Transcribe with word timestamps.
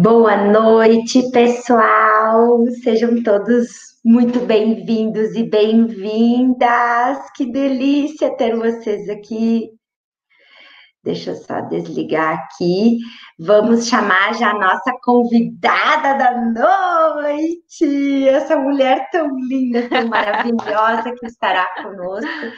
Boa 0.00 0.36
noite, 0.36 1.28
pessoal. 1.32 2.64
Sejam 2.84 3.20
todos 3.20 3.66
muito 4.04 4.38
bem-vindos 4.46 5.34
e 5.34 5.42
bem-vindas. 5.42 7.18
Que 7.34 7.44
delícia 7.50 8.36
ter 8.36 8.56
vocês 8.56 9.08
aqui. 9.08 9.68
Deixa 11.02 11.30
eu 11.30 11.36
só 11.36 11.62
desligar 11.62 12.38
aqui. 12.38 12.98
Vamos 13.40 13.88
chamar 13.88 14.34
já 14.34 14.50
a 14.50 14.58
nossa 14.58 14.92
convidada 15.02 16.14
da 16.16 16.42
noite, 16.42 18.28
essa 18.28 18.56
mulher 18.56 19.08
tão 19.10 19.28
linda, 19.48 19.88
tão 19.88 20.06
maravilhosa 20.06 21.12
que 21.18 21.26
estará 21.26 21.68
conosco. 21.82 22.52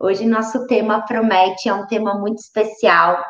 Hoje 0.00 0.24
nosso 0.24 0.68
tema 0.68 1.04
promete, 1.04 1.68
é 1.68 1.74
um 1.74 1.86
tema 1.88 2.14
muito 2.16 2.38
especial 2.38 3.20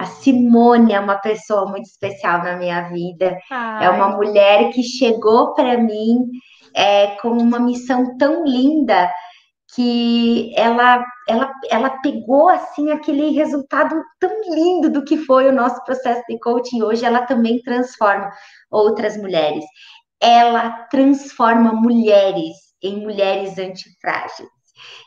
a 0.00 0.06
Simone 0.06 0.94
é 0.94 0.98
uma 0.98 1.18
pessoa 1.18 1.66
muito 1.66 1.84
especial 1.84 2.42
na 2.42 2.56
minha 2.56 2.88
vida. 2.88 3.38
Ai. 3.50 3.84
É 3.84 3.90
uma 3.90 4.08
mulher 4.16 4.72
que 4.72 4.82
chegou 4.82 5.52
para 5.52 5.76
mim 5.76 6.26
é, 6.74 7.08
com 7.16 7.28
uma 7.28 7.60
missão 7.60 8.16
tão 8.16 8.42
linda 8.42 9.12
que 9.74 10.54
ela, 10.56 11.04
ela, 11.28 11.52
ela 11.68 11.90
pegou 12.00 12.48
assim 12.48 12.90
aquele 12.90 13.28
resultado 13.32 13.94
tão 14.18 14.40
lindo 14.48 14.90
do 14.90 15.04
que 15.04 15.18
foi 15.18 15.48
o 15.48 15.52
nosso 15.52 15.84
processo 15.84 16.22
de 16.26 16.38
coaching. 16.38 16.80
Hoje 16.82 17.04
ela 17.04 17.26
também 17.26 17.60
transforma 17.60 18.30
outras 18.70 19.18
mulheres. 19.18 19.66
Ela 20.18 20.70
transforma 20.90 21.74
mulheres 21.74 22.56
em 22.82 23.02
mulheres 23.02 23.58
antifrágeis. 23.58 24.48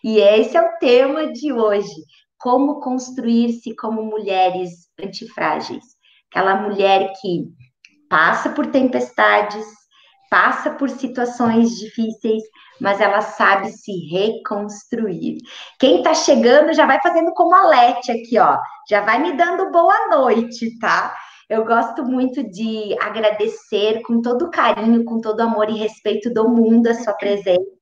E 0.03 0.19
esse 0.19 0.55
é 0.55 0.61
o 0.61 0.77
tema 0.77 1.33
de 1.33 1.51
hoje 1.51 2.03
como 2.43 2.81
construir-se 2.81 3.73
como 3.73 4.03
mulheres 4.03 4.82
antifrágeis. 5.01 5.83
Aquela 6.29 6.55
mulher 6.55 7.11
que 7.21 7.45
passa 8.09 8.49
por 8.49 8.67
tempestades, 8.67 9.65
passa 10.29 10.71
por 10.71 10.89
situações 10.89 11.71
difíceis, 11.77 12.43
mas 12.81 12.99
ela 12.99 13.21
sabe 13.21 13.69
se 13.71 13.91
reconstruir. 14.09 15.37
Quem 15.79 15.97
está 15.97 16.13
chegando 16.13 16.73
já 16.73 16.85
vai 16.85 16.99
fazendo 17.01 17.31
como 17.33 17.55
a 17.55 17.67
Lete 17.67 18.11
aqui, 18.11 18.39
ó. 18.39 18.57
Já 18.89 19.01
vai 19.01 19.21
me 19.21 19.33
dando 19.33 19.71
boa 19.71 20.09
noite, 20.09 20.77
tá? 20.79 21.15
Eu 21.49 21.65
gosto 21.65 22.03
muito 22.03 22.43
de 22.49 22.95
agradecer 22.99 24.01
com 24.01 24.21
todo 24.21 24.49
carinho, 24.49 25.05
com 25.05 25.21
todo 25.21 25.41
amor 25.41 25.69
e 25.69 25.77
respeito 25.77 26.33
do 26.33 26.49
mundo 26.49 26.87
a 26.87 26.95
sua 26.95 27.13
presença. 27.13 27.72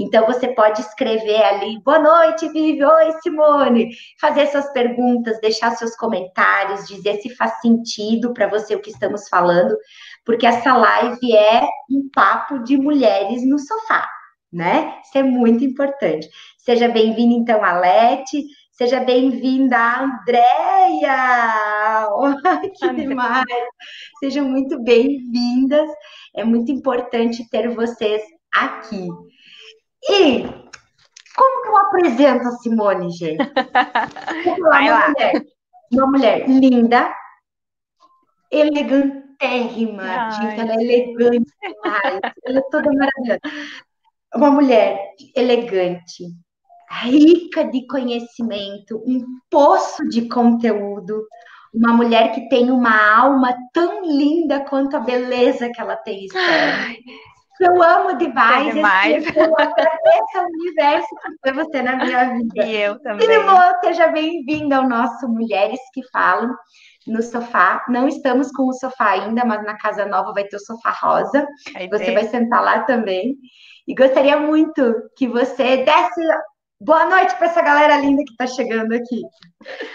Então, 0.00 0.26
você 0.26 0.48
pode 0.48 0.80
escrever 0.80 1.42
ali, 1.42 1.80
boa 1.82 1.98
noite, 1.98 2.48
Vivi, 2.48 2.84
oi, 2.84 3.12
Simone, 3.22 3.90
fazer 4.20 4.46
suas 4.46 4.72
perguntas, 4.72 5.40
deixar 5.40 5.72
seus 5.72 5.94
comentários, 5.96 6.88
dizer 6.88 7.20
se 7.20 7.34
faz 7.36 7.60
sentido 7.60 8.32
para 8.32 8.48
você 8.48 8.74
o 8.74 8.80
que 8.80 8.90
estamos 8.90 9.28
falando, 9.28 9.76
porque 10.24 10.46
essa 10.46 10.76
live 10.76 11.36
é 11.36 11.62
um 11.90 12.08
papo 12.12 12.60
de 12.60 12.76
mulheres 12.76 13.46
no 13.46 13.58
sofá, 13.58 14.08
né? 14.52 14.98
Isso 15.04 15.18
é 15.18 15.22
muito 15.22 15.64
importante. 15.64 16.28
Seja 16.58 16.88
bem-vinda, 16.88 17.34
então, 17.34 17.64
Alete, 17.64 18.44
seja 18.70 19.00
bem-vinda, 19.00 19.76
Andréia! 20.00 21.16
que 22.76 22.92
demais! 22.94 23.44
Sejam 24.20 24.48
muito 24.48 24.82
bem-vindas, 24.82 25.90
é 26.34 26.44
muito 26.44 26.72
importante 26.72 27.48
ter 27.50 27.68
vocês 27.68 28.22
aqui. 28.54 29.08
E 30.08 30.62
como 31.36 31.62
que 31.62 31.68
eu 31.68 31.76
apresento 31.76 32.48
a 32.48 32.52
Simone, 32.52 33.10
gente? 33.10 33.38
Vai 34.60 34.88
uma 34.88 34.90
lá. 34.90 35.08
Mulher, 35.08 35.46
uma 35.92 36.06
mulher 36.06 36.48
linda, 36.48 37.14
elegantérrima, 38.50 40.02
Ai. 40.02 40.32
gente, 40.32 40.60
ela 40.60 40.72
é 40.72 40.82
elegante 40.82 41.52
demais, 41.60 42.20
ela 42.44 42.58
é 42.58 42.62
toda 42.70 42.90
maravilhosa. 42.92 43.40
Uma 44.34 44.50
mulher 44.50 44.98
elegante, 45.36 46.24
rica 46.90 47.64
de 47.64 47.86
conhecimento, 47.86 49.02
um 49.06 49.24
poço 49.50 50.06
de 50.08 50.28
conteúdo, 50.28 51.26
uma 51.72 51.92
mulher 51.92 52.34
que 52.34 52.48
tem 52.48 52.70
uma 52.70 53.14
alma 53.16 53.56
tão 53.72 54.04
linda 54.04 54.60
quanto 54.64 54.96
a 54.96 55.00
beleza 55.00 55.70
que 55.70 55.80
ela 55.80 55.96
tem 55.96 56.26
externa 56.26 56.94
eu 57.60 57.82
amo 57.82 58.16
demais. 58.16 58.68
É 58.68 58.72
demais. 58.72 59.36
Eu 59.36 59.54
agradeço 59.58 60.38
ao 60.38 60.44
universo 60.44 61.08
que 61.08 61.32
foi 61.42 61.64
você 61.64 61.82
na 61.82 61.96
minha 61.96 62.24
vida. 62.34 62.64
E 62.64 62.76
eu 62.76 63.00
também. 63.00 63.26
Simô, 63.26 63.58
seja 63.84 64.08
bem-vinda 64.08 64.76
ao 64.76 64.88
nosso 64.88 65.28
Mulheres 65.28 65.80
que 65.92 66.02
Falam 66.10 66.54
no 67.06 67.22
sofá. 67.22 67.84
Não 67.88 68.08
estamos 68.08 68.50
com 68.52 68.68
o 68.68 68.72
sofá 68.72 69.10
ainda, 69.10 69.44
mas 69.44 69.64
na 69.64 69.76
casa 69.76 70.06
nova 70.06 70.32
vai 70.32 70.44
ter 70.44 70.56
o 70.56 70.60
sofá 70.60 70.90
rosa. 70.90 71.46
Aí 71.74 71.88
você 71.88 72.06
tem. 72.06 72.14
vai 72.14 72.24
sentar 72.24 72.62
lá 72.62 72.80
também. 72.80 73.36
E 73.86 73.94
gostaria 73.94 74.38
muito 74.38 74.94
que 75.16 75.26
você 75.26 75.78
desse 75.78 76.20
Boa 76.84 77.06
noite 77.06 77.36
para 77.36 77.46
essa 77.46 77.62
galera 77.62 77.96
linda 77.96 78.24
que 78.24 78.32
está 78.32 78.44
chegando 78.44 78.92
aqui. 78.92 79.22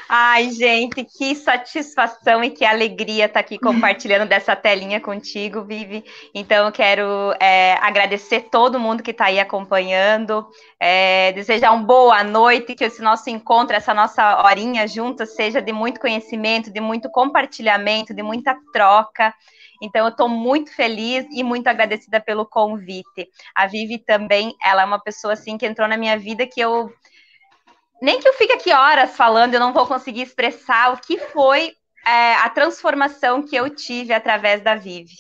Ai, 0.08 0.52
gente, 0.52 1.04
que 1.04 1.36
satisfação 1.36 2.42
e 2.42 2.50
que 2.50 2.64
alegria 2.64 3.26
estar 3.26 3.34
tá 3.34 3.40
aqui 3.42 3.60
compartilhando 3.60 4.26
dessa 4.30 4.56
telinha 4.56 5.02
contigo, 5.02 5.66
Vivi. 5.66 6.02
Então, 6.34 6.66
eu 6.66 6.72
quero 6.72 7.04
é, 7.42 7.74
agradecer 7.82 8.48
todo 8.50 8.80
mundo 8.80 9.04
que 9.04 9.12
está 9.12 9.26
aí 9.26 9.38
acompanhando, 9.38 10.48
é, 10.80 11.34
desejar 11.34 11.74
uma 11.74 11.84
boa 11.84 12.24
noite, 12.24 12.74
que 12.74 12.86
esse 12.86 13.02
nosso 13.02 13.30
encontro, 13.30 13.76
essa 13.76 13.94
nossa 13.94 14.46
horinha 14.46 14.88
junta 14.88 15.26
seja 15.26 15.62
de 15.62 15.74
muito 15.74 16.00
conhecimento, 16.00 16.72
de 16.72 16.80
muito 16.80 17.10
compartilhamento, 17.10 18.14
de 18.14 18.24
muita 18.24 18.56
troca. 18.72 19.34
Então, 19.82 20.06
eu 20.06 20.10
estou 20.10 20.28
muito 20.28 20.74
feliz 20.74 21.26
e 21.32 21.44
muito 21.44 21.68
agradecida 21.68 22.20
pelo 22.20 22.46
convite. 22.46 23.30
A 23.56 23.68
Vivi 23.68 23.98
também, 23.98 24.56
ela 24.62 24.82
é 24.82 24.86
uma 24.86 25.02
pessoa 25.02 25.34
assim 25.34 25.58
que 25.58 25.66
entrou 25.66 25.88
na 25.88 25.98
minha 25.98 26.18
vida 26.18 26.48
que 26.48 26.60
eu 26.60 26.92
nem 28.02 28.20
que 28.20 28.28
eu 28.28 28.34
fique 28.34 28.54
aqui 28.54 28.72
horas 28.72 29.16
falando, 29.16 29.56
eu 29.56 29.60
não 29.60 29.74
vou 29.74 29.88
conseguir 29.88 30.22
expressar 30.22 30.94
o 30.94 30.98
que 30.98 31.18
foi 31.18 31.74
é, 32.06 32.36
a 32.36 32.50
transformação 32.50 33.42
que 33.42 33.56
eu 33.56 33.70
tive 33.70 34.14
através 34.14 34.62
da 34.62 34.76
Vivi. 34.76 35.16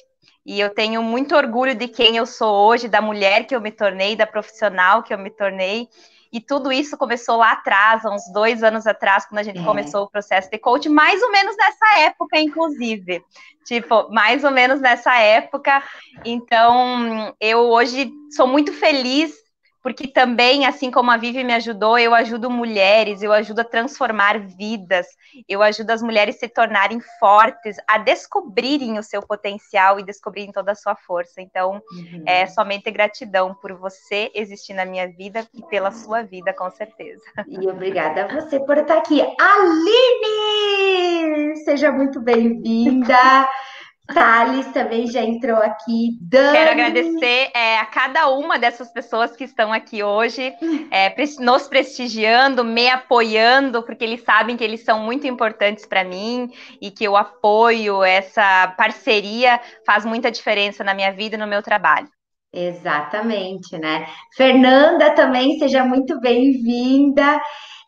E 0.46 0.60
eu 0.60 0.70
tenho 0.70 1.04
muito 1.04 1.36
orgulho 1.36 1.76
de 1.76 1.90
quem 1.90 2.16
eu 2.16 2.26
sou 2.26 2.68
hoje, 2.68 2.88
da 2.88 3.02
mulher 3.02 3.46
que 3.46 3.54
eu 3.54 3.60
me 3.60 3.72
tornei, 3.72 4.16
da 4.16 4.26
profissional 4.26 5.04
que 5.04 5.14
eu 5.14 5.18
me 5.18 5.30
tornei. 5.30 5.90
E 6.32 6.42
tudo 6.42 6.72
isso 6.72 6.98
começou 6.98 7.38
lá 7.38 7.54
atrás, 7.54 8.06
há 8.06 8.10
uns 8.14 8.32
dois 8.32 8.64
anos 8.64 8.86
atrás, 8.86 9.26
quando 9.26 9.40
a 9.40 9.44
gente 9.44 9.60
é. 9.60 9.64
começou 9.64 10.04
o 10.04 10.10
processo 10.10 10.50
de 10.50 10.58
coach, 10.58 10.90
mais 10.90 11.22
ou 11.22 11.32
menos 11.32 11.56
nessa 11.58 12.00
época, 12.00 12.40
inclusive. 12.40 13.24
Tipo, 13.66 14.10
mais 14.10 14.44
ou 14.44 14.52
menos 14.52 14.80
nessa 14.80 15.18
época. 15.18 15.84
Então, 16.24 17.36
eu 17.40 17.60
hoje 17.70 18.12
sou 18.32 18.48
muito 18.48 18.72
feliz 18.74 19.47
porque 19.82 20.08
também, 20.08 20.66
assim 20.66 20.92
como 20.92 21.12
a 21.12 21.18
Vivi 21.18 21.44
me 21.44 21.54
ajudou, 21.54 21.98
eu 21.98 22.14
ajudo 22.14 22.50
mulheres, 22.50 23.22
eu 23.22 23.32
ajudo 23.32 23.62
a 23.62 23.64
transformar 23.64 24.40
vidas, 24.40 25.08
eu 25.48 25.62
ajudo 25.62 25.92
as 25.92 26.02
mulheres 26.02 26.36
a 26.36 26.40
se 26.40 26.50
tornarem 26.50 27.00
fortes, 27.20 27.78
a 27.88 27.98
descobrirem 27.98 28.98
o 28.98 29.04
seu 29.04 29.22
potencial 29.22 30.00
e 30.00 30.04
descobrirem 30.04 30.52
toda 30.52 30.72
a 30.72 30.76
sua 30.76 30.96
força. 30.96 31.42
Então, 31.42 31.82
uhum. 31.92 32.24
é 32.26 32.46
somente 32.48 32.90
gratidão 32.92 33.56
por 33.56 33.74
você 33.74 34.32
existir 34.34 34.74
na 34.74 34.86
minha 34.86 35.08
vida 35.08 35.48
e 35.54 35.62
pela 35.64 35.92
sua 35.92 36.24
vida, 36.24 36.54
com 36.54 36.70
certeza. 36.72 37.24
E 37.48 37.68
obrigada 37.68 38.26
a 38.26 38.28
você 38.28 38.60
por 38.60 38.78
estar 38.78 38.98
aqui. 38.98 39.22
Aline! 39.40 41.56
Seja 41.64 41.92
muito 41.92 42.20
bem-vinda. 42.20 43.18
Thales 44.14 44.68
também 44.68 45.08
já 45.08 45.22
entrou 45.22 45.58
aqui. 45.58 46.18
Dani. 46.22 46.58
Quero 46.58 46.72
agradecer 46.72 47.52
é, 47.54 47.78
a 47.78 47.86
cada 47.86 48.30
uma 48.30 48.58
dessas 48.58 48.90
pessoas 48.92 49.36
que 49.36 49.44
estão 49.44 49.74
aqui 49.74 50.02
hoje, 50.02 50.54
é, 50.90 51.14
nos 51.40 51.68
prestigiando, 51.68 52.64
me 52.64 52.90
apoiando, 52.90 53.84
porque 53.84 54.04
eles 54.04 54.24
sabem 54.24 54.56
que 54.56 54.64
eles 54.64 54.84
são 54.84 55.00
muito 55.00 55.28
importantes 55.28 55.86
para 55.86 56.04
mim 56.04 56.50
e 56.82 56.90
que 56.90 57.08
o 57.08 57.18
apoio, 57.18 58.04
essa 58.04 58.74
parceria 58.78 59.60
faz 59.86 60.06
muita 60.06 60.32
diferença 60.32 60.84
na 60.84 60.94
minha 60.94 61.12
vida 61.12 61.36
e 61.36 61.40
no 61.40 61.48
meu 61.48 61.62
trabalho. 61.62 62.08
Exatamente, 62.54 63.78
né? 63.78 64.08
Fernanda 64.36 65.12
também, 65.12 65.60
seja 65.60 65.84
muito 65.84 66.20
bem-vinda. 66.20 67.40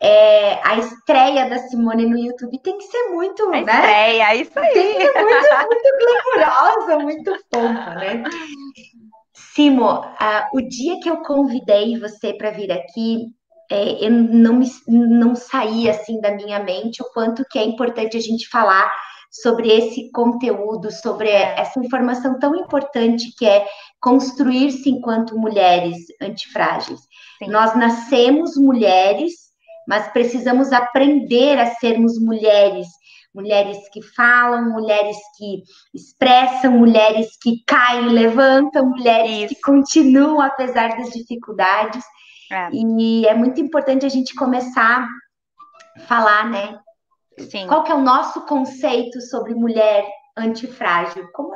É, 0.01 0.59
a 0.63 0.77
estreia 0.77 1.50
da 1.50 1.57
Simone 1.57 2.06
no 2.06 2.17
YouTube 2.17 2.57
tem 2.61 2.77
que 2.77 2.85
ser 2.85 3.09
muito, 3.09 3.47
a 3.47 3.51
né? 3.51 3.59
Estreia, 3.61 4.35
isso 4.35 4.59
aí. 4.59 4.73
Tem 4.73 4.95
que 4.95 5.01
ser 5.01 5.23
muito, 5.23 5.67
muito 5.67 6.35
glamourosa, 6.35 7.00
muito 7.00 7.31
fofa, 7.51 7.95
né? 7.95 8.23
Simo, 9.56 10.00
uh, 10.00 10.45
o 10.53 10.61
dia 10.61 11.00
que 11.01 11.09
eu 11.09 11.17
convidei 11.23 12.00
você 12.00 12.33
para 12.33 12.51
vir 12.51 12.71
aqui, 12.71 13.25
é, 13.71 14.06
eu 14.06 14.11
não, 14.11 14.53
me, 14.53 14.67
não 14.88 15.35
saí 15.35 15.89
assim 15.89 16.19
da 16.21 16.31
minha 16.31 16.59
mente 16.59 17.01
o 17.03 17.11
quanto 17.13 17.45
que 17.50 17.59
é 17.59 17.63
importante 17.63 18.17
a 18.17 18.21
gente 18.21 18.47
falar 18.50 18.91
sobre 19.31 19.69
esse 19.69 20.09
conteúdo, 20.11 20.91
sobre 20.91 21.29
essa 21.29 21.79
informação 21.79 22.39
tão 22.39 22.56
importante 22.56 23.31
que 23.37 23.45
é 23.45 23.66
construir-se 24.01 24.89
enquanto 24.89 25.37
mulheres 25.37 25.97
antifrágeis. 26.21 26.99
Sim. 27.39 27.49
Nós 27.49 27.75
nascemos 27.75 28.56
mulheres 28.56 29.49
mas 29.89 30.07
precisamos 30.09 30.71
aprender 30.71 31.57
a 31.57 31.65
sermos 31.65 32.19
mulheres 32.19 32.87
mulheres 33.33 33.77
que 33.89 34.01
falam, 34.01 34.71
mulheres 34.71 35.18
que 35.37 35.63
expressam, 35.94 36.71
mulheres 36.71 37.37
que 37.39 37.63
caem 37.65 38.07
e 38.07 38.09
levantam, 38.09 38.87
mulheres 38.89 39.31
Isso. 39.31 39.47
que 39.56 39.61
continuam 39.61 40.41
apesar 40.41 40.97
das 40.97 41.11
dificuldades. 41.11 42.03
É. 42.51 42.69
E 42.73 43.27
é 43.27 43.33
muito 43.35 43.61
importante 43.61 44.06
a 44.06 44.09
gente 44.09 44.33
começar 44.33 45.07
a 45.95 45.99
falar, 46.01 46.49
né? 46.49 46.79
Sim. 47.37 47.68
Qual 47.68 47.83
que 47.83 47.91
é 47.91 47.95
o 47.95 48.01
nosso 48.01 48.41
conceito 48.47 49.21
sobre 49.21 49.53
mulher 49.53 50.07
antifrágil? 50.35 51.29
Como 51.31 51.53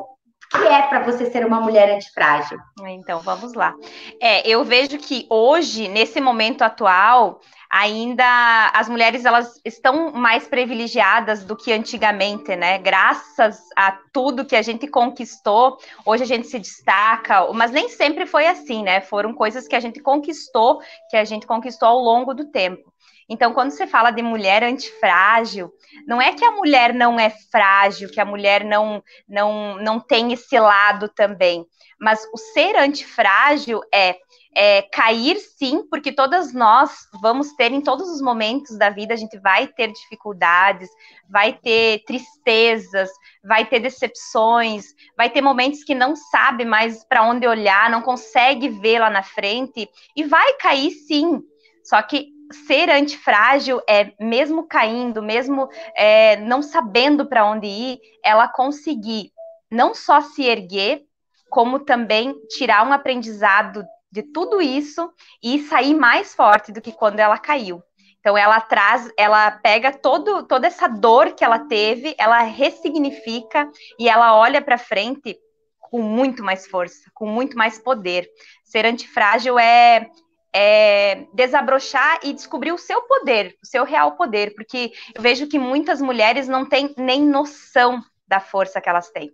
que 0.53 0.67
é 0.67 0.83
para 0.83 1.00
você 1.00 1.29
ser 1.31 1.45
uma 1.45 1.60
mulher 1.60 1.89
antifrágil? 1.89 2.60
Então, 2.88 3.19
vamos 3.19 3.53
lá. 3.53 3.75
É, 4.22 4.48
eu 4.48 4.63
vejo 4.63 4.98
que 4.98 5.25
hoje, 5.29 5.88
nesse 5.88 6.22
momento 6.22 6.62
atual, 6.62 7.41
ainda 7.74 8.72
as 8.72 8.88
mulheres 8.88 9.25
elas 9.25 9.60
estão 9.65 10.12
mais 10.12 10.48
privilegiadas 10.48 11.43
do 11.43 11.55
que 11.55 11.74
antigamente, 11.74 12.55
né? 12.55 12.77
Graças 12.77 13.60
a 13.75 13.98
tudo 14.13 14.45
que 14.45 14.55
a 14.55 14.62
gente 14.62 14.88
conquistou, 14.88 15.77
hoje 16.05 16.22
a 16.22 16.27
gente 16.27 16.48
se 16.48 16.60
destaca, 16.60 17.51
mas 17.51 17.72
nem 17.72 17.89
sempre 17.89 18.27
foi 18.27 18.45
assim, 18.45 18.83
né? 18.83 19.01
Foram 19.01 19.33
coisas 19.33 19.67
que 19.67 19.75
a 19.75 19.79
gente 19.79 20.00
conquistou, 20.00 20.81
que 21.10 21.17
a 21.17 21.25
gente 21.25 21.48
conquistou 21.48 21.89
ao 21.89 22.00
longo 22.00 22.36
do 22.36 22.45
tempo. 22.51 22.92
Então, 23.30 23.53
quando 23.53 23.72
você 23.72 23.88
fala 23.88 24.12
de 24.12 24.22
mulher 24.22 24.63
antifrágil, 24.63 25.72
não 26.08 26.22
é 26.22 26.34
que 26.34 26.44
a 26.44 26.51
mulher 26.51 26.94
não 26.94 27.20
é 27.20 27.30
frágil, 27.30 28.10
que 28.10 28.20
a 28.20 28.25
mulher 28.25 28.63
não, 28.63 29.01
não, 29.27 29.77
não 29.77 30.00
tem 30.00 30.34
esse 30.34 30.60
lado 30.60 31.08
também, 31.10 31.65
mas 32.00 32.27
o 32.34 32.38
ser 32.38 32.75
antifrágil 32.75 33.82
é, 33.94 34.18
é 34.53 34.82
cair 34.82 35.38
sim, 35.38 35.88
porque 35.89 36.12
todas 36.12 36.53
nós 36.53 36.92
vamos 37.22 37.53
ter 37.53 37.72
em 37.72 37.82
todos 37.82 38.10
os 38.10 38.22
momentos 38.22 38.77
da 38.77 38.89
vida, 38.89 39.13
a 39.13 39.18
gente 39.18 39.39
vai 39.39 39.68
ter 39.68 39.92
dificuldades, 39.92 40.89
vai 41.30 41.53
ter 41.53 42.03
tristezas, 42.06 43.10
vai 43.44 43.65
ter 43.65 43.80
decepções, 43.80 44.88
vai 45.15 45.30
ter 45.30 45.42
momentos 45.42 45.84
que 45.84 45.96
não 45.96 46.15
sabe 46.15 46.65
mais 46.65 47.06
para 47.06 47.24
onde 47.24 47.48
olhar, 47.48 47.89
não 47.89 48.01
consegue 48.01 48.68
ver 48.68 49.00
lá 49.00 49.10
na 49.10 49.24
frente 49.24 49.89
e 50.15 50.24
vai 50.24 50.53
cair 50.56 50.92
sim. 50.92 51.42
Só 51.84 52.01
que 52.01 52.33
ser 52.51 52.89
antifrágil 52.89 53.81
é, 53.88 54.13
mesmo 54.19 54.67
caindo, 54.67 55.21
mesmo 55.21 55.69
é, 55.95 56.38
não 56.38 56.62
sabendo 56.62 57.25
para 57.25 57.45
onde 57.45 57.67
ir, 57.67 58.00
ela 58.23 58.47
conseguir 58.47 59.31
não 59.71 59.93
só 59.93 60.21
se 60.21 60.43
erguer, 60.43 61.03
como 61.50 61.79
também 61.79 62.35
tirar 62.47 62.88
um 62.88 62.93
aprendizado 62.93 63.83
de 64.12 64.21
tudo 64.21 64.62
isso 64.62 65.12
e 65.41 65.59
sair 65.59 65.95
mais 65.95 66.35
forte 66.35 66.71
do 66.71 66.81
que 66.81 66.91
quando 66.91 67.19
ela 67.19 67.38
caiu. 67.38 67.81
Então 68.19 68.38
ela 68.38 68.62
traz, 68.62 69.12
ela 69.17 69.51
pega 69.51 69.91
todo, 69.91 70.43
toda 70.43 70.67
essa 70.67 70.88
dor 70.88 71.33
que 71.33 71.43
ela 71.43 71.59
teve, 71.59 72.15
ela 72.17 72.39
ressignifica 72.39 73.69
e 74.00 74.07
ela 74.07 74.38
olha 74.38 74.62
para 74.62 74.77
frente 74.77 75.38
com 75.79 76.01
muito 76.01 76.41
mais 76.41 76.65
força, 76.65 77.12
com 77.13 77.25
muito 77.25 77.57
mais 77.57 77.77
poder. 77.77 78.27
Ser 78.63 78.85
antifrágil 78.85 79.59
é 79.59 80.09
é, 80.53 81.25
desabrochar 81.33 82.19
e 82.24 82.33
descobrir 82.33 82.72
o 82.72 82.77
seu 82.77 83.01
poder, 83.03 83.57
o 83.63 83.65
seu 83.65 83.83
real 83.83 84.15
poder, 84.15 84.53
porque 84.53 84.91
eu 85.15 85.22
vejo 85.22 85.48
que 85.48 85.57
muitas 85.57 86.01
mulheres 86.01 86.48
não 86.48 86.67
têm 86.67 86.93
nem 86.98 87.25
noção 87.25 88.01
da 88.27 88.39
força 88.39 88.79
que 88.79 88.88
elas 88.88 89.10
têm. 89.10 89.31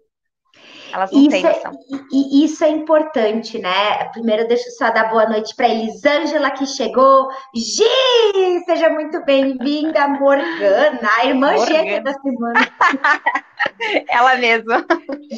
Elas 0.92 1.12
não 1.12 1.20
isso 1.20 1.30
têm 1.30 1.46
é 1.46 1.50
noção. 1.50 1.72
É, 1.72 1.96
e, 2.12 2.46
isso 2.46 2.64
é 2.64 2.70
importante, 2.70 3.60
né? 3.60 4.04
Primeiro, 4.12 4.48
deixa 4.48 4.68
eu 4.68 4.74
só 4.74 4.92
dar 4.92 5.10
boa 5.10 5.28
noite 5.28 5.56
para 5.56 5.68
Elisângela, 5.70 6.52
que 6.52 6.66
chegou. 6.66 7.30
Gi, 7.56 8.64
seja 8.66 8.90
muito 8.90 9.24
bem-vinda, 9.26 10.08
Morgana, 10.08 11.10
a 11.18 11.26
irmã 11.26 11.54
Morgana. 11.54 11.66
gêmea 11.66 12.02
da 12.02 12.14
semana. 12.14 12.60
Ela 14.10 14.36
mesma. 14.38 14.86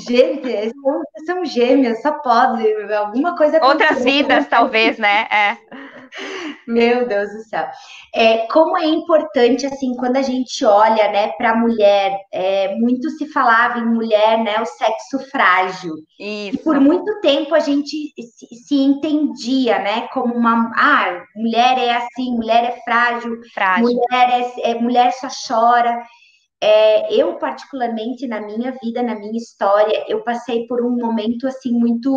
Gente, 0.07 0.71
são, 0.81 1.01
são 1.25 1.45
gêmeas, 1.45 2.01
só 2.01 2.11
pode. 2.11 2.67
Alguma 2.93 3.35
coisa 3.35 3.63
Outras 3.63 4.03
vidas, 4.03 4.47
talvez, 4.47 4.97
né? 4.97 5.27
É. 5.31 5.57
Meu 6.67 7.07
Deus 7.07 7.29
do 7.29 7.43
céu. 7.43 7.67
É, 8.13 8.45
como 8.47 8.77
é 8.77 8.85
importante, 8.85 9.65
assim, 9.65 9.95
quando 9.95 10.17
a 10.17 10.21
gente 10.21 10.63
olha, 10.65 11.11
né, 11.11 11.29
para 11.33 11.51
a 11.51 11.55
mulher, 11.55 12.17
é, 12.31 12.75
muito 12.75 13.09
se 13.11 13.27
falava 13.27 13.79
em 13.79 13.85
mulher, 13.85 14.43
né, 14.43 14.59
o 14.61 14.65
sexo 14.65 15.19
frágil. 15.29 15.95
Isso. 16.19 16.55
E 16.55 16.57
por 16.63 16.79
muito 16.79 17.19
tempo 17.21 17.55
a 17.55 17.59
gente 17.59 18.13
se, 18.15 18.55
se, 18.55 18.75
entendia, 18.75 19.79
né, 19.79 20.07
como 20.13 20.33
uma, 20.33 20.71
ah, 20.75 21.23
mulher 21.35 21.77
é 21.77 21.95
assim, 21.95 22.35
mulher 22.35 22.63
é 22.63 22.81
frágil, 22.83 23.39
frágil. 23.53 23.85
mulher 23.85 24.51
é, 24.57 24.71
é 24.71 24.75
mulher 24.75 25.11
só 25.13 25.27
chora. 25.47 26.01
É, 26.63 27.15
eu, 27.15 27.39
particularmente, 27.39 28.27
na 28.27 28.39
minha 28.39 28.71
vida, 28.83 29.01
na 29.01 29.15
minha 29.15 29.37
história, 29.37 30.05
eu 30.07 30.23
passei 30.23 30.67
por 30.67 30.85
um 30.85 30.95
momento, 30.95 31.47
assim, 31.47 31.71
muito 31.71 32.11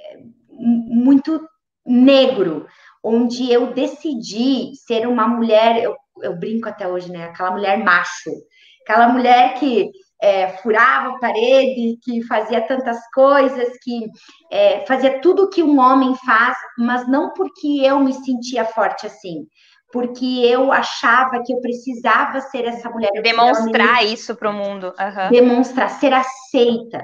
é, 0.00 0.18
muito 0.50 1.40
negro, 1.86 2.66
onde 3.02 3.52
eu 3.52 3.72
decidi 3.72 4.72
ser 4.86 5.06
uma 5.06 5.28
mulher, 5.28 5.82
eu, 5.82 5.94
eu 6.22 6.36
brinco 6.36 6.68
até 6.68 6.88
hoje, 6.88 7.10
né? 7.10 7.24
Aquela 7.24 7.50
mulher 7.50 7.82
macho, 7.84 8.30
aquela 8.82 9.08
mulher 9.08 9.54
que 9.54 9.90
é, 10.22 10.48
furava 10.58 11.10
a 11.10 11.18
parede, 11.18 11.98
que 12.02 12.22
fazia 12.22 12.66
tantas 12.66 12.98
coisas, 13.12 13.68
que 13.82 14.06
é, 14.50 14.86
fazia 14.86 15.20
tudo 15.20 15.50
que 15.50 15.62
um 15.62 15.78
homem 15.78 16.14
faz, 16.24 16.56
mas 16.78 17.06
não 17.06 17.32
porque 17.34 17.82
eu 17.82 18.00
me 18.00 18.14
sentia 18.14 18.64
forte 18.64 19.06
assim, 19.06 19.46
porque 19.94 20.40
eu 20.44 20.72
achava 20.72 21.40
que 21.46 21.52
eu 21.52 21.60
precisava 21.60 22.40
ser 22.40 22.64
essa 22.64 22.90
mulher. 22.90 23.12
Demonstrar 23.22 24.04
isso 24.04 24.34
para 24.34 24.50
o 24.50 24.52
mundo. 24.52 24.86
Uhum. 24.86 25.30
Demonstrar, 25.30 25.88
ser 25.88 26.12
aceita. 26.12 27.00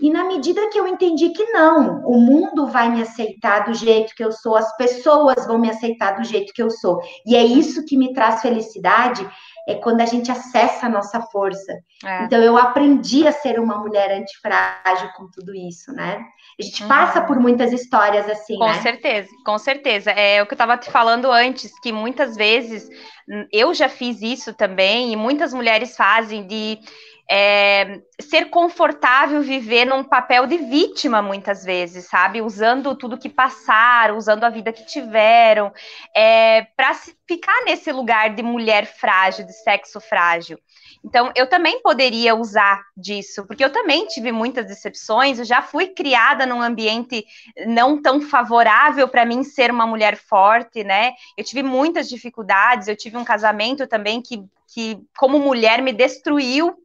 E 0.00 0.10
na 0.10 0.24
medida 0.24 0.68
que 0.68 0.76
eu 0.76 0.88
entendi 0.88 1.28
que 1.28 1.52
não, 1.52 2.04
o 2.04 2.18
mundo 2.18 2.66
vai 2.66 2.90
me 2.90 3.00
aceitar 3.00 3.60
do 3.60 3.72
jeito 3.72 4.12
que 4.16 4.24
eu 4.24 4.32
sou, 4.32 4.56
as 4.56 4.76
pessoas 4.76 5.46
vão 5.46 5.56
me 5.56 5.70
aceitar 5.70 6.16
do 6.16 6.24
jeito 6.24 6.52
que 6.52 6.60
eu 6.60 6.68
sou. 6.68 7.00
E 7.24 7.36
é 7.36 7.44
isso 7.44 7.84
que 7.84 7.96
me 7.96 8.12
traz 8.12 8.42
felicidade, 8.42 9.24
é 9.68 9.74
quando 9.76 10.00
a 10.00 10.06
gente 10.06 10.30
acessa 10.30 10.86
a 10.86 10.88
nossa 10.88 11.20
força. 11.20 11.72
É. 12.04 12.24
Então 12.24 12.40
eu 12.40 12.56
aprendi 12.56 13.26
a 13.26 13.32
ser 13.32 13.60
uma 13.60 13.78
mulher 13.78 14.10
antifrágil 14.10 15.08
com 15.16 15.28
tudo 15.30 15.54
isso, 15.54 15.92
né? 15.92 16.24
A 16.58 16.62
gente 16.62 16.82
uhum. 16.82 16.88
passa 16.88 17.20
por 17.22 17.38
muitas 17.38 17.72
histórias 17.72 18.28
assim, 18.28 18.56
com 18.56 18.66
né? 18.66 18.74
Com 18.74 18.82
certeza, 18.82 19.28
com 19.44 19.58
certeza. 19.58 20.10
É 20.10 20.42
o 20.42 20.46
que 20.46 20.52
eu 20.52 20.56
estava 20.56 20.76
te 20.76 20.90
falando 20.90 21.30
antes, 21.30 21.72
que 21.80 21.92
muitas 21.92 22.36
vezes 22.36 22.88
hum, 23.28 23.46
eu 23.52 23.72
já 23.72 23.88
fiz 23.88 24.20
isso 24.20 24.52
também, 24.52 25.12
e 25.12 25.16
muitas 25.16 25.54
mulheres 25.54 25.96
fazem 25.96 26.46
de 26.46 26.78
é, 27.34 28.02
ser 28.20 28.50
confortável 28.50 29.40
viver 29.40 29.86
num 29.86 30.04
papel 30.04 30.46
de 30.46 30.58
vítima 30.58 31.22
muitas 31.22 31.64
vezes, 31.64 32.04
sabe? 32.04 32.42
Usando 32.42 32.94
tudo 32.94 33.16
que 33.16 33.30
passaram, 33.30 34.18
usando 34.18 34.44
a 34.44 34.50
vida 34.50 34.70
que 34.70 34.84
tiveram, 34.84 35.72
é, 36.14 36.66
para 36.76 36.92
ficar 37.26 37.64
nesse 37.64 37.90
lugar 37.90 38.34
de 38.34 38.42
mulher 38.42 38.84
frágil, 38.84 39.46
de 39.46 39.54
sexo 39.54 39.98
frágil. 39.98 40.58
Então, 41.02 41.32
eu 41.34 41.46
também 41.46 41.80
poderia 41.80 42.34
usar 42.34 42.82
disso, 42.94 43.46
porque 43.46 43.64
eu 43.64 43.72
também 43.72 44.06
tive 44.08 44.30
muitas 44.30 44.66
decepções, 44.66 45.38
eu 45.38 45.46
já 45.46 45.62
fui 45.62 45.86
criada 45.86 46.44
num 46.44 46.60
ambiente 46.60 47.24
não 47.66 48.02
tão 48.02 48.20
favorável 48.20 49.08
para 49.08 49.24
mim 49.24 49.42
ser 49.42 49.70
uma 49.70 49.86
mulher 49.86 50.16
forte, 50.16 50.84
né? 50.84 51.14
Eu 51.34 51.42
tive 51.42 51.62
muitas 51.62 52.10
dificuldades, 52.10 52.88
eu 52.88 52.96
tive 52.96 53.16
um 53.16 53.24
casamento 53.24 53.86
também 53.86 54.20
que, 54.20 54.44
que 54.74 54.98
como 55.16 55.38
mulher, 55.38 55.80
me 55.80 55.94
destruiu 55.94 56.76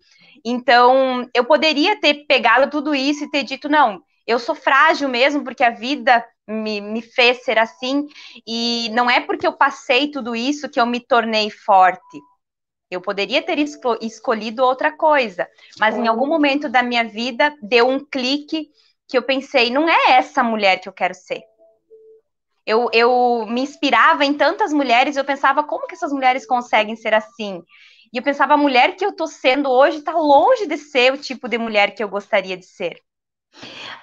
então, 0.46 1.28
eu 1.34 1.46
poderia 1.46 2.00
ter 2.00 2.26
pegado 2.26 2.70
tudo 2.70 2.94
isso 2.96 3.24
e 3.24 3.30
ter 3.30 3.44
dito, 3.44 3.70
não, 3.70 4.02
eu 4.26 4.40
sou 4.40 4.54
frágil 4.54 5.08
mesmo, 5.08 5.44
porque 5.44 5.64
a 5.64 5.70
vida 5.70 6.26
me, 6.48 6.82
me 6.82 7.02
fez 7.02 7.44
ser 7.44 7.58
assim, 7.58 8.06
e 8.46 8.90
não 8.92 9.10
é 9.10 9.22
porque 9.22 9.48
eu 9.48 9.54
passei 9.54 10.12
tudo 10.12 10.36
isso 10.36 10.70
que 10.70 10.80
eu 10.80 10.86
me 10.86 11.00
tornei 11.00 11.50
forte. 11.50 12.20
Eu 12.90 13.02
poderia 13.02 13.42
ter 13.42 13.60
esco 13.60 13.98
escolhido 14.02 14.64
outra 14.64 14.92
coisa, 14.92 15.48
mas 15.78 15.98
em 15.98 16.08
algum 16.08 16.26
momento 16.26 16.70
da 16.70 16.82
minha 16.82 17.04
vida 17.04 17.54
deu 17.62 17.88
um 17.88 18.00
clique 18.00 18.70
que 19.08 19.18
eu 19.18 19.22
pensei, 19.22 19.70
não 19.70 19.90
é 19.90 20.12
essa 20.12 20.44
mulher 20.44 20.80
que 20.80 20.88
eu 20.88 20.94
quero 20.94 21.14
ser. 21.14 21.42
Eu, 22.66 22.90
eu 22.92 23.46
me 23.48 23.62
inspirava 23.62 24.26
em 24.26 24.34
tantas 24.34 24.74
mulheres, 24.74 25.16
eu 25.16 25.24
pensava, 25.24 25.64
como 25.64 25.88
que 25.88 25.96
essas 25.96 26.12
mulheres 26.12 26.46
conseguem 26.46 26.98
ser 26.98 27.14
assim? 27.14 27.64
E 28.14 28.18
eu 28.18 28.24
pensava, 28.24 28.54
a 28.54 28.58
mulher 28.58 28.96
que 28.96 29.06
eu 29.06 29.16
tô 29.16 29.28
sendo 29.28 29.70
hoje 29.70 29.98
está 29.98 30.14
longe 30.14 30.66
de 30.66 30.78
ser 30.78 31.14
o 31.14 31.18
tipo 31.18 31.48
de 31.48 31.58
mulher 31.58 31.94
que 31.94 32.04
eu 32.04 32.10
gostaria 32.10 32.58
de 32.58 32.66
ser. 32.66 33.02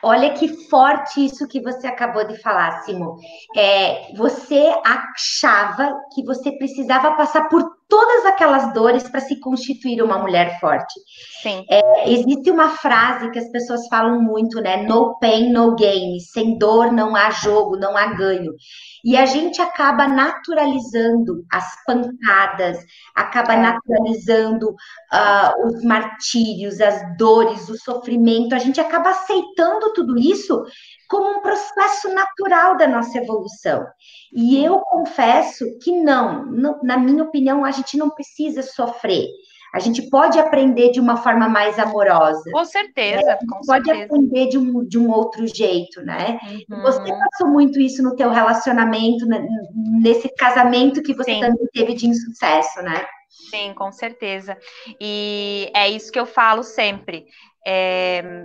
Olha 0.02 0.32
que 0.34 0.48
forte 0.68 1.24
isso 1.24 1.48
que 1.48 1.60
você 1.60 1.86
acabou 1.86 2.26
de 2.26 2.36
falar, 2.40 2.82
Simon. 2.82 3.16
É, 3.56 4.12
você 4.16 4.72
achava 4.84 5.94
que 6.14 6.22
você 6.24 6.52
precisava 6.52 7.16
passar 7.16 7.48
por 7.48 7.73
todas 7.88 8.24
aquelas 8.26 8.72
dores 8.72 9.08
para 9.08 9.20
se 9.20 9.38
constituir 9.40 10.02
uma 10.02 10.18
mulher 10.18 10.58
forte. 10.60 10.94
Sim. 11.42 11.64
É, 11.70 12.10
existe 12.10 12.50
uma 12.50 12.70
frase 12.70 13.30
que 13.30 13.38
as 13.38 13.50
pessoas 13.50 13.86
falam 13.88 14.20
muito, 14.20 14.60
né? 14.60 14.78
No 14.78 15.18
pain, 15.18 15.52
no 15.52 15.76
gain. 15.76 16.18
Sem 16.20 16.58
dor 16.58 16.92
não 16.92 17.14
há 17.14 17.30
jogo, 17.30 17.76
não 17.76 17.96
há 17.96 18.06
ganho. 18.06 18.52
E 19.04 19.16
a 19.16 19.26
gente 19.26 19.60
acaba 19.60 20.08
naturalizando 20.08 21.44
as 21.52 21.66
pancadas, 21.84 22.78
acaba 23.14 23.52
é. 23.52 23.56
naturalizando 23.58 24.70
uh, 24.70 25.66
os 25.66 25.84
martírios, 25.84 26.80
as 26.80 27.16
dores, 27.18 27.68
o 27.68 27.76
sofrimento. 27.76 28.54
A 28.54 28.58
gente 28.58 28.80
acaba 28.80 29.10
aceitando 29.10 29.92
tudo 29.92 30.18
isso 30.18 30.64
como 31.08 31.38
um 31.38 31.40
processo 31.40 32.08
natural 32.12 32.76
da 32.76 32.86
nossa 32.86 33.18
evolução. 33.18 33.84
E 34.32 34.62
eu 34.62 34.80
confesso 34.80 35.64
que 35.82 35.92
não, 35.92 36.44
não, 36.46 36.80
na 36.82 36.96
minha 36.96 37.22
opinião, 37.22 37.64
a 37.64 37.70
gente 37.70 37.96
não 37.96 38.10
precisa 38.10 38.62
sofrer. 38.62 39.28
A 39.74 39.80
gente 39.80 40.08
pode 40.08 40.38
aprender 40.38 40.92
de 40.92 41.00
uma 41.00 41.16
forma 41.16 41.48
mais 41.48 41.80
amorosa. 41.80 42.48
Com 42.52 42.64
certeza, 42.64 43.26
né? 43.26 43.38
com 43.48 43.60
pode 43.66 43.84
certeza. 43.84 44.04
aprender 44.04 44.48
de 44.48 44.56
um, 44.56 44.84
de 44.84 44.96
um 44.96 45.10
outro 45.10 45.44
jeito, 45.48 46.00
né? 46.00 46.38
Uhum. 46.70 46.82
Você 46.82 47.00
passou 47.00 47.48
muito 47.48 47.80
isso 47.80 48.00
no 48.00 48.14
teu 48.14 48.30
relacionamento, 48.30 49.26
né? 49.26 49.44
nesse 50.00 50.28
casamento 50.36 51.02
que 51.02 51.12
você 51.12 51.34
Sim. 51.34 51.40
também 51.40 51.66
teve 51.72 51.94
de 51.94 52.06
insucesso, 52.06 52.82
né? 52.82 53.04
Sim, 53.50 53.74
com 53.74 53.90
certeza. 53.90 54.56
E 55.00 55.68
é 55.74 55.90
isso 55.90 56.12
que 56.12 56.20
eu 56.20 56.26
falo 56.26 56.62
sempre. 56.62 57.26
É, 57.66 58.44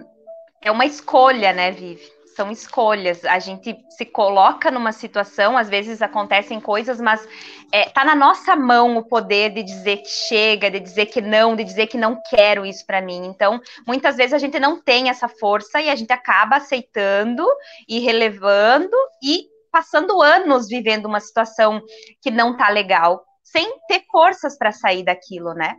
é 0.63 0.71
uma 0.71 0.87
escolha, 0.87 1.53
né, 1.53 1.69
Vivi? 1.69 2.18
São 2.39 2.49
escolhas. 2.51 3.25
A 3.25 3.37
gente 3.37 3.75
se 3.89 4.05
coloca 4.05 4.71
numa 4.71 4.93
situação, 4.93 5.57
às 5.57 5.67
vezes 5.67 6.01
acontecem 6.01 6.57
coisas, 6.61 7.01
mas 7.01 7.27
é, 7.69 7.89
tá 7.89 8.05
na 8.05 8.15
nossa 8.15 8.55
mão 8.55 8.95
o 8.95 9.03
poder 9.03 9.49
de 9.49 9.61
dizer 9.61 9.97
que 9.97 10.07
chega, 10.07 10.71
de 10.71 10.79
dizer 10.79 11.07
que 11.07 11.19
não, 11.19 11.53
de 11.53 11.65
dizer 11.65 11.87
que 11.87 11.97
não 11.97 12.17
quero 12.29 12.65
isso 12.65 12.85
para 12.85 13.01
mim. 13.01 13.25
Então, 13.25 13.59
muitas 13.85 14.15
vezes 14.15 14.33
a 14.33 14.37
gente 14.37 14.57
não 14.57 14.81
tem 14.81 15.09
essa 15.09 15.27
força 15.27 15.81
e 15.81 15.89
a 15.89 15.95
gente 15.97 16.13
acaba 16.13 16.55
aceitando 16.55 17.45
e 17.89 17.99
relevando 17.99 18.95
e 19.21 19.45
passando 19.69 20.21
anos 20.21 20.69
vivendo 20.69 21.07
uma 21.07 21.19
situação 21.19 21.81
que 22.21 22.31
não 22.31 22.55
tá 22.55 22.69
legal, 22.69 23.21
sem 23.43 23.77
ter 23.89 24.05
forças 24.09 24.57
para 24.57 24.71
sair 24.71 25.03
daquilo, 25.03 25.53
né? 25.53 25.75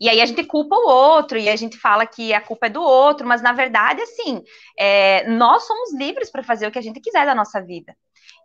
E 0.00 0.08
aí 0.08 0.20
a 0.20 0.26
gente 0.26 0.44
culpa 0.44 0.76
o 0.76 0.88
outro 0.88 1.38
e 1.38 1.48
a 1.48 1.56
gente 1.56 1.76
fala 1.78 2.06
que 2.06 2.32
a 2.32 2.40
culpa 2.40 2.66
é 2.66 2.70
do 2.70 2.82
outro, 2.82 3.26
mas 3.26 3.42
na 3.42 3.52
verdade, 3.52 4.00
assim, 4.02 4.42
é, 4.78 5.28
nós 5.28 5.66
somos 5.66 5.94
livres 5.94 6.30
para 6.30 6.42
fazer 6.42 6.66
o 6.66 6.70
que 6.70 6.78
a 6.78 6.82
gente 6.82 7.00
quiser 7.00 7.24
da 7.26 7.34
nossa 7.34 7.60
vida. 7.62 7.94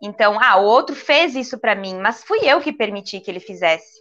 Então, 0.02 0.38
ah, 0.40 0.56
o 0.56 0.64
outro 0.64 0.96
fez 0.96 1.34
isso 1.34 1.58
para 1.58 1.74
mim, 1.74 1.96
mas 2.00 2.24
fui 2.24 2.38
eu 2.42 2.60
que 2.60 2.72
permiti 2.72 3.20
que 3.20 3.30
ele 3.30 3.40
fizesse. 3.40 4.00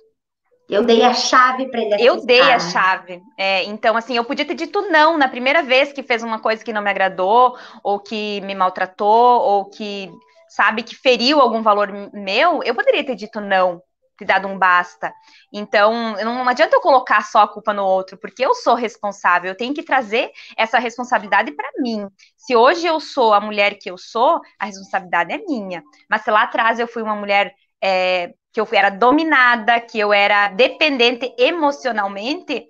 Eu 0.67 0.83
dei 0.83 1.03
a 1.03 1.13
chave 1.13 1.69
para 1.69 1.81
ele. 1.81 1.95
Eu 1.99 2.25
dei 2.25 2.39
a 2.39 2.57
chave. 2.57 3.21
É, 3.37 3.65
então, 3.65 3.97
assim, 3.97 4.15
eu 4.15 4.23
podia 4.23 4.45
ter 4.45 4.55
dito 4.55 4.81
não 4.89 5.17
na 5.17 5.27
primeira 5.27 5.61
vez 5.61 5.91
que 5.91 6.01
fez 6.01 6.23
uma 6.23 6.39
coisa 6.39 6.63
que 6.63 6.71
não 6.71 6.81
me 6.81 6.89
agradou, 6.89 7.57
ou 7.83 7.99
que 7.99 8.39
me 8.41 8.55
maltratou, 8.55 9.41
ou 9.41 9.65
que, 9.65 10.09
sabe, 10.47 10.81
que 10.81 10.95
feriu 10.95 11.41
algum 11.41 11.61
valor 11.61 11.91
meu. 12.13 12.63
Eu 12.63 12.73
poderia 12.73 13.05
ter 13.05 13.15
dito 13.15 13.41
não 13.41 13.81
ter 14.17 14.25
dado 14.25 14.47
um 14.47 14.57
basta. 14.57 15.13
Então, 15.51 16.15
não 16.23 16.47
adianta 16.47 16.75
eu 16.75 16.81
colocar 16.81 17.23
só 17.23 17.41
a 17.41 17.47
culpa 17.47 17.73
no 17.73 17.83
outro, 17.83 18.17
porque 18.17 18.45
eu 18.45 18.53
sou 18.53 18.75
responsável, 18.75 19.49
eu 19.49 19.57
tenho 19.57 19.73
que 19.73 19.83
trazer 19.83 20.31
essa 20.57 20.79
responsabilidade 20.79 21.51
para 21.53 21.69
mim. 21.79 22.07
Se 22.37 22.55
hoje 22.55 22.85
eu 22.85 22.99
sou 22.99 23.33
a 23.33 23.41
mulher 23.41 23.77
que 23.79 23.89
eu 23.89 23.97
sou, 23.97 24.41
a 24.59 24.65
responsabilidade 24.65 25.33
é 25.33 25.37
minha. 25.39 25.83
Mas 26.09 26.21
se 26.21 26.31
lá 26.31 26.43
atrás 26.43 26.79
eu 26.79 26.87
fui 26.87 27.01
uma 27.01 27.15
mulher 27.15 27.53
é, 27.83 28.33
que 28.53 28.59
eu 28.59 28.67
era 28.71 28.89
dominada, 28.89 29.79
que 29.79 29.99
eu 29.99 30.13
era 30.13 30.49
dependente 30.49 31.33
emocionalmente, 31.37 32.67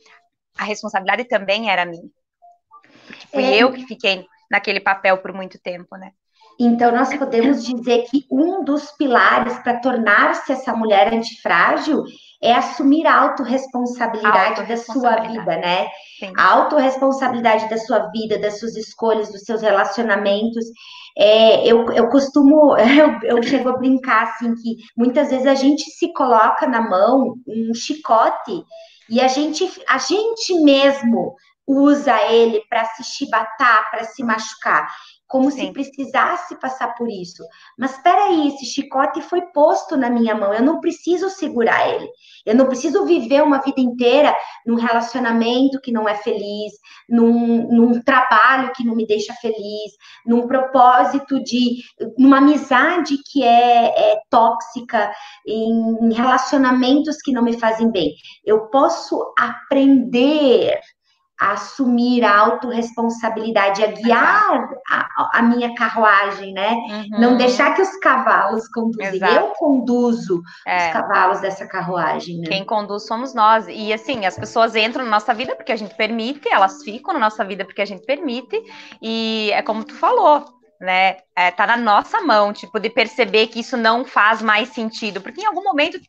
a 0.57 0.63
responsabilidade 0.63 1.25
também 1.25 1.69
era 1.69 1.85
minha. 1.85 2.09
Porque 3.07 3.27
fui 3.27 3.43
é. 3.43 3.57
eu 3.57 3.71
que 3.71 3.85
fiquei 3.85 4.25
naquele 4.49 4.79
papel 4.79 5.17
por 5.17 5.33
muito 5.33 5.59
tempo, 5.59 5.95
né? 5.97 6.11
Então, 6.59 6.91
nós 6.91 7.15
podemos 7.17 7.63
dizer 7.63 8.05
que 8.09 8.25
um 8.31 8.63
dos 8.63 8.91
pilares 8.91 9.57
para 9.59 9.79
tornar-se 9.79 10.51
essa 10.51 10.75
mulher 10.75 11.13
antifrágil 11.13 12.03
é 12.41 12.53
assumir 12.53 13.05
a 13.05 13.21
autorresponsabilidade 13.21 14.67
da 14.67 14.77
sua 14.77 15.15
vida, 15.17 15.57
né? 15.57 15.87
Sim. 16.19 16.33
A 16.35 16.53
autorresponsabilidade 16.53 17.69
da 17.69 17.77
sua 17.77 18.09
vida, 18.11 18.39
das 18.39 18.59
suas 18.59 18.75
escolhas, 18.75 19.31
dos 19.31 19.41
seus 19.41 19.61
relacionamentos. 19.61 20.65
É, 21.15 21.67
eu, 21.67 21.91
eu 21.91 22.09
costumo, 22.09 22.75
eu, 22.81 23.37
eu 23.37 23.43
chego 23.43 23.69
a 23.69 23.77
brincar 23.77 24.23
assim, 24.23 24.55
que 24.55 24.77
muitas 24.97 25.29
vezes 25.29 25.45
a 25.45 25.55
gente 25.55 25.83
se 25.91 26.11
coloca 26.13 26.65
na 26.65 26.81
mão 26.81 27.35
um 27.47 27.73
chicote 27.75 28.63
e 29.07 29.21
a 29.21 29.27
gente, 29.27 29.69
a 29.87 29.99
gente 29.99 30.53
mesmo 30.61 31.35
usa 31.67 32.17
ele 32.31 32.61
para 32.67 32.85
se 32.85 33.03
chibatar, 33.03 33.91
para 33.91 34.03
se 34.03 34.23
machucar 34.23 34.87
como 35.31 35.49
Sim. 35.49 35.67
se 35.67 35.71
precisasse 35.71 36.59
passar 36.59 36.93
por 36.95 37.09
isso. 37.09 37.41
Mas 37.77 37.95
espera 37.95 38.25
aí, 38.25 38.49
esse 38.49 38.65
chicote 38.65 39.21
foi 39.21 39.41
posto 39.53 39.95
na 39.95 40.09
minha 40.09 40.35
mão, 40.35 40.53
eu 40.53 40.61
não 40.61 40.81
preciso 40.81 41.29
segurar 41.29 41.87
ele. 41.87 42.07
Eu 42.45 42.55
não 42.55 42.65
preciso 42.65 43.05
viver 43.05 43.41
uma 43.41 43.59
vida 43.59 43.79
inteira 43.79 44.35
num 44.65 44.75
relacionamento 44.75 45.79
que 45.79 45.91
não 45.91 46.09
é 46.09 46.15
feliz, 46.15 46.73
num, 47.07 47.67
num 47.71 48.01
trabalho 48.01 48.73
que 48.75 48.83
não 48.83 48.95
me 48.95 49.07
deixa 49.07 49.33
feliz, 49.35 49.91
num 50.25 50.47
propósito 50.47 51.41
de, 51.41 51.81
numa 52.17 52.39
amizade 52.39 53.17
que 53.31 53.43
é, 53.43 54.11
é 54.11 54.21
tóxica, 54.29 55.11
em 55.47 56.11
relacionamentos 56.13 57.17
que 57.17 57.31
não 57.31 57.43
me 57.43 57.57
fazem 57.57 57.89
bem. 57.89 58.13
Eu 58.43 58.67
posso 58.67 59.33
aprender 59.37 60.79
a 61.41 61.53
assumir 61.53 62.23
a 62.23 62.37
autorresponsabilidade, 62.37 63.83
a 63.83 63.87
guiar 63.87 64.69
a, 64.87 65.39
a 65.39 65.41
minha 65.41 65.73
carruagem, 65.73 66.53
né? 66.53 66.71
Uhum. 66.71 67.19
Não 67.19 67.35
deixar 67.35 67.73
que 67.73 67.81
os 67.81 67.97
cavalos 67.97 68.67
conduzem. 68.67 69.15
Exato. 69.15 69.33
Eu 69.33 69.47
conduzo 69.57 70.43
é. 70.67 70.77
os 70.77 70.93
cavalos 70.93 71.41
dessa 71.41 71.65
carruagem. 71.65 72.37
Né? 72.37 72.47
Quem 72.47 72.63
conduz 72.63 73.07
somos 73.07 73.33
nós. 73.33 73.65
E 73.67 73.91
assim, 73.91 74.23
as 74.23 74.37
pessoas 74.37 74.75
entram 74.75 75.03
na 75.03 75.09
nossa 75.09 75.33
vida 75.33 75.55
porque 75.55 75.71
a 75.71 75.75
gente 75.75 75.95
permite, 75.95 76.47
elas 76.47 76.83
ficam 76.83 77.11
na 77.11 77.19
nossa 77.19 77.43
vida 77.43 77.65
porque 77.65 77.81
a 77.81 77.85
gente 77.85 78.05
permite. 78.05 78.61
E 79.01 79.49
é 79.51 79.63
como 79.63 79.83
tu 79.83 79.95
falou, 79.95 80.45
né? 80.81 81.17
É, 81.35 81.51
tá 81.51 81.67
na 81.67 81.77
nossa 81.77 82.21
mão, 82.21 82.51
tipo, 82.51 82.79
de 82.79 82.89
perceber 82.89 83.47
que 83.47 83.59
isso 83.59 83.77
não 83.77 84.03
faz 84.03 84.41
mais 84.41 84.69
sentido, 84.69 85.21
porque 85.21 85.41
em 85.41 85.45
algum 85.45 85.63
momento 85.63 85.99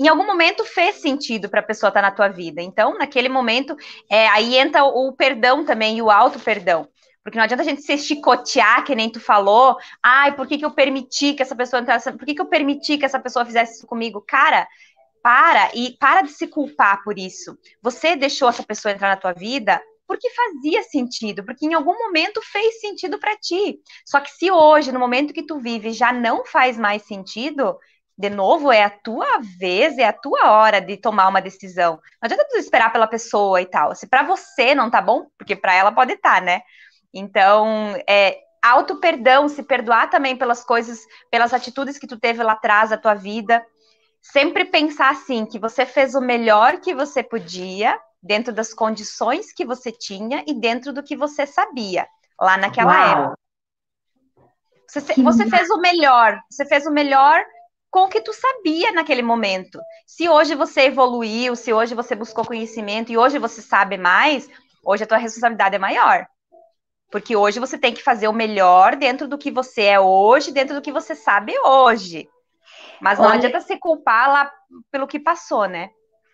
em 0.00 0.06
algum 0.06 0.24
momento 0.24 0.64
fez 0.64 0.96
sentido 0.96 1.48
para 1.48 1.58
a 1.58 1.64
pessoa 1.64 1.88
estar 1.88 2.00
tá 2.00 2.08
na 2.08 2.14
tua 2.14 2.28
vida. 2.28 2.62
Então, 2.62 2.96
naquele 2.96 3.28
momento, 3.28 3.76
é, 4.08 4.28
aí 4.28 4.56
entra 4.56 4.84
o, 4.84 5.12
perdão 5.12 5.64
também 5.64 5.98
e 5.98 6.02
o 6.02 6.08
auto 6.08 6.38
perdão. 6.38 6.86
Porque 7.24 7.36
não 7.36 7.44
adianta 7.44 7.64
a 7.64 7.66
gente 7.66 7.82
se 7.82 7.98
chicotear, 7.98 8.84
que 8.84 8.94
nem 8.94 9.10
tu 9.10 9.18
falou. 9.18 9.76
Ai, 10.00 10.36
por 10.36 10.46
que, 10.46 10.56
que 10.56 10.64
eu 10.64 10.70
permiti 10.70 11.34
que 11.34 11.42
essa 11.42 11.56
pessoa 11.56 11.82
entrasse? 11.82 12.12
Por 12.12 12.24
que, 12.24 12.34
que 12.34 12.40
eu 12.40 12.46
permiti 12.46 12.96
que 12.96 13.04
essa 13.04 13.18
pessoa 13.18 13.44
fizesse 13.44 13.78
isso 13.78 13.88
comigo? 13.88 14.22
Cara, 14.24 14.68
para 15.20 15.68
e 15.74 15.96
para 15.98 16.22
de 16.22 16.30
se 16.30 16.46
culpar 16.46 17.02
por 17.02 17.18
isso. 17.18 17.58
Você 17.82 18.14
deixou 18.14 18.48
essa 18.48 18.62
pessoa 18.62 18.92
entrar 18.92 19.08
na 19.08 19.16
tua 19.16 19.32
vida 19.32 19.82
porque 20.08 20.30
fazia 20.30 20.82
sentido, 20.84 21.44
porque 21.44 21.66
em 21.66 21.74
algum 21.74 21.92
momento 21.92 22.40
fez 22.42 22.80
sentido 22.80 23.20
para 23.20 23.36
ti. 23.36 23.78
Só 24.06 24.18
que 24.18 24.30
se 24.30 24.50
hoje, 24.50 24.90
no 24.90 24.98
momento 24.98 25.34
que 25.34 25.46
tu 25.46 25.60
vive, 25.60 25.92
já 25.92 26.10
não 26.12 26.46
faz 26.46 26.78
mais 26.78 27.02
sentido, 27.02 27.78
de 28.16 28.30
novo, 28.30 28.72
é 28.72 28.82
a 28.82 28.90
tua 28.90 29.38
vez, 29.58 29.98
é 29.98 30.06
a 30.06 30.12
tua 30.12 30.50
hora 30.50 30.80
de 30.80 30.96
tomar 30.96 31.28
uma 31.28 31.42
decisão. 31.42 31.92
Não 31.92 32.00
adianta 32.22 32.48
tu 32.50 32.56
esperar 32.56 32.90
pela 32.90 33.06
pessoa 33.06 33.60
e 33.60 33.66
tal. 33.66 33.94
Se 33.94 34.08
para 34.08 34.22
você 34.22 34.74
não 34.74 34.90
tá 34.90 35.02
bom, 35.02 35.26
porque 35.36 35.54
para 35.54 35.74
ela 35.74 35.92
pode 35.92 36.14
estar, 36.14 36.36
tá, 36.36 36.40
né? 36.40 36.62
Então, 37.12 37.94
é 38.08 38.38
auto 38.62 38.98
perdão, 38.98 39.48
se 39.48 39.62
perdoar 39.62 40.08
também 40.08 40.36
pelas 40.36 40.64
coisas, 40.64 41.00
pelas 41.30 41.52
atitudes 41.52 41.98
que 41.98 42.06
tu 42.06 42.18
teve 42.18 42.42
lá 42.42 42.52
atrás 42.52 42.90
da 42.90 42.96
tua 42.96 43.14
vida. 43.14 43.64
Sempre 44.20 44.64
pensar 44.64 45.10
assim, 45.10 45.44
que 45.44 45.58
você 45.58 45.84
fez 45.84 46.14
o 46.14 46.20
melhor 46.20 46.80
que 46.80 46.94
você 46.94 47.22
podia, 47.22 48.00
dentro 48.22 48.52
das 48.52 48.74
condições 48.74 49.52
que 49.52 49.64
você 49.64 49.92
tinha 49.92 50.44
e 50.46 50.54
dentro 50.54 50.92
do 50.92 51.02
que 51.02 51.16
você 51.16 51.46
sabia 51.46 52.06
lá 52.40 52.56
naquela 52.56 52.92
Uau. 52.92 53.22
época. 53.22 53.38
Você, 54.88 55.22
você 55.22 55.48
fez 55.48 55.68
o 55.70 55.78
melhor, 55.78 56.40
você 56.50 56.64
fez 56.64 56.86
o 56.86 56.90
melhor 56.90 57.44
com 57.90 58.04
o 58.04 58.08
que 58.08 58.20
tu 58.20 58.32
sabia 58.32 58.92
naquele 58.92 59.22
momento. 59.22 59.78
Se 60.06 60.28
hoje 60.28 60.54
você 60.54 60.82
evoluiu, 60.82 61.54
se 61.54 61.72
hoje 61.72 61.94
você 61.94 62.14
buscou 62.14 62.44
conhecimento 62.44 63.12
e 63.12 63.18
hoje 63.18 63.38
você 63.38 63.60
sabe 63.60 63.98
mais, 63.98 64.48
hoje 64.82 65.04
a 65.04 65.06
tua 65.06 65.18
responsabilidade 65.18 65.76
é 65.76 65.78
maior. 65.78 66.26
Porque 67.10 67.36
hoje 67.36 67.58
você 67.58 67.78
tem 67.78 67.94
que 67.94 68.02
fazer 68.02 68.28
o 68.28 68.32
melhor 68.32 68.96
dentro 68.96 69.26
do 69.26 69.38
que 69.38 69.50
você 69.50 69.82
é 69.82 70.00
hoje, 70.00 70.52
dentro 70.52 70.74
do 70.74 70.82
que 70.82 70.92
você 70.92 71.14
sabe 71.14 71.58
hoje. 71.58 72.28
Mas 73.00 73.18
não 73.18 73.26
Olha... 73.26 73.36
adianta 73.36 73.60
se 73.60 73.78
culpar 73.78 74.30
lá 74.30 74.52
pelo 74.90 75.06
que 75.06 75.18
passou, 75.18 75.66
né? 75.66 75.90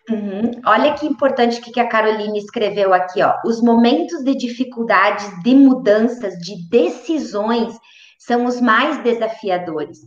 Uhum. 0.09 0.51
Olha 0.65 0.93
que 0.93 1.05
importante 1.05 1.59
que 1.61 1.79
a 1.79 1.87
Caroline 1.87 2.37
escreveu 2.37 2.93
aqui, 2.93 3.21
ó. 3.23 3.35
Os 3.43 3.61
momentos 3.61 4.23
de 4.23 4.35
dificuldades, 4.35 5.27
de 5.43 5.55
mudanças, 5.55 6.35
de 6.35 6.67
decisões 6.69 7.75
são 8.19 8.45
os 8.45 8.61
mais 8.61 9.01
desafiadores. 9.03 9.99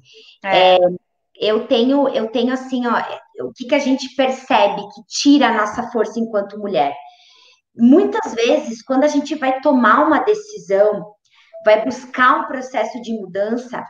É. 0.45 0.77
É, 0.77 0.79
eu 1.41 1.67
tenho, 1.67 2.09
eu 2.09 2.29
tenho 2.31 2.53
assim, 2.53 2.87
ó, 2.87 3.01
o 3.45 3.53
que, 3.53 3.67
que 3.67 3.75
a 3.75 3.79
gente 3.79 4.15
percebe 4.15 4.83
que 4.83 5.03
tira 5.09 5.49
a 5.49 5.55
nossa 5.55 5.91
força 5.91 6.19
enquanto 6.19 6.59
mulher? 6.59 6.95
Muitas 7.77 8.35
vezes, 8.35 8.83
quando 8.83 9.05
a 9.05 9.09
gente 9.09 9.37
vai 9.37 9.61
tomar 9.61 10.05
uma 10.05 10.19
decisão, 10.19 11.07
vai 11.65 11.85
buscar 11.85 12.41
um 12.41 12.47
processo 12.47 13.01
de 13.03 13.13
mudança, 13.13 13.85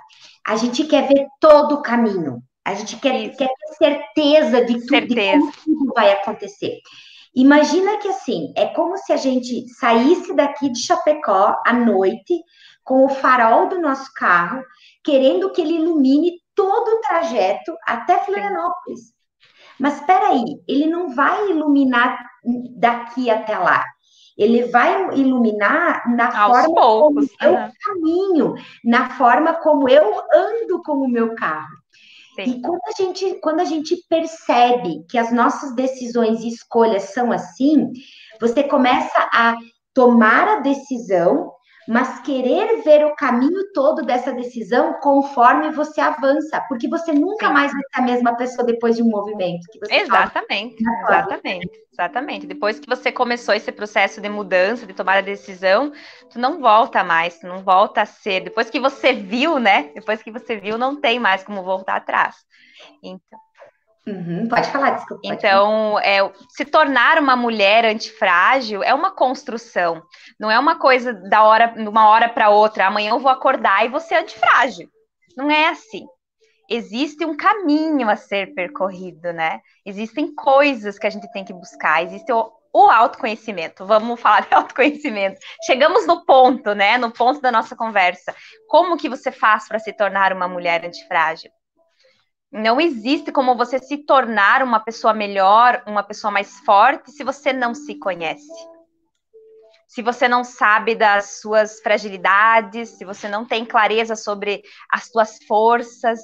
a 0.46 0.56
gente 0.56 0.84
quer 0.84 1.08
ver 1.08 1.26
todo 1.40 1.76
o 1.76 1.82
caminho. 1.82 2.42
A 2.68 2.74
gente 2.74 2.96
quer, 2.96 3.34
quer 3.34 3.48
ter 3.48 3.74
certeza 3.78 4.62
de 4.62 4.74
tudo, 4.74 4.88
certeza. 4.88 5.38
de 5.38 5.52
tudo 5.64 5.92
vai 5.94 6.12
acontecer. 6.12 6.78
Imagina 7.34 7.96
que 7.96 8.08
assim, 8.08 8.52
é 8.54 8.66
como 8.66 8.94
se 8.98 9.10
a 9.10 9.16
gente 9.16 9.66
saísse 9.70 10.34
daqui 10.34 10.70
de 10.70 10.78
Chapecó 10.78 11.56
à 11.64 11.72
noite 11.72 12.34
com 12.84 13.06
o 13.06 13.08
farol 13.08 13.68
do 13.68 13.80
nosso 13.80 14.12
carro, 14.14 14.62
querendo 15.02 15.50
que 15.50 15.62
ele 15.62 15.76
ilumine 15.76 16.32
todo 16.54 16.88
o 16.88 17.00
trajeto 17.00 17.74
até 17.86 18.18
Florianópolis. 18.18 19.14
Mas 19.80 20.00
espera 20.00 20.28
aí, 20.28 20.44
ele 20.68 20.86
não 20.88 21.14
vai 21.14 21.50
iluminar 21.50 22.18
daqui 22.76 23.30
até 23.30 23.56
lá. 23.56 23.82
Ele 24.36 24.64
vai 24.64 25.14
iluminar 25.14 26.02
na 26.14 26.26
Aos 26.26 26.56
forma 26.56 26.74
poucos, 26.74 27.28
como 27.40 27.50
eu 27.50 27.70
caminho, 27.82 28.54
na 28.84 29.08
forma 29.10 29.54
como 29.54 29.88
eu 29.88 30.20
ando 30.34 30.82
com 30.82 30.98
o 30.98 31.08
meu 31.08 31.34
carro. 31.34 31.78
Sim. 32.44 32.58
E 32.58 32.62
quando 32.62 32.80
a, 32.86 33.02
gente, 33.02 33.40
quando 33.40 33.60
a 33.60 33.64
gente 33.64 33.96
percebe 34.08 35.04
que 35.08 35.18
as 35.18 35.32
nossas 35.32 35.74
decisões 35.74 36.40
e 36.40 36.48
escolhas 36.48 37.14
são 37.14 37.32
assim, 37.32 37.90
você 38.40 38.62
começa 38.62 39.28
a 39.32 39.56
tomar 39.92 40.48
a 40.48 40.60
decisão, 40.60 41.52
mas 41.88 42.20
querer 42.20 42.82
ver 42.82 43.06
o 43.06 43.16
caminho 43.16 43.72
todo 43.72 44.02
dessa 44.02 44.30
decisão 44.30 44.92
conforme 45.00 45.70
você 45.70 46.02
avança, 46.02 46.62
porque 46.68 46.86
você 46.86 47.12
nunca 47.12 47.46
Sim. 47.46 47.52
mais 47.54 47.72
vai 47.72 47.80
ser 47.80 48.00
a 48.00 48.02
mesma 48.02 48.36
pessoa 48.36 48.66
depois 48.66 48.96
de 48.96 49.02
um 49.02 49.08
movimento. 49.08 49.66
exatamente, 49.88 50.76
exatamente, 51.02 51.70
exatamente. 51.90 52.46
Depois 52.46 52.78
que 52.78 52.86
você 52.86 53.10
começou 53.10 53.54
esse 53.54 53.72
processo 53.72 54.20
de 54.20 54.28
mudança, 54.28 54.86
de 54.86 54.92
tomar 54.92 55.16
a 55.16 55.22
decisão, 55.22 55.90
tu 56.30 56.38
não 56.38 56.60
volta 56.60 57.02
mais, 57.02 57.38
tu 57.38 57.46
não 57.46 57.64
volta 57.64 58.02
a 58.02 58.06
ser. 58.06 58.40
Depois 58.40 58.68
que 58.68 58.78
você 58.78 59.14
viu, 59.14 59.58
né? 59.58 59.90
Depois 59.94 60.22
que 60.22 60.30
você 60.30 60.56
viu, 60.56 60.76
não 60.76 61.00
tem 61.00 61.18
mais 61.18 61.42
como 61.42 61.62
voltar 61.62 61.96
atrás. 61.96 62.36
Então, 63.02 63.38
Uhum, 64.08 64.48
pode 64.48 64.70
falar, 64.70 64.90
desculpa. 64.90 65.20
Então, 65.22 65.98
é, 65.98 66.18
se 66.48 66.64
tornar 66.64 67.18
uma 67.18 67.36
mulher 67.36 67.84
antifrágil 67.84 68.82
é 68.82 68.94
uma 68.94 69.10
construção. 69.10 70.02
Não 70.40 70.50
é 70.50 70.58
uma 70.58 70.78
coisa 70.78 71.12
da 71.12 71.42
hora, 71.42 71.66
de 71.66 71.86
uma 71.86 72.08
hora 72.08 72.26
para 72.28 72.48
outra. 72.48 72.86
Amanhã 72.86 73.10
eu 73.10 73.18
vou 73.18 73.30
acordar 73.30 73.84
e 73.84 73.90
vou 73.90 74.00
ser 74.00 74.14
antifrágil. 74.14 74.88
Não 75.36 75.50
é 75.50 75.68
assim. 75.68 76.06
Existe 76.70 77.24
um 77.24 77.36
caminho 77.36 78.08
a 78.08 78.16
ser 78.16 78.54
percorrido, 78.54 79.30
né? 79.32 79.60
Existem 79.84 80.34
coisas 80.34 80.98
que 80.98 81.06
a 81.06 81.10
gente 81.10 81.30
tem 81.30 81.44
que 81.44 81.52
buscar. 81.52 82.02
Existe 82.02 82.32
o, 82.32 82.50
o 82.72 82.90
autoconhecimento. 82.90 83.84
Vamos 83.84 84.18
falar 84.18 84.40
de 84.40 84.52
autoconhecimento. 84.54 85.38
Chegamos 85.66 86.06
no 86.06 86.24
ponto, 86.24 86.74
né? 86.74 86.96
No 86.96 87.10
ponto 87.10 87.42
da 87.42 87.52
nossa 87.52 87.76
conversa. 87.76 88.34
Como 88.68 88.96
que 88.96 89.08
você 89.08 89.30
faz 89.30 89.68
para 89.68 89.78
se 89.78 89.92
tornar 89.92 90.32
uma 90.32 90.48
mulher 90.48 90.84
antifrágil? 90.84 91.50
Não 92.50 92.80
existe 92.80 93.30
como 93.30 93.54
você 93.54 93.78
se 93.78 93.98
tornar 93.98 94.62
uma 94.62 94.80
pessoa 94.80 95.12
melhor, 95.12 95.82
uma 95.86 96.02
pessoa 96.02 96.30
mais 96.30 96.58
forte, 96.60 97.10
se 97.10 97.22
você 97.22 97.52
não 97.52 97.74
se 97.74 97.94
conhece. 97.96 98.48
Se 99.86 100.00
você 100.02 100.26
não 100.26 100.42
sabe 100.42 100.94
das 100.94 101.40
suas 101.40 101.80
fragilidades, 101.80 102.90
se 102.90 103.04
você 103.04 103.28
não 103.28 103.44
tem 103.44 103.66
clareza 103.66 104.16
sobre 104.16 104.62
as 104.90 105.10
suas 105.10 105.38
forças. 105.44 106.20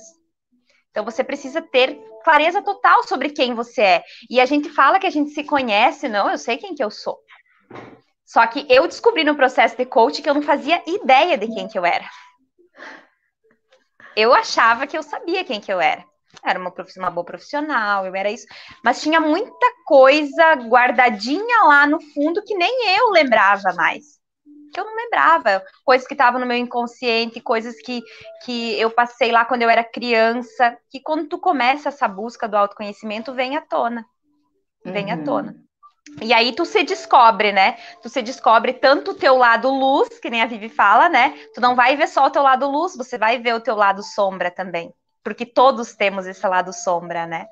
Então 0.90 1.04
você 1.04 1.22
precisa 1.22 1.60
ter 1.60 1.98
clareza 2.22 2.62
total 2.62 3.06
sobre 3.06 3.28
quem 3.28 3.54
você 3.54 3.82
é. 3.82 4.04
E 4.30 4.40
a 4.40 4.46
gente 4.46 4.70
fala 4.70 4.98
que 4.98 5.06
a 5.06 5.10
gente 5.10 5.30
se 5.30 5.44
conhece, 5.44 6.08
não, 6.08 6.30
eu 6.30 6.38
sei 6.38 6.56
quem 6.56 6.74
que 6.74 6.84
eu 6.84 6.90
sou. 6.90 7.18
Só 8.24 8.46
que 8.46 8.66
eu 8.70 8.86
descobri 8.86 9.24
no 9.24 9.36
processo 9.36 9.76
de 9.76 9.84
coach 9.84 10.22
que 10.22 10.30
eu 10.30 10.34
não 10.34 10.42
fazia 10.42 10.82
ideia 10.86 11.36
de 11.36 11.48
quem 11.48 11.68
que 11.68 11.78
eu 11.78 11.84
era. 11.84 12.08
Eu 14.16 14.32
achava 14.32 14.86
que 14.86 14.96
eu 14.96 15.02
sabia 15.02 15.44
quem 15.44 15.60
que 15.60 15.72
eu 15.72 15.80
era 15.80 16.04
era 16.42 16.58
uma, 16.58 16.72
uma 16.98 17.10
boa 17.10 17.24
profissional, 17.24 18.06
eu 18.06 18.14
era 18.14 18.30
isso, 18.30 18.46
mas 18.82 19.00
tinha 19.00 19.20
muita 19.20 19.66
coisa 19.84 20.54
guardadinha 20.54 21.64
lá 21.64 21.86
no 21.86 22.00
fundo 22.00 22.42
que 22.42 22.54
nem 22.54 22.96
eu 22.96 23.10
lembrava 23.10 23.72
mais. 23.74 24.18
Que 24.72 24.80
eu 24.80 24.84
não 24.84 24.96
lembrava, 24.96 25.62
coisas 25.84 26.06
que 26.06 26.14
estavam 26.14 26.40
no 26.40 26.46
meu 26.46 26.56
inconsciente, 26.56 27.40
coisas 27.40 27.76
que, 27.80 28.02
que 28.44 28.78
eu 28.80 28.90
passei 28.90 29.30
lá 29.30 29.44
quando 29.44 29.62
eu 29.62 29.70
era 29.70 29.84
criança, 29.84 30.76
que 30.90 31.00
quando 31.00 31.28
tu 31.28 31.38
começa 31.38 31.90
essa 31.90 32.08
busca 32.08 32.48
do 32.48 32.56
autoconhecimento, 32.56 33.32
vem 33.32 33.56
à 33.56 33.60
tona. 33.60 34.04
Vem 34.84 35.06
uhum. 35.06 35.12
à 35.12 35.24
tona. 35.24 35.56
E 36.20 36.32
aí 36.32 36.52
tu 36.52 36.64
se 36.64 36.82
descobre, 36.82 37.52
né? 37.52 37.78
Tu 38.02 38.08
se 38.08 38.20
descobre 38.20 38.72
tanto 38.72 39.12
o 39.12 39.14
teu 39.14 39.36
lado 39.36 39.70
luz, 39.70 40.18
que 40.18 40.28
nem 40.28 40.42
a 40.42 40.46
Vivi 40.46 40.68
fala, 40.68 41.08
né? 41.08 41.38
Tu 41.54 41.60
não 41.60 41.76
vai 41.76 41.96
ver 41.96 42.08
só 42.08 42.26
o 42.26 42.30
teu 42.30 42.42
lado 42.42 42.68
luz, 42.68 42.96
você 42.96 43.16
vai 43.16 43.38
ver 43.38 43.54
o 43.54 43.60
teu 43.60 43.76
lado 43.76 44.02
sombra 44.02 44.50
também 44.50 44.92
porque 45.24 45.46
todos 45.46 45.94
temos 45.94 46.26
esse 46.26 46.46
lado 46.46 46.72
sombra, 46.72 47.26
né? 47.26 47.46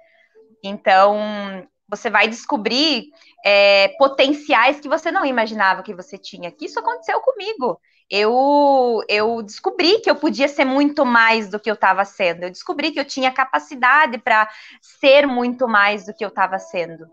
Então, 0.63 1.67
você 1.89 2.09
vai 2.09 2.29
descobrir 2.29 3.09
é, 3.45 3.89
potenciais 3.99 4.79
que 4.79 4.89
você 4.89 5.11
não 5.11 5.25
imaginava 5.27 5.83
que 5.83 5.95
você 5.95 6.17
tinha. 6.17 6.53
Que 6.53 6.67
isso 6.67 6.79
aconteceu 6.79 7.21
comigo. 7.21 7.81
Eu, 8.09 9.03
eu 9.09 9.43
descobri 9.43 10.01
que 10.01 10.11
eu 10.11 10.17
podia 10.17 10.47
ser 10.47 10.65
muito 10.65 11.05
mais 11.05 11.49
do 11.49 11.59
que 11.59 11.71
eu 11.71 11.75
estava 11.75 12.05
sendo. 12.05 12.45
Eu 12.45 12.51
descobri 12.51 12.93
que 12.93 13.01
eu 13.01 13.05
tinha 13.05 13.33
capacidade 13.33 14.19
para 14.19 14.49
ser 14.81 15.27
muito 15.27 15.67
mais 15.67 16.07
do 16.07 16.15
que 16.15 16.25
eu 16.25 16.29
estava 16.29 16.59
sendo. 16.59 17.07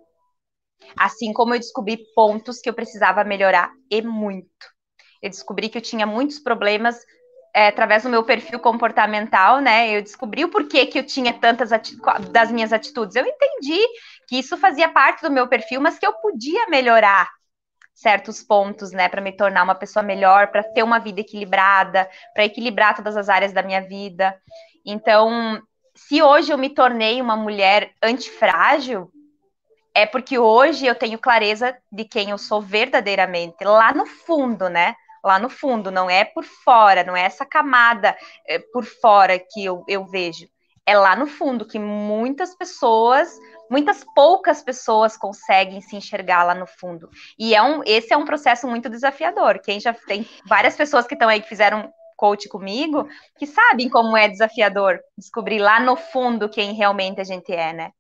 Assim 0.98 1.34
como 1.34 1.56
eu 1.56 1.60
descobri 1.60 2.04
pontos 2.16 2.60
que 2.60 2.70
eu 2.70 2.74
precisava 2.74 3.24
melhorar 3.24 3.72
e 3.90 4.02
muito. 4.02 4.68
Eu 5.22 5.30
descobri 5.30 5.70
que 5.70 5.78
eu 5.78 5.82
tinha 5.82 6.06
muitos 6.06 6.40
problemas 6.40 6.98
é, 7.54 7.68
através 7.68 8.04
do 8.04 8.10
meu 8.10 8.24
perfil 8.24 8.60
comportamental, 8.60 9.60
né, 9.60 9.96
eu 9.96 10.02
descobri 10.02 10.44
o 10.46 10.50
porquê 10.50 10.86
que 10.86 11.00
eu 11.00 11.06
tinha 11.06 11.34
tantas 11.34 11.70
das 12.30 12.52
minhas 12.52 12.72
atitudes. 12.72 13.16
Eu 13.16 13.26
entendi 13.26 13.80
que 14.28 14.38
isso 14.38 14.58
fazia 14.58 14.90
parte 14.90 15.22
do 15.22 15.32
meu 15.32 15.48
perfil, 15.48 15.82
mas 15.82 15.98
que 15.98 16.06
eu 16.06 16.14
podia 16.14 16.68
melhorar 16.68 17.30
certos 17.94 18.42
pontos, 18.42 18.92
né, 18.92 19.10
para 19.10 19.22
me 19.22 19.32
tornar 19.32 19.64
uma 19.64 19.76
pessoa 19.76 20.02
melhor, 20.04 20.48
para 20.48 20.64
ter 20.64 20.84
uma 20.84 21.00
vida 21.00 21.22
equilibrada, 21.22 22.10
para 22.34 22.46
equilibrar 22.46 22.96
todas 22.96 23.18
as 23.18 23.28
áreas 23.28 23.52
da 23.52 23.62
minha 23.62 23.82
vida. 23.82 24.40
Então, 24.86 25.62
se 25.96 26.22
hoje 26.22 26.54
eu 26.54 26.58
me 26.58 26.70
tornei 26.70 27.22
uma 27.22 27.36
mulher 27.36 27.92
antifrágil, 28.02 29.12
é 29.94 30.06
porque 30.06 30.40
hoje 30.40 30.86
eu 30.86 30.96
tenho 30.96 31.20
clareza 31.20 31.76
de 31.92 32.06
quem 32.06 32.30
eu 32.30 32.38
sou 32.38 32.62
verdadeiramente, 32.62 33.66
lá 33.66 33.92
no 33.92 34.06
fundo, 34.06 34.70
né? 34.70 34.96
Lá 35.24 35.40
no 35.40 35.50
fundo, 35.50 35.92
não 35.92 36.10
é 36.10 36.24
por 36.26 36.44
fora, 36.44 37.04
não 37.04 37.16
é 37.16 37.24
essa 37.24 37.46
camada 37.46 38.16
é, 38.48 38.60
por 38.60 38.86
fora 38.86 39.40
que 39.40 39.64
eu, 39.64 39.84
eu 39.88 40.06
vejo. 40.06 40.48
É 40.86 40.98
lá 40.98 41.16
no 41.16 41.28
fundo 41.28 41.68
que 41.68 41.78
muitas 41.78 42.56
pessoas, 42.56 43.38
muitas 43.70 44.04
poucas 44.16 44.64
pessoas 44.64 45.16
conseguem 45.16 45.82
se 45.82 45.96
enxergar 45.96 46.44
lá 46.44 46.56
no 46.56 46.66
fundo. 46.66 47.10
E 47.38 47.54
é 47.54 47.62
um, 47.62 47.84
esse 47.86 48.12
é 48.12 48.18
um 48.18 48.26
processo 48.26 48.68
muito 48.68 48.90
desafiador. 48.90 49.60
Quem 49.60 49.80
já 49.80 49.94
tem 49.94 50.28
várias 50.48 50.76
pessoas 50.76 51.06
que 51.06 51.14
estão 51.14 51.30
aí 51.30 51.42
que 51.42 51.50
fizeram 51.50 51.94
coach 52.18 52.50
comigo, 52.50 53.08
que 53.38 53.48
sabem 53.48 53.88
como 53.88 54.18
é 54.18 54.28
desafiador 54.28 55.00
descobrir 55.18 55.60
lá 55.60 55.80
no 55.80 55.96
fundo 55.96 56.50
quem 56.50 56.74
realmente 56.74 57.22
a 57.22 57.24
gente 57.24 57.54
é, 57.54 57.72
né? 57.72 57.92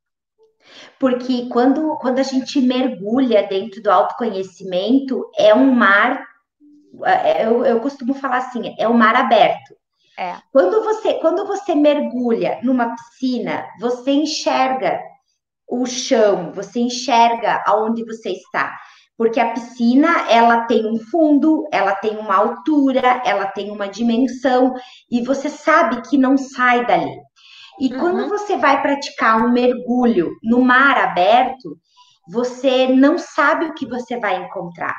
Porque 0.99 1.47
quando, 1.47 1.95
quando 1.97 2.19
a 2.19 2.23
gente 2.23 2.60
mergulha 2.60 3.47
dentro 3.47 3.82
do 3.82 3.89
autoconhecimento, 3.89 5.29
é 5.38 5.53
um 5.53 5.71
mar 5.71 6.27
eu, 7.41 7.65
eu 7.65 7.80
costumo 7.80 8.13
falar 8.13 8.38
assim, 8.38 8.75
é 8.78 8.88
o 8.88 8.93
mar 8.93 9.15
aberto. 9.15 9.75
É. 10.17 10.36
Quando 10.52 10.84
você 10.84 11.13
quando 11.15 11.45
você 11.45 11.73
mergulha 11.73 12.60
numa 12.62 12.93
piscina, 12.95 13.65
você 13.80 14.12
enxerga 14.12 14.99
o 15.67 15.86
chão, 15.86 16.52
você 16.54 16.80
enxerga 16.80 17.63
aonde 17.65 18.04
você 18.04 18.32
está, 18.32 18.75
porque 19.17 19.39
a 19.39 19.52
piscina 19.54 20.30
ela 20.30 20.62
tem 20.62 20.86
um 20.86 20.97
fundo, 20.97 21.67
ela 21.71 21.95
tem 21.95 22.17
uma 22.17 22.36
altura, 22.36 23.21
ela 23.23 23.45
tem 23.45 23.71
uma 23.71 23.88
dimensão 23.88 24.73
e 25.10 25.21
você 25.21 25.49
sabe 25.49 26.02
que 26.10 26.17
não 26.17 26.38
sai 26.38 26.86
dali. 26.86 27.15
E 27.80 27.93
uhum. 27.93 27.99
quando 27.99 28.30
você 28.30 28.58
vai 28.58 28.82
praticar 28.82 29.41
um 29.41 29.52
mergulho 29.52 30.32
no 30.43 30.62
mar 30.62 30.97
aberto, 30.97 31.78
você 32.30 32.88
não 32.88 33.17
sabe 33.17 33.65
o 33.65 33.73
que 33.73 33.86
você 33.88 34.19
vai 34.19 34.43
encontrar. 34.43 34.95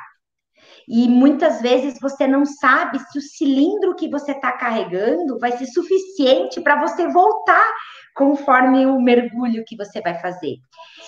E 0.92 1.08
muitas 1.08 1.62
vezes 1.62 2.00
você 2.00 2.26
não 2.26 2.44
sabe 2.44 2.98
se 2.98 3.16
o 3.16 3.22
cilindro 3.22 3.94
que 3.94 4.08
você 4.08 4.32
está 4.32 4.50
carregando 4.50 5.38
vai 5.38 5.52
ser 5.52 5.66
suficiente 5.66 6.60
para 6.60 6.80
você 6.80 7.06
voltar 7.06 7.72
conforme 8.12 8.84
o 8.86 9.00
mergulho 9.00 9.62
que 9.64 9.76
você 9.76 10.00
vai 10.00 10.18
fazer. 10.18 10.56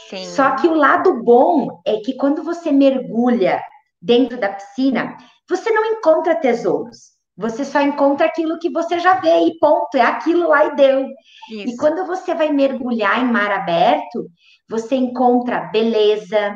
Sim. 0.09 0.25
Só 0.27 0.53
que 0.53 0.69
o 0.69 0.75
lado 0.75 1.25
bom 1.25 1.83
é 1.85 1.97
que 1.97 2.15
quando 2.15 2.45
você 2.45 2.71
mergulha 2.71 3.61
dentro 4.01 4.39
da 4.39 4.51
piscina, 4.51 5.17
você 5.49 5.69
não 5.73 5.85
encontra 5.87 6.37
tesouros. 6.37 7.13
Você 7.37 7.65
só 7.65 7.81
encontra 7.81 8.27
aquilo 8.27 8.61
que 8.61 8.71
você 8.71 9.01
já 9.01 9.15
vê 9.15 9.47
e 9.47 9.59
ponto, 9.59 9.97
é 9.97 10.03
aquilo 10.03 10.49
lá 10.49 10.67
e 10.67 10.77
deu. 10.77 11.09
Isso. 11.51 11.75
E 11.75 11.77
quando 11.77 12.07
você 12.07 12.37
vai 12.37 12.53
mergulhar 12.53 13.21
em 13.21 13.33
mar 13.33 13.51
aberto, 13.51 14.29
você 14.69 14.95
encontra 14.95 15.71
beleza, 15.73 16.55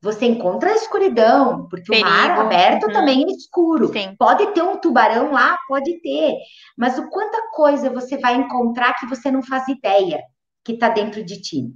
você 0.00 0.26
encontra 0.26 0.70
a 0.70 0.76
escuridão, 0.76 1.66
porque 1.68 1.90
Perigo. 1.90 2.06
o 2.06 2.10
mar 2.10 2.38
aberto 2.38 2.84
uhum. 2.84 2.92
também 2.92 3.24
é 3.24 3.32
escuro. 3.32 3.92
Sim. 3.92 4.14
Pode 4.16 4.46
ter 4.52 4.62
um 4.62 4.76
tubarão 4.76 5.32
lá, 5.32 5.58
pode 5.66 6.00
ter, 6.00 6.34
mas 6.76 6.98
o 6.98 7.08
quanta 7.08 7.50
coisa 7.52 7.90
você 7.90 8.16
vai 8.16 8.36
encontrar 8.36 8.94
que 8.94 9.06
você 9.06 9.30
não 9.30 9.42
faz 9.42 9.66
ideia 9.68 10.22
que 10.64 10.72
está 10.72 10.88
dentro 10.88 11.24
de 11.24 11.40
ti. 11.40 11.72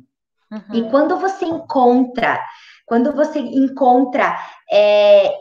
Uhum. 0.50 0.74
E 0.74 0.90
quando 0.90 1.18
você 1.18 1.46
encontra, 1.46 2.40
quando 2.86 3.12
você 3.12 3.40
encontra 3.40 4.36
é, 4.70 5.26
é, 5.26 5.32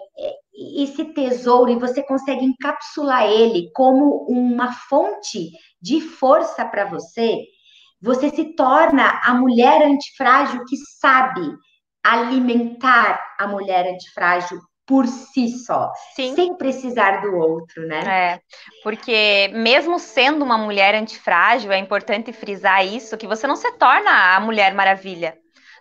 esse 0.78 1.06
tesouro 1.14 1.70
e 1.70 1.80
você 1.80 2.02
consegue 2.02 2.46
encapsular 2.46 3.26
ele 3.26 3.70
como 3.74 4.26
uma 4.28 4.72
fonte 4.72 5.52
de 5.80 6.02
força 6.02 6.66
para 6.66 6.86
você, 6.86 7.44
você 8.02 8.30
se 8.32 8.56
torna 8.56 9.22
a 9.24 9.36
mulher 9.36 9.84
antifrágil 9.84 10.64
que 10.66 10.78
sabe 11.00 11.42
alimentar 12.04 13.20
a 13.40 13.48
mulher 13.48 13.88
antifrágil 13.88 14.60
por 14.86 15.08
si 15.08 15.48
só, 15.48 15.92
Sim. 16.16 16.36
sem 16.36 16.56
precisar 16.56 17.22
do 17.22 17.38
outro, 17.38 17.88
né? 17.88 18.02
É, 18.06 18.40
porque 18.84 19.50
mesmo 19.54 19.98
sendo 19.98 20.44
uma 20.44 20.58
mulher 20.58 20.96
antifrágil, 20.96 21.72
é 21.72 21.78
importante 21.78 22.34
frisar 22.34 22.86
isso, 22.86 23.18
que 23.18 23.28
você 23.28 23.48
não 23.48 23.56
se 23.56 23.72
torna 23.78 24.36
a 24.36 24.40
mulher 24.40 24.74
maravilha. 24.74 25.38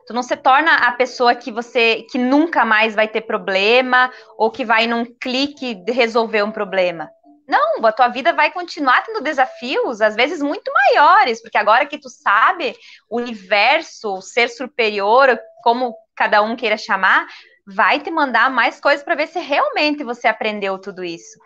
Tu 0.07 0.15
não 0.15 0.23
se 0.23 0.37
torna 0.37 0.75
a 0.77 0.93
pessoa 0.93 1.35
que 1.35 1.51
você 1.51 2.07
que 2.11 2.19
nunca 2.19 2.65
mais 2.65 2.95
vai 2.95 3.09
ter 3.09 3.23
problema 3.23 4.13
ou 4.37 4.51
que 4.51 4.65
vai 4.65 4.87
num 4.87 5.05
clique 5.05 5.83
resolver 5.89 6.43
um 6.43 6.51
problema. 6.53 7.11
Não, 7.49 7.85
a 7.85 7.91
tua 7.91 8.07
vida 8.07 8.33
vai 8.33 8.53
continuar 8.53 9.03
tendo 9.03 9.21
desafios, 9.21 10.01
às 10.01 10.15
vezes 10.15 10.41
muito 10.41 10.71
maiores, 10.73 11.43
porque 11.43 11.59
agora 11.59 11.85
que 11.85 11.99
tu 11.99 12.09
sabe 12.09 12.77
o 13.09 13.19
universo, 13.19 14.15
o 14.15 14.23
ser 14.23 14.49
superior, 14.49 15.37
como 15.63 15.97
cada 16.21 16.43
um 16.43 16.55
queira 16.55 16.77
chamar, 16.77 17.27
vai 17.67 17.99
te 17.99 18.11
mandar 18.11 18.51
mais 18.51 18.79
coisas 18.79 19.03
para 19.03 19.15
ver 19.15 19.27
se 19.27 19.39
realmente 19.39 20.05
você 20.05 20.29
aprendeu 20.29 20.79
tudo 20.79 21.03
isso. 21.03 21.41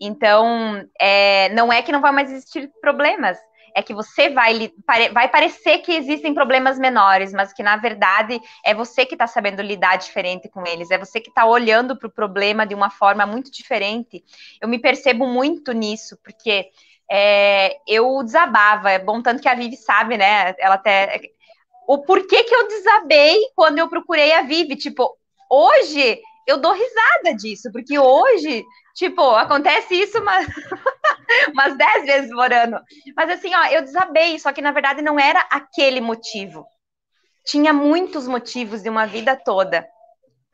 Então, 0.00 0.86
é, 1.00 1.48
não 1.48 1.72
é 1.72 1.82
que 1.82 1.90
não 1.90 2.00
vai 2.00 2.12
mais 2.12 2.30
existir 2.30 2.70
problemas, 2.80 3.36
é 3.74 3.82
que 3.82 3.92
você 3.92 4.30
vai, 4.30 4.72
vai 5.12 5.28
parecer 5.28 5.78
que 5.78 5.92
existem 5.92 6.32
problemas 6.32 6.78
menores, 6.78 7.32
mas 7.32 7.52
que 7.52 7.62
na 7.62 7.76
verdade 7.76 8.40
é 8.64 8.72
você 8.72 9.04
que 9.04 9.16
está 9.16 9.26
sabendo 9.26 9.62
lidar 9.62 9.96
diferente 9.96 10.48
com 10.48 10.64
eles, 10.64 10.92
é 10.92 10.98
você 10.98 11.20
que 11.20 11.28
está 11.28 11.44
olhando 11.44 11.98
para 11.98 12.06
o 12.06 12.12
problema 12.12 12.64
de 12.64 12.74
uma 12.74 12.88
forma 12.90 13.26
muito 13.26 13.50
diferente. 13.50 14.24
Eu 14.60 14.68
me 14.68 14.78
percebo 14.78 15.26
muito 15.26 15.72
nisso, 15.72 16.16
porque 16.22 16.70
é, 17.10 17.76
eu 17.84 18.22
desabava, 18.22 18.92
é 18.92 18.98
bom 18.98 19.20
tanto 19.20 19.42
que 19.42 19.48
a 19.48 19.54
Vivi 19.54 19.76
sabe, 19.76 20.16
né? 20.16 20.54
Ela 20.56 20.76
até 20.76 21.20
o 21.90 21.98
porquê 21.98 22.44
que 22.44 22.54
eu 22.54 22.68
desabei 22.68 23.36
quando 23.56 23.78
eu 23.78 23.88
procurei 23.88 24.32
a 24.32 24.42
Vivi. 24.42 24.76
Tipo, 24.76 25.12
hoje 25.50 26.20
eu 26.46 26.56
dou 26.56 26.72
risada 26.72 27.36
disso, 27.36 27.68
porque 27.72 27.98
hoje, 27.98 28.64
tipo, 28.94 29.20
acontece 29.34 29.96
isso 29.96 30.20
umas, 30.20 30.46
umas 31.52 31.76
dez 31.76 32.04
vezes 32.04 32.30
por 32.30 32.52
ano. 32.52 32.78
Mas 33.16 33.30
assim, 33.30 33.52
ó, 33.52 33.64
eu 33.72 33.82
desabei, 33.82 34.38
só 34.38 34.52
que 34.52 34.62
na 34.62 34.70
verdade 34.70 35.02
não 35.02 35.18
era 35.18 35.40
aquele 35.50 36.00
motivo. 36.00 36.64
Tinha 37.44 37.72
muitos 37.72 38.28
motivos 38.28 38.82
de 38.82 38.88
uma 38.88 39.04
vida 39.04 39.34
toda. 39.34 39.84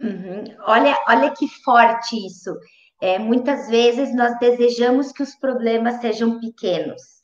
Uhum. 0.00 0.42
Olha, 0.60 0.96
olha 1.06 1.30
que 1.32 1.48
forte 1.62 2.16
isso. 2.26 2.56
É, 2.98 3.18
muitas 3.18 3.68
vezes 3.68 4.14
nós 4.16 4.38
desejamos 4.38 5.12
que 5.12 5.22
os 5.22 5.34
problemas 5.34 6.00
sejam 6.00 6.40
pequenos. 6.40 7.15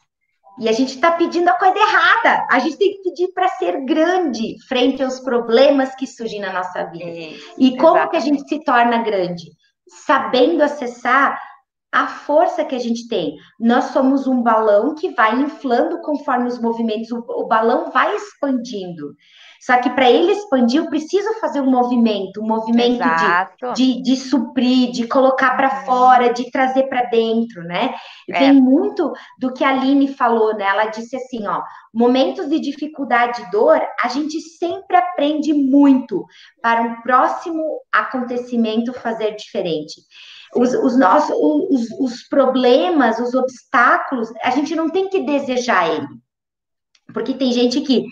E 0.58 0.68
a 0.68 0.72
gente 0.72 0.94
está 0.94 1.12
pedindo 1.12 1.48
a 1.48 1.54
coisa 1.54 1.78
errada. 1.78 2.46
A 2.50 2.58
gente 2.58 2.76
tem 2.76 2.92
que 2.92 3.02
pedir 3.02 3.28
para 3.32 3.48
ser 3.48 3.84
grande 3.84 4.56
frente 4.68 5.02
aos 5.02 5.20
problemas 5.20 5.94
que 5.94 6.06
surgem 6.06 6.40
na 6.40 6.52
nossa 6.52 6.84
vida. 6.84 7.10
Isso, 7.10 7.54
e 7.58 7.76
como 7.76 7.96
exatamente. 7.96 8.10
que 8.10 8.16
a 8.16 8.20
gente 8.20 8.48
se 8.48 8.64
torna 8.64 9.02
grande? 9.02 9.50
Sabendo 9.88 10.62
acessar 10.62 11.38
a 11.92 12.06
força 12.06 12.64
que 12.64 12.74
a 12.74 12.78
gente 12.78 13.06
tem. 13.06 13.36
Nós 13.60 13.86
somos 13.86 14.26
um 14.26 14.42
balão 14.42 14.94
que 14.94 15.10
vai 15.10 15.38
inflando 15.38 16.00
conforme 16.00 16.48
os 16.48 16.58
movimentos, 16.58 17.10
o, 17.12 17.18
o 17.18 17.46
balão 17.46 17.90
vai 17.90 18.16
expandindo. 18.16 19.14
Só 19.62 19.78
que 19.78 19.88
para 19.90 20.10
ele 20.10 20.32
expandir, 20.32 20.80
eu 20.80 20.90
preciso 20.90 21.38
fazer 21.40 21.60
um 21.60 21.70
movimento, 21.70 22.42
um 22.42 22.46
movimento 22.46 22.98
de, 22.98 23.74
de, 23.74 24.02
de, 24.02 24.16
suprir, 24.16 24.90
de 24.90 25.06
colocar 25.06 25.56
para 25.56 25.68
é. 25.68 25.84
fora, 25.84 26.32
de 26.32 26.50
trazer 26.50 26.88
para 26.88 27.04
dentro, 27.04 27.62
né? 27.62 27.94
É. 28.28 28.40
Tem 28.40 28.52
muito 28.60 29.12
do 29.38 29.54
que 29.54 29.62
a 29.62 29.68
Aline 29.68 30.08
falou, 30.08 30.52
né? 30.56 30.64
Ela 30.64 30.86
disse 30.86 31.14
assim: 31.14 31.46
ó, 31.46 31.62
momentos 31.94 32.48
de 32.48 32.58
dificuldade 32.58 33.40
e 33.40 33.50
dor, 33.52 33.80
a 34.02 34.08
gente 34.08 34.40
sempre 34.40 34.96
aprende 34.96 35.54
muito 35.54 36.26
para 36.60 36.82
um 36.82 37.00
próximo 37.00 37.62
acontecimento 37.92 38.92
fazer 38.92 39.36
diferente. 39.36 39.94
Os, 40.56 40.74
os 40.74 40.98
nossos 40.98 41.36
os, 41.38 41.88
os 42.00 42.28
problemas, 42.28 43.20
os 43.20 43.32
obstáculos, 43.32 44.28
a 44.42 44.50
gente 44.50 44.74
não 44.74 44.90
tem 44.90 45.08
que 45.08 45.20
desejar 45.20 45.88
ele. 45.88 46.08
Porque 47.14 47.34
tem 47.34 47.52
gente 47.52 47.80
que 47.82 48.06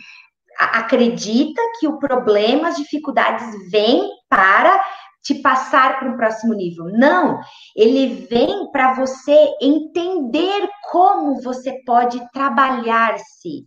acredita 0.60 1.60
que 1.78 1.88
o 1.88 1.98
problema, 1.98 2.68
as 2.68 2.76
dificuldades 2.76 3.70
vêm 3.70 4.08
para 4.28 4.80
te 5.22 5.34
passar 5.36 5.98
para 5.98 6.08
um 6.08 6.16
próximo 6.16 6.54
nível. 6.54 6.86
Não, 6.86 7.40
ele 7.76 8.26
vem 8.26 8.70
para 8.70 8.94
você 8.94 9.54
entender 9.60 10.68
como 10.90 11.40
você 11.42 11.82
pode 11.84 12.20
trabalhar-se 12.32 13.66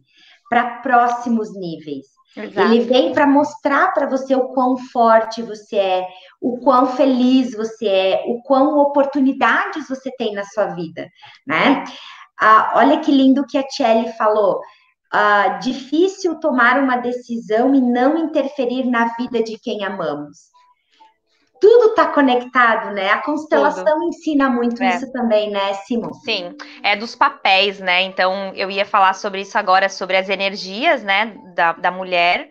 para 0.49 0.81
próximos 0.81 1.55
níveis. 1.55 2.05
Exato. 2.35 2.59
Ele 2.59 2.81
vem 2.81 3.13
para 3.13 3.27
mostrar 3.27 3.93
para 3.93 4.07
você 4.07 4.35
o 4.35 4.49
quão 4.49 4.75
forte 4.77 5.43
você 5.43 5.77
é, 5.77 6.07
o 6.41 6.57
quão 6.59 6.87
feliz 6.87 7.55
você 7.55 7.87
é, 7.87 8.23
o 8.27 8.41
quão 8.41 8.79
oportunidades 8.79 9.87
você 9.87 10.09
tem 10.17 10.33
na 10.33 10.43
sua 10.43 10.67
vida, 10.73 11.07
né? 11.45 11.83
Ah, 12.39 12.73
olha 12.75 12.99
que 12.99 13.11
lindo 13.11 13.45
que 13.45 13.57
a 13.57 13.63
Kelly 13.63 14.11
falou 14.13 14.59
uh, 15.13 15.59
difícil 15.59 16.39
tomar 16.39 16.79
uma 16.79 16.97
decisão 16.97 17.73
e 17.75 17.81
não 17.81 18.17
interferir 18.17 18.85
na 18.85 19.13
vida 19.15 19.43
de 19.43 19.57
quem 19.59 19.85
amamos. 19.85 20.51
Tudo 21.61 21.91
está 21.91 22.07
conectado, 22.07 22.93
né? 22.93 23.09
A 23.09 23.21
constelação 23.21 23.85
Tudo. 23.85 24.07
ensina 24.09 24.49
muito 24.49 24.83
é. 24.83 24.89
isso 24.89 25.09
também, 25.13 25.49
né, 25.49 25.73
Simon? 25.85 26.13
Sim, 26.15 26.57
é 26.83 26.93
dos 26.93 27.15
papéis, 27.15 27.79
né? 27.79 28.01
Então, 28.01 28.51
eu 28.53 28.69
ia 28.69 28.85
falar 28.85 29.13
sobre 29.13 29.41
isso 29.41 29.57
agora, 29.57 29.87
sobre 29.87 30.17
as 30.17 30.27
energias, 30.27 31.03
né, 31.03 31.37
da, 31.55 31.71
da 31.71 31.89
mulher 31.89 32.49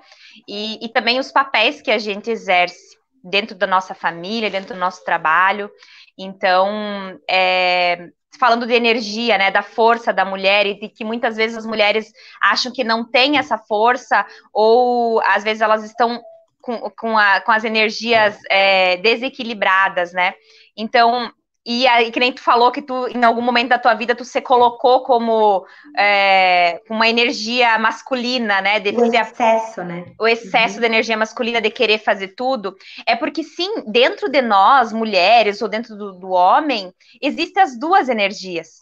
e, 0.49 0.83
e 0.83 0.89
também 0.89 1.19
os 1.19 1.31
papéis 1.31 1.83
que 1.83 1.91
a 1.91 1.99
gente 1.99 2.31
exerce 2.31 2.97
dentro 3.23 3.55
da 3.55 3.67
nossa 3.67 3.95
família, 3.95 4.51
dentro 4.51 4.75
do 4.75 4.81
nosso 4.81 5.05
trabalho. 5.05 5.71
Então, 6.19 7.19
é, 7.29 8.09
falando 8.39 8.67
de 8.67 8.75
energia, 8.75 9.39
né, 9.39 9.51
da 9.51 9.63
força 9.63 10.13
da 10.13 10.25
mulher 10.25 10.67
e 10.67 10.79
de 10.79 10.89
que 10.89 11.05
muitas 11.05 11.37
vezes 11.37 11.57
as 11.57 11.67
mulheres 11.67 12.13
acham 12.41 12.73
que 12.73 12.85
não 12.85 13.05
têm 13.05 13.39
essa 13.39 13.59
força 13.59 14.27
ou 14.53 15.21
às 15.25 15.45
vezes 15.45 15.61
elas 15.61 15.85
estão 15.85 16.21
com, 16.61 16.91
com, 16.91 17.19
a, 17.19 17.41
com 17.41 17.53
as 17.53 17.65
energias 17.65 18.39
é, 18.51 18.97
desequilibradas, 18.99 20.13
né? 20.13 20.35
Então 20.77 21.33
e 21.65 21.87
aí, 21.87 22.11
que 22.11 22.19
nem 22.19 22.33
tu 22.33 22.43
falou 22.43 22.73
que 22.73 22.83
tu, 22.83 23.07
em 23.07 23.25
algum 23.25 23.41
momento 23.41 23.69
da 23.69 23.79
tua 23.79 23.95
vida, 23.95 24.17
tu 24.17 24.25
se 24.25 24.41
colocou 24.41 25.05
como 25.05 25.65
é, 25.97 26.81
uma 26.91 27.09
energia 27.09 27.79
masculina, 27.79 28.61
né? 28.61 28.81
De 28.81 28.91
o 28.91 29.05
excesso, 29.05 29.85
né? 29.85 30.07
O 30.19 30.27
excesso 30.27 30.75
uhum. 30.75 30.81
da 30.81 30.87
energia 30.87 31.17
masculina 31.17 31.61
de 31.61 31.71
querer 31.71 31.99
fazer 31.99 32.35
tudo. 32.35 32.75
É 33.07 33.15
porque, 33.15 33.45
sim, 33.45 33.85
dentro 33.87 34.29
de 34.29 34.43
nós, 34.43 34.93
mulheres, 34.93 35.63
ou 35.63 35.69
dentro 35.69 35.97
do, 35.97 36.13
do 36.13 36.31
homem, 36.31 36.93
existem 37.21 37.63
as 37.63 37.79
duas 37.79 38.09
energias. 38.09 38.79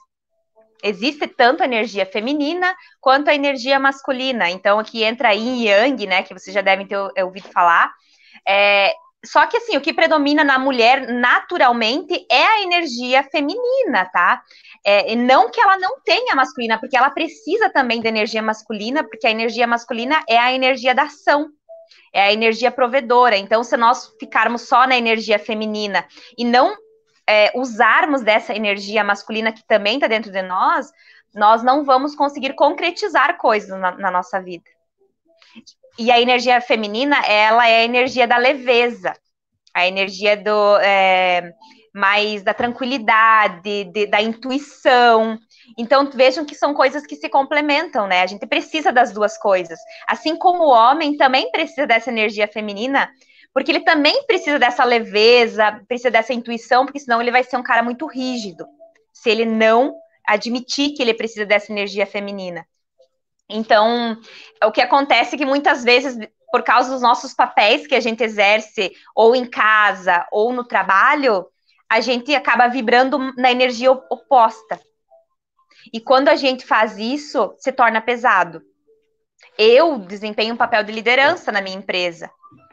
Existe 0.83 1.27
tanto 1.27 1.63
a 1.63 1.67
energia 1.67 2.07
feminina 2.07 2.75
quanto 2.99 3.29
a 3.29 3.35
energia 3.35 3.79
masculina. 3.79 4.49
Então, 4.49 4.79
aqui 4.79 5.03
entra 5.05 5.35
yin 5.35 5.65
e 5.65 5.69
yang, 5.69 6.07
né? 6.07 6.23
Que 6.23 6.33
vocês 6.33 6.55
já 6.55 6.63
devem 6.63 6.87
ter 6.87 6.97
ouvido 7.23 7.47
falar. 7.49 7.93
É, 8.49 8.95
só 9.25 9.47
que 9.47 9.57
assim, 9.57 9.77
o 9.77 9.81
que 9.81 9.93
predomina 9.93 10.43
na 10.43 10.59
mulher 10.59 11.07
naturalmente 11.09 12.27
é 12.31 12.43
a 12.43 12.63
energia 12.63 13.23
feminina, 13.25 14.07
tá? 14.07 14.43
É, 14.85 15.15
não 15.15 15.51
que 15.51 15.61
ela 15.61 15.77
não 15.77 16.01
tenha 16.01 16.35
masculina, 16.35 16.79
porque 16.79 16.97
ela 16.97 17.11
precisa 17.11 17.69
também 17.69 18.01
da 18.01 18.09
energia 18.09 18.41
masculina, 18.41 19.05
porque 19.05 19.27
a 19.27 19.31
energia 19.31 19.67
masculina 19.67 20.23
é 20.27 20.39
a 20.39 20.53
energia 20.53 20.95
da 20.95 21.03
ação, 21.03 21.51
é 22.15 22.23
a 22.23 22.33
energia 22.33 22.71
provedora. 22.71 23.37
Então, 23.37 23.63
se 23.63 23.77
nós 23.77 24.11
ficarmos 24.19 24.63
só 24.63 24.87
na 24.87 24.97
energia 24.97 25.39
feminina 25.39 26.07
e 26.39 26.45
não 26.45 26.75
é, 27.27 27.53
usarmos 27.55 28.23
dessa 28.23 28.55
energia 28.55 29.05
masculina 29.05 29.53
que 29.53 29.65
também 29.67 29.95
está 29.95 30.07
dentro 30.07 30.33
de 30.33 30.43
nós, 30.43 30.91
nós 31.35 31.63
não 31.63 31.85
vamos 31.85 32.15
conseguir 32.15 32.55
concretizar 32.55 33.37
coisas 33.37 33.79
na, 33.79 33.93
na 33.93 34.11
nossa 34.11 34.41
vida. 34.41 34.65
E 36.01 36.11
a 36.11 36.19
energia 36.19 36.59
feminina, 36.63 37.23
ela 37.27 37.69
é 37.69 37.81
a 37.81 37.85
energia 37.85 38.27
da 38.27 38.39
leveza, 38.39 39.13
a 39.75 39.87
energia 39.87 40.35
do, 40.35 40.79
é, 40.79 41.53
mais 41.95 42.43
da 42.43 42.55
tranquilidade, 42.55 43.85
de, 43.85 44.07
da 44.07 44.23
intuição. 44.23 45.39
Então, 45.77 46.11
vejam 46.11 46.47
que 46.47 46.55
são 46.55 46.73
coisas 46.73 47.05
que 47.05 47.17
se 47.17 47.29
complementam, 47.29 48.07
né? 48.07 48.23
A 48.23 48.27
gente 48.27 48.47
precisa 48.47 48.91
das 48.91 49.13
duas 49.13 49.37
coisas. 49.37 49.79
Assim 50.09 50.37
como 50.37 50.65
o 50.65 50.71
homem 50.71 51.19
também 51.19 51.51
precisa 51.51 51.87
dessa 51.87 52.09
energia 52.09 52.49
feminina, 52.49 53.11
porque 53.53 53.71
ele 53.71 53.81
também 53.81 54.25
precisa 54.25 54.59
dessa 54.59 54.85
leveza, 54.85 55.83
precisa 55.87 56.11
dessa 56.11 56.33
intuição, 56.33 56.87
porque 56.87 57.01
senão 57.01 57.21
ele 57.21 57.31
vai 57.31 57.45
ser 57.45 57.59
um 57.59 57.63
cara 57.63 57.83
muito 57.83 58.07
rígido, 58.07 58.65
se 59.13 59.29
ele 59.29 59.45
não 59.45 59.95
admitir 60.27 60.95
que 60.95 61.03
ele 61.03 61.13
precisa 61.13 61.45
dessa 61.45 61.71
energia 61.71 62.07
feminina. 62.07 62.65
Então, 63.51 64.19
o 64.65 64.73
que 64.73 64.81
acontece 64.81 65.35
é 65.35 65.39
que 65.39 65.47
muitas 65.47 65.85
vezes, 65.85 66.17
por 66.51 66.63
causa 66.63 66.91
dos 66.91 67.03
nossos 67.03 67.35
papéis 67.35 67.87
que 67.87 67.95
a 67.95 68.01
gente 68.01 68.23
exerce, 68.23 68.93
ou 69.15 69.35
em 69.35 69.45
casa, 69.45 70.27
ou 70.31 70.53
no 70.53 70.65
trabalho, 70.65 71.47
a 71.89 72.01
gente 72.01 72.35
acaba 72.35 72.69
vibrando 72.69 73.19
na 73.37 73.51
energia 73.51 73.91
oposta. 73.91 74.81
E 75.93 76.01
quando 76.01 76.29
a 76.29 76.37
gente 76.37 76.65
faz 76.65 76.99
isso, 76.99 77.55
se 77.59 77.73
torna 77.73 78.01
pesado. 78.01 78.63
Eu 79.59 79.99
desempenho 79.99 80.55
um 80.55 80.57
papel 80.57 80.85
de 80.85 80.93
liderança 80.93 81.51
na 81.51 81.61
minha 81.61 81.77
empresa. 81.77 82.31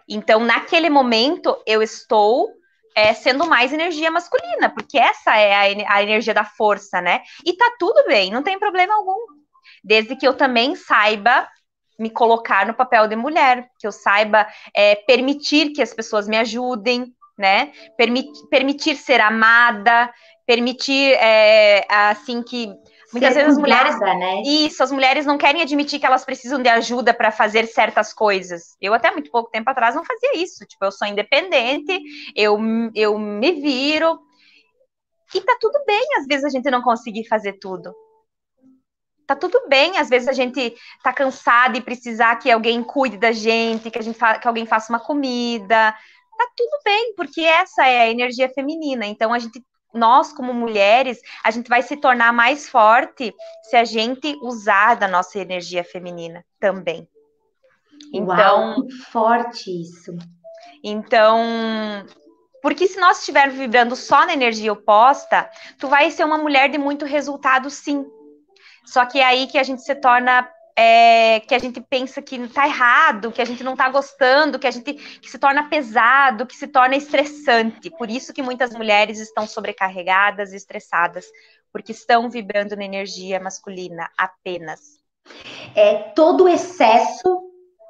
Então, 0.07 0.39
naquele 0.39 0.89
momento, 0.89 1.57
eu 1.65 1.81
estou 1.81 2.49
é, 2.95 3.13
sendo 3.13 3.45
mais 3.45 3.73
energia 3.73 4.09
masculina, 4.09 4.69
porque 4.69 4.97
essa 4.97 5.35
é 5.35 5.53
a, 5.53 5.93
a, 5.95 6.03
energia 6.03 6.33
da 6.33 6.43
força, 6.43 7.01
né? 7.01 7.21
E 7.45 7.53
tá 7.53 7.75
tudo 7.77 8.05
bem, 8.07 8.31
não 8.31 8.41
tem 8.41 8.57
problema 8.57 8.95
algum. 8.95 9.36
Desde 9.87 10.17
que 10.17 10.27
eu 10.27 10.33
também 10.33 10.75
saiba 10.75 11.47
me 11.97 12.09
colocar 12.09 12.67
no 12.67 12.73
papel 12.73 13.07
de 13.07 13.15
mulher, 13.15 13.69
que 13.79 13.87
eu 13.87 13.91
saiba 13.91 14.45
é, 14.75 14.95
permitir 14.95 15.71
que 15.71 15.81
as 15.81 15.93
pessoas 15.93 16.27
me 16.27 16.37
ajudem, 16.37 17.13
né? 17.37 17.71
Permit, 17.97 18.29
permitir 18.49 18.97
ser 18.97 19.21
amada, 19.21 20.13
permitir, 20.45 21.13
é, 21.13 21.85
assim, 21.89 22.43
que 22.43 22.69
Muitas 23.13 23.35
vezes 23.35 23.51
as 23.51 23.57
mulheres. 23.57 23.97
Né? 24.01 24.41
Isso, 24.41 24.83
as 24.83 24.91
mulheres 24.91 25.25
não 25.25 25.37
querem 25.37 25.61
admitir 25.61 25.97
que 25.97 26.05
elas 26.05 26.25
precisam 26.25 26.61
de 26.61 26.67
ajuda 26.67 27.13
para 27.13 27.31
fazer 27.31 27.65
certas 27.65 28.13
coisas. 28.13 28.75
Eu, 28.81 28.93
até 28.93 29.09
muito 29.11 29.31
pouco 29.31 29.49
tempo 29.49 29.69
atrás, 29.69 29.95
não 29.95 30.03
fazia 30.03 30.35
isso. 30.35 30.65
Tipo, 30.65 30.83
eu 30.83 30.91
sou 30.91 31.07
independente, 31.07 31.97
eu, 32.35 32.59
eu 32.93 33.17
me 33.17 33.53
viro. 33.53 34.19
E 35.33 35.39
tá 35.39 35.57
tudo 35.61 35.79
bem, 35.85 36.05
às 36.19 36.25
vezes, 36.25 36.43
a 36.43 36.49
gente 36.49 36.69
não 36.69 36.81
conseguir 36.81 37.25
fazer 37.29 37.53
tudo. 37.53 37.95
Tá 39.27 39.35
tudo 39.35 39.67
bem, 39.67 39.97
às 39.97 40.07
vezes 40.07 40.29
a 40.29 40.33
gente 40.33 40.73
tá 41.03 41.11
cansado 41.11 41.77
e 41.77 41.81
precisar 41.81 42.37
que 42.37 42.49
alguém 42.49 42.81
cuide 42.81 43.17
da 43.17 43.33
gente, 43.33 43.91
que, 43.91 43.99
a 43.99 44.01
gente 44.01 44.17
que 44.17 44.47
alguém 44.47 44.65
faça 44.65 44.91
uma 44.91 44.99
comida. 44.99 45.93
Tá 46.37 46.47
tudo 46.55 46.79
bem, 46.83 47.13
porque 47.13 47.41
essa 47.41 47.85
é 47.85 48.01
a 48.01 48.09
energia 48.09 48.47
feminina. 48.49 49.05
Então 49.05 49.33
a 49.33 49.39
gente 49.39 49.61
nós, 49.93 50.31
como 50.31 50.53
mulheres, 50.53 51.19
a 51.43 51.51
gente 51.51 51.67
vai 51.67 51.81
se 51.81 51.97
tornar 51.97 52.31
mais 52.31 52.69
forte 52.69 53.33
se 53.63 53.75
a 53.75 53.83
gente 53.83 54.37
usar 54.41 54.95
da 54.95 55.07
nossa 55.07 55.39
energia 55.39 55.83
feminina 55.83 56.45
também. 56.59 57.07
Então, 58.13 58.77
Uau, 58.77 58.87
forte 59.11 59.81
isso. 59.81 60.15
Então, 60.83 62.05
porque 62.61 62.87
se 62.87 62.99
nós 62.99 63.19
estivermos 63.19 63.57
vibrando 63.57 63.95
só 63.95 64.25
na 64.25 64.33
energia 64.33 64.71
oposta, 64.71 65.49
tu 65.79 65.87
vai 65.87 66.11
ser 66.11 66.23
uma 66.23 66.37
mulher 66.37 66.69
de 66.69 66.77
muito 66.77 67.05
resultado, 67.05 67.69
sim. 67.69 68.05
Só 68.87 69.05
que 69.05 69.19
é 69.19 69.25
aí 69.25 69.47
que 69.47 69.57
a 69.57 69.63
gente 69.63 69.81
se 69.81 69.93
torna 69.95 70.49
é, 70.79 71.39
que 71.41 71.55
a 71.55 71.59
gente 71.59 71.81
pensa 71.81 72.21
que 72.21 72.35
está 72.35 72.67
errado, 72.67 73.31
que 73.31 73.41
a 73.41 73.45
gente 73.45 73.63
não 73.63 73.73
está 73.73 73.89
gostando, 73.89 74.59
que 74.59 74.67
a 74.67 74.71
gente 74.71 74.93
que 74.93 75.29
se 75.29 75.39
torna 75.39 75.67
pesado, 75.67 76.45
que 76.45 76.55
se 76.55 76.67
torna 76.67 76.95
estressante. 76.95 77.89
Por 77.89 78.09
isso 78.09 78.31
que 78.31 78.43
muitas 78.43 78.73
mulheres 78.73 79.19
estão 79.19 79.47
sobrecarregadas 79.47 80.53
e 80.53 80.55
estressadas, 80.55 81.25
porque 81.73 81.91
estão 81.91 82.29
vibrando 82.29 82.75
na 82.75 82.85
energia 82.85 83.39
masculina 83.39 84.07
apenas. 84.17 85.01
É 85.75 85.95
todo 86.15 86.47
excesso 86.47 87.47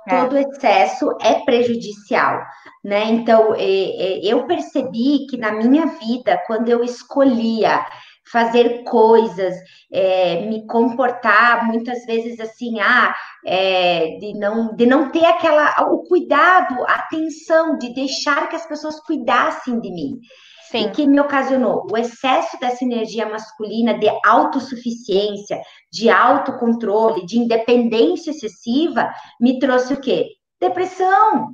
é. 0.07 0.21
todo 0.21 0.37
excesso 0.37 1.17
é 1.21 1.41
prejudicial, 1.41 2.41
né? 2.81 3.03
Então, 3.09 3.53
é, 3.53 3.59
é, 3.59 4.19
eu 4.25 4.47
percebi 4.47 5.27
que 5.29 5.35
na 5.35 5.51
minha 5.51 5.85
vida, 5.85 6.41
quando 6.47 6.69
eu 6.69 6.81
escolhia 6.81 7.85
fazer 8.31 8.83
coisas, 8.83 9.55
é, 9.91 10.45
me 10.45 10.65
comportar 10.67 11.65
muitas 11.65 12.05
vezes 12.05 12.39
assim, 12.39 12.79
ah, 12.79 13.15
é, 13.45 14.17
de, 14.19 14.33
não, 14.33 14.75
de 14.75 14.85
não 14.85 15.11
ter 15.11 15.25
aquela, 15.25 15.73
o 15.91 16.03
cuidado, 16.03 16.83
a 16.87 16.95
atenção, 16.95 17.77
de 17.77 17.93
deixar 17.93 18.49
que 18.49 18.55
as 18.55 18.65
pessoas 18.65 18.99
cuidassem 19.01 19.79
de 19.79 19.91
mim. 19.91 20.19
Sim. 20.69 20.87
O 20.87 20.91
que 20.91 21.07
me 21.07 21.19
ocasionou? 21.19 21.87
O 21.89 21.97
excesso 21.97 22.59
dessa 22.59 22.83
energia 22.83 23.25
masculina 23.25 23.97
de 23.97 24.09
autossuficiência, 24.25 25.61
de 25.91 26.09
autocontrole, 26.09 27.25
de 27.25 27.39
independência 27.39 28.31
excessiva, 28.31 29.09
me 29.39 29.59
trouxe 29.59 29.93
o 29.93 30.01
quê? 30.01 30.27
Depressão, 30.59 31.53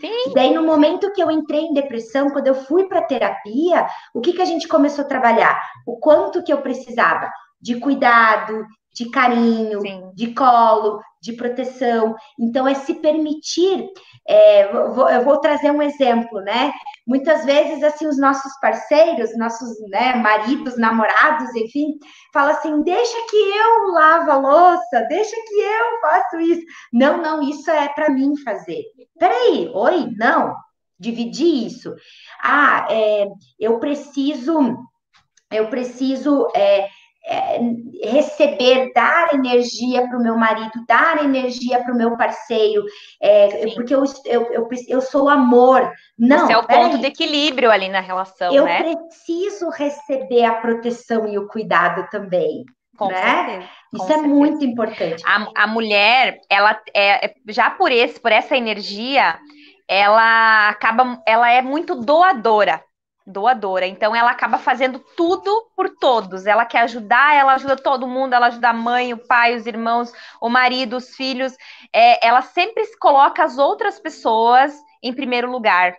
Sim. 0.00 0.32
Daí, 0.34 0.54
no 0.54 0.62
momento 0.62 1.12
que 1.12 1.22
eu 1.22 1.30
entrei 1.30 1.62
em 1.62 1.74
depressão, 1.74 2.30
quando 2.30 2.46
eu 2.46 2.54
fui 2.54 2.84
para 2.84 3.02
terapia, 3.02 3.86
o 4.14 4.20
que, 4.20 4.32
que 4.32 4.42
a 4.42 4.46
gente 4.46 4.68
começou 4.68 5.04
a 5.04 5.08
trabalhar? 5.08 5.60
O 5.86 5.98
quanto 5.98 6.42
que 6.42 6.52
eu 6.52 6.62
precisava 6.62 7.30
de 7.60 7.78
cuidado, 7.80 8.64
de 8.98 9.08
carinho, 9.10 9.80
Sim. 9.80 10.10
de 10.12 10.34
colo, 10.34 11.00
de 11.22 11.32
proteção. 11.34 12.16
Então, 12.38 12.66
é 12.66 12.74
se 12.74 12.94
permitir. 12.94 13.88
É, 14.26 14.72
vou, 14.72 15.08
eu 15.08 15.22
vou 15.24 15.38
trazer 15.38 15.70
um 15.70 15.80
exemplo, 15.80 16.40
né? 16.40 16.72
Muitas 17.06 17.44
vezes, 17.44 17.82
assim, 17.82 18.08
os 18.08 18.18
nossos 18.18 18.52
parceiros, 18.60 19.38
nossos 19.38 19.68
né, 19.88 20.16
maridos, 20.16 20.76
namorados, 20.76 21.54
enfim, 21.54 21.92
falam 22.34 22.50
assim: 22.50 22.82
deixa 22.82 23.16
que 23.30 23.36
eu 23.36 23.92
lavo 23.92 24.30
a 24.32 24.36
louça, 24.36 25.06
deixa 25.08 25.36
que 25.48 25.60
eu 25.60 26.00
faço 26.00 26.40
isso. 26.40 26.62
Não, 26.92 27.22
não, 27.22 27.40
isso 27.40 27.70
é 27.70 27.88
para 27.88 28.10
mim 28.10 28.36
fazer. 28.38 28.82
Peraí, 29.18 29.70
oi, 29.72 30.10
não, 30.18 30.54
dividir 30.98 31.68
isso. 31.68 31.94
Ah, 32.42 32.88
é, 32.90 33.28
eu 33.60 33.78
preciso, 33.78 34.76
eu 35.52 35.68
preciso. 35.70 36.48
É, 36.54 36.88
é, 37.28 37.60
receber, 38.10 38.90
dar 38.94 39.34
energia 39.34 40.08
para 40.08 40.18
o 40.18 40.22
meu 40.22 40.34
marido, 40.34 40.72
dar 40.88 41.22
energia 41.22 41.82
para 41.84 41.92
o 41.92 41.96
meu 41.96 42.16
parceiro, 42.16 42.82
é, 43.20 43.66
porque 43.74 43.94
eu, 43.94 44.02
eu, 44.24 44.52
eu, 44.52 44.68
eu, 44.88 45.00
sou 45.02 45.28
amor. 45.28 45.92
Não, 46.18 46.44
Esse 46.44 46.52
é 46.54 46.58
o 46.58 46.66
ponto 46.66 46.96
aí. 46.96 46.98
de 46.98 47.06
equilíbrio 47.06 47.70
ali 47.70 47.90
na 47.90 48.00
relação, 48.00 48.52
eu 48.52 48.64
né? 48.64 48.82
preciso 48.82 49.68
receber 49.68 50.44
a 50.44 50.54
proteção 50.54 51.28
e 51.28 51.38
o 51.38 51.46
cuidado 51.46 52.08
também. 52.10 52.64
Com 52.96 53.08
né? 53.08 53.14
certeza. 53.14 53.68
Isso 53.92 54.04
é 54.04 54.06
certeza. 54.06 54.28
muito 54.28 54.64
importante. 54.64 55.22
A, 55.26 55.64
a 55.64 55.66
mulher, 55.66 56.40
ela 56.48 56.80
é 56.96 57.34
já 57.46 57.70
por 57.70 57.92
esse, 57.92 58.18
por 58.18 58.32
essa 58.32 58.56
energia, 58.56 59.38
ela 59.86 60.70
acaba, 60.70 61.22
ela 61.26 61.50
é 61.50 61.60
muito 61.60 61.94
doadora 61.94 62.82
doadora. 63.28 63.86
Então 63.86 64.16
ela 64.16 64.30
acaba 64.30 64.58
fazendo 64.58 64.98
tudo 65.16 65.70
por 65.76 65.90
todos. 65.90 66.46
Ela 66.46 66.64
quer 66.64 66.80
ajudar, 66.80 67.36
ela 67.36 67.54
ajuda 67.54 67.76
todo 67.76 68.08
mundo, 68.08 68.32
ela 68.32 68.46
ajuda 68.46 68.70
a 68.70 68.72
mãe, 68.72 69.12
o 69.12 69.18
pai, 69.18 69.54
os 69.54 69.66
irmãos, 69.66 70.12
o 70.40 70.48
marido, 70.48 70.96
os 70.96 71.14
filhos. 71.14 71.54
É, 71.92 72.26
ela 72.26 72.42
sempre 72.42 72.84
coloca 72.98 73.44
as 73.44 73.58
outras 73.58 74.00
pessoas 74.00 74.74
em 75.02 75.12
primeiro 75.12 75.50
lugar. 75.50 75.94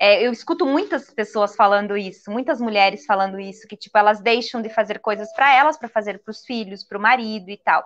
É, 0.00 0.26
eu 0.26 0.32
escuto 0.32 0.66
muitas 0.66 1.10
pessoas 1.10 1.54
falando 1.54 1.96
isso, 1.96 2.28
muitas 2.28 2.60
mulheres 2.60 3.06
falando 3.06 3.38
isso, 3.38 3.68
que 3.68 3.76
tipo 3.76 3.96
elas 3.96 4.20
deixam 4.20 4.60
de 4.60 4.68
fazer 4.68 4.98
coisas 4.98 5.32
para 5.32 5.54
elas, 5.54 5.78
para 5.78 5.88
fazer 5.88 6.20
para 6.22 6.32
os 6.32 6.44
filhos, 6.44 6.82
para 6.82 6.98
o 6.98 7.00
marido 7.00 7.48
e 7.48 7.56
tal. 7.56 7.84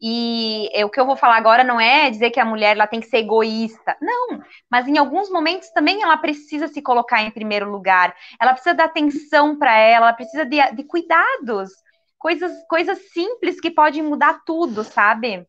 E 0.00 0.70
o 0.84 0.88
que 0.88 1.00
eu 1.00 1.06
vou 1.06 1.16
falar 1.16 1.36
agora 1.36 1.64
não 1.64 1.80
é 1.80 2.10
dizer 2.10 2.30
que 2.30 2.40
a 2.40 2.44
mulher 2.44 2.76
ela 2.76 2.86
tem 2.86 3.00
que 3.00 3.06
ser 3.06 3.18
egoísta, 3.18 3.96
não. 4.00 4.40
Mas 4.70 4.86
em 4.86 4.98
alguns 4.98 5.30
momentos 5.30 5.70
também 5.70 6.02
ela 6.02 6.16
precisa 6.16 6.68
se 6.68 6.80
colocar 6.80 7.22
em 7.22 7.30
primeiro 7.30 7.70
lugar. 7.70 8.14
Ela 8.40 8.52
precisa 8.52 8.74
dar 8.74 8.84
atenção 8.84 9.58
para 9.58 9.76
ela, 9.76 10.06
ela 10.06 10.12
precisa 10.12 10.44
de, 10.44 10.58
de 10.74 10.84
cuidados, 10.84 11.70
coisas, 12.18 12.52
coisas 12.68 12.98
simples 13.12 13.60
que 13.60 13.70
podem 13.70 14.02
mudar 14.02 14.40
tudo, 14.46 14.84
sabe? 14.84 15.46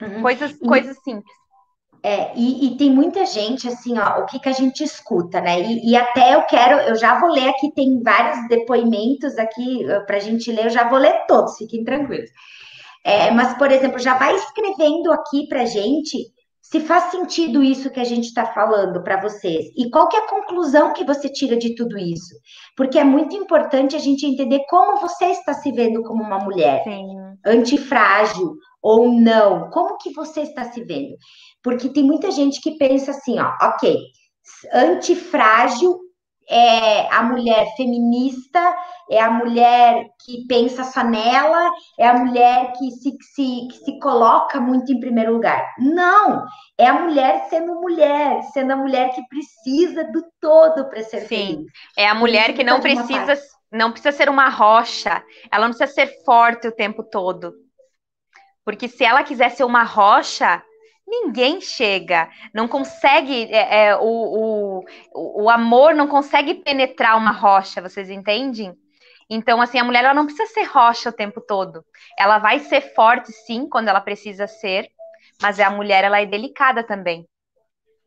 Uhum. 0.00 0.22
Coisas, 0.22 0.56
coisas 0.58 0.96
simples. 1.02 1.32
É, 2.04 2.34
e, 2.36 2.66
e, 2.66 2.76
tem 2.76 2.90
muita 2.90 3.24
gente, 3.24 3.66
assim, 3.66 3.98
ó, 3.98 4.20
o 4.20 4.26
que, 4.26 4.38
que 4.38 4.48
a 4.50 4.52
gente 4.52 4.84
escuta, 4.84 5.40
né? 5.40 5.58
E, 5.62 5.90
e, 5.90 5.96
até 5.96 6.34
eu 6.34 6.42
quero, 6.42 6.78
eu 6.80 6.94
já 6.96 7.18
vou 7.18 7.30
ler 7.30 7.48
aqui, 7.48 7.72
tem 7.72 8.02
vários 8.02 8.46
depoimentos 8.46 9.38
aqui 9.38 9.86
para 10.06 10.18
a 10.18 10.20
gente 10.20 10.52
ler, 10.52 10.66
eu 10.66 10.70
já 10.70 10.86
vou 10.86 10.98
ler 10.98 11.24
todos, 11.26 11.56
fiquem 11.56 11.82
tranquilos. 11.82 12.28
É, 13.04 13.30
mas, 13.30 13.56
por 13.58 13.70
exemplo, 13.70 13.98
já 13.98 14.16
vai 14.16 14.34
escrevendo 14.34 15.12
aqui 15.12 15.46
para 15.46 15.66
gente 15.66 16.32
se 16.64 16.80
faz 16.80 17.10
sentido 17.10 17.62
isso 17.62 17.90
que 17.90 18.00
a 18.00 18.04
gente 18.04 18.24
está 18.24 18.46
falando 18.46 19.02
para 19.04 19.20
vocês. 19.20 19.66
E 19.76 19.90
qual 19.90 20.08
é 20.12 20.16
a 20.16 20.28
conclusão 20.28 20.94
que 20.94 21.04
você 21.04 21.28
tira 21.28 21.56
de 21.56 21.74
tudo 21.74 21.98
isso, 21.98 22.34
porque 22.74 22.98
é 22.98 23.04
muito 23.04 23.36
importante 23.36 23.94
a 23.94 23.98
gente 23.98 24.24
entender 24.24 24.64
como 24.68 24.98
você 24.98 25.26
está 25.26 25.52
se 25.52 25.70
vendo 25.70 26.02
como 26.02 26.24
uma 26.24 26.38
mulher 26.38 26.82
Sim. 26.82 27.06
antifrágil 27.44 28.56
ou 28.82 29.12
não, 29.12 29.68
como 29.70 29.98
que 29.98 30.12
você 30.14 30.40
está 30.40 30.64
se 30.64 30.82
vendo, 30.82 31.14
porque 31.62 31.90
tem 31.90 32.02
muita 32.02 32.30
gente 32.30 32.60
que 32.60 32.78
pensa 32.78 33.10
assim, 33.10 33.38
ó, 33.38 33.52
ok, 33.62 33.98
antifrágil 34.72 35.98
é 36.48 37.12
a 37.12 37.22
mulher 37.22 37.74
feminista, 37.76 38.60
é 39.10 39.20
a 39.20 39.30
mulher 39.30 40.06
que 40.24 40.46
pensa 40.46 40.84
só 40.84 41.02
nela, 41.02 41.70
é 41.98 42.06
a 42.06 42.14
mulher 42.14 42.72
que 42.72 42.90
se, 42.90 43.16
se, 43.20 43.68
que 43.68 43.78
se 43.84 43.98
coloca 43.98 44.60
muito 44.60 44.92
em 44.92 45.00
primeiro 45.00 45.32
lugar. 45.32 45.74
Não! 45.78 46.44
É 46.78 46.86
a 46.86 46.94
mulher 46.94 47.46
sendo 47.48 47.74
mulher, 47.80 48.42
sendo 48.52 48.72
a 48.72 48.76
mulher 48.76 49.14
que 49.14 49.22
precisa 49.28 50.04
do 50.04 50.24
todo 50.40 50.88
para 50.88 51.02
ser 51.02 51.20
Sim, 51.20 51.26
feliz. 51.26 51.66
é 51.96 52.08
a 52.08 52.14
mulher 52.14 52.54
que 52.54 52.64
não 52.64 52.80
precisa, 52.80 53.40
não 53.70 53.90
precisa 53.90 54.12
ser 54.12 54.28
uma 54.28 54.48
rocha, 54.48 55.22
ela 55.50 55.68
não 55.68 55.74
precisa 55.74 55.92
ser 55.92 56.24
forte 56.24 56.68
o 56.68 56.72
tempo 56.72 57.02
todo. 57.02 57.54
Porque 58.64 58.88
se 58.88 59.04
ela 59.04 59.22
quiser 59.22 59.50
ser 59.50 59.64
uma 59.64 59.82
rocha, 59.84 60.62
ninguém 61.06 61.60
chega, 61.60 62.28
não 62.52 62.66
consegue, 62.66 63.44
é, 63.52 63.86
é, 63.86 63.96
o, 63.96 64.84
o, 65.12 65.42
o 65.44 65.50
amor 65.50 65.94
não 65.94 66.08
consegue 66.08 66.54
penetrar 66.54 67.16
uma 67.16 67.30
rocha, 67.30 67.82
vocês 67.82 68.10
entendem? 68.10 68.74
Então, 69.28 69.60
assim, 69.60 69.78
a 69.78 69.84
mulher 69.84 70.04
ela 70.04 70.14
não 70.14 70.26
precisa 70.26 70.46
ser 70.52 70.64
rocha 70.64 71.08
o 71.08 71.12
tempo 71.12 71.40
todo. 71.40 71.84
Ela 72.18 72.38
vai 72.38 72.58
ser 72.60 72.80
forte, 72.94 73.32
sim, 73.32 73.68
quando 73.68 73.88
ela 73.88 74.00
precisa 74.00 74.46
ser, 74.46 74.88
mas 75.40 75.58
a 75.58 75.70
mulher 75.70 76.04
ela 76.04 76.20
é 76.20 76.26
delicada 76.26 76.82
também. 76.82 77.26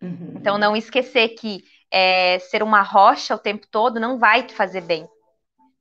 Uhum. 0.01 0.33
Então, 0.35 0.57
não 0.57 0.75
esquecer 0.75 1.29
que 1.29 1.63
é, 1.91 2.37
ser 2.39 2.61
uma 2.61 2.81
rocha 2.81 3.35
o 3.35 3.39
tempo 3.39 3.65
todo 3.69 3.99
não 3.99 4.19
vai 4.19 4.43
te 4.43 4.53
fazer 4.53 4.81
bem. 4.81 5.07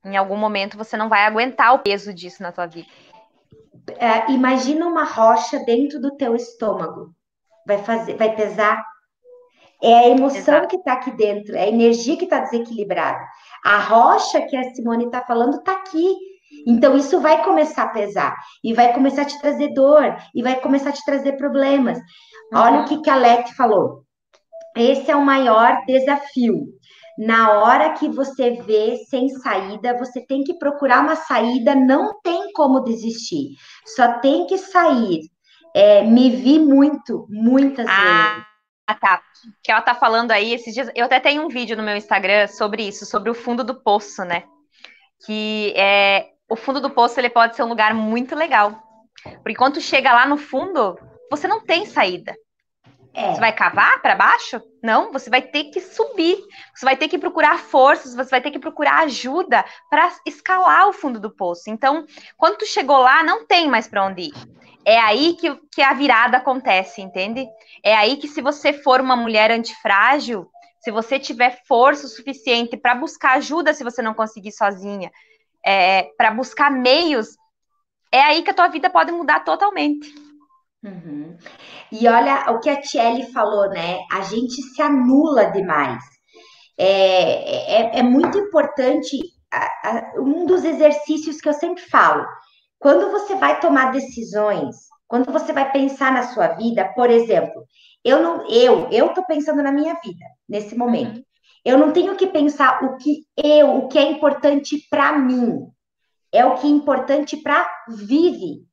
Em 0.05 0.17
algum 0.17 0.37
momento 0.37 0.79
você 0.79 0.97
não 0.97 1.09
vai 1.09 1.27
aguentar 1.27 1.75
o 1.75 1.81
peso 1.81 2.15
disso 2.15 2.41
na 2.41 2.53
tua 2.53 2.67
vida 2.67 2.87
é, 3.99 4.31
imagina 4.33 4.87
uma 4.87 5.05
rocha 5.05 5.59
dentro 5.61 6.01
do 6.01 6.17
teu 6.17 6.35
estômago. 6.35 7.15
Vai 7.67 7.79
fazer, 7.79 8.17
vai 8.17 8.35
pesar. 8.35 8.85
É 9.83 9.93
a 9.93 10.09
emoção 10.09 10.39
Exato. 10.39 10.69
que 10.69 10.77
está 10.77 10.95
aqui 10.95 11.11
dentro, 11.13 11.55
é 11.55 11.65
a 11.65 11.69
energia 11.69 12.17
que 12.17 12.25
está 12.25 12.41
desequilibrada. 12.41 13.23
A 13.65 13.79
rocha 13.79 14.41
que 14.43 14.57
a 14.57 14.75
Simone 14.75 15.07
está 15.07 15.23
falando 15.23 15.57
está 15.59 15.73
aqui. 15.73 16.17
Então, 16.67 16.97
isso 16.97 17.21
vai 17.21 17.45
começar 17.45 17.83
a 17.83 17.89
pesar 17.89 18.35
e 18.65 18.73
vai 18.73 18.93
começar 18.93 19.23
a 19.23 19.27
te 19.27 19.39
trazer 19.41 19.75
dor 19.75 20.17
e 20.35 20.43
vai 20.43 20.59
começar 20.61 20.91
a 20.91 20.93
te 20.93 21.05
trazer 21.05 21.33
problemas. 21.33 21.99
Uhum. 21.99 22.59
Olha 22.59 22.81
o 22.81 22.85
que, 22.87 23.03
que 23.03 23.11
a 23.11 23.17
Leti 23.17 23.55
falou. 23.55 24.05
Esse 24.77 25.11
é 25.11 25.17
o 25.17 25.25
maior 25.25 25.85
desafio 25.87 26.76
na 27.19 27.61
hora 27.61 27.95
que 27.95 28.09
você 28.09 28.51
vê 28.63 28.97
sem 29.09 29.29
saída, 29.29 29.97
você 29.97 30.21
tem 30.21 30.45
que 30.45 30.55
procurar 30.55 31.01
uma 31.01 31.17
saída, 31.17 31.75
não 31.75 32.21
tem 32.21 32.53
como 32.53 32.81
desistir, 32.81 33.57
só 33.87 34.19
tem 34.19 34.47
que 34.47 34.59
sair. 34.59 35.23
É, 35.75 36.03
me 36.03 36.31
vi 36.31 36.59
muito, 36.59 37.27
muitas 37.29 37.87
ah, 37.87 38.03
vezes. 38.03 38.47
Ah, 38.87 38.95
tá. 38.95 39.23
Que 39.63 39.71
ela 39.71 39.83
tá 39.83 39.95
falando 39.95 40.31
aí 40.31 40.55
esses 40.55 40.73
dias. 40.73 40.91
Eu 40.95 41.05
até 41.05 41.21
tenho 41.21 41.45
um 41.45 41.49
vídeo 41.49 41.77
no 41.77 41.83
meu 41.83 41.97
Instagram 41.97 42.47
sobre 42.47 42.87
isso, 42.87 43.05
sobre 43.05 43.31
o 43.31 43.35
fundo 43.35 43.63
do 43.63 43.75
poço, 43.83 44.25
né? 44.25 44.45
Que 45.27 45.75
é 45.77 46.31
o 46.49 46.57
fundo 46.57 46.81
do 46.81 46.91
poço 46.91 47.19
ele 47.19 47.29
pode 47.29 47.57
ser 47.57 47.63
um 47.63 47.69
lugar 47.69 47.93
muito 47.93 48.35
legal. 48.35 48.83
Porque 49.43 49.55
quando 49.55 49.81
chega 49.81 50.13
lá 50.13 50.27
no 50.27 50.37
fundo, 50.37 50.99
você 51.31 51.49
não 51.49 51.61
tem 51.61 51.85
saída. 51.85 52.35
É. 53.17 53.33
Você 53.33 53.41
vai 53.41 53.51
cavar 53.51 54.03
para 54.03 54.15
baixo? 54.15 54.61
Não, 54.83 55.11
você 55.11 55.31
vai 55.31 55.41
ter 55.41 55.65
que 55.65 55.81
subir. 55.81 56.37
Você 56.75 56.85
vai 56.85 56.99
ter 56.99 57.09
que 57.09 57.19
procurar 57.19 57.59
forças, 57.59 58.15
você 58.15 58.29
vai 58.29 58.43
ter 58.43 58.51
que 58.51 58.59
procurar 58.59 59.05
ajuda 59.05 59.65
para 59.89 60.13
escalar 60.27 60.87
o 60.87 60.93
fundo 60.93 61.19
do 61.19 61.35
poço. 61.35 61.71
Então, 61.71 62.05
quando 62.37 62.59
tu 62.59 62.67
chegou 62.67 62.99
lá, 62.99 63.23
não 63.23 63.47
tem 63.47 63.71
mais 63.71 63.89
para 63.89 64.05
onde 64.05 64.25
ir. 64.25 64.35
É 64.85 64.99
aí 64.99 65.35
que, 65.35 65.57
que 65.73 65.81
a 65.81 65.95
virada 65.95 66.37
acontece, 66.37 67.01
entende? 67.01 67.49
É 67.83 67.97
aí 67.97 68.19
que 68.19 68.29
se 68.29 68.43
você 68.43 68.75
for 68.75 69.01
uma 69.01 69.17
mulher 69.17 69.51
antifrágil, 69.51 70.47
se 70.79 70.91
você 70.91 71.19
tiver 71.19 71.63
força 71.67 72.07
suficiente 72.07 72.77
para 72.77 72.95
buscar 72.95 73.39
ajuda 73.39 73.73
se 73.73 73.83
você 73.83 74.03
não 74.03 74.13
conseguir 74.13 74.53
sozinha, 74.53 75.11
é, 75.65 76.11
para 76.19 76.31
buscar 76.31 76.71
meios, 76.71 77.29
é 78.13 78.21
aí 78.21 78.43
que 78.43 78.51
a 78.51 78.55
tua 78.55 78.69
vida 78.69 78.91
pode 78.91 79.11
mudar 79.11 79.41
totalmente. 79.41 80.26
Uhum. 80.85 81.37
E 81.91 82.07
olha 82.07 82.51
o 82.51 82.61
que 82.61 82.71
a 82.71 82.81
Tiele 82.81 83.25
falou, 83.33 83.69
né? 83.71 83.99
A 84.13 84.23
gente 84.23 84.63
se 84.63 84.83
anula 84.83 85.47
demais. 85.47 86.03
É, 86.79 87.75
é, 87.75 87.99
é 87.99 88.03
muito 88.03 88.39
importante. 88.39 89.19
A, 89.53 89.89
a, 89.89 90.21
um 90.21 90.45
dos 90.45 90.65
exercícios 90.65 91.41
que 91.41 91.49
eu 91.49 91.55
sempre 91.55 91.83
falo, 91.83 92.27
quando 92.79 93.11
você 93.11 93.35
vai 93.37 93.59
tomar 93.61 93.93
decisões, 93.93 94.77
quando 95.09 95.33
você 95.33 95.53
vai 95.53 95.71
pensar 95.71 96.13
na 96.13 96.25
sua 96.25 96.49
vida, 96.49 96.93
por 96.95 97.11
exemplo, 97.11 97.65
eu 98.05 98.23
não, 98.23 98.49
eu, 98.49 98.89
eu 98.91 99.09
tô 99.15 99.25
pensando 99.25 99.63
na 99.63 99.73
minha 99.73 99.95
vida 100.05 100.25
nesse 100.49 100.77
momento. 100.77 101.17
Uhum. 101.17 101.25
Eu 101.65 101.79
não 101.79 101.93
tenho 101.93 102.15
que 102.15 102.29
pensar 102.29 102.85
o 102.85 102.97
que 102.97 103.25
eu, 103.37 103.77
o 103.77 103.89
que 103.89 103.99
é 103.99 104.09
importante 104.09 104.79
para 104.89 105.19
mim. 105.19 105.67
É 106.33 106.45
o 106.45 106.55
que 106.55 106.67
é 106.67 106.71
importante 106.71 107.37
para 107.37 107.69
Vive. 107.89 108.65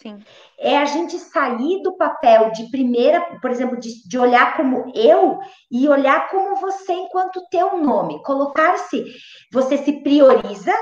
Sim. 0.00 0.22
É 0.58 0.76
a 0.76 0.84
gente 0.84 1.18
sair 1.18 1.82
do 1.82 1.96
papel 1.96 2.50
de 2.52 2.70
primeira, 2.70 3.20
por 3.40 3.50
exemplo, 3.50 3.78
de, 3.78 4.06
de 4.06 4.18
olhar 4.18 4.56
como 4.56 4.90
eu 4.94 5.38
e 5.70 5.88
olhar 5.88 6.28
como 6.28 6.56
você 6.56 6.92
enquanto 6.92 7.46
teu 7.50 7.78
nome. 7.78 8.22
Colocar-se, 8.22 9.04
você 9.52 9.78
se 9.78 10.02
prioriza, 10.02 10.72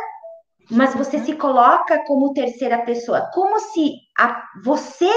mas 0.71 0.95
você 0.95 1.19
se 1.19 1.35
coloca 1.37 2.03
como 2.07 2.33
terceira 2.33 2.85
pessoa, 2.85 3.29
como 3.33 3.59
se 3.61 3.97
a, 4.19 4.45
você 4.65 5.11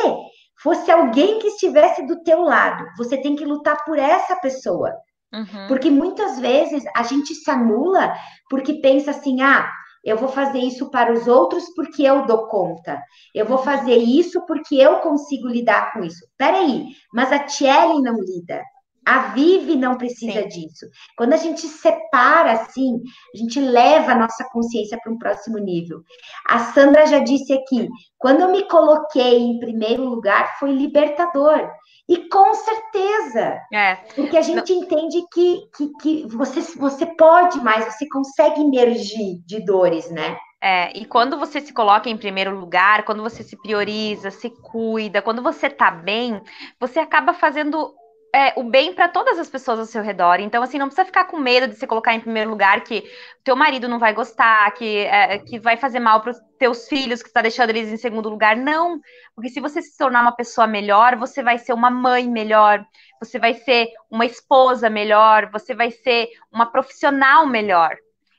fosse 0.61 0.91
alguém 0.91 1.39
que 1.39 1.47
estivesse 1.47 2.05
do 2.05 2.21
teu 2.23 2.41
lado. 2.41 2.85
Você 2.97 3.17
tem 3.17 3.35
que 3.35 3.45
lutar 3.45 3.83
por 3.85 3.97
essa 3.97 4.35
pessoa. 4.35 4.93
Uhum. 5.33 5.67
Porque 5.67 5.89
muitas 5.89 6.39
vezes 6.39 6.83
a 6.95 7.03
gente 7.03 7.33
se 7.33 7.49
anula 7.49 8.13
porque 8.49 8.75
pensa 8.75 9.11
assim, 9.11 9.41
ah, 9.41 9.69
eu 10.05 10.17
vou 10.17 10.29
fazer 10.29 10.59
isso 10.59 10.91
para 10.91 11.11
os 11.11 11.27
outros 11.27 11.65
porque 11.75 12.03
eu 12.03 12.27
dou 12.27 12.47
conta. 12.47 13.01
Eu 13.33 13.45
vou 13.45 13.57
fazer 13.57 13.97
isso 13.97 14.45
porque 14.45 14.75
eu 14.75 14.99
consigo 14.99 15.47
lidar 15.47 15.91
com 15.91 16.03
isso. 16.03 16.23
Peraí, 16.37 16.89
mas 17.11 17.31
a 17.31 17.39
Thierry 17.39 17.99
não 18.01 18.19
lida. 18.19 18.61
A 19.03 19.27
Vive 19.33 19.75
não 19.75 19.97
precisa 19.97 20.41
Sim. 20.43 20.47
disso. 20.47 20.87
Quando 21.15 21.33
a 21.33 21.37
gente 21.37 21.67
separa 21.67 22.53
assim, 22.53 23.01
a 23.33 23.37
gente 23.37 23.59
leva 23.59 24.13
a 24.13 24.17
nossa 24.17 24.43
consciência 24.51 24.97
para 25.01 25.11
um 25.11 25.17
próximo 25.17 25.59
nível. 25.59 26.01
A 26.47 26.71
Sandra 26.71 27.05
já 27.05 27.19
disse 27.19 27.53
aqui: 27.53 27.87
quando 28.17 28.41
eu 28.41 28.51
me 28.51 28.67
coloquei 28.67 29.37
em 29.37 29.59
primeiro 29.59 30.03
lugar, 30.05 30.57
foi 30.59 30.71
libertador. 30.71 31.69
E 32.07 32.29
com 32.29 32.53
certeza. 32.53 33.59
É. 33.73 33.95
Porque 34.15 34.37
a 34.37 34.41
gente 34.41 34.73
Não. 34.73 34.83
entende 34.83 35.23
que, 35.33 35.69
que, 35.75 35.91
que 36.01 36.27
você, 36.27 36.61
você 36.77 37.05
pode 37.05 37.59
mais, 37.61 37.85
você 37.85 38.07
consegue 38.07 38.61
emergir 38.61 39.41
de 39.45 39.63
dores, 39.65 40.09
né? 40.11 40.37
É, 40.61 40.95
e 40.97 41.05
quando 41.05 41.37
você 41.37 41.61
se 41.61 41.73
coloca 41.73 42.09
em 42.09 42.17
primeiro 42.17 42.57
lugar, 42.59 43.03
quando 43.05 43.21
você 43.21 43.43
se 43.43 43.55
prioriza, 43.55 44.31
se 44.31 44.49
cuida, 44.49 45.21
quando 45.21 45.41
você 45.41 45.69
tá 45.69 45.91
bem, 45.91 46.41
você 46.79 46.99
acaba 46.99 47.33
fazendo 47.33 47.93
é, 48.36 48.51
o 48.57 48.63
bem 48.63 48.93
para 48.93 49.07
todas 49.07 49.39
as 49.39 49.49
pessoas 49.49 49.79
ao 49.79 49.86
seu 49.86 50.03
redor. 50.03 50.41
Então, 50.41 50.61
assim, 50.61 50.77
não 50.77 50.88
precisa 50.88 51.05
ficar 51.05 51.23
com 51.23 51.38
medo 51.38 51.69
de 51.69 51.75
se 51.75 51.88
colocar 51.88 52.13
em 52.13 52.19
primeiro 52.19 52.49
lugar, 52.49 52.83
que 52.83 53.09
teu 53.45 53.55
marido 53.55 53.88
não 53.88 53.97
vai 53.97 54.13
gostar, 54.13 54.69
que, 54.71 54.97
é, 55.05 55.39
que 55.39 55.57
vai 55.57 55.77
fazer 55.77 56.01
mal 56.01 56.19
para 56.19 56.31
os 56.31 56.38
teus 56.59 56.86
filhos, 56.86 57.21
que 57.23 57.29
está 57.29 57.41
deixando 57.41 57.69
eles 57.69 57.89
em 57.89 57.95
segundo 57.95 58.27
lugar. 58.27 58.57
Não, 58.57 58.99
porque 59.33 59.49
se 59.49 59.61
você 59.61 59.81
se 59.81 59.97
tornar 59.97 60.21
uma 60.21 60.36
pessoa 60.36 60.67
melhor, 60.67 61.15
você 61.15 61.41
vai 61.41 61.57
ser 61.57 61.71
uma 61.71 61.89
mãe 61.89 62.27
melhor, 62.27 62.86
você 63.21 63.39
vai 63.39 63.53
ser 63.53 63.88
uma 64.11 64.25
esposa 64.25 64.89
melhor, 64.89 65.49
você 65.49 65.73
vai 65.73 65.89
ser 65.89 66.27
uma 66.51 66.65
profissional 66.65 67.47
melhor. 67.47 67.95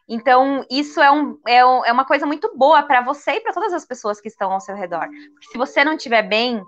Então, 0.07 0.62
isso 0.70 1.01
é, 1.01 1.11
um, 1.11 1.38
é, 1.49 1.64
um, 1.64 1.84
é 1.86 1.90
uma 1.90 2.05
coisa 2.05 2.26
muito 2.26 2.55
boa 2.55 2.82
para 2.82 3.01
você 3.01 3.36
e 3.36 3.40
para 3.40 3.55
todas 3.55 3.72
as 3.72 3.86
pessoas 3.86 4.20
que 4.20 4.28
estão 4.28 4.53
ao 4.53 4.61
seu 4.61 4.76
redor. 4.76 5.09
Porque 5.32 5.49
se 5.51 5.57
você 5.57 5.82
não 5.82 5.94
estiver 5.94 6.22
bem, 6.22 6.62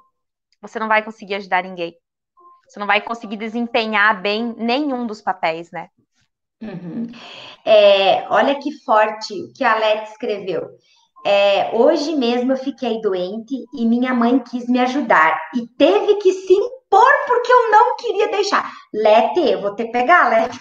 você 0.63 0.79
não 0.79 0.89
vai 0.89 1.03
conseguir 1.03 1.35
ajudar 1.35 1.63
ninguém. 1.63 1.95
Você 2.69 2.79
não 2.79 2.87
vai 2.87 3.01
conseguir 3.01 3.37
desempenhar 3.37 4.21
bem 4.21 4.55
nenhum 4.57 5.07
dos 5.07 5.23
papéis, 5.23 5.71
né? 5.71 5.89
Uhum. 6.61 7.07
É, 7.65 8.27
olha 8.31 8.59
que 8.59 8.73
forte 8.85 9.53
que 9.57 9.65
a 9.65 9.77
Leti 9.77 10.11
escreveu. 10.11 10.69
É, 11.27 11.71
hoje 11.75 12.15
mesmo 12.15 12.53
eu 12.53 12.57
fiquei 12.57 13.01
doente 13.01 13.55
e 13.75 13.85
minha 13.85 14.15
mãe 14.15 14.39
quis 14.39 14.69
me 14.69 14.79
ajudar 14.79 15.37
e 15.55 15.67
teve 15.77 16.17
que 16.17 16.33
se 16.33 16.53
impor 16.53 17.13
porque 17.27 17.53
eu 17.53 17.71
não 17.71 17.97
queria 17.97 18.29
deixar. 18.29 18.71
Lete, 18.95 19.41
eu 19.41 19.61
vou 19.61 19.75
ter 19.75 19.87
que 19.87 19.93
pegar, 19.93 20.29
Lete. 20.29 20.61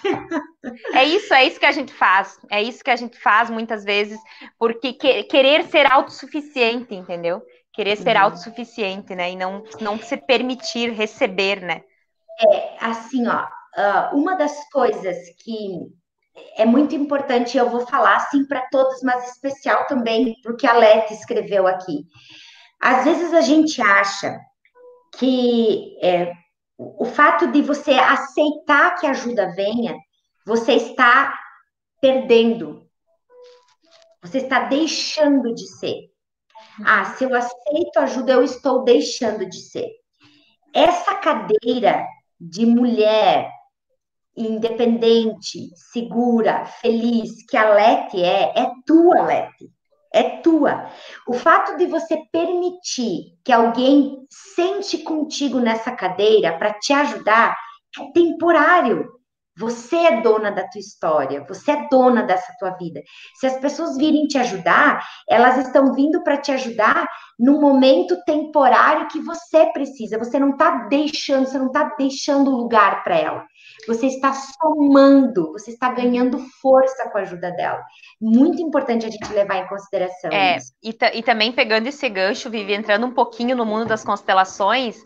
É 0.92 1.04
isso, 1.04 1.32
é 1.32 1.44
isso 1.44 1.58
que 1.58 1.66
a 1.66 1.72
gente 1.72 1.92
faz. 1.92 2.38
É 2.50 2.62
isso 2.62 2.82
que 2.82 2.90
a 2.90 2.96
gente 2.96 3.18
faz 3.18 3.48
muitas 3.48 3.84
vezes, 3.84 4.18
porque 4.58 4.92
que, 4.92 5.22
querer 5.24 5.64
ser 5.64 5.90
autossuficiente, 5.90 6.94
entendeu? 6.94 7.40
Querer 7.72 7.96
ser 7.96 8.16
uhum. 8.16 8.22
autossuficiente, 8.24 9.14
né? 9.14 9.30
E 9.30 9.36
não, 9.36 9.62
não 9.80 9.98
se 9.98 10.16
permitir 10.16 10.90
receber, 10.90 11.62
né? 11.62 11.82
É, 12.40 12.76
assim, 12.80 13.26
ó, 13.26 13.46
ah, 13.76 14.10
uma 14.12 14.34
das 14.34 14.68
coisas 14.70 15.16
que 15.38 15.88
é 16.56 16.64
muito 16.64 16.94
importante, 16.94 17.56
eu 17.56 17.68
vou 17.68 17.86
falar 17.86 18.16
assim 18.16 18.46
para 18.46 18.62
todos, 18.70 19.02
mas 19.02 19.32
especial 19.32 19.86
também 19.86 20.34
porque 20.42 20.66
a 20.66 20.72
Leti 20.72 21.14
escreveu 21.14 21.66
aqui. 21.66 22.04
Às 22.80 23.04
vezes 23.04 23.34
a 23.34 23.40
gente 23.40 23.80
acha 23.82 24.38
que 25.18 25.96
é, 26.02 26.32
o 26.76 27.04
fato 27.04 27.50
de 27.50 27.60
você 27.62 27.92
aceitar 27.92 28.94
que 28.96 29.06
a 29.06 29.10
ajuda 29.10 29.52
venha, 29.54 29.96
você 30.46 30.74
está 30.74 31.36
perdendo. 32.00 32.86
Você 34.22 34.38
está 34.38 34.60
deixando 34.60 35.54
de 35.54 35.66
ser. 35.78 36.10
Ah, 36.84 37.04
se 37.04 37.24
eu 37.24 37.34
aceito 37.34 37.98
ajuda, 37.98 38.32
eu 38.32 38.42
estou 38.42 38.84
deixando 38.84 39.44
de 39.46 39.60
ser. 39.60 39.88
Essa 40.74 41.16
cadeira 41.16 42.06
de 42.40 42.66
mulher 42.66 43.50
independente, 44.36 45.68
segura, 45.92 46.64
feliz, 46.64 47.44
que 47.48 47.56
a 47.56 47.70
Lete 47.70 48.22
é, 48.22 48.52
é 48.56 48.70
tua, 48.86 49.22
Lete. 49.22 49.68
É 50.12 50.22
tua. 50.40 50.90
O 51.26 51.34
fato 51.34 51.76
de 51.76 51.86
você 51.86 52.16
permitir 52.32 53.36
que 53.44 53.52
alguém 53.52 54.26
sente 54.30 54.98
contigo 54.98 55.60
nessa 55.60 55.92
cadeira 55.92 56.56
para 56.56 56.72
te 56.74 56.92
ajudar 56.92 57.54
é 57.98 58.12
temporário. 58.12 59.17
Você 59.58 59.96
é 59.96 60.20
dona 60.20 60.50
da 60.50 60.62
tua 60.68 60.78
história, 60.78 61.44
você 61.48 61.72
é 61.72 61.88
dona 61.90 62.22
dessa 62.22 62.52
tua 62.58 62.70
vida. 62.70 63.02
Se 63.34 63.46
as 63.46 63.58
pessoas 63.58 63.96
virem 63.96 64.26
te 64.26 64.38
ajudar, 64.38 65.04
elas 65.28 65.58
estão 65.58 65.92
vindo 65.92 66.22
para 66.22 66.36
te 66.36 66.52
ajudar 66.52 67.08
no 67.38 67.60
momento 67.60 68.16
temporário 68.24 69.08
que 69.08 69.20
você 69.20 69.66
precisa. 69.72 70.18
Você 70.18 70.38
não 70.38 70.50
está 70.50 70.86
deixando, 70.88 71.46
você 71.46 71.58
não 71.58 71.66
está 71.66 71.94
deixando 71.96 72.50
lugar 72.50 73.02
para 73.02 73.16
ela. 73.16 73.46
Você 73.86 74.06
está 74.06 74.32
somando, 74.32 75.52
você 75.52 75.70
está 75.70 75.92
ganhando 75.92 76.38
força 76.60 77.08
com 77.10 77.18
a 77.18 77.22
ajuda 77.22 77.50
dela. 77.52 77.80
Muito 78.20 78.60
importante 78.60 79.06
a 79.06 79.10
gente 79.10 79.32
levar 79.32 79.56
em 79.56 79.68
consideração 79.68 80.30
é, 80.32 80.56
isso. 80.56 80.72
E, 80.82 80.96
e 81.18 81.22
também 81.22 81.52
pegando 81.52 81.86
esse 81.86 82.08
gancho, 82.08 82.50
Vivi, 82.50 82.74
entrando 82.74 83.06
um 83.06 83.12
pouquinho 83.12 83.56
no 83.56 83.64
mundo 83.64 83.86
das 83.86 84.04
constelações, 84.04 84.96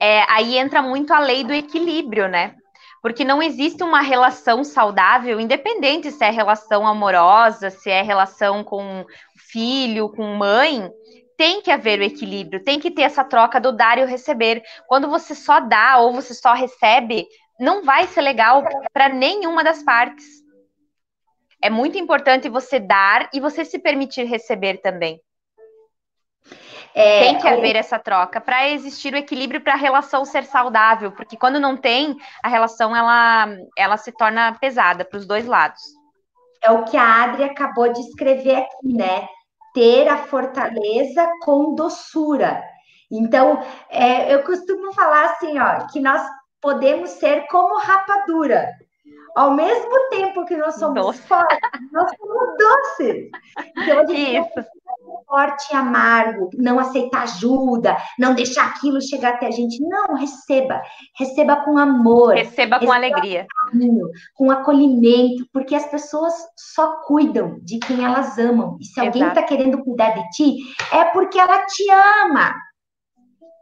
é, 0.00 0.22
aí 0.32 0.56
entra 0.56 0.80
muito 0.80 1.12
a 1.12 1.18
lei 1.18 1.44
do 1.44 1.52
equilíbrio, 1.52 2.28
né? 2.28 2.54
Porque 3.02 3.24
não 3.24 3.42
existe 3.42 3.82
uma 3.82 4.00
relação 4.00 4.62
saudável, 4.62 5.40
independente 5.40 6.10
se 6.10 6.24
é 6.24 6.30
relação 6.30 6.86
amorosa, 6.86 7.70
se 7.70 7.90
é 7.90 8.02
relação 8.02 8.62
com 8.62 9.04
filho, 9.36 10.10
com 10.10 10.34
mãe, 10.34 10.90
tem 11.36 11.62
que 11.62 11.70
haver 11.70 12.00
o 12.00 12.04
equilíbrio, 12.04 12.62
tem 12.62 12.78
que 12.78 12.90
ter 12.90 13.02
essa 13.02 13.24
troca 13.24 13.58
do 13.58 13.72
dar 13.72 13.98
e 13.98 14.02
o 14.02 14.06
receber. 14.06 14.62
Quando 14.86 15.08
você 15.08 15.34
só 15.34 15.60
dá 15.60 15.98
ou 15.98 16.12
você 16.12 16.34
só 16.34 16.52
recebe, 16.52 17.26
não 17.58 17.82
vai 17.82 18.06
ser 18.06 18.20
legal 18.20 18.62
para 18.92 19.08
nenhuma 19.08 19.64
das 19.64 19.82
partes. 19.82 20.26
É 21.62 21.70
muito 21.70 21.98
importante 21.98 22.48
você 22.48 22.78
dar 22.78 23.28
e 23.32 23.40
você 23.40 23.64
se 23.64 23.78
permitir 23.78 24.24
receber 24.24 24.78
também. 24.82 25.20
É, 26.94 27.20
tem 27.20 27.38
que 27.38 27.48
haver 27.48 27.76
essa 27.76 27.98
troca 27.98 28.40
para 28.40 28.68
existir 28.68 29.14
o 29.14 29.16
equilíbrio 29.16 29.60
para 29.60 29.74
a 29.74 29.76
relação 29.76 30.24
ser 30.24 30.44
saudável, 30.44 31.12
porque 31.12 31.36
quando 31.36 31.60
não 31.60 31.76
tem, 31.76 32.16
a 32.42 32.48
relação 32.48 32.94
ela, 32.94 33.48
ela 33.76 33.96
se 33.96 34.10
torna 34.12 34.56
pesada 34.60 35.04
para 35.04 35.18
os 35.18 35.26
dois 35.26 35.46
lados. 35.46 35.80
É 36.62 36.70
o 36.70 36.84
que 36.84 36.96
a 36.96 37.24
Adri 37.24 37.44
acabou 37.44 37.92
de 37.92 38.00
escrever 38.00 38.56
aqui, 38.56 38.94
né? 38.94 39.28
Ter 39.72 40.08
a 40.08 40.18
fortaleza 40.18 41.30
com 41.42 41.74
doçura. 41.74 42.62
Então, 43.10 43.62
é, 43.88 44.34
eu 44.34 44.42
costumo 44.42 44.92
falar 44.92 45.26
assim, 45.26 45.58
ó, 45.58 45.86
que 45.86 46.00
nós 46.00 46.22
podemos 46.60 47.10
ser 47.10 47.46
como 47.48 47.78
rapadura. 47.78 48.68
Ao 49.36 49.52
mesmo 49.52 50.08
tempo 50.10 50.44
que 50.44 50.56
nós 50.56 50.74
somos 50.74 51.02
Doce. 51.02 51.22
fortes, 51.22 51.58
nós 51.92 52.10
somos 52.16 52.56
doces. 52.58 53.30
Então, 53.76 54.00
a 54.00 54.06
gente 54.06 54.58
Isso 54.58 54.70
forte 55.30 55.72
e 55.72 55.76
amargo, 55.76 56.50
não 56.58 56.80
aceitar 56.80 57.22
ajuda, 57.22 57.96
não 58.18 58.34
deixar 58.34 58.66
aquilo 58.66 59.00
chegar 59.00 59.34
até 59.34 59.46
a 59.46 59.50
gente. 59.52 59.80
Não, 59.80 60.16
receba. 60.16 60.82
Receba 61.16 61.64
com 61.64 61.78
amor. 61.78 62.34
Receba 62.34 62.80
com 62.80 62.86
receba 62.86 62.96
alegria. 62.96 63.46
Com, 63.46 63.70
carinho, 63.70 64.08
com 64.34 64.50
acolhimento, 64.50 65.46
porque 65.52 65.76
as 65.76 65.86
pessoas 65.86 66.34
só 66.56 66.96
cuidam 67.02 67.60
de 67.62 67.78
quem 67.78 68.04
elas 68.04 68.36
amam. 68.38 68.76
E 68.80 68.84
se 68.84 68.98
alguém 68.98 69.28
está 69.28 69.44
querendo 69.44 69.84
cuidar 69.84 70.10
de 70.10 70.28
ti, 70.30 70.56
é 70.92 71.04
porque 71.04 71.38
ela 71.38 71.64
te 71.66 71.84
ama 72.24 72.52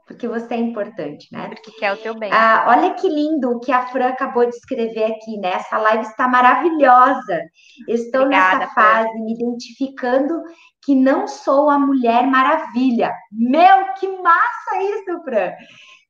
porque 0.08 0.26
você 0.26 0.54
é 0.54 0.56
importante, 0.56 1.28
né? 1.30 1.50
Porque 1.50 1.70
quer 1.72 1.92
o 1.92 1.96
teu 1.98 2.18
bem. 2.18 2.30
Ah, 2.32 2.64
olha 2.68 2.94
que 2.94 3.06
lindo 3.06 3.50
o 3.50 3.60
que 3.60 3.70
a 3.70 3.86
Fran 3.88 4.08
acabou 4.08 4.44
de 4.46 4.56
escrever 4.56 5.04
aqui, 5.04 5.36
né? 5.36 5.52
Essa 5.52 5.76
live 5.76 6.02
está 6.04 6.26
maravilhosa. 6.26 7.42
Estou 7.86 8.22
Obrigada, 8.22 8.60
nessa 8.60 8.72
fase, 8.72 9.10
Fran. 9.10 9.24
me 9.24 9.34
identificando 9.34 10.42
que 10.82 10.94
não 10.94 11.28
sou 11.28 11.68
a 11.68 11.78
Mulher 11.78 12.26
Maravilha. 12.26 13.12
Meu, 13.30 13.92
que 14.00 14.08
massa 14.08 14.82
isso, 14.82 15.22
Fran! 15.22 15.52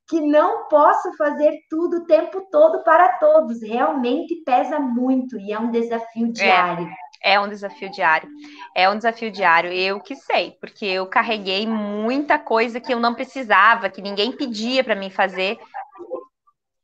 Que 0.07 0.21
não 0.21 0.69
posso 0.69 1.15
fazer 1.17 1.53
tudo 1.69 1.97
o 1.97 2.05
tempo 2.05 2.47
todo 2.49 2.81
para 2.85 3.17
todos. 3.19 3.61
Realmente 3.61 4.33
pesa 4.45 4.79
muito 4.79 5.37
e 5.37 5.51
é 5.51 5.59
um 5.59 5.71
desafio 5.71 6.27
é. 6.27 6.31
diário. 6.31 6.87
É. 6.87 7.08
É 7.21 7.39
um 7.39 7.49
desafio 7.49 7.91
diário. 7.91 8.29
É 8.75 8.89
um 8.89 8.95
desafio 8.95 9.31
diário. 9.31 9.71
Eu 9.71 9.99
que 9.99 10.15
sei, 10.15 10.57
porque 10.59 10.85
eu 10.85 11.05
carreguei 11.05 11.67
muita 11.67 12.39
coisa 12.39 12.79
que 12.79 12.93
eu 12.93 12.99
não 12.99 13.13
precisava, 13.13 13.89
que 13.89 14.01
ninguém 14.01 14.31
pedia 14.31 14.83
para 14.83 14.95
mim 14.95 15.09
fazer. 15.09 15.57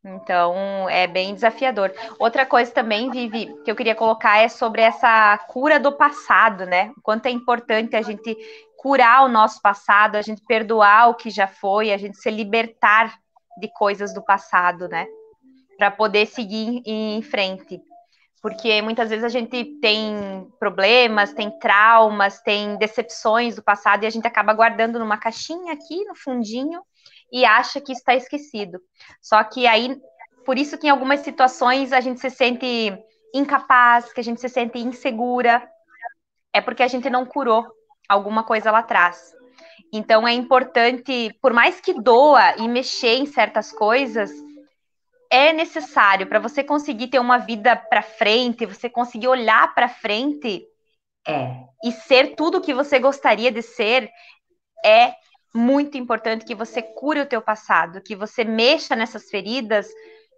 Então, 0.04 0.88
é 0.88 1.08
bem 1.08 1.34
desafiador. 1.34 1.92
Outra 2.20 2.46
coisa 2.46 2.72
também, 2.72 3.10
Vivi, 3.10 3.52
que 3.64 3.72
eu 3.72 3.76
queria 3.76 3.96
colocar 3.96 4.38
é 4.38 4.48
sobre 4.48 4.82
essa 4.82 5.38
cura 5.48 5.80
do 5.80 5.92
passado, 5.92 6.66
né? 6.66 6.92
O 6.96 7.02
quanto 7.02 7.26
é 7.26 7.32
importante 7.32 7.96
a 7.96 8.02
gente 8.04 8.38
curar 8.78 9.26
o 9.26 9.28
nosso 9.28 9.60
passado, 9.62 10.16
a 10.16 10.22
gente 10.22 10.44
perdoar 10.46 11.10
o 11.10 11.16
que 11.16 11.32
já 11.32 11.48
foi, 11.48 11.92
a 11.92 11.98
gente 11.98 12.18
se 12.18 12.30
libertar 12.30 13.18
de 13.58 13.68
coisas 13.74 14.14
do 14.14 14.24
passado, 14.24 14.88
né? 14.88 15.08
Para 15.76 15.90
poder 15.90 16.28
seguir 16.28 16.84
em 16.86 17.20
frente 17.24 17.82
porque 18.46 18.80
muitas 18.84 19.10
vezes 19.10 19.26
a 19.26 19.28
gente 19.28 19.80
tem 19.82 20.48
problemas, 20.60 21.34
tem 21.34 21.50
traumas, 21.58 22.40
tem 22.42 22.78
decepções 22.78 23.56
do 23.56 23.64
passado 23.64 24.04
e 24.04 24.06
a 24.06 24.10
gente 24.12 24.28
acaba 24.28 24.54
guardando 24.54 25.00
numa 25.00 25.18
caixinha 25.18 25.74
aqui 25.74 26.06
no 26.06 26.14
fundinho 26.14 26.80
e 27.34 27.44
acha 27.44 27.82
que 27.82 27.92
está 27.92 28.14
esquecido. 28.14 28.80
Só 29.20 29.44
que 29.44 29.66
aí, 29.66 30.00
por 30.46 30.60
isso 30.60 30.78
que 30.78 30.86
em 30.86 30.92
algumas 30.92 31.22
situações 31.22 31.92
a 31.92 32.00
gente 32.00 32.20
se 32.20 32.30
sente 32.30 32.96
incapaz, 33.34 34.14
que 34.14 34.20
a 34.20 34.24
gente 34.24 34.40
se 34.40 34.48
sente 34.48 34.78
insegura, 34.78 35.68
é 36.54 36.62
porque 36.62 36.84
a 36.84 36.88
gente 36.88 37.10
não 37.10 37.26
curou 37.26 37.66
alguma 38.08 38.44
coisa 38.44 38.70
lá 38.70 38.78
atrás. 38.78 39.34
Então 39.92 40.28
é 40.28 40.34
importante, 40.34 41.36
por 41.42 41.52
mais 41.52 41.82
que 41.82 42.00
doa 42.00 42.58
e 42.58 42.68
mexer 42.68 43.16
em 43.16 43.26
certas 43.26 43.72
coisas, 43.72 44.30
é 45.32 45.54
necessário 45.54 46.28
para 46.28 46.40
você 46.40 46.64
conseguir 46.64 47.08
ter 47.08 47.20
uma 47.20 47.38
vida 47.38 47.76
para 47.76 48.02
frente, 48.02 48.66
você 48.66 48.90
conseguir 48.90 49.28
olhar 49.28 49.74
para 49.74 49.88
frente 49.88 50.66
é. 51.28 51.64
e 51.84 51.92
ser 51.92 52.36
tudo 52.36 52.58
o 52.58 52.62
que 52.62 52.74
você 52.74 53.00
gostaria 53.00 53.52
de 53.52 53.62
ser, 53.62 54.10
é 54.86 55.14
muito 55.54 55.98
importante 55.98 56.46
que 56.46 56.54
você 56.54 56.82
cure 56.82 57.22
o 57.22 57.26
teu 57.26 57.42
passado, 57.42 58.02
que 58.02 58.16
você 58.16 58.44
mexa 58.44 58.96
nessas 58.96 59.30
feridas 59.30 59.88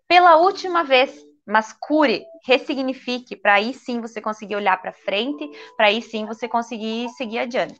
pela 0.07 0.38
última 0.38 0.83
vez, 0.83 1.13
mas 1.45 1.73
cure, 1.73 2.23
ressignifique, 2.45 3.35
para 3.35 3.55
aí 3.55 3.73
sim 3.73 3.99
você 3.99 4.21
conseguir 4.21 4.55
olhar 4.55 4.81
para 4.81 4.93
frente, 4.93 5.49
para 5.75 5.88
aí 5.88 6.01
sim 6.01 6.25
você 6.25 6.47
conseguir 6.47 7.09
seguir 7.09 7.39
adiante. 7.39 7.79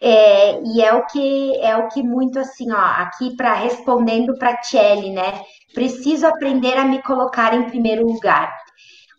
É, 0.00 0.60
e 0.62 0.82
é 0.82 0.92
o 0.92 1.06
que 1.06 1.56
é 1.60 1.76
o 1.76 1.88
que 1.88 2.02
muito 2.02 2.38
assim, 2.38 2.70
ó, 2.70 2.76
aqui 2.76 3.34
para 3.34 3.54
respondendo 3.54 4.36
para 4.38 4.56
Tchelle, 4.58 5.10
né? 5.10 5.42
Preciso 5.76 6.26
aprender 6.26 6.72
a 6.78 6.86
me 6.86 7.02
colocar 7.02 7.52
em 7.52 7.68
primeiro 7.68 8.06
lugar. 8.06 8.50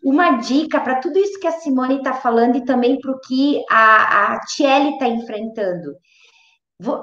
Uma 0.02 0.38
dica 0.38 0.80
para 0.80 0.96
tudo 0.96 1.16
isso 1.16 1.38
que 1.38 1.46
a 1.46 1.52
Simone 1.52 1.98
está 1.98 2.12
falando 2.12 2.56
e 2.56 2.64
também 2.64 2.98
para 3.00 3.12
o 3.12 3.20
que 3.20 3.62
a, 3.70 4.32
a 4.32 4.40
Tchelle 4.40 4.94
está 4.94 5.06
enfrentando. 5.06 5.94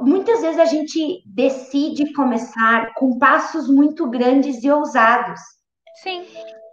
Muitas 0.01 0.41
vezes 0.41 0.59
a 0.59 0.65
gente 0.65 1.23
decide 1.25 2.11
começar 2.11 2.93
com 2.95 3.17
passos 3.17 3.69
muito 3.69 4.09
grandes 4.09 4.61
e 4.61 4.69
ousados. 4.69 5.39
Sim. 6.03 6.25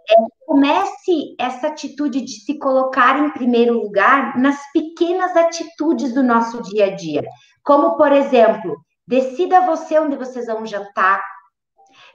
É, 0.09 0.15
comece 0.45 1.37
essa 1.39 1.67
atitude 1.67 2.19
de 2.19 2.33
se 2.41 2.59
colocar 2.59 3.17
em 3.17 3.29
primeiro 3.29 3.75
lugar 3.81 4.37
nas 4.37 4.59
pequenas 4.73 5.37
atitudes 5.37 6.13
do 6.13 6.21
nosso 6.21 6.61
dia 6.63 6.87
a 6.87 6.95
dia. 6.97 7.23
Como, 7.63 7.95
por 7.95 8.11
exemplo, 8.11 8.75
decida 9.07 9.61
você 9.61 9.97
onde 9.97 10.17
vocês 10.17 10.47
vão 10.47 10.65
jantar, 10.65 11.21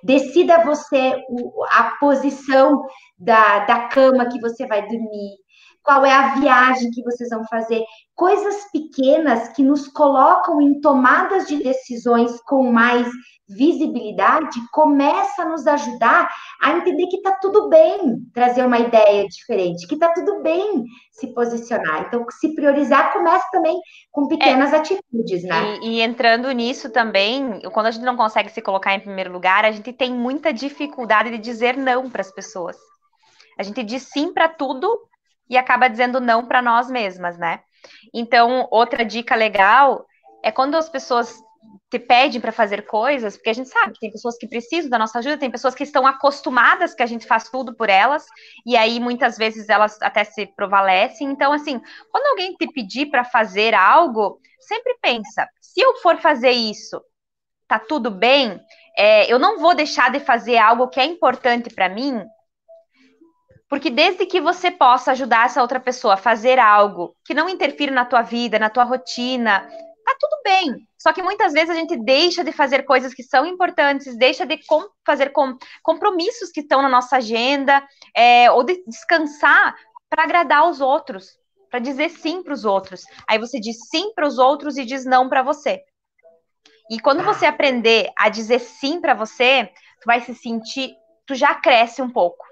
decida 0.02 0.64
você 0.64 1.14
a 1.70 1.96
posição 1.98 2.84
da, 3.18 3.60
da 3.60 3.88
cama 3.88 4.28
que 4.28 4.40
você 4.40 4.66
vai 4.66 4.82
dormir, 4.82 5.36
qual 5.88 6.04
é 6.04 6.12
a 6.12 6.34
viagem 6.34 6.90
que 6.90 7.02
vocês 7.02 7.30
vão 7.30 7.46
fazer. 7.46 7.82
Coisas 8.14 8.70
pequenas 8.70 9.48
que 9.54 9.62
nos 9.62 9.88
colocam 9.88 10.60
em 10.60 10.82
tomadas 10.82 11.48
de 11.48 11.62
decisões 11.62 12.38
com 12.42 12.70
mais 12.70 13.08
visibilidade 13.48 14.60
começa 14.70 15.40
a 15.40 15.48
nos 15.48 15.66
ajudar 15.66 16.28
a 16.60 16.72
entender 16.72 17.06
que 17.06 17.16
está 17.16 17.38
tudo 17.40 17.70
bem 17.70 18.18
trazer 18.34 18.66
uma 18.66 18.78
ideia 18.78 19.26
diferente, 19.26 19.86
que 19.86 19.94
está 19.94 20.12
tudo 20.12 20.42
bem 20.42 20.84
se 21.10 21.28
posicionar. 21.28 22.04
Então, 22.06 22.26
se 22.38 22.54
priorizar 22.54 23.10
começa 23.14 23.46
também 23.50 23.80
com 24.12 24.28
pequenas 24.28 24.74
é, 24.74 24.76
atitudes, 24.76 25.42
né? 25.44 25.78
E, 25.80 25.88
e, 25.88 26.00
entrando 26.02 26.50
nisso 26.50 26.90
também, 26.90 27.62
quando 27.72 27.86
a 27.86 27.90
gente 27.90 28.04
não 28.04 28.14
consegue 28.14 28.50
se 28.50 28.60
colocar 28.60 28.94
em 28.94 29.00
primeiro 29.00 29.32
lugar, 29.32 29.64
a 29.64 29.72
gente 29.72 29.94
tem 29.94 30.12
muita 30.12 30.52
dificuldade 30.52 31.30
de 31.30 31.38
dizer 31.38 31.78
não 31.78 32.10
para 32.10 32.20
as 32.20 32.30
pessoas. 32.30 32.76
A 33.58 33.62
gente 33.62 33.82
diz 33.82 34.02
sim 34.02 34.34
para 34.34 34.50
tudo 34.50 35.07
e 35.48 35.56
acaba 35.56 35.88
dizendo 35.88 36.20
não 36.20 36.46
para 36.46 36.62
nós 36.62 36.90
mesmas, 36.90 37.38
né? 37.38 37.60
Então, 38.12 38.66
outra 38.70 39.04
dica 39.04 39.34
legal 39.34 40.06
é 40.42 40.50
quando 40.50 40.76
as 40.76 40.88
pessoas 40.88 41.34
te 41.90 41.98
pedem 41.98 42.40
para 42.40 42.52
fazer 42.52 42.86
coisas, 42.86 43.36
porque 43.36 43.48
a 43.48 43.54
gente 43.54 43.70
sabe 43.70 43.94
que 43.94 44.00
tem 44.00 44.12
pessoas 44.12 44.36
que 44.36 44.46
precisam 44.46 44.90
da 44.90 44.98
nossa 44.98 45.18
ajuda, 45.18 45.38
tem 45.38 45.50
pessoas 45.50 45.74
que 45.74 45.82
estão 45.82 46.06
acostumadas 46.06 46.94
que 46.94 47.02
a 47.02 47.06
gente 47.06 47.26
faz 47.26 47.48
tudo 47.48 47.74
por 47.74 47.88
elas, 47.88 48.26
e 48.66 48.76
aí 48.76 49.00
muitas 49.00 49.38
vezes 49.38 49.68
elas 49.68 50.00
até 50.02 50.22
se 50.24 50.46
provalecem. 50.46 51.28
Então, 51.28 51.52
assim, 51.52 51.80
quando 52.10 52.26
alguém 52.26 52.54
te 52.54 52.70
pedir 52.70 53.06
para 53.06 53.24
fazer 53.24 53.74
algo, 53.74 54.38
sempre 54.60 54.98
pensa: 55.00 55.48
se 55.60 55.80
eu 55.80 55.96
for 55.96 56.18
fazer 56.18 56.50
isso, 56.50 57.02
tá 57.66 57.78
tudo 57.78 58.10
bem? 58.10 58.60
É, 58.96 59.32
eu 59.32 59.38
não 59.38 59.58
vou 59.58 59.74
deixar 59.74 60.10
de 60.10 60.20
fazer 60.20 60.58
algo 60.58 60.88
que 60.88 61.00
é 61.00 61.04
importante 61.04 61.70
para 61.70 61.88
mim, 61.88 62.22
porque 63.68 63.90
desde 63.90 64.24
que 64.24 64.40
você 64.40 64.70
possa 64.70 65.12
ajudar 65.12 65.46
essa 65.46 65.60
outra 65.60 65.78
pessoa 65.78 66.14
a 66.14 66.18
fazer 66.18 66.58
algo 66.58 67.14
que 67.24 67.34
não 67.34 67.48
interfira 67.48 67.92
na 67.92 68.04
tua 68.04 68.22
vida, 68.22 68.58
na 68.58 68.70
tua 68.70 68.84
rotina, 68.84 69.60
tá 69.60 70.16
tudo 70.18 70.40
bem. 70.42 70.88
Só 70.96 71.12
que 71.12 71.22
muitas 71.22 71.52
vezes 71.52 71.70
a 71.70 71.74
gente 71.74 71.96
deixa 71.96 72.42
de 72.42 72.50
fazer 72.50 72.84
coisas 72.84 73.12
que 73.12 73.22
são 73.22 73.44
importantes, 73.44 74.16
deixa 74.16 74.46
de 74.46 74.58
com, 74.66 74.88
fazer 75.04 75.30
com, 75.30 75.56
compromissos 75.82 76.50
que 76.50 76.60
estão 76.60 76.80
na 76.80 76.88
nossa 76.88 77.16
agenda, 77.16 77.86
é, 78.16 78.50
ou 78.50 78.64
de 78.64 78.82
descansar 78.86 79.76
para 80.08 80.24
agradar 80.24 80.68
os 80.68 80.80
outros, 80.80 81.38
para 81.70 81.78
dizer 81.78 82.08
sim 82.08 82.42
para 82.42 82.54
os 82.54 82.64
outros. 82.64 83.02
Aí 83.28 83.38
você 83.38 83.60
diz 83.60 83.76
sim 83.90 84.12
para 84.14 84.26
os 84.26 84.38
outros 84.38 84.78
e 84.78 84.84
diz 84.84 85.04
não 85.04 85.28
para 85.28 85.42
você. 85.42 85.82
E 86.90 86.98
quando 86.98 87.22
você 87.22 87.44
aprender 87.44 88.10
a 88.16 88.30
dizer 88.30 88.60
sim 88.60 88.98
para 88.98 89.12
você, 89.12 89.70
tu 90.00 90.06
vai 90.06 90.22
se 90.22 90.34
sentir, 90.34 90.94
tu 91.26 91.34
já 91.34 91.54
cresce 91.54 92.00
um 92.00 92.10
pouco. 92.10 92.47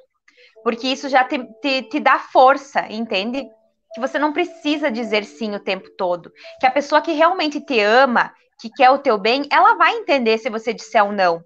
Porque 0.66 0.88
isso 0.88 1.08
já 1.08 1.22
te, 1.22 1.38
te, 1.62 1.82
te 1.82 2.00
dá 2.00 2.18
força, 2.18 2.90
entende? 2.90 3.48
que 3.94 4.00
você 4.00 4.18
não 4.18 4.32
precisa 4.32 4.90
dizer 4.90 5.24
sim 5.24 5.54
o 5.54 5.60
tempo 5.60 5.88
todo. 5.96 6.32
Que 6.58 6.66
a 6.66 6.70
pessoa 6.72 7.00
que 7.00 7.12
realmente 7.12 7.60
te 7.60 7.78
ama, 7.80 8.34
que 8.60 8.68
quer 8.68 8.90
o 8.90 8.98
teu 8.98 9.16
bem, 9.16 9.46
ela 9.48 9.76
vai 9.76 9.94
entender 9.94 10.38
se 10.38 10.50
você 10.50 10.74
disser 10.74 11.04
um 11.04 11.12
não. 11.12 11.40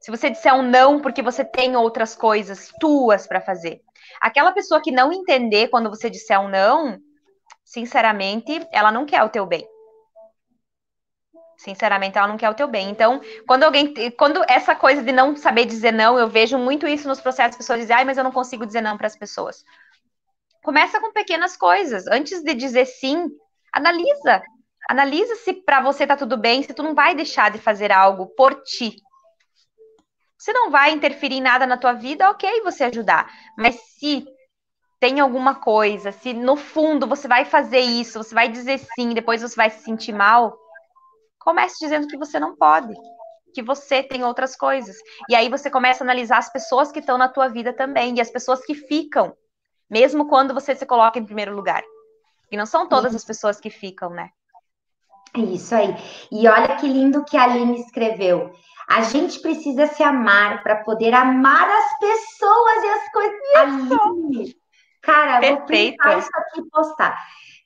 Se 0.00 0.10
você 0.10 0.30
disser 0.30 0.54
um 0.54 0.62
não 0.62 0.98
porque 0.98 1.20
você 1.20 1.44
tem 1.44 1.76
outras 1.76 2.16
coisas 2.16 2.72
tuas 2.80 3.26
para 3.26 3.40
fazer. 3.42 3.82
Aquela 4.18 4.50
pessoa 4.50 4.80
que 4.82 4.90
não 4.90 5.12
entender 5.12 5.68
quando 5.68 5.90
você 5.90 6.08
disser 6.08 6.40
um 6.40 6.48
não, 6.48 6.98
sinceramente, 7.62 8.66
ela 8.72 8.90
não 8.90 9.04
quer 9.04 9.22
o 9.22 9.28
teu 9.28 9.44
bem. 9.44 9.68
Sinceramente, 11.56 12.18
ela 12.18 12.28
não 12.28 12.36
quer 12.36 12.50
o 12.50 12.54
teu 12.54 12.68
bem. 12.68 12.90
Então, 12.90 13.20
quando 13.46 13.62
alguém. 13.62 13.94
Quando 14.12 14.44
essa 14.48 14.74
coisa 14.74 15.02
de 15.02 15.10
não 15.10 15.34
saber 15.36 15.64
dizer 15.64 15.92
não, 15.92 16.18
eu 16.18 16.28
vejo 16.28 16.58
muito 16.58 16.86
isso 16.86 17.08
nos 17.08 17.20
processos, 17.20 17.52
as 17.52 17.56
pessoas 17.56 17.80
dizem, 17.80 17.96
ai, 17.96 18.04
mas 18.04 18.18
eu 18.18 18.24
não 18.24 18.32
consigo 18.32 18.66
dizer 18.66 18.82
não 18.82 18.96
para 18.96 19.06
as 19.06 19.16
pessoas. 19.16 19.64
Começa 20.62 21.00
com 21.00 21.12
pequenas 21.12 21.56
coisas. 21.56 22.06
Antes 22.06 22.42
de 22.42 22.54
dizer 22.54 22.84
sim, 22.86 23.28
analisa. 23.72 24.42
Analisa 24.88 25.34
se 25.36 25.52
para 25.52 25.80
você 25.80 26.06
tá 26.06 26.16
tudo 26.16 26.36
bem, 26.36 26.62
se 26.62 26.74
tu 26.74 26.82
não 26.82 26.94
vai 26.94 27.14
deixar 27.14 27.50
de 27.50 27.58
fazer 27.58 27.90
algo 27.90 28.26
por 28.36 28.62
ti. 28.62 28.96
Se 30.38 30.52
não 30.52 30.70
vai 30.70 30.92
interferir 30.92 31.36
em 31.36 31.40
nada 31.40 31.66
na 31.66 31.76
tua 31.76 31.92
vida, 31.92 32.30
ok 32.30 32.62
você 32.62 32.84
ajudar. 32.84 33.32
Mas 33.56 33.76
se 33.98 34.24
tem 35.00 35.20
alguma 35.20 35.54
coisa, 35.54 36.12
se 36.12 36.32
no 36.32 36.56
fundo 36.56 37.06
você 37.06 37.26
vai 37.26 37.44
fazer 37.44 37.80
isso, 37.80 38.22
você 38.22 38.34
vai 38.34 38.48
dizer 38.48 38.78
sim, 38.94 39.14
depois 39.14 39.42
você 39.42 39.56
vai 39.56 39.70
se 39.70 39.82
sentir 39.82 40.12
mal, 40.12 40.56
comece 41.46 41.76
dizendo 41.78 42.08
que 42.08 42.18
você 42.18 42.40
não 42.40 42.56
pode, 42.56 42.92
que 43.54 43.62
você 43.62 44.02
tem 44.02 44.24
outras 44.24 44.56
coisas. 44.56 44.96
E 45.30 45.36
aí 45.36 45.48
você 45.48 45.70
começa 45.70 46.02
a 46.02 46.04
analisar 46.04 46.38
as 46.38 46.52
pessoas 46.52 46.90
que 46.90 46.98
estão 46.98 47.16
na 47.16 47.28
tua 47.28 47.46
vida 47.46 47.72
também 47.72 48.16
e 48.16 48.20
as 48.20 48.30
pessoas 48.30 48.66
que 48.66 48.74
ficam 48.74 49.32
mesmo 49.88 50.28
quando 50.28 50.52
você 50.52 50.74
se 50.74 50.84
coloca 50.84 51.20
em 51.20 51.24
primeiro 51.24 51.54
lugar. 51.54 51.82
E 52.50 52.56
não 52.56 52.66
são 52.66 52.88
todas 52.88 53.14
as 53.14 53.24
pessoas 53.24 53.60
que 53.60 53.70
ficam, 53.70 54.10
né? 54.10 54.30
Isso 55.36 55.74
aí. 55.74 55.94
E 56.32 56.48
olha 56.48 56.76
que 56.76 56.88
lindo 56.88 57.24
que 57.24 57.36
a 57.36 57.44
Aline 57.44 57.80
escreveu. 57.80 58.52
A 58.88 59.02
gente 59.02 59.40
precisa 59.40 59.86
se 59.86 60.02
amar 60.02 60.62
para 60.62 60.82
poder 60.82 61.12
amar 61.14 61.68
as 61.68 61.98
pessoas 61.98 62.82
e 62.82 62.88
as 62.88 63.12
coisas. 63.12 63.40
Aline, 63.56 64.56
cara, 65.02 65.40
Perfeito. 65.40 65.58
vou 65.58 65.66
printar 65.66 66.18
isso 66.18 66.30
aqui 66.34 66.60
e 66.60 66.70
postar. 66.70 67.16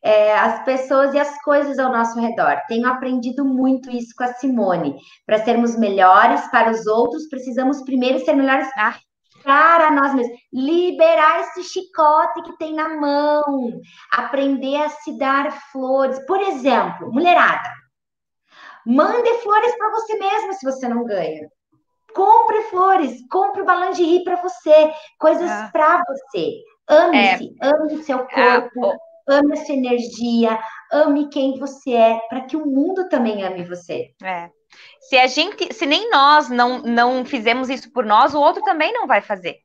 É, 0.02 0.34
as 0.34 0.64
pessoas 0.64 1.12
e 1.12 1.18
as 1.18 1.40
coisas 1.42 1.78
ao 1.78 1.92
nosso 1.92 2.18
redor. 2.18 2.56
Tenho 2.68 2.88
aprendido 2.88 3.44
muito 3.44 3.90
isso 3.90 4.14
com 4.16 4.24
a 4.24 4.32
Simone. 4.34 4.96
Para 5.26 5.44
sermos 5.44 5.76
melhores 5.76 6.46
para 6.50 6.70
os 6.70 6.86
outros, 6.86 7.28
precisamos 7.28 7.82
primeiro 7.82 8.18
ser 8.24 8.34
melhores 8.34 8.68
ah 8.78 8.96
para 9.42 9.90
nós 9.90 10.14
mesmos, 10.14 10.38
liberar 10.52 11.40
esse 11.40 11.64
chicote 11.64 12.42
que 12.42 12.56
tem 12.58 12.74
na 12.74 12.88
mão, 12.88 13.80
aprender 14.12 14.76
a 14.76 14.88
se 14.88 15.16
dar 15.18 15.50
flores. 15.72 16.18
Por 16.26 16.40
exemplo, 16.40 17.12
mulherada, 17.12 17.70
mande 18.86 19.32
flores 19.38 19.76
para 19.76 19.90
você 19.90 20.18
mesma 20.18 20.52
se 20.52 20.64
você 20.64 20.88
não 20.88 21.04
ganha. 21.04 21.48
Compre 22.14 22.62
flores, 22.64 23.20
compre 23.30 23.62
o 23.62 23.86
lingerie 23.86 24.24
para 24.24 24.36
você, 24.36 24.92
coisas 25.18 25.48
ah. 25.48 25.70
para 25.72 26.02
você. 26.08 26.54
Ame-se, 26.88 27.54
é. 27.62 27.66
ame 27.68 27.94
o 27.94 28.02
seu 28.02 28.18
corpo, 28.18 28.86
ah, 28.86 28.96
ame 29.30 29.52
a 29.52 29.64
sua 29.64 29.74
energia, 29.74 30.58
ame 30.92 31.28
quem 31.28 31.58
você 31.58 31.92
é, 31.92 32.18
para 32.28 32.42
que 32.42 32.56
o 32.56 32.66
mundo 32.66 33.08
também 33.08 33.42
ame 33.42 33.64
você. 33.64 34.12
É. 34.22 34.50
Se 35.00 35.16
a 35.18 35.26
gente, 35.26 35.72
se 35.74 35.86
nem 35.86 36.10
nós 36.10 36.48
não, 36.48 36.80
não 36.82 37.24
fizemos 37.24 37.68
isso 37.68 37.92
por 37.92 38.04
nós, 38.04 38.34
o 38.34 38.40
outro 38.40 38.62
também 38.62 38.92
não 38.92 39.06
vai 39.06 39.20
fazer. 39.20 39.58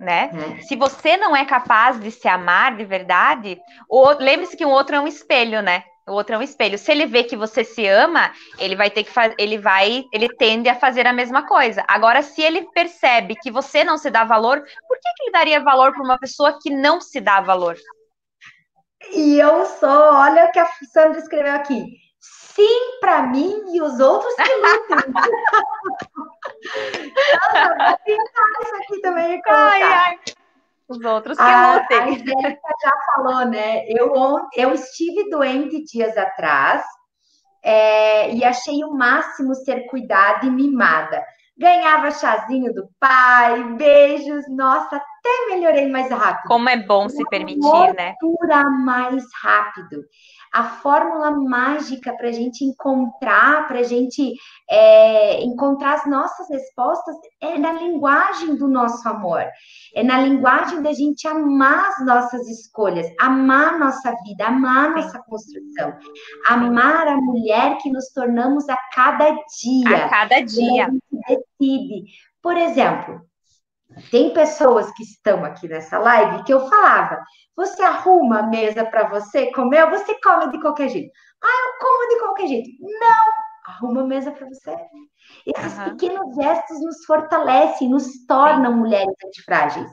Né? 0.00 0.30
É. 0.58 0.62
Se 0.62 0.76
você 0.76 1.16
não 1.16 1.34
é 1.34 1.44
capaz 1.44 1.98
de 1.98 2.10
se 2.10 2.28
amar 2.28 2.76
de 2.76 2.84
verdade, 2.84 3.58
lembre-se 4.18 4.56
que 4.56 4.64
o 4.64 4.70
outro 4.70 4.96
é 4.96 5.00
um 5.00 5.06
espelho, 5.06 5.62
né? 5.62 5.84
O 6.08 6.12
outro 6.12 6.34
é 6.34 6.38
um 6.38 6.42
espelho. 6.42 6.78
Se 6.78 6.92
ele 6.92 7.06
vê 7.06 7.24
que 7.24 7.36
você 7.36 7.64
se 7.64 7.86
ama, 7.86 8.32
ele 8.58 8.76
vai 8.76 8.90
ter 8.90 9.04
que 9.04 9.10
fazer, 9.10 9.34
ele 9.38 9.58
vai, 9.58 10.04
ele 10.12 10.28
tende 10.36 10.68
a 10.68 10.74
fazer 10.74 11.06
a 11.06 11.12
mesma 11.12 11.46
coisa. 11.46 11.84
Agora, 11.88 12.22
se 12.22 12.40
ele 12.42 12.62
percebe 12.72 13.34
que 13.34 13.50
você 13.50 13.82
não 13.82 13.98
se 13.98 14.10
dá 14.10 14.22
valor, 14.22 14.60
por 14.60 14.98
que, 14.98 15.12
que 15.16 15.22
ele 15.24 15.32
daria 15.32 15.60
valor 15.60 15.92
para 15.92 16.04
uma 16.04 16.18
pessoa 16.18 16.58
que 16.62 16.70
não 16.70 17.00
se 17.00 17.20
dá 17.20 17.40
valor? 17.40 17.76
E 19.12 19.38
eu 19.38 19.64
sou, 19.66 19.88
olha 19.88 20.46
o 20.46 20.52
que 20.52 20.58
a 20.58 20.68
Sandra 20.92 21.18
escreveu 21.18 21.54
aqui 21.54 21.84
sim 22.56 22.98
para 23.00 23.22
mim 23.22 23.64
e 23.74 23.82
os 23.82 24.00
outros 24.00 24.34
que 24.34 24.54
lutem. 24.54 25.12
Nossa, 27.34 27.68
vou 27.68 27.98
pintar 28.04 28.48
isso 28.62 28.76
aqui 28.76 29.00
também. 29.02 29.42
Ai, 29.46 29.82
ai. 29.82 30.18
Os 30.88 31.00
outros 31.04 31.36
que 31.36 31.42
a, 31.42 31.78
lutem. 31.78 31.98
A 31.98 32.04
Angélica 32.04 32.68
já 32.82 32.92
falou, 33.06 33.44
né? 33.46 33.84
Eu, 33.88 34.12
eu 34.54 34.72
estive 34.72 35.28
doente 35.28 35.84
dias 35.84 36.16
atrás 36.16 36.84
é, 37.62 38.32
e 38.32 38.44
achei 38.44 38.84
o 38.84 38.92
máximo 38.94 39.54
ser 39.54 39.86
cuidada 39.86 40.46
e 40.46 40.50
mimada. 40.50 41.24
Ganhava 41.58 42.10
chazinho 42.12 42.72
do 42.72 42.88
pai, 43.00 43.64
beijos, 43.74 44.44
nossa, 44.48 45.02
até 45.26 45.54
melhorei 45.54 45.88
mais 45.88 46.10
rápido. 46.10 46.46
Como 46.46 46.68
é 46.68 46.76
bom 46.76 47.08
se 47.08 47.24
permitir, 47.28 47.94
né? 47.96 48.14
mais 48.84 49.24
rápido 49.42 50.04
a 50.56 50.64
fórmula 50.64 51.32
mágica 51.32 52.14
para 52.16 52.28
a 52.28 52.32
gente 52.32 52.64
encontrar, 52.64 53.68
para 53.68 53.80
a 53.80 53.82
gente 53.82 54.34
é, 54.70 55.42
encontrar 55.44 55.94
as 55.94 56.06
nossas 56.06 56.48
respostas 56.48 57.14
é 57.42 57.58
na 57.58 57.72
linguagem 57.72 58.56
do 58.56 58.66
nosso 58.66 59.06
amor, 59.06 59.44
é 59.94 60.02
na 60.02 60.18
linguagem 60.22 60.80
da 60.80 60.94
gente 60.94 61.28
amar 61.28 61.88
as 61.88 62.06
nossas 62.06 62.48
escolhas, 62.48 63.06
amar 63.20 63.74
a 63.74 63.78
nossa 63.78 64.14
vida, 64.24 64.46
amar 64.46 64.86
a 64.86 64.96
nossa 64.96 65.22
construção, 65.24 65.92
amar 66.48 67.06
a 67.06 67.16
mulher 67.16 67.76
que 67.78 67.90
nos 67.90 68.08
tornamos 68.14 68.66
a 68.70 68.78
cada 68.94 69.30
dia. 69.60 70.06
A 70.06 70.08
cada 70.08 70.40
dia. 70.40 70.86
A 70.86 70.90
gente 70.90 71.48
decide. 71.60 72.04
Por 72.40 72.56
exemplo, 72.56 73.20
tem 74.10 74.32
pessoas 74.32 74.90
que 74.92 75.02
estão 75.02 75.44
aqui 75.44 75.68
nessa 75.68 75.98
live 75.98 76.44
que 76.44 76.52
eu 76.52 76.68
falava: 76.68 77.22
você 77.54 77.82
arruma 77.82 78.40
a 78.40 78.46
mesa 78.46 78.84
para 78.84 79.08
você 79.08 79.50
comer 79.52 79.84
ou 79.84 79.90
você 79.90 80.18
come 80.20 80.50
de 80.50 80.60
qualquer 80.60 80.88
jeito? 80.88 81.10
Ah, 81.42 81.46
eu 81.46 81.78
como 81.80 82.08
de 82.08 82.18
qualquer 82.18 82.46
jeito. 82.48 82.70
Não, 82.80 83.72
arruma 83.74 84.02
a 84.02 84.06
mesa 84.06 84.32
para 84.32 84.46
você. 84.46 84.76
Esses 85.46 85.78
uhum. 85.78 85.84
pequenos 85.90 86.34
gestos 86.34 86.80
nos 86.82 87.04
fortalecem, 87.04 87.88
nos 87.88 88.26
tornam 88.26 88.72
Sim. 88.72 88.78
mulheres 88.78 89.14
antifrágeis. 89.24 89.90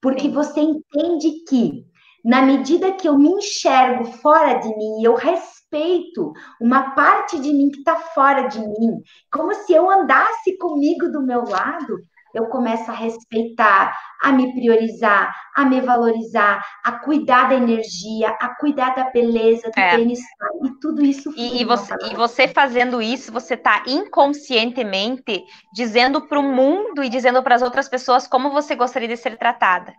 Porque 0.00 0.22
Sim. 0.22 0.32
você 0.32 0.60
entende 0.60 1.44
que, 1.48 1.84
na 2.24 2.42
medida 2.42 2.92
que 2.92 3.08
eu 3.08 3.18
me 3.18 3.28
enxergo 3.28 4.04
fora 4.04 4.54
de 4.54 4.68
mim, 4.76 5.02
eu 5.02 5.14
respeito 5.14 6.32
uma 6.60 6.90
parte 6.94 7.40
de 7.40 7.52
mim 7.52 7.70
que 7.70 7.78
está 7.78 7.96
fora 7.96 8.48
de 8.48 8.60
mim, 8.60 9.00
como 9.30 9.54
se 9.54 9.72
eu 9.72 9.90
andasse 9.90 10.56
comigo 10.58 11.08
do 11.10 11.22
meu 11.22 11.44
lado, 11.44 11.98
eu 12.36 12.46
começo 12.48 12.90
a 12.90 12.94
respeitar, 12.94 13.98
a 14.22 14.30
me 14.30 14.52
priorizar, 14.52 15.34
a 15.56 15.64
me 15.64 15.80
valorizar, 15.80 16.62
a 16.84 16.92
cuidar 16.92 17.48
da 17.48 17.54
energia, 17.54 18.28
a 18.28 18.54
cuidar 18.56 18.94
da 18.94 19.10
beleza, 19.10 19.70
do 19.74 19.80
é. 19.80 19.96
bem-estar, 19.96 20.50
e 20.62 20.80
tudo 20.80 21.02
isso. 21.02 21.32
E, 21.34 21.62
e, 21.62 21.64
você, 21.64 21.94
e 22.10 22.14
você 22.14 22.46
fazendo 22.46 23.00
isso, 23.00 23.32
você 23.32 23.54
está 23.54 23.82
inconscientemente 23.86 25.42
dizendo 25.72 26.28
para 26.28 26.38
o 26.38 26.42
mundo 26.42 27.02
e 27.02 27.08
dizendo 27.08 27.42
para 27.42 27.54
as 27.54 27.62
outras 27.62 27.88
pessoas 27.88 28.28
como 28.28 28.50
você 28.50 28.76
gostaria 28.76 29.08
de 29.08 29.16
ser 29.16 29.38
tratada. 29.38 29.94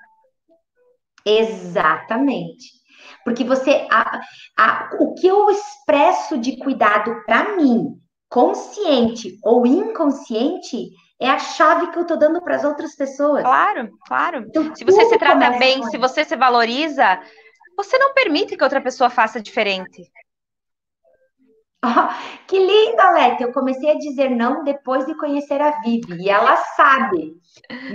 Exatamente. 1.25 2.77
Porque 3.25 3.43
você. 3.43 3.87
A, 3.91 4.21
a, 4.55 4.89
o 4.99 5.15
que 5.15 5.25
eu 5.25 5.49
expresso 5.49 6.37
de 6.37 6.57
cuidado 6.57 7.13
para 7.25 7.57
mim, 7.57 7.97
consciente 8.29 9.37
ou 9.43 9.65
inconsciente, 9.65 10.89
é 11.19 11.29
a 11.29 11.39
chave 11.39 11.91
que 11.91 11.99
eu 11.99 12.05
tô 12.05 12.15
dando 12.15 12.41
para 12.41 12.55
as 12.55 12.63
outras 12.63 12.95
pessoas. 12.95 13.43
Claro, 13.43 13.89
claro. 14.07 14.45
Então, 14.47 14.75
se 14.75 14.83
você 14.83 15.05
se 15.05 15.17
trata 15.17 15.57
bem, 15.57 15.83
se 15.83 15.97
você 15.97 16.23
se 16.23 16.35
valoriza, 16.35 17.19
você 17.75 17.97
não 17.97 18.13
permite 18.13 18.55
que 18.55 18.63
outra 18.63 18.81
pessoa 18.81 19.09
faça 19.09 19.41
diferente. 19.41 20.03
Oh, 21.85 22.09
que 22.47 22.57
linda, 22.57 23.11
Lete. 23.11 23.43
Eu 23.43 23.53
comecei 23.53 23.91
a 23.91 23.97
dizer 23.97 24.29
não 24.29 24.63
depois 24.63 25.05
de 25.05 25.15
conhecer 25.15 25.61
a 25.61 25.79
Vivi. 25.81 26.23
E 26.23 26.29
ela 26.29 26.55
sabe. 26.75 27.35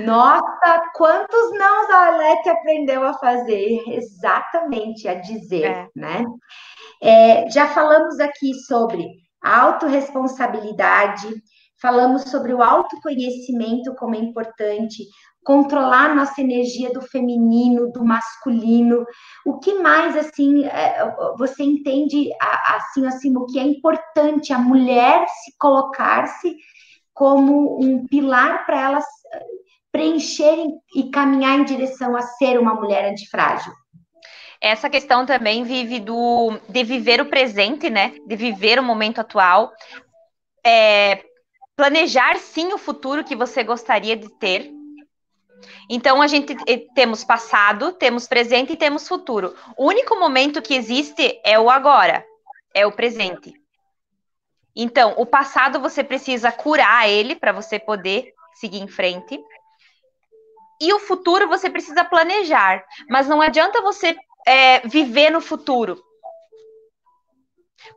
Nossa, 0.05 0.91
quantos 0.95 1.59
não 1.59 1.93
a 1.93 2.11
Lete 2.17 2.49
aprendeu 2.49 3.05
a 3.05 3.15
fazer? 3.15 3.83
Exatamente, 3.89 5.09
a 5.09 5.15
dizer, 5.15 5.65
é. 5.65 5.89
né? 5.95 6.25
É, 7.01 7.51
já 7.51 7.69
falamos 7.69 8.21
aqui 8.21 8.55
sobre 8.55 9.05
autorresponsabilidade, 9.43 11.43
falamos 11.83 12.23
sobre 12.31 12.55
o 12.55 12.63
autoconhecimento 12.63 13.93
como 13.97 14.15
é 14.15 14.19
importante, 14.19 15.03
controlar 15.45 16.15
nossa 16.15 16.41
energia 16.41 16.93
do 16.93 17.03
feminino, 17.03 17.91
do 17.91 18.05
masculino. 18.05 19.05
O 19.45 19.59
que 19.59 19.75
mais 19.81 20.17
assim 20.17 20.65
é, 20.65 21.13
você 21.37 21.65
entende 21.65 22.31
assim 22.69 23.07
assim 23.07 23.37
o 23.37 23.45
que 23.47 23.59
é 23.59 23.65
importante 23.65 24.53
a 24.53 24.59
mulher 24.59 25.27
se 25.27 25.57
colocar-se 25.59 26.57
como 27.13 27.79
um 27.83 28.07
pilar 28.07 28.65
para 28.65 28.81
elas 28.81 29.05
preencher 29.91 30.57
e 30.97 31.11
caminhar 31.11 31.59
em 31.59 31.65
direção 31.65 32.17
a 32.17 32.23
ser 32.23 32.59
uma 32.59 32.75
mulher 32.75 33.11
antifrágil? 33.11 33.73
Essa 34.61 34.89
questão 34.89 35.27
também 35.27 35.65
vive 35.65 35.99
do 35.99 36.57
de 36.69 36.85
viver 36.85 37.21
o 37.21 37.29
presente, 37.29 37.91
né? 37.91 38.15
De 38.29 38.37
viver 38.37 38.79
o 38.79 38.83
momento 38.83 39.21
atual. 39.21 39.73
É, 40.65 41.21
planejar 41.77 42.37
sim 42.37 42.73
o 42.73 42.79
futuro 42.79 43.25
que 43.25 43.37
você 43.37 43.63
gostaria 43.63 44.17
de 44.17 44.29
ter, 44.29 44.73
então 45.89 46.21
a 46.23 46.27
gente 46.27 46.57
eh, 46.67 46.87
temos 46.95 47.25
passado, 47.25 47.93
temos 47.93 48.27
presente 48.27 48.73
e 48.73 48.77
temos 48.77 49.09
futuro. 49.09 49.55
O 49.77 49.87
único 49.87 50.19
momento 50.19 50.63
que 50.63 50.75
existe 50.75 51.41
é 51.45 51.59
o 51.59 51.71
agora, 51.71 52.25
é 52.75 52.87
o 52.87 52.93
presente. 52.93 53.53
Então, 54.75 55.15
o 55.19 55.27
passado 55.27 55.81
você 55.81 56.03
precisa 56.03 56.51
curar 56.51 57.09
ele 57.09 57.37
para 57.37 57.53
você 57.53 57.79
poder 57.79 58.33
seguir 58.55 58.81
em 58.81 58.89
frente. 58.89 59.39
E 60.81 60.93
o 60.93 60.99
futuro 60.99 61.47
você 61.47 61.71
precisa 61.71 62.05
planejar, 62.05 62.85
mas 63.09 63.29
não 63.29 63.41
adianta 63.41 63.83
você 63.83 64.17
é, 64.47 64.81
viver 64.81 65.31
no 65.31 65.41
futuro. 65.41 66.03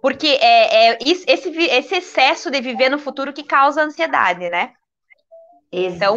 Porque 0.02 0.28
é, 0.42 0.92
é 0.92 0.98
esse, 1.02 1.50
esse 1.50 1.96
excesso 1.96 2.52
de 2.52 2.62
viver 2.62 2.90
no 2.90 3.00
futuro 3.00 3.34
que 3.34 3.44
causa 3.44 3.84
ansiedade, 3.84 4.50
né? 4.50 4.74
Então, 5.72 6.16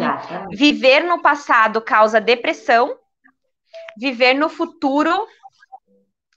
viver 0.51 1.03
no 1.03 1.21
passado 1.21 1.81
causa 1.81 2.21
depressão, 2.21 2.95
viver 3.97 4.33
no 4.33 4.47
futuro 4.47 5.27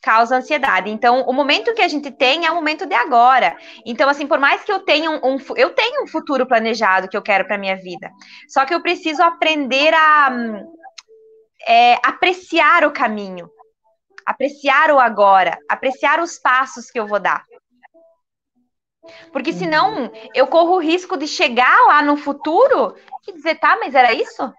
causa 0.03 0.37
ansiedade. 0.37 0.91
Então, 0.91 1.23
o 1.23 1.33
momento 1.33 1.73
que 1.73 1.81
a 1.81 1.87
gente 1.87 2.11
tem 2.11 2.45
é 2.45 2.51
o 2.51 2.57
momento 2.57 2.85
de 2.85 2.95
agora. 2.95 3.57
Então, 3.87 4.09
assim, 4.09 4.27
por 4.27 4.41
mais 4.41 4.65
que 4.65 4.73
eu 4.73 4.81
tenha 4.81 5.09
um, 5.09 5.21
um 5.23 5.37
eu 5.57 5.71
tenho 5.71 6.03
um 6.03 6.09
futuro 6.09 6.45
planejado 6.45 7.09
que 7.09 7.17
eu 7.17 7.23
quero 7.23 7.47
para 7.47 7.57
minha 7.57 7.77
vida, 7.77 8.11
só 8.49 8.67
que 8.67 8.75
eu 8.75 8.83
preciso 8.83 9.23
aprender 9.23 9.95
a 9.95 10.63
é, 11.69 11.95
apreciar 12.05 12.85
o 12.85 12.91
caminho, 12.91 13.49
apreciar 14.27 14.91
o 14.91 14.99
agora, 14.99 15.59
apreciar 15.69 16.21
os 16.21 16.39
passos 16.39 16.91
que 16.91 16.99
eu 16.99 17.07
vou 17.07 17.21
dar. 17.21 17.45
Porque 19.33 19.53
senão 19.53 20.11
eu 20.35 20.47
corro 20.47 20.77
o 20.77 20.81
risco 20.81 21.17
de 21.17 21.27
chegar 21.27 21.87
lá 21.87 22.03
no 22.03 22.17
futuro 22.17 22.95
e 23.27 23.33
dizer, 23.33 23.57
tá, 23.57 23.77
mas 23.81 23.95
era 23.95 24.13
isso? 24.13 24.53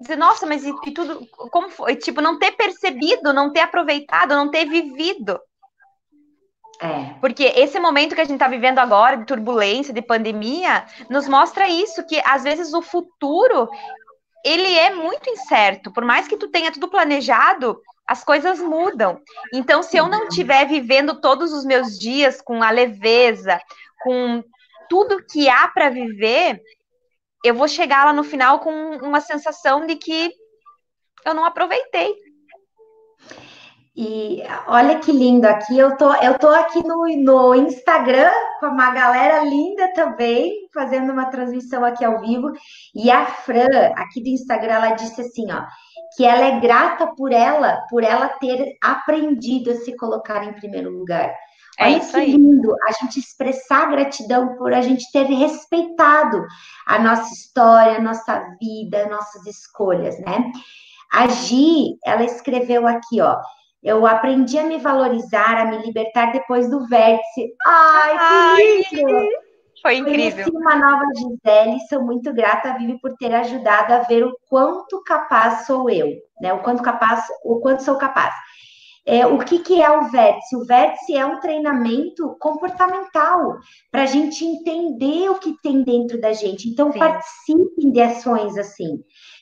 Dizer, 0.00 0.16
nossa, 0.16 0.46
mas 0.46 0.64
e, 0.64 0.74
e 0.86 0.90
tudo, 0.92 1.26
como 1.28 1.70
foi? 1.70 1.96
Tipo, 1.96 2.20
não 2.20 2.38
ter 2.38 2.52
percebido, 2.52 3.32
não 3.32 3.52
ter 3.52 3.60
aproveitado, 3.60 4.34
não 4.34 4.50
ter 4.50 4.66
vivido. 4.66 5.40
É. 6.80 7.14
Porque 7.20 7.44
esse 7.44 7.80
momento 7.80 8.14
que 8.14 8.20
a 8.20 8.24
gente 8.24 8.34
está 8.34 8.48
vivendo 8.48 8.78
agora, 8.78 9.16
de 9.16 9.24
turbulência, 9.24 9.94
de 9.94 10.02
pandemia, 10.02 10.84
nos 11.08 11.26
mostra 11.26 11.68
isso, 11.68 12.06
que 12.06 12.20
às 12.24 12.44
vezes 12.44 12.74
o 12.74 12.82
futuro, 12.82 13.68
ele 14.46 14.74
é 14.78 14.94
muito 14.94 15.28
incerto. 15.28 15.92
Por 15.92 16.04
mais 16.04 16.28
que 16.28 16.36
tu 16.36 16.46
tenha 16.48 16.70
tudo 16.70 16.88
planejado, 16.88 17.80
as 18.06 18.22
coisas 18.22 18.60
mudam. 18.60 19.20
Então, 19.52 19.82
se 19.82 19.96
eu 19.96 20.06
não 20.06 20.28
estiver 20.28 20.64
vivendo 20.68 21.20
todos 21.20 21.52
os 21.52 21.64
meus 21.64 21.98
dias 21.98 22.40
com 22.40 22.62
a 22.62 22.70
leveza, 22.70 23.60
com 24.02 24.44
tudo 24.88 25.24
que 25.26 25.48
há 25.48 25.66
para 25.66 25.90
viver, 25.90 26.62
eu 27.44 27.54
vou 27.54 27.66
chegar 27.66 28.04
lá 28.04 28.12
no 28.12 28.22
final 28.22 28.60
com 28.60 28.70
uma 28.98 29.20
sensação 29.20 29.84
de 29.84 29.96
que 29.96 30.32
eu 31.24 31.34
não 31.34 31.44
aproveitei. 31.44 32.14
E 33.96 34.42
olha 34.66 34.98
que 34.98 35.10
lindo 35.10 35.46
aqui, 35.46 35.78
eu 35.78 35.96
tô, 35.96 36.12
eu 36.16 36.38
tô 36.38 36.48
aqui 36.48 36.86
no, 36.86 37.06
no 37.24 37.54
Instagram 37.54 38.30
com 38.60 38.66
uma 38.66 38.90
galera 38.90 39.42
linda 39.42 39.90
também, 39.94 40.68
fazendo 40.74 41.10
uma 41.12 41.30
transmissão 41.30 41.82
aqui 41.82 42.04
ao 42.04 42.20
vivo. 42.20 42.52
E 42.94 43.10
a 43.10 43.24
Fran, 43.24 43.92
aqui 43.96 44.22
do 44.22 44.28
Instagram, 44.28 44.74
ela 44.74 44.90
disse 44.90 45.22
assim, 45.22 45.50
ó, 45.50 45.62
que 46.14 46.26
ela 46.26 46.44
é 46.44 46.60
grata 46.60 47.06
por 47.16 47.32
ela, 47.32 47.86
por 47.88 48.04
ela 48.04 48.28
ter 48.28 48.76
aprendido 48.84 49.70
a 49.70 49.76
se 49.76 49.96
colocar 49.96 50.44
em 50.44 50.52
primeiro 50.52 50.90
lugar. 50.90 51.34
É 51.78 51.86
Olha 51.86 52.00
que 52.00 52.16
aí. 52.16 52.32
lindo 52.32 52.74
a 52.86 52.92
gente 52.92 53.18
expressar 53.18 53.90
gratidão 53.90 54.56
por 54.56 54.74
a 54.74 54.82
gente 54.82 55.10
ter 55.10 55.24
respeitado 55.24 56.44
a 56.86 56.98
nossa 56.98 57.32
história, 57.32 57.96
a 57.96 58.02
nossa 58.02 58.44
vida, 58.60 59.08
nossas 59.08 59.46
escolhas, 59.46 60.18
né? 60.20 60.52
A 61.12 61.28
Gi, 61.28 61.98
ela 62.04 62.24
escreveu 62.24 62.86
aqui, 62.86 63.20
ó. 63.20 63.38
Eu 63.86 64.04
aprendi 64.04 64.58
a 64.58 64.64
me 64.64 64.78
valorizar, 64.78 65.58
a 65.58 65.64
me 65.64 65.78
libertar 65.78 66.32
depois 66.32 66.68
do 66.68 66.88
vértice. 66.88 67.54
Ai, 67.64 68.82
que 68.88 68.96
lindo! 68.96 69.28
Foi 69.80 69.98
incrível. 69.98 70.44
Conheci 70.44 70.50
uma 70.50 70.74
nova 70.74 71.04
Gisele 71.14 71.78
sou 71.88 72.02
muito 72.02 72.34
grata 72.34 72.70
a 72.70 72.76
Vivi 72.76 72.98
por 73.00 73.14
ter 73.16 73.32
ajudado 73.32 73.94
a 73.94 74.00
ver 74.00 74.24
o 74.24 74.36
quanto 74.48 75.00
capaz 75.04 75.66
sou 75.66 75.88
eu, 75.88 76.08
né? 76.40 76.52
O 76.52 76.58
quanto 76.64 76.82
capaz, 76.82 77.26
o 77.44 77.60
quanto 77.60 77.84
sou 77.84 77.96
capaz. 77.96 78.34
É, 79.06 79.24
o 79.24 79.38
que, 79.38 79.60
que 79.60 79.80
é 79.80 79.88
o 79.88 80.10
vértice? 80.10 80.56
O 80.56 80.64
vértice 80.64 81.16
é 81.16 81.24
um 81.24 81.38
treinamento 81.38 82.36
comportamental 82.40 83.56
para 83.92 84.02
a 84.02 84.06
gente 84.06 84.44
entender 84.44 85.30
o 85.30 85.38
que 85.38 85.54
tem 85.62 85.84
dentro 85.84 86.20
da 86.20 86.32
gente. 86.32 86.68
Então, 86.68 86.90
Sim. 86.90 86.98
participem 86.98 87.92
de 87.92 88.00
ações 88.00 88.58
assim. 88.58 88.98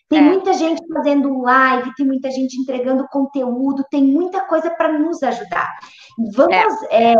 Tem 0.09 0.18
é. 0.18 0.22
muita 0.22 0.52
gente 0.52 0.82
fazendo 0.92 1.40
live, 1.40 1.94
tem 1.94 2.07
muita 2.07 2.30
gente 2.30 2.59
entregando 2.59 3.09
conteúdo, 3.09 3.84
tem 3.90 4.02
muita 4.02 4.40
coisa 4.42 4.70
para 4.70 4.92
nos 4.98 5.22
ajudar. 5.22 5.72
Vamos 6.34 6.82
é. 6.90 7.12
É, 7.12 7.14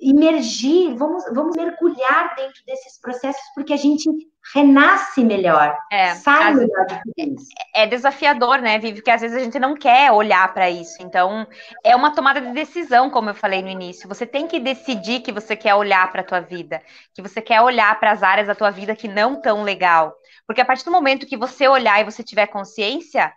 imergir, 0.00 0.94
vamos, 0.96 1.24
vamos 1.34 1.56
mergulhar 1.56 2.34
dentro 2.36 2.64
desses 2.66 3.00
processos, 3.00 3.42
porque 3.54 3.72
a 3.72 3.76
gente 3.76 4.08
renasce 4.54 5.22
melhor, 5.22 5.76
é, 5.90 6.14
sai 6.14 6.54
melhor 6.54 6.86
de 6.86 7.34
isso. 7.34 7.46
É, 7.74 7.82
é 7.82 7.86
desafiador, 7.86 8.58
né, 8.58 8.78
Vivi? 8.78 8.96
Porque 8.96 9.10
às 9.10 9.20
vezes 9.20 9.36
a 9.36 9.40
gente 9.40 9.58
não 9.58 9.74
quer 9.74 10.12
olhar 10.12 10.52
para 10.54 10.70
isso. 10.70 10.96
Então, 11.00 11.46
é 11.84 11.94
uma 11.94 12.14
tomada 12.14 12.40
de 12.40 12.52
decisão, 12.52 13.10
como 13.10 13.30
eu 13.30 13.34
falei 13.34 13.60
no 13.60 13.68
início. 13.68 14.08
Você 14.08 14.24
tem 14.24 14.46
que 14.46 14.60
decidir 14.60 15.20
que 15.20 15.32
você 15.32 15.56
quer 15.56 15.74
olhar 15.74 16.10
para 16.10 16.20
a 16.20 16.24
tua 16.24 16.40
vida, 16.40 16.80
que 17.12 17.20
você 17.20 17.42
quer 17.42 17.60
olhar 17.60 17.98
para 17.98 18.12
as 18.12 18.22
áreas 18.22 18.46
da 18.46 18.54
tua 18.54 18.70
vida 18.70 18.96
que 18.96 19.08
não 19.08 19.40
tão 19.40 19.62
legal. 19.64 20.14
Porque 20.48 20.62
a 20.62 20.64
partir 20.64 20.86
do 20.86 20.90
momento 20.90 21.26
que 21.26 21.36
você 21.36 21.68
olhar 21.68 22.00
e 22.00 22.04
você 22.04 22.24
tiver 22.24 22.46
consciência, 22.46 23.30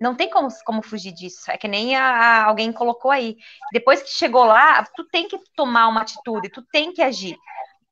não 0.00 0.14
tem 0.14 0.30
como, 0.30 0.48
como 0.64 0.82
fugir 0.82 1.12
disso. 1.12 1.50
É 1.50 1.58
que 1.58 1.68
nem 1.68 1.94
a, 1.94 2.02
a, 2.02 2.44
alguém 2.46 2.72
colocou 2.72 3.10
aí. 3.10 3.36
Depois 3.70 4.02
que 4.02 4.08
chegou 4.08 4.46
lá, 4.46 4.82
tu 4.96 5.04
tem 5.04 5.28
que 5.28 5.38
tomar 5.54 5.88
uma 5.88 6.00
atitude, 6.00 6.48
tu 6.48 6.62
tem 6.72 6.90
que 6.90 7.02
agir. 7.02 7.36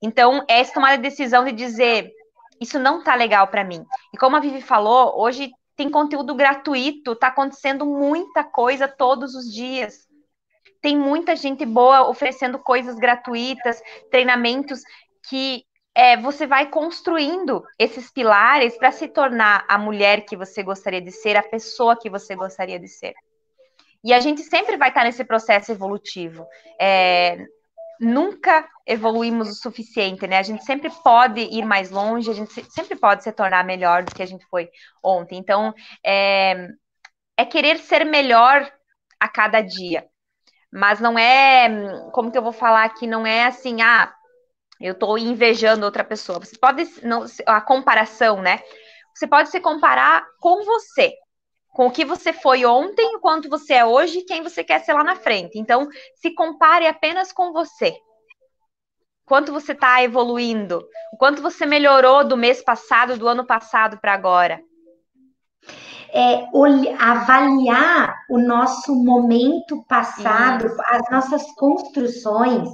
Então, 0.00 0.42
é 0.48 0.60
essa 0.60 0.72
tomada 0.72 0.96
de 0.96 1.02
decisão 1.02 1.44
de 1.44 1.52
dizer, 1.52 2.10
isso 2.58 2.78
não 2.78 3.04
tá 3.04 3.14
legal 3.14 3.46
para 3.46 3.62
mim. 3.62 3.84
E 4.12 4.16
como 4.16 4.36
a 4.36 4.40
Vivi 4.40 4.62
falou, 4.62 5.20
hoje 5.20 5.52
tem 5.76 5.90
conteúdo 5.90 6.34
gratuito, 6.34 7.14
tá 7.14 7.26
acontecendo 7.26 7.84
muita 7.84 8.42
coisa 8.42 8.88
todos 8.88 9.34
os 9.34 9.52
dias. 9.52 10.08
Tem 10.80 10.96
muita 10.96 11.36
gente 11.36 11.66
boa 11.66 12.08
oferecendo 12.08 12.58
coisas 12.58 12.96
gratuitas, 12.96 13.82
treinamentos 14.10 14.80
que 15.28 15.62
é, 15.94 16.16
você 16.16 16.46
vai 16.46 16.70
construindo 16.70 17.62
esses 17.78 18.10
pilares 18.10 18.76
para 18.76 18.92
se 18.92 19.08
tornar 19.08 19.64
a 19.68 19.76
mulher 19.76 20.24
que 20.24 20.36
você 20.36 20.62
gostaria 20.62 21.00
de 21.00 21.10
ser, 21.10 21.36
a 21.36 21.42
pessoa 21.42 21.98
que 21.98 22.08
você 22.08 22.34
gostaria 22.34 22.78
de 22.78 22.88
ser. 22.88 23.14
E 24.04 24.12
a 24.12 24.20
gente 24.20 24.42
sempre 24.42 24.76
vai 24.76 24.88
estar 24.88 25.04
nesse 25.04 25.24
processo 25.24 25.70
evolutivo. 25.70 26.46
É, 26.80 27.46
nunca 28.00 28.68
evoluímos 28.84 29.48
o 29.50 29.54
suficiente, 29.54 30.26
né? 30.26 30.38
A 30.38 30.42
gente 30.42 30.64
sempre 30.64 30.90
pode 31.04 31.40
ir 31.40 31.64
mais 31.64 31.90
longe, 31.90 32.30
a 32.30 32.34
gente 32.34 32.52
sempre 32.70 32.96
pode 32.96 33.22
se 33.22 33.30
tornar 33.30 33.64
melhor 33.64 34.02
do 34.04 34.12
que 34.12 34.22
a 34.22 34.26
gente 34.26 34.44
foi 34.46 34.68
ontem. 35.04 35.38
Então, 35.38 35.72
é, 36.04 36.68
é 37.36 37.44
querer 37.44 37.78
ser 37.78 38.04
melhor 38.04 38.68
a 39.20 39.28
cada 39.28 39.60
dia. 39.60 40.04
Mas 40.72 40.98
não 40.98 41.18
é, 41.18 41.68
como 42.12 42.32
que 42.32 42.38
eu 42.38 42.42
vou 42.42 42.52
falar 42.52 42.84
aqui, 42.84 43.06
não 43.06 43.26
é 43.26 43.44
assim, 43.44 43.82
ah, 43.82 44.12
eu 44.82 44.92
estou 44.92 45.16
invejando 45.16 45.84
outra 45.84 46.02
pessoa. 46.02 46.40
Você 46.40 46.58
pode, 46.58 46.88
não, 47.02 47.24
a 47.46 47.60
comparação, 47.60 48.42
né? 48.42 48.60
Você 49.14 49.26
pode 49.26 49.50
se 49.50 49.60
comparar 49.60 50.26
com 50.40 50.64
você, 50.64 51.14
com 51.68 51.86
o 51.86 51.90
que 51.90 52.04
você 52.04 52.32
foi 52.32 52.64
ontem, 52.64 53.16
o 53.16 53.20
quanto 53.20 53.48
você 53.48 53.74
é 53.74 53.84
hoje 53.84 54.18
e 54.18 54.24
quem 54.24 54.42
você 54.42 54.64
quer 54.64 54.80
ser 54.80 54.92
lá 54.92 55.04
na 55.04 55.16
frente. 55.16 55.58
Então, 55.58 55.88
se 56.16 56.34
compare 56.34 56.86
apenas 56.86 57.32
com 57.32 57.52
você. 57.52 57.94
Quanto 59.24 59.52
você 59.52 59.72
está 59.72 60.02
evoluindo, 60.02 60.84
o 61.12 61.16
quanto 61.16 61.40
você 61.40 61.64
melhorou 61.64 62.24
do 62.24 62.36
mês 62.36 62.62
passado, 62.62 63.16
do 63.16 63.28
ano 63.28 63.46
passado 63.46 63.98
para 63.98 64.12
agora. 64.12 64.60
É, 66.12 66.44
avaliar 66.98 68.14
o 68.28 68.38
nosso 68.38 68.94
momento 68.94 69.82
passado, 69.88 70.66
as 70.86 71.10
nossas 71.10 71.50
construções, 71.54 72.68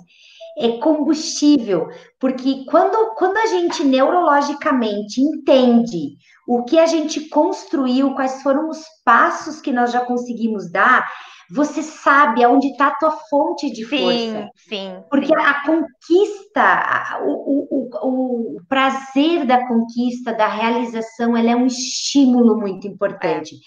é 0.58 0.78
combustível, 0.78 1.88
porque 2.18 2.64
quando, 2.68 3.14
quando 3.14 3.36
a 3.36 3.46
gente 3.46 3.84
neurologicamente 3.84 5.20
entende 5.20 6.16
o 6.46 6.64
que 6.64 6.78
a 6.78 6.86
gente 6.86 7.28
construiu, 7.28 8.14
quais 8.14 8.42
foram 8.42 8.68
os 8.68 8.82
passos 9.04 9.60
que 9.60 9.70
nós 9.70 9.92
já 9.92 10.00
conseguimos 10.00 10.70
dar, 10.72 11.06
você 11.50 11.82
sabe 11.82 12.44
aonde 12.44 12.68
está 12.68 12.88
a 12.88 12.96
tua 12.96 13.10
fonte 13.30 13.70
de 13.70 13.84
força. 13.84 14.50
Sim, 14.56 14.68
sim. 14.68 15.04
Porque 15.08 15.28
sim. 15.28 15.34
a 15.34 15.62
conquista, 15.64 17.20
o, 17.22 17.66
o, 17.70 18.56
o, 18.56 18.60
prazer 18.68 19.46
da 19.46 19.66
conquista, 19.66 20.32
da 20.34 20.46
realização, 20.46 21.36
ela 21.36 21.50
é 21.50 21.56
um 21.56 21.66
estímulo 21.66 22.58
muito 22.58 22.86
importante. 22.86 23.54
É. 23.54 23.58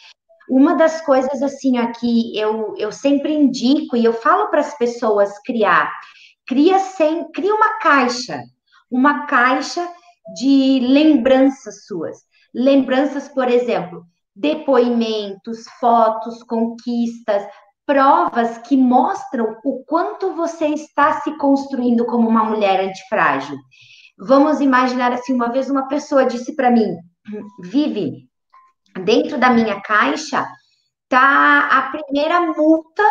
Uma 0.50 0.76
das 0.76 1.02
coisas 1.06 1.42
assim 1.42 1.78
aqui 1.78 2.38
eu, 2.38 2.76
eu 2.78 2.92
sempre 2.92 3.34
indico 3.34 3.96
e 3.96 4.04
eu 4.04 4.14
falo 4.14 4.50
para 4.50 4.60
as 4.60 4.78
pessoas 4.78 5.32
criar 5.44 5.92
cria 6.52 6.80
sem, 6.80 7.32
cria 7.32 7.56
uma 7.56 7.80
caixa, 7.80 8.44
uma 8.92 9.26
caixa 9.26 9.88
de 10.36 10.82
lembranças 10.82 11.86
suas. 11.86 12.18
Lembranças, 12.54 13.30
por 13.30 13.48
exemplo, 13.48 14.04
depoimentos, 14.36 15.64
fotos, 15.80 16.44
conquistas, 16.44 17.48
provas 17.86 18.58
que 18.58 18.76
mostram 18.76 19.56
o 19.64 19.86
quanto 19.86 20.34
você 20.34 20.68
está 20.68 21.22
se 21.22 21.38
construindo 21.38 22.06
como 22.06 22.28
uma 22.28 22.44
mulher 22.44 22.82
antifrágil. 22.82 23.58
Vamos 24.20 24.60
imaginar 24.60 25.14
assim, 25.14 25.34
uma 25.34 25.54
vez 25.54 25.70
uma 25.70 25.88
pessoa 25.88 26.26
disse 26.26 26.54
para 26.54 26.70
mim, 26.70 26.98
Vive, 27.64 28.28
dentro 29.06 29.38
da 29.38 29.50
minha 29.52 29.80
caixa 29.80 30.46
tá 31.08 31.70
a 31.72 31.92
primeira 31.92 32.42
multa 32.42 33.04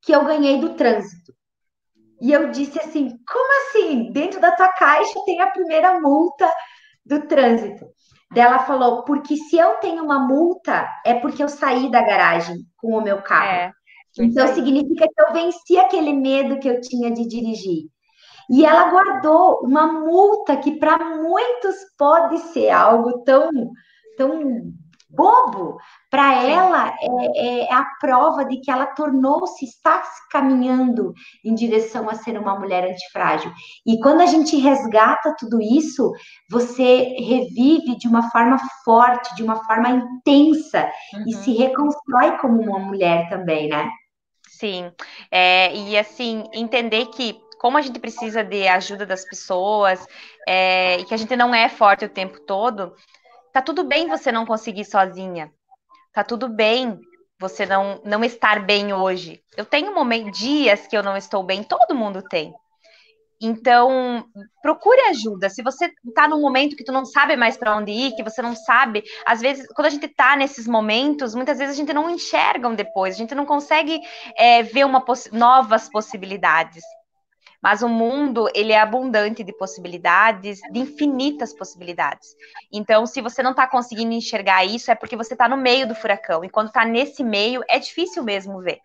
que 0.00 0.10
eu 0.10 0.24
ganhei 0.24 0.58
do 0.58 0.70
trânsito. 0.70 1.32
E 2.22 2.30
eu 2.30 2.50
disse 2.52 2.78
assim: 2.78 3.08
como 3.26 3.68
assim? 3.68 4.12
Dentro 4.12 4.40
da 4.40 4.52
tua 4.52 4.68
caixa 4.68 5.20
tem 5.26 5.40
a 5.40 5.50
primeira 5.50 6.00
multa 6.00 6.48
do 7.04 7.26
trânsito. 7.26 7.84
Dela 8.32 8.60
falou: 8.60 9.02
porque 9.02 9.36
se 9.36 9.56
eu 9.56 9.74
tenho 9.74 10.04
uma 10.04 10.20
multa, 10.20 10.88
é 11.04 11.14
porque 11.14 11.42
eu 11.42 11.48
saí 11.48 11.90
da 11.90 12.00
garagem 12.00 12.58
com 12.76 12.96
o 12.96 13.02
meu 13.02 13.20
carro. 13.22 13.50
É, 13.50 13.72
então 14.20 14.46
significa 14.54 15.04
que 15.08 15.20
eu 15.20 15.32
venci 15.32 15.76
aquele 15.76 16.12
medo 16.12 16.60
que 16.60 16.68
eu 16.68 16.80
tinha 16.80 17.10
de 17.10 17.26
dirigir. 17.26 17.88
E 18.48 18.64
ela 18.64 18.90
guardou 18.90 19.60
uma 19.64 19.86
multa 19.86 20.56
que 20.56 20.78
para 20.78 20.98
muitos 21.16 21.74
pode 21.98 22.38
ser 22.52 22.70
algo 22.70 23.24
tão, 23.24 23.50
tão 24.16 24.72
bobo, 25.12 25.78
para 26.10 26.42
ela 26.42 26.94
é, 27.00 27.64
é, 27.64 27.72
a 27.72 27.84
prova 28.00 28.44
de 28.44 28.58
que 28.58 28.70
ela 28.70 28.86
tornou-se, 28.86 29.64
está 29.64 30.02
caminhando 30.30 31.12
em 31.44 31.54
direção 31.54 32.08
a 32.08 32.14
ser 32.14 32.38
uma 32.38 32.58
mulher 32.58 32.84
antifrágil. 32.84 33.52
E 33.86 33.98
quando 34.00 34.20
a 34.20 34.26
gente 34.26 34.56
resgata 34.56 35.34
tudo 35.38 35.60
isso, 35.60 36.12
você 36.50 37.14
revive 37.18 37.96
de 37.96 38.08
uma 38.08 38.30
forma 38.30 38.58
forte, 38.84 39.34
de 39.34 39.42
uma 39.42 39.64
forma 39.64 39.90
intensa, 39.90 40.90
uhum. 41.14 41.24
e 41.26 41.34
se 41.34 41.52
reconstrói 41.52 42.38
como 42.38 42.60
uma 42.60 42.78
mulher 42.78 43.28
também, 43.28 43.68
né? 43.68 43.90
Sim, 44.48 44.92
é, 45.30 45.74
e 45.74 45.98
assim, 45.98 46.44
entender 46.52 47.06
que 47.06 47.40
como 47.58 47.78
a 47.78 47.80
gente 47.80 48.00
precisa 48.00 48.42
de 48.42 48.66
ajuda 48.66 49.06
das 49.06 49.24
pessoas 49.24 50.04
é, 50.46 50.98
e 50.98 51.04
que 51.04 51.14
a 51.14 51.16
gente 51.16 51.36
não 51.36 51.54
é 51.54 51.68
forte 51.68 52.04
o 52.04 52.08
tempo 52.08 52.40
todo, 52.40 52.92
Tá 53.52 53.60
tudo 53.60 53.84
bem 53.84 54.08
você 54.08 54.32
não 54.32 54.46
conseguir 54.46 54.84
sozinha. 54.84 55.52
Tá 56.12 56.24
tudo 56.24 56.48
bem 56.48 57.00
você 57.38 57.66
não, 57.66 58.00
não 58.04 58.24
estar 58.24 58.64
bem 58.64 58.92
hoje. 58.92 59.42
Eu 59.56 59.64
tenho 59.64 59.94
momentos, 59.94 60.38
dias 60.38 60.86
que 60.86 60.96
eu 60.96 61.02
não 61.02 61.16
estou 61.16 61.42
bem, 61.42 61.62
todo 61.62 61.94
mundo 61.94 62.22
tem. 62.22 62.54
Então, 63.44 64.24
procure 64.62 65.00
ajuda. 65.08 65.50
Se 65.50 65.62
você 65.62 65.92
está 66.06 66.28
num 66.28 66.40
momento 66.40 66.76
que 66.76 66.84
tu 66.84 66.92
não 66.92 67.04
sabe 67.04 67.34
mais 67.34 67.56
para 67.56 67.76
onde 67.76 67.90
ir, 67.90 68.14
que 68.14 68.22
você 68.22 68.40
não 68.40 68.54
sabe, 68.54 69.02
às 69.26 69.40
vezes, 69.40 69.66
quando 69.74 69.86
a 69.86 69.90
gente 69.90 70.06
está 70.06 70.36
nesses 70.36 70.68
momentos, 70.68 71.34
muitas 71.34 71.58
vezes 71.58 71.74
a 71.74 71.76
gente 71.76 71.92
não 71.92 72.08
enxerga 72.08 72.70
depois, 72.70 73.16
a 73.16 73.18
gente 73.18 73.34
não 73.34 73.44
consegue 73.44 74.00
é, 74.36 74.62
ver 74.62 74.86
uma 74.86 75.04
poss 75.04 75.28
novas 75.32 75.88
possibilidades. 75.88 76.84
Mas 77.62 77.80
o 77.80 77.88
mundo, 77.88 78.48
ele 78.54 78.72
é 78.72 78.80
abundante 78.80 79.44
de 79.44 79.52
possibilidades, 79.52 80.60
de 80.72 80.80
infinitas 80.80 81.54
possibilidades. 81.54 82.34
Então, 82.72 83.06
se 83.06 83.20
você 83.20 83.42
não 83.42 83.52
está 83.52 83.68
conseguindo 83.68 84.12
enxergar 84.12 84.64
isso, 84.64 84.90
é 84.90 84.96
porque 84.96 85.16
você 85.16 85.34
está 85.34 85.48
no 85.48 85.56
meio 85.56 85.86
do 85.86 85.94
furacão. 85.94 86.44
E 86.44 86.50
quando 86.50 86.68
está 86.68 86.84
nesse 86.84 87.22
meio, 87.22 87.62
é 87.68 87.78
difícil 87.78 88.24
mesmo 88.24 88.60
ver. 88.60 88.80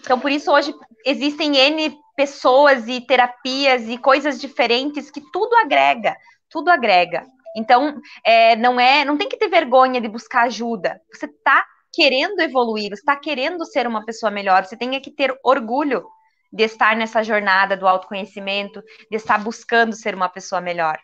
Então, 0.00 0.18
por 0.18 0.32
isso, 0.32 0.50
hoje, 0.50 0.74
existem 1.06 1.56
N 1.56 1.96
pessoas 2.16 2.88
e 2.88 3.00
terapias 3.00 3.88
e 3.88 3.96
coisas 3.96 4.40
diferentes 4.40 5.10
que 5.10 5.20
tudo 5.32 5.54
agrega, 5.56 6.16
tudo 6.50 6.70
agrega. 6.70 7.24
Então, 7.56 8.00
é, 8.24 8.56
não 8.56 8.80
é, 8.80 9.04
não 9.04 9.16
tem 9.16 9.28
que 9.28 9.36
ter 9.36 9.48
vergonha 9.48 10.00
de 10.00 10.08
buscar 10.08 10.42
ajuda. 10.42 11.00
Você 11.12 11.26
está 11.26 11.64
querendo 11.92 12.40
evoluir, 12.40 12.88
você 12.88 12.94
está 12.94 13.14
querendo 13.14 13.64
ser 13.64 13.86
uma 13.86 14.04
pessoa 14.04 14.30
melhor, 14.30 14.64
você 14.64 14.76
tem 14.76 15.00
que 15.00 15.10
ter 15.12 15.32
orgulho 15.44 16.04
de 16.54 16.62
estar 16.62 16.96
nessa 16.96 17.20
jornada 17.24 17.76
do 17.76 17.88
autoconhecimento, 17.88 18.80
de 19.10 19.16
estar 19.16 19.42
buscando 19.42 19.92
ser 19.92 20.14
uma 20.14 20.28
pessoa 20.28 20.60
melhor. 20.60 20.96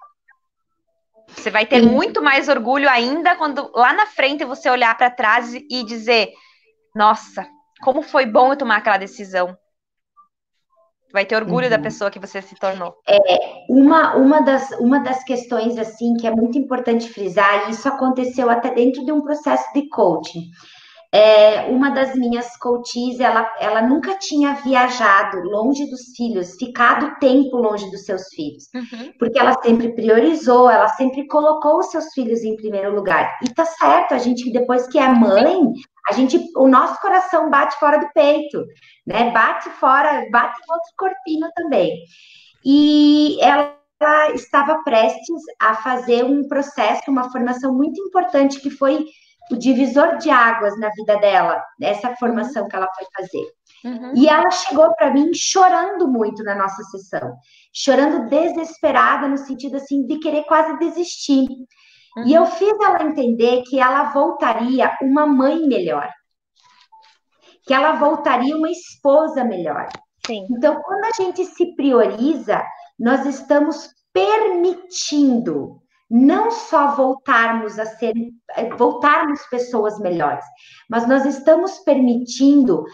Você 1.27 1.51
vai 1.51 1.67
ter 1.67 1.83
Sim. 1.83 1.89
muito 1.89 2.23
mais 2.23 2.49
orgulho 2.49 2.89
ainda 2.89 3.35
quando 3.35 3.71
lá 3.75 3.93
na 3.93 4.07
frente 4.07 4.45
você 4.45 4.71
olhar 4.71 4.97
para 4.97 5.11
trás 5.11 5.53
e 5.53 5.85
dizer: 5.85 6.33
Nossa, 6.95 7.47
como 7.83 8.01
foi 8.01 8.27
bom 8.27 8.53
eu 8.53 8.57
tomar 8.57 8.77
aquela 8.77 8.97
decisão. 8.97 9.57
Vai 11.13 11.25
ter 11.25 11.35
orgulho 11.35 11.65
uhum. 11.65 11.71
da 11.71 11.79
pessoa 11.81 12.11
que 12.11 12.21
você 12.21 12.41
se 12.41 12.55
tornou. 12.55 12.95
É, 13.09 13.65
uma, 13.69 14.15
uma, 14.15 14.41
das, 14.43 14.71
uma 14.79 15.01
das 15.01 15.25
questões, 15.25 15.77
assim, 15.77 16.15
que 16.15 16.25
é 16.25 16.31
muito 16.31 16.57
importante 16.57 17.09
frisar, 17.09 17.67
e 17.67 17.73
isso 17.73 17.89
aconteceu 17.89 18.49
até 18.49 18.73
dentro 18.73 19.05
de 19.05 19.11
um 19.11 19.21
processo 19.21 19.73
de 19.73 19.89
coaching. 19.89 20.45
É, 21.13 21.63
uma 21.63 21.91
das 21.91 22.15
minhas 22.15 22.57
coaches, 22.57 23.19
ela, 23.19 23.53
ela 23.59 23.83
nunca 23.83 24.17
tinha 24.17 24.55
viajado 24.55 25.41
longe 25.41 25.91
dos 25.91 26.15
filhos, 26.17 26.55
ficado 26.55 27.19
tempo 27.19 27.57
longe 27.57 27.91
dos 27.91 28.05
seus 28.05 28.29
filhos, 28.29 28.69
uhum. 28.73 29.13
porque 29.19 29.37
ela 29.37 29.61
sempre 29.61 29.93
priorizou, 29.93 30.71
ela 30.71 30.87
sempre 30.89 31.27
colocou 31.27 31.81
os 31.81 31.91
seus 31.91 32.13
filhos 32.15 32.45
em 32.45 32.55
primeiro 32.55 32.95
lugar. 32.95 33.39
E 33.43 33.53
tá 33.53 33.65
certo, 33.65 34.15
a 34.15 34.19
gente 34.19 34.53
depois 34.53 34.87
que 34.87 34.99
é 34.99 35.09
mãe, 35.09 35.73
a 36.09 36.13
gente, 36.13 36.39
o 36.57 36.69
nosso 36.69 37.01
coração 37.01 37.51
bate 37.51 37.77
fora 37.81 37.99
do 37.99 38.09
peito, 38.13 38.65
né? 39.05 39.33
Bate 39.33 39.69
fora, 39.71 40.29
bate 40.31 40.61
em 40.61 40.73
outro 40.73 40.93
corpinho 40.97 41.49
também. 41.57 41.93
E 42.65 43.37
ela 43.41 43.81
ela 44.01 44.33
estava 44.33 44.83
prestes 44.83 45.43
a 45.61 45.75
fazer 45.75 46.25
um 46.25 46.49
processo, 46.49 47.03
uma 47.11 47.31
formação 47.31 47.75
muito 47.75 48.01
importante 48.01 48.59
que 48.59 48.71
foi 48.71 49.05
o 49.51 49.59
divisor 49.59 50.19
de 50.19 50.31
águas 50.31 50.79
na 50.79 50.89
vida 50.91 51.17
dela, 51.19 51.63
nessa 51.79 52.15
formação 52.17 52.69
que 52.69 52.77
ela 52.77 52.89
foi 52.97 53.07
fazer. 53.17 53.47
Uhum. 53.85 54.13
E 54.15 54.29
ela 54.29 54.51
chegou 54.51 54.95
para 54.95 55.13
mim 55.13 55.33
chorando 55.35 56.07
muito 56.07 56.43
na 56.45 56.55
nossa 56.55 56.83
sessão, 56.85 57.35
chorando 57.73 58.29
desesperada, 58.29 59.27
no 59.27 59.39
sentido 59.39 59.77
assim 59.77 60.07
de 60.07 60.19
querer 60.19 60.45
quase 60.45 60.79
desistir. 60.79 61.49
Uhum. 62.17 62.27
E 62.27 62.35
eu 62.35 62.47
fiz 62.47 62.75
ela 62.81 63.03
entender 63.03 63.63
que 63.63 63.81
ela 63.81 64.13
voltaria 64.13 64.97
uma 65.03 65.27
mãe 65.27 65.67
melhor, 65.67 66.11
que 67.67 67.73
ela 67.73 67.93
voltaria 67.93 68.57
uma 68.57 68.71
esposa 68.71 69.45
melhor. 69.45 69.89
Sim. 70.27 70.47
Então, 70.51 70.81
quando 70.83 71.05
a 71.05 71.11
gente 71.17 71.45
se 71.47 71.75
prioriza, 71.75 72.63
nós 72.99 73.25
estamos 73.25 73.89
permitindo 74.13 75.81
não 76.11 76.51
só 76.51 76.95
voltarmos 76.97 77.79
a 77.79 77.87
ser 77.87 78.13
voltarmos 78.77 79.41
pessoas 79.47 79.99
melhores, 80.01 80.45
mas 80.89 81.07
nós 81.07 81.25
estamos 81.25 81.79
permitindo 81.79 82.85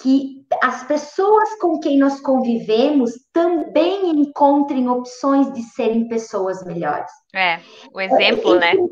que 0.00 0.44
as 0.60 0.82
pessoas 0.84 1.56
com 1.60 1.78
quem 1.78 1.98
nós 1.98 2.20
convivemos 2.20 3.12
também 3.32 4.10
encontrem 4.10 4.88
opções 4.88 5.52
de 5.52 5.62
serem 5.62 6.08
pessoas 6.08 6.64
melhores. 6.64 7.10
É, 7.32 7.60
o 7.92 8.00
exemplo, 8.00 8.56
né? 8.56 8.72
esse, 8.72 8.82
né? 8.82 8.88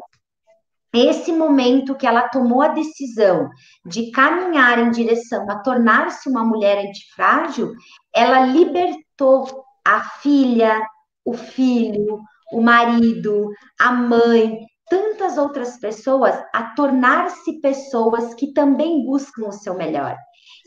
Esse 0.94 1.32
momento 1.32 1.96
que 1.96 2.06
ela 2.06 2.28
tomou 2.28 2.62
a 2.62 2.68
decisão 2.68 3.48
de 3.84 4.10
caminhar 4.10 4.78
em 4.78 4.90
direção 4.90 5.50
a 5.50 5.58
tornar-se 5.60 6.28
uma 6.28 6.44
mulher 6.44 6.78
antifrágil, 6.78 7.72
ela 8.14 8.46
libertou 8.46 9.64
a 9.84 10.02
filha, 10.02 10.80
o 11.24 11.32
filho, 11.32 12.20
o 12.52 12.60
marido, 12.60 13.50
a 13.80 13.92
mãe, 13.92 14.58
tantas 14.88 15.38
outras 15.38 15.78
pessoas 15.78 16.34
a 16.52 16.74
tornar-se 16.74 17.60
pessoas 17.60 18.34
que 18.34 18.52
também 18.52 19.04
buscam 19.04 19.48
o 19.48 19.52
seu 19.52 19.74
melhor. 19.74 20.16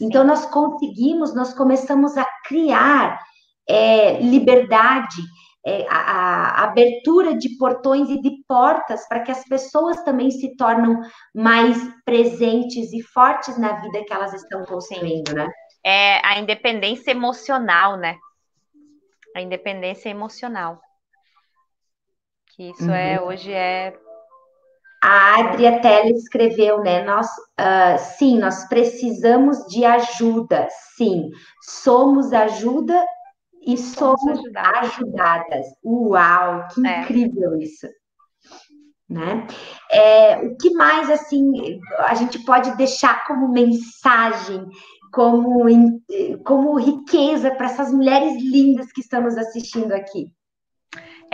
Então, 0.02 0.24
nós 0.24 0.46
conseguimos, 0.46 1.36
nós 1.36 1.54
começamos 1.54 2.18
a 2.18 2.26
criar 2.46 3.20
é, 3.70 4.20
liberdade, 4.20 5.22
é, 5.66 5.86
a, 5.90 5.98
a, 5.98 6.64
abertura 6.64 7.36
de 7.36 7.58
portões 7.58 8.10
e 8.10 8.22
de 8.22 8.32
portas 8.48 9.08
para 9.08 9.22
que 9.22 9.32
as 9.32 9.44
pessoas 9.46 10.04
também 10.04 10.30
se 10.30 10.56
tornam 10.56 11.02
mais 11.34 11.78
presentes 12.04 12.94
e 12.94 13.02
fortes 13.02 13.58
na 13.58 13.80
vida 13.80 14.04
que 14.06 14.14
elas 14.14 14.34
estão 14.34 14.64
construindo, 14.66 15.34
né? 15.34 15.48
É 15.84 16.20
a 16.26 16.40
independência 16.40 17.12
emocional, 17.12 17.98
né? 17.98 18.18
A 19.36 19.42
independência 19.42 20.10
emocional. 20.10 20.80
Que 22.56 22.70
isso 22.70 22.90
é, 22.90 22.90
uhum. 22.90 22.96
é 22.96 23.22
hoje 23.22 23.52
é 23.52 23.94
a 25.04 25.40
Adria 25.40 25.80
Tella 25.82 26.10
escreveu, 26.10 26.80
né? 26.82 27.04
Nós, 27.04 27.28
uh, 27.28 27.98
sim, 28.18 28.40
nós 28.40 28.68
precisamos 28.68 29.68
de 29.68 29.86
ajuda, 29.86 30.68
sim. 30.98 31.30
Somos 31.62 32.34
ajuda 32.34 33.06
e 33.62 33.78
somos, 33.78 34.20
somos 34.22 34.40
ajudadas. 34.40 34.92
ajudadas. 34.94 35.68
Uau, 35.84 36.68
que 36.74 36.88
é. 36.88 37.02
incrível 37.02 37.56
isso. 37.60 37.88
Né? 39.08 39.46
É, 39.92 40.38
o 40.38 40.58
que 40.58 40.72
mais 40.72 41.12
assim 41.12 41.80
a 42.00 42.16
gente 42.16 42.44
pode 42.44 42.76
deixar 42.76 43.24
como 43.26 43.52
mensagem, 43.52 44.66
como, 45.14 45.68
como 46.44 46.80
riqueza 46.80 47.52
para 47.52 47.68
essas 47.68 47.94
mulheres 47.94 48.42
lindas 48.42 48.92
que 48.92 49.02
estamos 49.02 49.38
assistindo 49.38 49.92
aqui? 49.92 50.34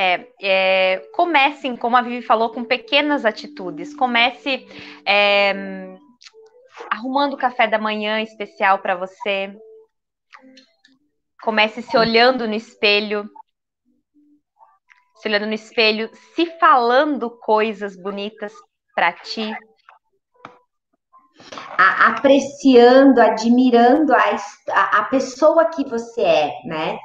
É, 0.03 0.27
é, 0.41 0.97
comecem, 1.13 1.77
como 1.77 1.95
a 1.95 2.01
Vivi 2.01 2.25
falou, 2.25 2.49
com 2.49 2.63
pequenas 2.63 3.23
atitudes. 3.23 3.95
Comece 3.95 4.67
é, 5.05 5.95
arrumando 6.89 7.33
o 7.35 7.37
café 7.37 7.67
da 7.67 7.77
manhã 7.77 8.19
especial 8.19 8.79
para 8.79 8.95
você. 8.95 9.55
Comece 11.43 11.83
se 11.83 11.95
olhando 11.95 12.47
no 12.47 12.55
espelho. 12.55 13.29
Se 15.17 15.27
olhando 15.27 15.45
no 15.45 15.53
espelho, 15.53 16.09
se 16.33 16.47
falando 16.57 17.37
coisas 17.37 17.95
bonitas 17.95 18.51
para 18.95 19.13
ti. 19.13 19.55
A, 21.77 22.07
apreciando, 22.07 23.21
admirando 23.21 24.15
a, 24.15 24.35
a, 24.71 24.97
a 24.97 25.03
pessoa 25.03 25.69
que 25.69 25.87
você 25.87 26.21
é, 26.21 26.53
né? 26.65 26.97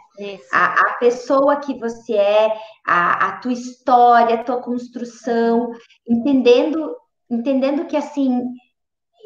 A, 0.53 0.65
a, 0.81 0.95
pessoa 0.95 1.57
que 1.57 1.79
você 1.79 2.15
é, 2.15 2.53
a, 2.87 3.29
a 3.29 3.33
tua 3.39 3.53
história, 3.53 4.37
a 4.37 4.45
tua 4.45 4.63
construção, 4.63 5.73
entendendo, 6.09 6.97
entendendo 7.31 7.87
que 7.87 7.97
assim 7.97 8.43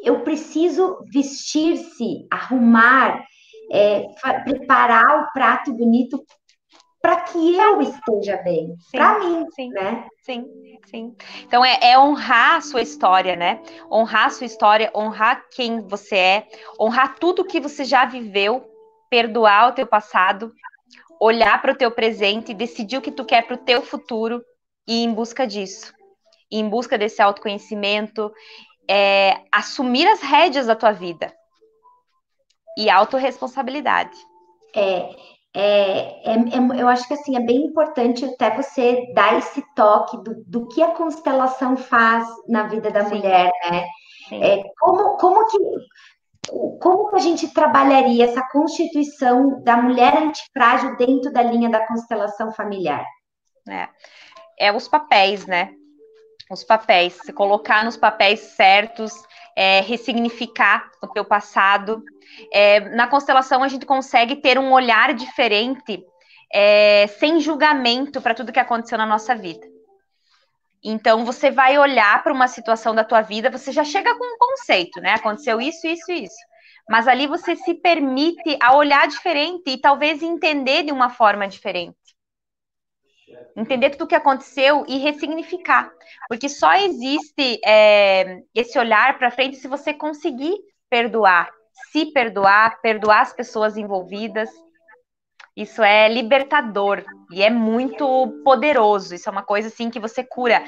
eu 0.03 0.21
preciso 0.21 1.05
vestir-se, 1.13 2.25
arrumar, 2.31 3.23
é, 3.71 4.05
preparar 4.43 5.23
o 5.23 5.31
prato 5.31 5.71
bonito 5.71 6.23
para 7.01 7.21
que 7.21 7.55
eu 7.55 7.81
esteja 7.81 8.37
bem, 8.43 8.75
para 8.91 9.19
mim, 9.19 9.45
sim, 9.55 9.69
né? 9.69 10.07
Sim, 10.21 10.45
sim. 10.85 11.15
Então 11.43 11.65
é, 11.65 11.79
é, 11.81 11.97
honrar 11.97 12.57
a 12.57 12.61
sua 12.61 12.81
história, 12.81 13.35
né? 13.35 13.61
Honrar 13.91 14.27
a 14.27 14.29
sua 14.29 14.45
história, 14.45 14.91
honrar 14.95 15.43
quem 15.49 15.81
você 15.81 16.15
é, 16.15 16.47
honrar 16.79 17.15
tudo 17.17 17.45
que 17.45 17.59
você 17.59 17.83
já 17.83 18.05
viveu, 18.05 18.63
perdoar 19.09 19.69
o 19.69 19.71
teu 19.71 19.87
passado 19.87 20.53
olhar 21.21 21.61
para 21.61 21.73
o 21.73 21.77
teu 21.77 21.91
presente, 21.91 22.51
decidir 22.51 22.97
o 22.97 23.01
que 23.01 23.11
tu 23.11 23.23
quer 23.23 23.45
para 23.45 23.53
o 23.53 23.59
teu 23.59 23.83
futuro 23.83 24.43
e 24.87 25.03
ir 25.03 25.05
em 25.05 25.13
busca 25.13 25.45
disso, 25.45 25.93
ir 26.49 26.57
em 26.57 26.67
busca 26.67 26.97
desse 26.97 27.21
autoconhecimento, 27.21 28.33
é, 28.89 29.41
assumir 29.51 30.07
as 30.07 30.19
rédeas 30.19 30.65
da 30.65 30.75
tua 30.75 30.91
vida 30.91 31.31
e 32.75 32.89
autorresponsabilidade. 32.89 34.17
É, 34.75 35.15
é, 35.53 36.31
é, 36.31 36.33
é, 36.33 36.81
eu 36.81 36.87
acho 36.87 37.07
que 37.07 37.13
assim 37.13 37.37
é 37.37 37.39
bem 37.39 37.65
importante 37.65 38.25
até 38.25 38.55
você 38.55 39.13
dar 39.13 39.37
esse 39.37 39.63
toque 39.75 40.17
do, 40.23 40.43
do 40.47 40.67
que 40.69 40.81
a 40.81 40.91
constelação 40.95 41.77
faz 41.77 42.27
na 42.47 42.63
vida 42.63 42.89
da 42.89 43.05
Sim. 43.05 43.15
mulher, 43.15 43.51
né? 43.69 43.85
É, 44.31 44.63
como, 44.79 45.17
como 45.17 45.45
que 45.47 45.57
como 46.47 47.09
que 47.09 47.15
a 47.15 47.19
gente 47.19 47.53
trabalharia 47.53 48.25
essa 48.25 48.41
constituição 48.41 49.61
da 49.63 49.77
mulher 49.77 50.17
antifrágil 50.17 50.97
dentro 50.97 51.31
da 51.31 51.43
linha 51.43 51.69
da 51.69 51.85
constelação 51.85 52.51
familiar? 52.51 53.05
É, 53.69 53.87
é 54.57 54.71
os 54.71 54.87
papéis, 54.87 55.45
né? 55.45 55.73
Os 56.49 56.63
papéis, 56.63 57.13
se 57.23 57.31
colocar 57.31 57.85
nos 57.85 57.95
papéis 57.95 58.39
certos, 58.39 59.13
é, 59.55 59.81
ressignificar 59.81 60.89
o 61.01 61.07
teu 61.07 61.23
passado. 61.23 62.03
É, 62.51 62.79
na 62.95 63.07
constelação 63.07 63.63
a 63.63 63.67
gente 63.67 63.85
consegue 63.85 64.35
ter 64.35 64.57
um 64.57 64.71
olhar 64.73 65.13
diferente, 65.13 66.03
é, 66.51 67.07
sem 67.07 67.39
julgamento 67.39 68.19
para 68.21 68.33
tudo 68.33 68.51
que 68.51 68.59
aconteceu 68.59 68.97
na 68.97 69.05
nossa 69.05 69.35
vida. 69.35 69.70
Então 70.83 71.25
você 71.25 71.51
vai 71.51 71.77
olhar 71.77 72.23
para 72.23 72.33
uma 72.33 72.47
situação 72.47 72.95
da 72.95 73.03
tua 73.03 73.21
vida, 73.21 73.51
você 73.51 73.71
já 73.71 73.83
chega 73.83 74.15
com 74.17 74.25
um 74.25 74.37
conceito, 74.37 74.99
né? 74.99 75.13
Aconteceu 75.13 75.61
isso, 75.61 75.85
isso, 75.85 76.11
isso. 76.11 76.51
Mas 76.89 77.07
ali 77.07 77.27
você 77.27 77.55
se 77.55 77.75
permite 77.75 78.57
a 78.61 78.75
olhar 78.75 79.07
diferente 79.07 79.63
e 79.67 79.77
talvez 79.77 80.23
entender 80.23 80.83
de 80.83 80.91
uma 80.91 81.09
forma 81.09 81.47
diferente. 81.47 81.95
Entender 83.55 83.91
tudo 83.91 84.05
o 84.05 84.07
que 84.07 84.15
aconteceu 84.15 84.83
e 84.87 84.97
ressignificar. 84.97 85.91
Porque 86.27 86.49
só 86.49 86.73
existe 86.73 87.59
é, 87.63 88.39
esse 88.55 88.77
olhar 88.79 89.17
para 89.17 89.31
frente 89.31 89.57
se 89.57 89.67
você 89.67 89.93
conseguir 89.93 90.57
perdoar, 90.89 91.49
se 91.91 92.07
perdoar, 92.07 92.81
perdoar 92.81 93.21
as 93.21 93.33
pessoas 93.33 93.77
envolvidas 93.77 94.49
isso 95.55 95.83
é 95.83 96.07
libertador 96.07 97.03
e 97.31 97.43
é 97.43 97.49
muito 97.49 98.41
poderoso. 98.43 99.13
Isso 99.13 99.27
é 99.27 99.31
uma 99.31 99.43
coisa 99.43 99.67
assim 99.67 99.89
que 99.89 99.99
você 99.99 100.23
cura 100.23 100.63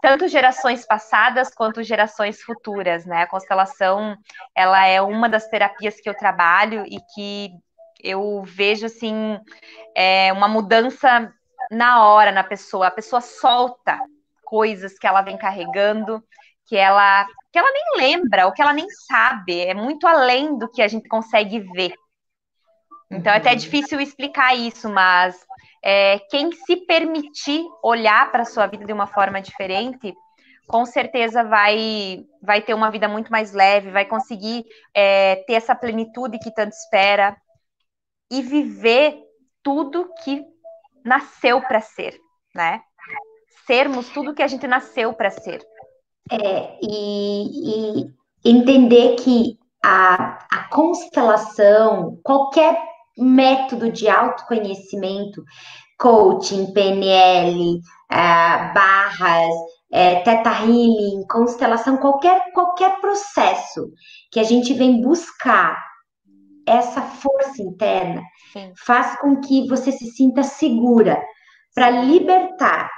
tanto 0.00 0.28
gerações 0.28 0.86
passadas 0.86 1.52
quanto 1.52 1.82
gerações 1.82 2.40
futuras, 2.40 3.04
né? 3.04 3.22
A 3.22 3.26
constelação, 3.26 4.16
ela 4.54 4.86
é 4.86 5.00
uma 5.00 5.28
das 5.28 5.48
terapias 5.48 6.00
que 6.00 6.08
eu 6.08 6.14
trabalho 6.14 6.84
e 6.86 7.00
que 7.14 7.50
eu 8.00 8.42
vejo 8.44 8.86
assim 8.86 9.38
é, 9.94 10.32
uma 10.32 10.46
mudança 10.46 11.32
na 11.70 12.04
hora 12.04 12.30
na 12.30 12.44
pessoa. 12.44 12.86
A 12.86 12.92
pessoa 12.92 13.20
solta 13.20 13.98
coisas 14.44 14.98
que 14.98 15.06
ela 15.06 15.22
vem 15.22 15.36
carregando, 15.36 16.22
que 16.66 16.76
ela 16.76 17.26
que 17.50 17.58
ela 17.58 17.70
nem 17.72 18.08
lembra, 18.08 18.46
ou 18.46 18.52
que 18.52 18.62
ela 18.62 18.72
nem 18.72 18.88
sabe. 18.90 19.60
É 19.60 19.74
muito 19.74 20.06
além 20.06 20.56
do 20.56 20.70
que 20.70 20.82
a 20.82 20.88
gente 20.88 21.08
consegue 21.08 21.60
ver. 21.60 21.94
Então, 23.10 23.32
é 23.32 23.36
até 23.36 23.54
difícil 23.54 24.00
explicar 24.00 24.54
isso, 24.54 24.88
mas 24.88 25.36
é, 25.82 26.18
quem 26.30 26.52
se 26.52 26.76
permitir 26.76 27.64
olhar 27.82 28.30
para 28.30 28.42
a 28.42 28.46
sua 28.46 28.66
vida 28.66 28.84
de 28.84 28.92
uma 28.92 29.06
forma 29.06 29.40
diferente, 29.40 30.14
com 30.66 30.84
certeza 30.84 31.42
vai, 31.42 32.26
vai 32.42 32.60
ter 32.60 32.74
uma 32.74 32.90
vida 32.90 33.08
muito 33.08 33.32
mais 33.32 33.52
leve, 33.52 33.90
vai 33.90 34.04
conseguir 34.04 34.66
é, 34.94 35.36
ter 35.46 35.54
essa 35.54 35.74
plenitude 35.74 36.38
que 36.38 36.54
tanto 36.54 36.72
espera 36.72 37.36
e 38.30 38.42
viver 38.42 39.16
tudo 39.62 40.12
que 40.22 40.44
nasceu 41.02 41.62
para 41.62 41.80
ser, 41.80 42.18
né? 42.54 42.82
Sermos 43.66 44.10
tudo 44.10 44.34
que 44.34 44.42
a 44.42 44.46
gente 44.46 44.66
nasceu 44.66 45.14
para 45.14 45.30
ser. 45.30 45.62
É, 46.30 46.78
e, 46.82 48.02
e 48.02 48.14
entender 48.44 49.16
que 49.16 49.58
a, 49.82 50.46
a 50.50 50.68
constelação, 50.68 52.20
qualquer 52.22 52.78
método 53.18 53.90
de 53.90 54.08
autoconhecimento, 54.08 55.42
coaching, 55.98 56.72
PNL, 56.72 57.80
uh, 58.12 58.74
barras, 58.74 59.54
é, 59.90 60.20
teta 60.20 60.50
healing, 60.50 61.26
constelação, 61.28 61.96
qualquer, 61.96 62.52
qualquer 62.52 63.00
processo 63.00 63.90
que 64.30 64.38
a 64.38 64.44
gente 64.44 64.74
vem 64.74 65.00
buscar 65.00 65.78
essa 66.66 67.00
força 67.00 67.62
interna 67.62 68.22
Sim. 68.52 68.72
faz 68.76 69.18
com 69.18 69.40
que 69.40 69.66
você 69.68 69.90
se 69.90 70.06
sinta 70.10 70.42
segura, 70.42 71.20
para 71.74 71.90
libertar 71.90 72.90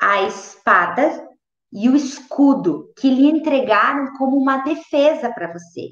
a 0.00 0.22
espada 0.22 1.28
e 1.72 1.88
o 1.88 1.96
escudo 1.96 2.92
que 2.98 3.10
lhe 3.10 3.28
entregaram 3.28 4.12
como 4.16 4.36
uma 4.36 4.58
defesa 4.58 5.30
para 5.32 5.52
você. 5.52 5.90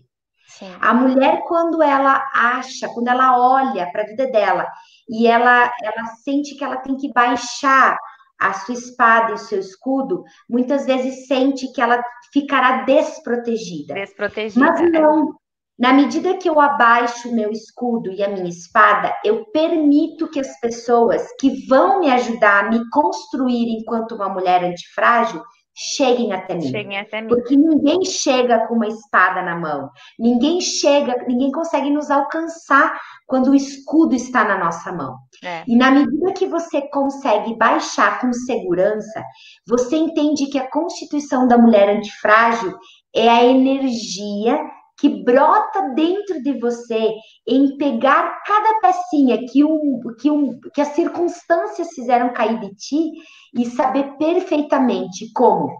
Sim. 0.49 0.75
A 0.81 0.95
mulher, 0.95 1.43
quando 1.47 1.83
ela 1.83 2.27
acha, 2.35 2.89
quando 2.89 3.09
ela 3.09 3.39
olha 3.39 3.91
para 3.93 4.03
a 4.03 4.07
vida 4.07 4.27
dela 4.27 4.67
e 5.09 5.27
ela, 5.27 5.71
ela 5.83 6.07
sente 6.25 6.57
que 6.57 6.65
ela 6.65 6.79
tem 6.79 6.97
que 6.97 7.13
baixar 7.13 7.97
a 8.41 8.53
sua 8.55 8.75
espada 8.75 9.33
e 9.33 9.35
o 9.35 9.39
seu 9.39 9.59
escudo, 9.59 10.23
muitas 10.49 10.87
vezes 10.87 11.27
sente 11.27 11.71
que 11.73 11.81
ela 11.81 12.03
ficará 12.33 12.83
desprotegida. 12.85 13.95
Desprotegida. 13.95 14.61
Mas 14.61 14.81
é. 14.81 14.89
não. 14.89 15.35
Na 15.79 15.93
medida 15.93 16.37
que 16.37 16.49
eu 16.49 16.59
abaixo 16.59 17.29
o 17.29 17.35
meu 17.35 17.53
escudo 17.53 18.11
e 18.11 18.21
a 18.21 18.29
minha 18.29 18.49
espada, 18.49 19.15
eu 19.25 19.45
permito 19.53 20.29
que 20.29 20.41
as 20.41 20.59
pessoas 20.59 21.25
que 21.39 21.67
vão 21.69 22.01
me 22.01 22.11
ajudar 22.11 22.65
a 22.65 22.69
me 22.69 22.81
construir 22.91 23.79
enquanto 23.79 24.17
uma 24.17 24.29
mulher 24.29 24.65
antifrágil 24.65 25.41
cheguem 25.79 26.33
até 26.33 26.57
mim. 26.57 26.71
Cheguem 26.71 26.99
até 26.99 27.21
mim. 27.21 27.29
Porque 27.29 27.57
ninguém 27.57 28.05
chega 28.05 28.67
com 28.67 28.75
uma 28.75 28.89
espada 28.89 29.43
na 29.43 29.57
mão. 29.57 29.89
Ninguém 30.19 30.61
chega, 30.61 31.25
ninguém 31.29 31.53
consegue 31.53 31.89
nos 31.89 32.11
alcançar 32.11 32.99
quando 33.29 33.51
o 33.51 33.55
escudo 33.55 34.13
está 34.17 34.43
na 34.45 34.59
nossa 34.59 34.91
mão. 34.91 35.17
É. 35.45 35.63
E 35.69 35.77
na 35.77 35.93
medida 35.93 36.33
que 36.33 36.47
você 36.47 36.83
consegue 36.89 37.55
baixar 37.57 38.21
com 38.21 38.33
segurança, 38.33 39.23
você 39.69 39.97
entende 39.97 40.47
que 40.47 40.59
a 40.59 40.69
constituição 40.69 41.47
da 41.47 41.57
mulher 41.57 41.89
antifrágil 41.97 42.77
é 43.15 43.29
a 43.29 43.45
energia 43.45 44.59
que 44.99 45.09
brota 45.23 45.91
dentro 45.95 46.43
de 46.43 46.59
você 46.59 47.15
em 47.47 47.77
pegar 47.77 48.43
cada 48.45 48.81
pecinha 48.81 49.39
que, 49.47 49.65
um, 49.65 50.01
que, 50.21 50.29
um, 50.31 50.59
que 50.75 50.81
as 50.81 50.89
circunstâncias 50.89 51.89
fizeram 51.95 52.33
cair 52.33 52.59
de 52.59 52.75
ti 52.75 53.13
e 53.55 53.65
saber 53.67 54.17
perfeitamente 54.19 55.33
como 55.33 55.73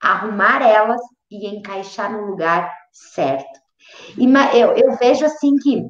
arrumar 0.00 0.62
elas 0.62 1.00
e 1.30 1.48
encaixar 1.48 2.12
no 2.12 2.26
lugar 2.26 2.72
certo. 2.92 3.60
E 4.16 4.24
eu, 4.56 4.72
eu 4.76 4.96
vejo 4.96 5.24
assim 5.24 5.56
que 5.56 5.84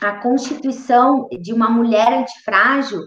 a 0.00 0.12
constituição 0.20 1.28
de 1.40 1.52
uma 1.52 1.68
mulher 1.68 2.12
antifrágil 2.12 3.00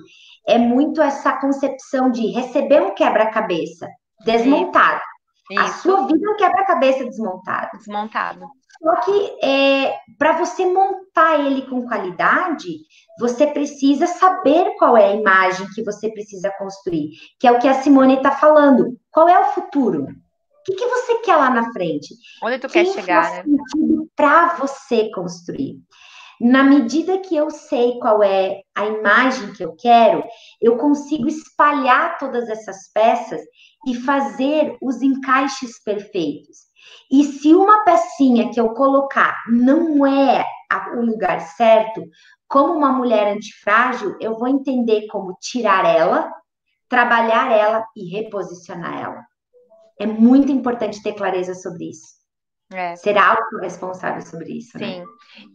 é 0.47 0.57
muito 0.57 1.01
essa 1.01 1.33
concepção 1.37 2.09
de 2.09 2.27
receber 2.27 2.81
um 2.81 2.93
quebra-cabeça 2.93 3.87
desmontado. 4.25 5.01
Isso. 5.49 5.61
A 5.61 5.67
sua 5.67 6.07
vida 6.07 6.25
é 6.25 6.29
um 6.29 6.35
quebra-cabeça 6.35 7.05
desmontado. 7.05 7.77
Desmontado. 7.77 8.45
Só 8.81 8.95
que 9.01 9.45
é, 9.45 9.95
para 10.17 10.33
você 10.33 10.65
montar 10.65 11.39
ele 11.39 11.63
com 11.63 11.87
qualidade, 11.87 12.77
você 13.19 13.47
precisa 13.47 14.07
saber 14.07 14.75
qual 14.77 14.95
é 14.95 15.07
a 15.07 15.15
imagem 15.15 15.67
que 15.73 15.83
você 15.83 16.09
precisa 16.11 16.51
construir, 16.57 17.11
que 17.39 17.47
é 17.47 17.51
o 17.51 17.59
que 17.59 17.67
a 17.67 17.81
Simone 17.81 18.15
está 18.15 18.31
falando. 18.31 18.97
Qual 19.11 19.27
é 19.27 19.39
o 19.39 19.53
futuro? 19.53 20.03
O 20.03 20.63
que, 20.63 20.75
que 20.75 20.87
você 20.87 21.19
quer 21.19 21.35
lá 21.37 21.49
na 21.49 21.71
frente? 21.71 22.13
Onde 22.43 22.59
tu 22.59 22.67
Quem 22.67 22.85
quer 22.85 22.93
chegar, 22.93 23.31
né? 23.31 23.43
Para 24.15 24.55
você 24.55 25.09
construir. 25.11 25.77
Na 26.39 26.61
medida 26.61 27.17
que 27.17 27.35
eu 27.35 27.49
sei 27.49 27.97
qual 27.99 28.21
é 28.21 28.61
a 28.75 28.85
imagem 28.85 29.53
que 29.53 29.63
eu 29.63 29.75
quero, 29.75 30.23
eu 30.61 30.77
consigo 30.77 31.27
espalhar 31.27 32.17
todas 32.19 32.47
essas 32.47 32.91
peças 32.93 33.41
e 33.87 33.95
fazer 33.95 34.77
os 34.79 35.01
encaixes 35.01 35.81
perfeitos. 35.83 36.66
E 37.11 37.23
se 37.23 37.53
uma 37.53 37.83
pecinha 37.83 38.51
que 38.51 38.59
eu 38.59 38.73
colocar 38.73 39.35
não 39.49 40.05
é 40.05 40.45
o 40.95 41.01
lugar 41.01 41.39
certo, 41.41 42.01
como 42.47 42.73
uma 42.73 42.91
mulher 42.91 43.33
antifrágil, 43.33 44.17
eu 44.19 44.37
vou 44.37 44.47
entender 44.47 45.07
como 45.07 45.37
tirar 45.39 45.85
ela, 45.85 46.31
trabalhar 46.89 47.51
ela 47.51 47.85
e 47.95 48.09
reposicionar 48.09 49.01
ela. 49.01 49.25
É 49.99 50.05
muito 50.05 50.51
importante 50.51 51.01
ter 51.01 51.13
clareza 51.13 51.53
sobre 51.53 51.89
isso. 51.89 52.17
É. 52.71 52.95
Ser 52.95 53.17
autorresponsável 53.17 54.21
sobre 54.21 54.57
isso. 54.57 54.77
Né? 54.77 54.85
Sim. 54.85 54.99
Né? 54.99 55.05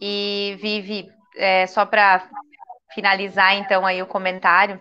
E, 0.00 0.58
Vivi, 0.60 1.08
é, 1.36 1.66
só 1.66 1.84
para 1.84 2.28
finalizar 2.94 3.54
então 3.56 3.86
aí 3.86 4.02
o 4.02 4.06
comentário 4.06 4.80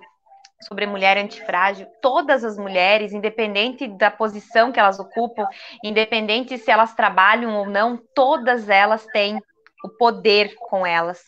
sobre 0.61 0.85
mulher 0.85 1.17
antifrágil, 1.17 1.87
todas 2.01 2.43
as 2.43 2.57
mulheres, 2.57 3.13
independente 3.13 3.87
da 3.87 4.11
posição 4.11 4.71
que 4.71 4.79
elas 4.79 4.99
ocupam, 4.99 5.47
independente 5.83 6.57
se 6.57 6.71
elas 6.71 6.93
trabalham 6.93 7.55
ou 7.55 7.65
não, 7.65 7.97
todas 8.15 8.69
elas 8.69 9.05
têm 9.07 9.41
o 9.83 9.89
poder 9.89 10.55
com 10.69 10.85
elas. 10.85 11.23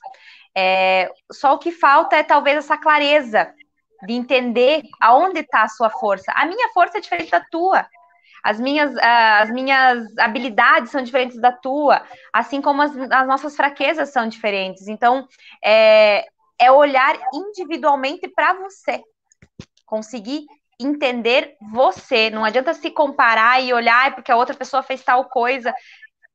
É, 0.56 1.12
só 1.32 1.54
o 1.54 1.58
que 1.58 1.72
falta 1.72 2.16
é 2.16 2.24
talvez 2.24 2.58
essa 2.58 2.78
clareza 2.78 3.52
de 4.06 4.14
entender 4.14 4.84
aonde 5.02 5.40
está 5.40 5.64
a 5.64 5.70
sua 5.70 5.90
força. 5.90 6.32
A 6.34 6.46
minha 6.46 6.70
força 6.70 6.98
é 6.98 7.02
diferente 7.02 7.32
da 7.32 7.40
tua. 7.40 7.88
As 8.44 8.60
minhas, 8.60 8.94
as 8.98 9.50
minhas 9.50 10.06
habilidades 10.18 10.92
são 10.92 11.02
diferentes 11.02 11.40
da 11.40 11.52
tua, 11.52 12.04
assim 12.32 12.62
como 12.62 12.82
as, 12.82 12.92
as 13.10 13.26
nossas 13.26 13.56
fraquezas 13.56 14.12
são 14.12 14.28
diferentes. 14.28 14.90
Então, 14.90 15.26
é, 15.64 16.26
é 16.60 16.70
olhar 16.70 17.18
individualmente 17.34 18.28
para 18.28 18.54
você, 18.54 19.02
conseguir 19.94 20.48
entender 20.80 21.56
você. 21.72 22.32
Não 22.32 22.44
adianta 22.44 22.74
se 22.74 22.90
comparar 22.90 23.62
e 23.62 23.72
olhar 23.72 24.16
porque 24.16 24.32
a 24.32 24.36
outra 24.36 24.56
pessoa 24.56 24.82
fez 24.82 25.04
tal 25.04 25.26
coisa. 25.26 25.72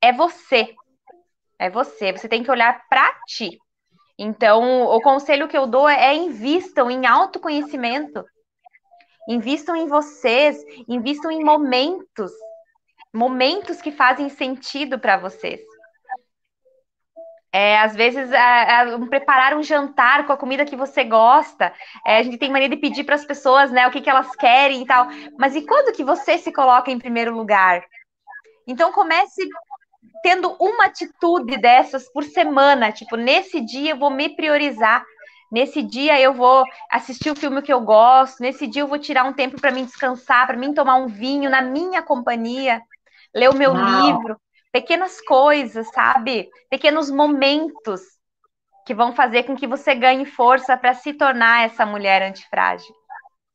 É 0.01 0.13
você. 0.13 0.77
É 1.59 1.69
você. 1.69 2.13
Você 2.13 2.29
tem 2.29 2.45
que 2.45 2.51
olhar 2.53 2.87
para 2.89 3.13
ti. 3.27 3.59
Então, 4.17 4.85
o 4.85 5.01
conselho 5.01 5.49
que 5.49 5.59
eu 5.59 5.67
dou 5.67 5.89
é 5.89 6.15
invistam 6.15 6.89
em 6.89 7.05
autoconhecimento. 7.05 8.25
Invistam 9.29 9.75
em 9.75 9.89
vocês, 9.89 10.57
invistam 10.89 11.31
em 11.31 11.43
momentos, 11.43 12.31
momentos 13.13 13.83
que 13.83 13.91
fazem 13.91 14.29
sentido 14.29 15.01
para 15.01 15.17
vocês. 15.19 15.61
É, 17.61 17.77
às 17.81 17.97
vezes, 17.97 18.31
é, 18.31 18.37
é, 18.37 18.99
preparar 19.09 19.57
um 19.57 19.65
jantar 19.65 20.25
com 20.25 20.33
a 20.33 20.37
comida 20.37 20.65
que 20.65 20.77
você 20.77 21.03
gosta. 21.03 21.73
É, 22.07 22.19
a 22.19 22.23
gente 22.23 22.39
tem 22.39 22.53
mania 22.53 22.69
de 22.69 22.77
pedir 22.77 23.03
para 23.03 23.17
as 23.17 23.25
pessoas, 23.25 23.73
né, 23.73 23.85
o 23.85 23.91
que, 23.91 24.01
que 24.01 24.09
elas 24.09 24.31
querem 24.37 24.83
e 24.83 24.87
tal. 24.87 25.09
Mas 25.37 25.57
e 25.57 25.63
quando 25.63 25.93
que 25.93 26.05
você 26.05 26.39
se 26.39 26.53
coloca 26.53 26.89
em 26.89 27.01
primeiro 27.01 27.37
lugar? 27.37 27.85
Então 28.65 28.93
comece 28.93 29.43
tendo 30.23 30.57
uma 30.61 30.85
atitude 30.85 31.57
dessas 31.57 32.09
por 32.13 32.23
semana, 32.23 32.93
tipo, 32.93 33.17
nesse 33.17 33.61
dia 33.61 33.91
eu 33.91 33.99
vou 33.99 34.11
me 34.11 34.29
priorizar, 34.29 35.05
nesse 35.51 35.83
dia 35.83 36.21
eu 36.21 36.33
vou 36.33 36.63
assistir 36.89 37.33
o 37.33 37.37
filme 37.37 37.61
que 37.61 37.73
eu 37.73 37.81
gosto, 37.81 38.41
nesse 38.41 38.69
dia 38.69 38.83
eu 38.83 38.89
vou 38.89 39.01
tirar 39.01 39.25
um 39.25 39.33
tempo 39.33 39.61
para 39.61 39.73
mim 39.73 39.85
descansar, 39.85 40.47
para 40.47 40.57
mim 40.57 40.73
tomar 40.73 40.95
um 40.95 41.09
vinho 41.09 41.51
na 41.51 41.61
minha 41.61 42.03
companhia, 42.03 42.81
ler 43.35 43.51
o 43.51 43.57
meu 43.57 43.73
Uau. 43.73 44.01
livro, 44.01 44.41
pequenas 44.81 45.20
coisas, 45.20 45.89
sabe? 45.89 46.49
Pequenos 46.70 47.11
momentos 47.11 48.01
que 48.87 48.95
vão 48.95 49.12
fazer 49.12 49.43
com 49.43 49.57
que 49.57 49.66
você 49.66 49.93
ganhe 49.93 50.24
força 50.24 50.76
para 50.76 50.95
se 50.95 51.12
tornar 51.12 51.64
essa 51.64 51.85
mulher 51.85 52.22
antifrágil. 52.22 52.95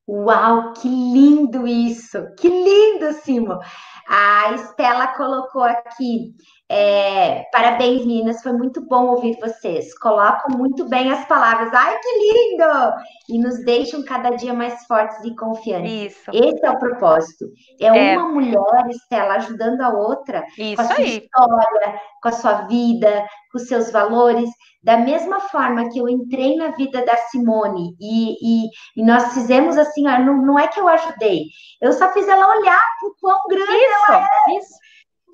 Uau, 0.06 0.74
que 0.74 0.90
lindo 0.90 1.66
isso! 1.66 2.18
Que 2.38 2.50
lindo, 2.50 3.14
Simo! 3.14 3.58
A 4.06 4.52
Estela 4.52 5.08
colocou 5.16 5.64
aqui 5.64 6.36
é, 6.70 7.44
parabéns, 7.52 8.06
meninas, 8.06 8.42
foi 8.42 8.54
muito 8.54 8.82
bom 8.88 9.08
ouvir 9.08 9.38
vocês. 9.40 9.98
Colocam 10.00 10.58
muito 10.58 10.86
bem 10.86 11.12
as 11.12 11.26
palavras. 11.28 11.72
Ai, 11.74 12.00
que 12.00 12.10
lindo! 12.10 12.94
E 13.30 13.38
nos 13.38 13.64
deixam 13.66 14.04
cada 14.04 14.32
dia 14.32 14.54
mais 14.54 14.86
fortes 14.86 15.24
e 15.24 15.36
confiantes. 15.36 16.14
Isso. 16.14 16.32
Esse 16.34 16.66
é 16.66 16.72
o 16.72 16.80
propósito. 16.80 17.46
É, 17.80 17.88
é. 17.88 18.18
uma 18.18 18.30
mulher, 18.30 18.90
Estela, 18.90 19.36
ajudando 19.36 19.82
a 19.82 19.90
outra 19.90 20.44
Isso 20.58 20.76
com 20.76 20.82
a 20.82 20.86
sua 20.86 20.98
aí. 20.98 21.18
história, 21.18 22.02
com 22.22 22.30
a 22.30 22.32
sua 22.32 22.54
vida, 22.68 23.28
com 23.52 23.58
os 23.58 23.68
seus 23.68 23.92
valores. 23.92 24.50
Da 24.82 24.98
mesma 24.98 25.40
forma 25.40 25.90
que 25.90 26.00
eu 26.00 26.10
entrei 26.10 26.56
na 26.56 26.72
vida 26.72 27.06
da 27.06 27.16
Simone 27.16 27.96
e, 28.02 28.66
e, 28.66 28.70
e 28.98 29.06
nós 29.06 29.34
fizemos 29.34 29.78
assim, 29.78 30.08
ó, 30.08 30.20
não, 30.20 30.42
não, 30.42 30.60
é 30.60 30.68
que 30.68 30.78
eu 30.78 30.90
ajudei, 30.90 31.46
eu 31.82 31.94
só 31.94 32.12
fiz 32.12 32.28
ela 32.28 32.50
olhar 32.58 32.82
o 33.06 33.16
quão 33.22 33.40
grande 33.48 33.72
isso, 33.72 34.12
ela 34.12 34.18
é. 34.18 34.58
Isso. 34.58 34.84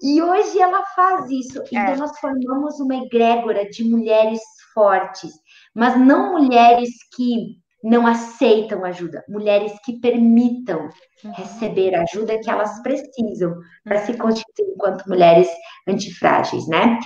E 0.02 0.22
hoje 0.22 0.60
ela 0.60 0.84
faz 0.96 1.30
isso. 1.30 1.60
É. 1.60 1.66
Então, 1.72 1.96
nós 1.98 2.18
formamos 2.20 2.80
uma 2.80 2.96
egrégora 2.96 3.70
de 3.70 3.84
mulheres 3.84 4.40
fortes, 4.74 5.32
mas 5.76 6.00
não 6.00 6.34
mulheres 6.34 6.90
que 7.16 7.60
não 7.84 8.06
aceitam 8.06 8.84
ajuda, 8.84 9.24
mulheres 9.28 9.74
que 9.86 10.00
permitam 10.00 10.90
uhum. 11.24 11.32
receber 11.32 11.96
a 11.96 12.04
ajuda 12.04 12.40
que 12.40 12.50
elas 12.50 12.82
precisam 12.82 13.56
para 13.84 14.00
se 14.06 14.18
constituir 14.18 14.74
enquanto 14.74 15.08
mulheres 15.08 15.48
antifrágeis, 15.88 16.68
né? 16.68 17.00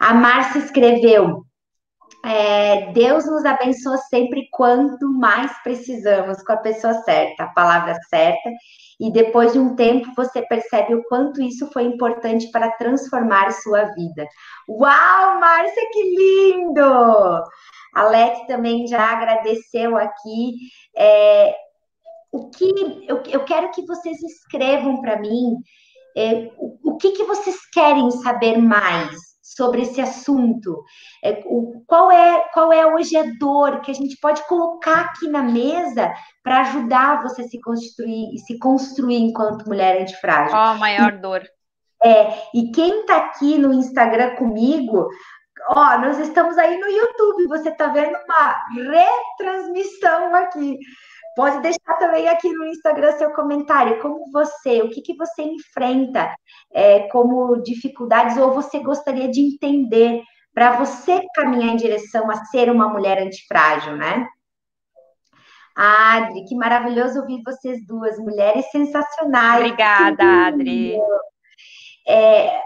A 0.00 0.14
Márcia 0.14 0.60
escreveu: 0.60 1.44
é, 2.24 2.92
Deus 2.92 3.24
nos 3.26 3.44
abençoa 3.44 3.96
sempre 3.96 4.48
quanto 4.50 5.08
mais 5.08 5.50
precisamos, 5.62 6.42
com 6.42 6.52
a 6.52 6.58
pessoa 6.58 6.94
certa, 7.02 7.44
a 7.44 7.52
palavra 7.52 7.94
certa, 8.08 8.50
e 9.00 9.10
depois 9.10 9.52
de 9.52 9.58
um 9.58 9.74
tempo 9.74 10.12
você 10.14 10.42
percebe 10.42 10.94
o 10.94 11.02
quanto 11.04 11.42
isso 11.42 11.70
foi 11.72 11.84
importante 11.84 12.50
para 12.50 12.72
transformar 12.72 13.50
sua 13.52 13.84
vida. 13.94 14.26
Uau, 14.68 15.40
Márcia, 15.40 15.88
que 15.92 16.02
lindo! 16.02 16.82
A 17.94 18.04
Leti 18.04 18.46
também 18.46 18.86
já 18.86 19.02
agradeceu 19.12 19.96
aqui. 19.96 20.54
É, 20.96 21.54
o 22.30 22.50
que 22.50 23.06
eu, 23.08 23.22
eu 23.26 23.44
quero 23.44 23.70
que 23.70 23.84
vocês 23.86 24.22
escrevam 24.22 25.00
para 25.00 25.18
mim 25.18 25.56
é, 26.16 26.50
o, 26.58 26.90
o 26.92 26.96
que, 26.96 27.12
que 27.12 27.24
vocês 27.24 27.56
querem 27.72 28.10
saber 28.10 28.58
mais 28.58 29.29
sobre 29.60 29.82
esse 29.82 30.00
assunto. 30.00 30.82
É, 31.22 31.42
o, 31.44 31.84
qual, 31.86 32.10
é, 32.10 32.48
qual 32.54 32.72
é 32.72 32.86
hoje 32.86 33.14
a 33.14 33.24
dor 33.38 33.82
que 33.82 33.90
a 33.90 33.94
gente 33.94 34.16
pode 34.16 34.42
colocar 34.48 35.00
aqui 35.00 35.28
na 35.28 35.42
mesa 35.42 36.10
para 36.42 36.62
ajudar 36.62 37.22
você 37.22 37.42
a 37.42 37.48
se 37.48 37.60
construir 37.60 38.34
e 38.34 38.38
se 38.38 38.58
construir 38.58 39.18
enquanto 39.18 39.68
mulher 39.68 40.00
antifrágil? 40.00 40.52
Qual 40.52 40.72
a 40.72 40.74
maior 40.76 41.12
dor? 41.18 41.42
É, 42.02 42.32
e 42.54 42.70
quem 42.72 43.00
está 43.00 43.18
aqui 43.18 43.58
no 43.58 43.74
Instagram 43.74 44.34
comigo, 44.36 45.08
ó, 45.68 45.98
nós 45.98 46.18
estamos 46.18 46.56
aí 46.56 46.78
no 46.78 46.88
YouTube, 46.88 47.48
você 47.48 47.68
está 47.68 47.88
vendo 47.88 48.16
uma 48.24 48.56
retransmissão 49.36 50.34
aqui. 50.36 50.78
Pode 51.36 51.60
deixar 51.60 51.94
também 51.98 52.28
aqui 52.28 52.50
no 52.52 52.66
Instagram 52.66 53.12
seu 53.12 53.32
comentário, 53.32 54.00
como 54.00 54.30
você, 54.32 54.82
o 54.82 54.90
que, 54.90 55.00
que 55.00 55.16
você 55.16 55.42
enfrenta 55.42 56.34
é, 56.72 57.08
como 57.08 57.62
dificuldades 57.62 58.36
ou 58.36 58.52
você 58.52 58.80
gostaria 58.80 59.28
de 59.28 59.40
entender 59.40 60.22
para 60.52 60.72
você 60.72 61.20
caminhar 61.34 61.72
em 61.72 61.76
direção 61.76 62.30
a 62.30 62.44
ser 62.46 62.70
uma 62.70 62.88
mulher 62.88 63.18
antifrágil, 63.18 63.96
né? 63.96 64.26
Adri, 65.76 66.44
que 66.44 66.54
maravilhoso 66.54 67.20
ouvir 67.20 67.42
vocês 67.44 67.86
duas, 67.86 68.18
mulheres 68.18 68.70
sensacionais. 68.70 69.60
Obrigada, 69.60 70.24
Adri. 70.48 70.98
É, 72.06 72.60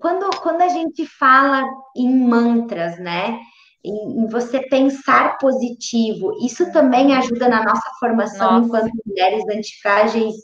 quando, 0.00 0.30
quando 0.40 0.62
a 0.62 0.68
gente 0.68 1.06
fala 1.06 1.62
em 1.96 2.26
mantras, 2.26 2.98
né? 2.98 3.38
Em, 3.84 4.26
você 4.28 4.60
pensar 4.68 5.38
positivo. 5.38 6.32
Isso 6.44 6.70
também 6.72 7.14
ajuda 7.14 7.48
na 7.48 7.64
nossa 7.64 7.90
formação 7.98 8.60
nossa. 8.60 8.66
enquanto 8.66 9.02
mulheres 9.06 9.44
antifrágeis. 9.48 10.34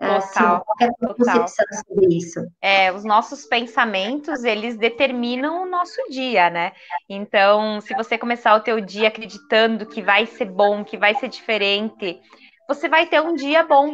Total, 0.00 0.64
assim, 0.80 0.92
qual 0.98 1.14
concepção 1.14 1.66
sobre 1.86 2.16
isso? 2.16 2.40
É, 2.62 2.90
os 2.90 3.04
nossos 3.04 3.44
pensamentos, 3.44 4.44
eles 4.44 4.78
determinam 4.78 5.62
o 5.62 5.68
nosso 5.68 6.00
dia, 6.08 6.48
né? 6.48 6.72
Então, 7.06 7.82
se 7.82 7.94
você 7.94 8.16
começar 8.16 8.54
o 8.54 8.60
teu 8.60 8.80
dia 8.80 9.08
acreditando 9.08 9.84
que 9.84 10.00
vai 10.00 10.24
ser 10.24 10.46
bom, 10.46 10.82
que 10.82 10.96
vai 10.96 11.14
ser 11.16 11.28
diferente, 11.28 12.18
você 12.66 12.88
vai 12.88 13.06
ter 13.06 13.20
um 13.20 13.34
dia 13.34 13.62
bom. 13.62 13.92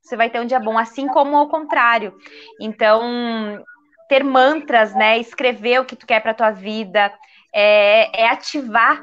Você 0.00 0.16
vai 0.16 0.30
ter 0.30 0.40
um 0.40 0.46
dia 0.46 0.60
bom, 0.60 0.78
assim 0.78 1.08
como 1.08 1.36
ao 1.36 1.48
contrário. 1.48 2.14
Então, 2.60 3.60
ter 4.08 4.22
mantras, 4.22 4.94
né? 4.94 5.18
Escrever 5.18 5.80
o 5.80 5.84
que 5.84 5.96
tu 5.96 6.06
quer 6.06 6.20
para 6.20 6.34
tua 6.34 6.50
vida, 6.50 7.12
é, 7.54 8.22
é 8.22 8.28
ativar 8.28 9.02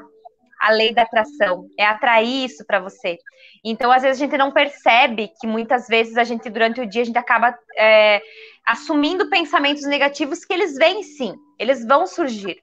a 0.60 0.70
lei 0.70 0.92
da 0.92 1.02
atração, 1.02 1.68
é 1.78 1.84
atrair 1.84 2.46
isso 2.46 2.64
para 2.66 2.80
você. 2.80 3.18
Então, 3.64 3.92
às 3.92 4.02
vezes, 4.02 4.20
a 4.20 4.24
gente 4.24 4.38
não 4.38 4.50
percebe 4.50 5.30
que 5.40 5.46
muitas 5.46 5.86
vezes 5.86 6.16
a 6.16 6.24
gente, 6.24 6.48
durante 6.48 6.80
o 6.80 6.86
dia, 6.86 7.02
a 7.02 7.04
gente 7.04 7.18
acaba 7.18 7.56
é, 7.76 8.22
assumindo 8.66 9.28
pensamentos 9.28 9.84
negativos 9.84 10.44
que 10.44 10.52
eles 10.52 10.74
vêm 10.74 11.02
sim, 11.02 11.34
eles 11.58 11.86
vão 11.86 12.06
surgir. 12.06 12.56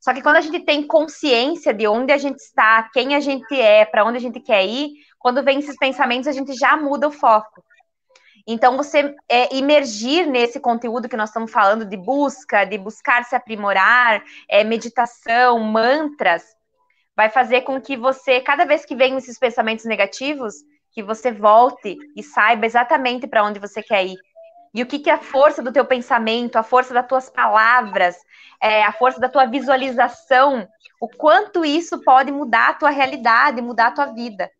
Só 0.00 0.14
que 0.14 0.22
quando 0.22 0.36
a 0.36 0.40
gente 0.40 0.60
tem 0.60 0.86
consciência 0.86 1.74
de 1.74 1.86
onde 1.86 2.12
a 2.12 2.16
gente 2.16 2.38
está, 2.38 2.88
quem 2.92 3.14
a 3.14 3.20
gente 3.20 3.60
é, 3.60 3.84
para 3.84 4.04
onde 4.04 4.16
a 4.16 4.20
gente 4.20 4.40
quer 4.40 4.64
ir, 4.64 4.92
quando 5.18 5.44
vem 5.44 5.58
esses 5.58 5.76
pensamentos, 5.76 6.26
a 6.26 6.32
gente 6.32 6.54
já 6.54 6.76
muda 6.76 7.06
o 7.06 7.12
foco. 7.12 7.62
Então, 8.46 8.76
você 8.76 9.14
é, 9.28 9.54
imergir 9.54 10.26
nesse 10.26 10.60
conteúdo 10.60 11.08
que 11.08 11.16
nós 11.16 11.30
estamos 11.30 11.50
falando 11.50 11.84
de 11.84 11.96
busca, 11.96 12.64
de 12.64 12.78
buscar 12.78 13.24
se 13.24 13.34
aprimorar, 13.34 14.22
é, 14.48 14.64
meditação, 14.64 15.58
mantras, 15.60 16.42
vai 17.16 17.28
fazer 17.28 17.62
com 17.62 17.80
que 17.80 17.96
você, 17.96 18.40
cada 18.40 18.64
vez 18.64 18.84
que 18.84 18.96
vem 18.96 19.16
esses 19.16 19.38
pensamentos 19.38 19.84
negativos, 19.84 20.54
que 20.92 21.02
você 21.02 21.30
volte 21.30 21.96
e 22.16 22.22
saiba 22.22 22.66
exatamente 22.66 23.26
para 23.26 23.44
onde 23.44 23.60
você 23.60 23.82
quer 23.82 24.06
ir. 24.06 24.16
E 24.72 24.82
o 24.82 24.86
que, 24.86 24.98
que 25.00 25.10
é 25.10 25.14
a 25.14 25.18
força 25.18 25.62
do 25.62 25.72
teu 25.72 25.84
pensamento, 25.84 26.56
a 26.56 26.62
força 26.62 26.94
das 26.94 27.06
tuas 27.06 27.28
palavras, 27.28 28.16
é, 28.60 28.84
a 28.84 28.92
força 28.92 29.20
da 29.20 29.28
tua 29.28 29.46
visualização, 29.46 30.68
o 31.00 31.08
quanto 31.08 31.64
isso 31.64 32.02
pode 32.02 32.30
mudar 32.30 32.70
a 32.70 32.74
tua 32.74 32.90
realidade, 32.90 33.60
mudar 33.60 33.88
a 33.88 33.92
tua 33.92 34.06
vida. 34.06 34.50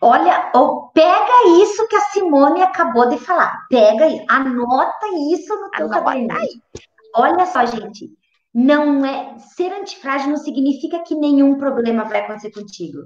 Olha, 0.00 0.52
pega 0.92 1.62
isso 1.62 1.88
que 1.88 1.96
a 1.96 2.00
Simone 2.00 2.62
acabou 2.62 3.08
de 3.08 3.18
falar. 3.18 3.66
Pega 3.68 4.04
aí, 4.04 4.24
anota 4.28 5.06
isso 5.32 5.54
no 5.54 5.70
teu 5.70 5.88
caderno. 5.88 6.28
Olha 7.14 7.46
só, 7.46 7.64
gente. 7.64 8.10
Não 8.54 9.04
é 9.04 9.38
ser 9.38 9.72
antifrágil 9.72 10.30
não 10.30 10.36
significa 10.36 11.00
que 11.00 11.14
nenhum 11.14 11.58
problema 11.58 12.04
vai 12.04 12.20
acontecer 12.20 12.50
contigo. 12.50 13.00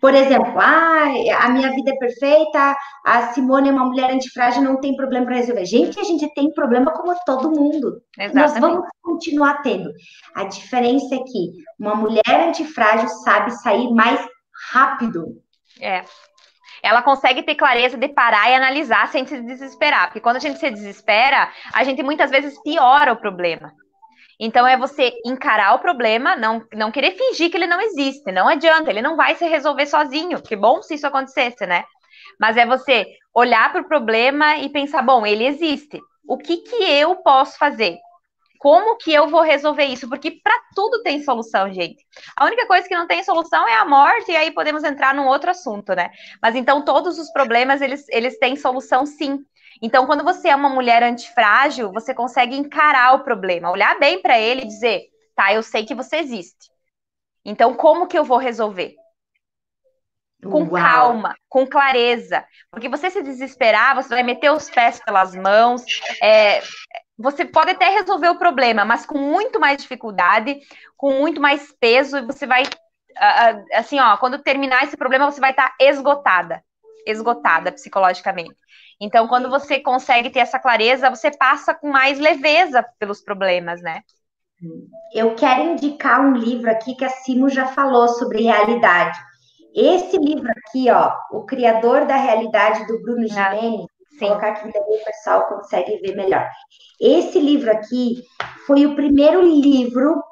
Por 0.00 0.14
exemplo, 0.14 0.52
ah, 0.60 1.06
a 1.40 1.48
minha 1.48 1.70
vida 1.70 1.90
é 1.90 1.96
perfeita, 1.96 2.76
a 3.04 3.32
Simone 3.32 3.70
é 3.70 3.72
uma 3.72 3.86
mulher 3.86 4.12
antifrágil, 4.12 4.62
não 4.62 4.80
tem 4.80 4.94
problema 4.94 5.26
para 5.26 5.36
resolver. 5.36 5.64
Gente, 5.64 5.98
a 5.98 6.04
gente 6.04 6.32
tem 6.34 6.52
problema 6.52 6.92
como 6.92 7.12
todo 7.26 7.50
mundo. 7.50 8.00
Exatamente. 8.18 8.34
Nós 8.34 8.60
vamos 8.60 8.88
continuar 9.02 9.62
tendo. 9.62 9.90
A 10.34 10.44
diferença 10.44 11.14
é 11.14 11.18
que 11.18 11.50
uma 11.78 11.96
mulher 11.96 12.48
antifrágil 12.48 13.08
sabe 13.08 13.50
sair 13.50 13.92
mais 13.92 14.24
rápido 14.72 15.42
é. 15.80 16.04
Ela 16.82 17.02
consegue 17.02 17.42
ter 17.42 17.54
clareza 17.54 17.96
de 17.96 18.08
parar 18.08 18.50
e 18.50 18.54
analisar 18.54 19.08
sem 19.08 19.26
se 19.26 19.40
desesperar. 19.40 20.06
Porque 20.06 20.20
quando 20.20 20.36
a 20.36 20.40
gente 20.40 20.58
se 20.58 20.70
desespera, 20.70 21.50
a 21.72 21.82
gente 21.82 22.02
muitas 22.02 22.30
vezes 22.30 22.60
piora 22.62 23.12
o 23.12 23.16
problema. 23.16 23.72
Então 24.38 24.66
é 24.66 24.76
você 24.76 25.12
encarar 25.24 25.74
o 25.74 25.78
problema, 25.78 26.36
não, 26.36 26.62
não 26.74 26.90
querer 26.90 27.12
fingir 27.12 27.50
que 27.50 27.56
ele 27.56 27.66
não 27.66 27.80
existe. 27.80 28.30
Não 28.32 28.48
adianta, 28.48 28.90
ele 28.90 29.00
não 29.00 29.16
vai 29.16 29.34
se 29.34 29.46
resolver 29.46 29.86
sozinho. 29.86 30.42
Que 30.42 30.56
bom 30.56 30.82
se 30.82 30.94
isso 30.94 31.06
acontecesse, 31.06 31.66
né? 31.66 31.84
Mas 32.38 32.56
é 32.56 32.66
você 32.66 33.06
olhar 33.34 33.72
para 33.72 33.80
o 33.80 33.88
problema 33.88 34.56
e 34.58 34.68
pensar: 34.68 35.02
bom, 35.02 35.24
ele 35.24 35.46
existe. 35.46 36.00
O 36.26 36.36
que, 36.36 36.58
que 36.58 36.84
eu 36.84 37.16
posso 37.16 37.56
fazer? 37.58 37.96
Como 38.64 38.96
que 38.96 39.12
eu 39.12 39.28
vou 39.28 39.42
resolver 39.42 39.84
isso? 39.84 40.08
Porque 40.08 40.30
para 40.30 40.58
tudo 40.74 41.02
tem 41.02 41.22
solução, 41.22 41.70
gente. 41.70 42.02
A 42.34 42.46
única 42.46 42.66
coisa 42.66 42.88
que 42.88 42.96
não 42.96 43.06
tem 43.06 43.22
solução 43.22 43.68
é 43.68 43.74
a 43.74 43.84
morte, 43.84 44.32
e 44.32 44.36
aí 44.36 44.50
podemos 44.52 44.82
entrar 44.82 45.14
num 45.14 45.26
outro 45.26 45.50
assunto, 45.50 45.94
né? 45.94 46.10
Mas 46.40 46.54
então 46.54 46.82
todos 46.82 47.18
os 47.18 47.30
problemas, 47.30 47.82
eles, 47.82 48.06
eles 48.08 48.38
têm 48.38 48.56
solução 48.56 49.04
sim. 49.04 49.44
Então, 49.82 50.06
quando 50.06 50.24
você 50.24 50.48
é 50.48 50.56
uma 50.56 50.70
mulher 50.70 51.02
antifrágil, 51.02 51.92
você 51.92 52.14
consegue 52.14 52.56
encarar 52.56 53.12
o 53.12 53.22
problema, 53.22 53.70
olhar 53.70 53.98
bem 53.98 54.22
para 54.22 54.40
ele 54.40 54.62
e 54.62 54.66
dizer, 54.66 55.02
tá, 55.36 55.52
eu 55.52 55.62
sei 55.62 55.84
que 55.84 55.94
você 55.94 56.16
existe. 56.16 56.70
Então, 57.44 57.74
como 57.74 58.06
que 58.06 58.18
eu 58.18 58.24
vou 58.24 58.38
resolver? 58.38 58.94
Com 60.42 60.62
Uau. 60.62 60.70
calma, 60.70 61.34
com 61.50 61.66
clareza. 61.66 62.42
Porque 62.70 62.88
você 62.88 63.10
se 63.10 63.22
desesperar, 63.22 63.94
você 63.94 64.08
vai 64.08 64.22
meter 64.22 64.50
os 64.50 64.70
pés 64.70 65.00
pelas 65.04 65.34
mãos, 65.34 65.82
é, 66.22 66.62
você 67.18 67.44
pode 67.44 67.70
até 67.70 67.88
resolver 67.88 68.28
o 68.28 68.38
problema, 68.38 68.84
mas 68.84 69.06
com 69.06 69.18
muito 69.18 69.60
mais 69.60 69.80
dificuldade, 69.80 70.60
com 70.96 71.12
muito 71.20 71.40
mais 71.40 71.72
peso, 71.78 72.18
e 72.18 72.26
você 72.26 72.46
vai, 72.46 72.64
assim, 73.74 74.00
ó, 74.00 74.16
quando 74.16 74.42
terminar 74.42 74.84
esse 74.84 74.96
problema, 74.96 75.30
você 75.30 75.40
vai 75.40 75.50
estar 75.50 75.74
esgotada, 75.80 76.62
esgotada 77.06 77.70
psicologicamente. 77.72 78.56
Então, 79.00 79.28
quando 79.28 79.50
você 79.50 79.80
consegue 79.80 80.30
ter 80.30 80.40
essa 80.40 80.58
clareza, 80.58 81.10
você 81.10 81.30
passa 81.30 81.74
com 81.74 81.90
mais 81.90 82.18
leveza 82.18 82.84
pelos 82.98 83.20
problemas, 83.20 83.82
né? 83.82 84.02
Eu 85.12 85.34
quero 85.34 85.62
indicar 85.62 86.20
um 86.20 86.32
livro 86.32 86.70
aqui 86.70 86.94
que 86.94 87.04
a 87.04 87.08
Simo 87.08 87.48
já 87.48 87.66
falou 87.66 88.08
sobre 88.08 88.42
realidade. 88.42 89.18
Esse 89.74 90.16
livro 90.16 90.48
aqui, 90.50 90.88
ó, 90.90 91.12
O 91.32 91.44
Criador 91.44 92.06
da 92.06 92.16
Realidade, 92.16 92.86
do 92.86 93.02
Bruno. 93.02 93.26
Gimenez, 93.26 93.86
Sim. 94.18 94.28
colocar 94.28 94.48
aqui 94.48 94.72
também 94.72 95.00
o 95.00 95.04
pessoal 95.04 95.46
consegue 95.48 95.98
ver 95.98 96.16
melhor. 96.16 96.48
Esse 97.00 97.38
livro 97.38 97.70
aqui 97.70 98.22
foi 98.66 98.86
o 98.86 98.94
primeiro 98.94 99.42
livro 99.42 100.22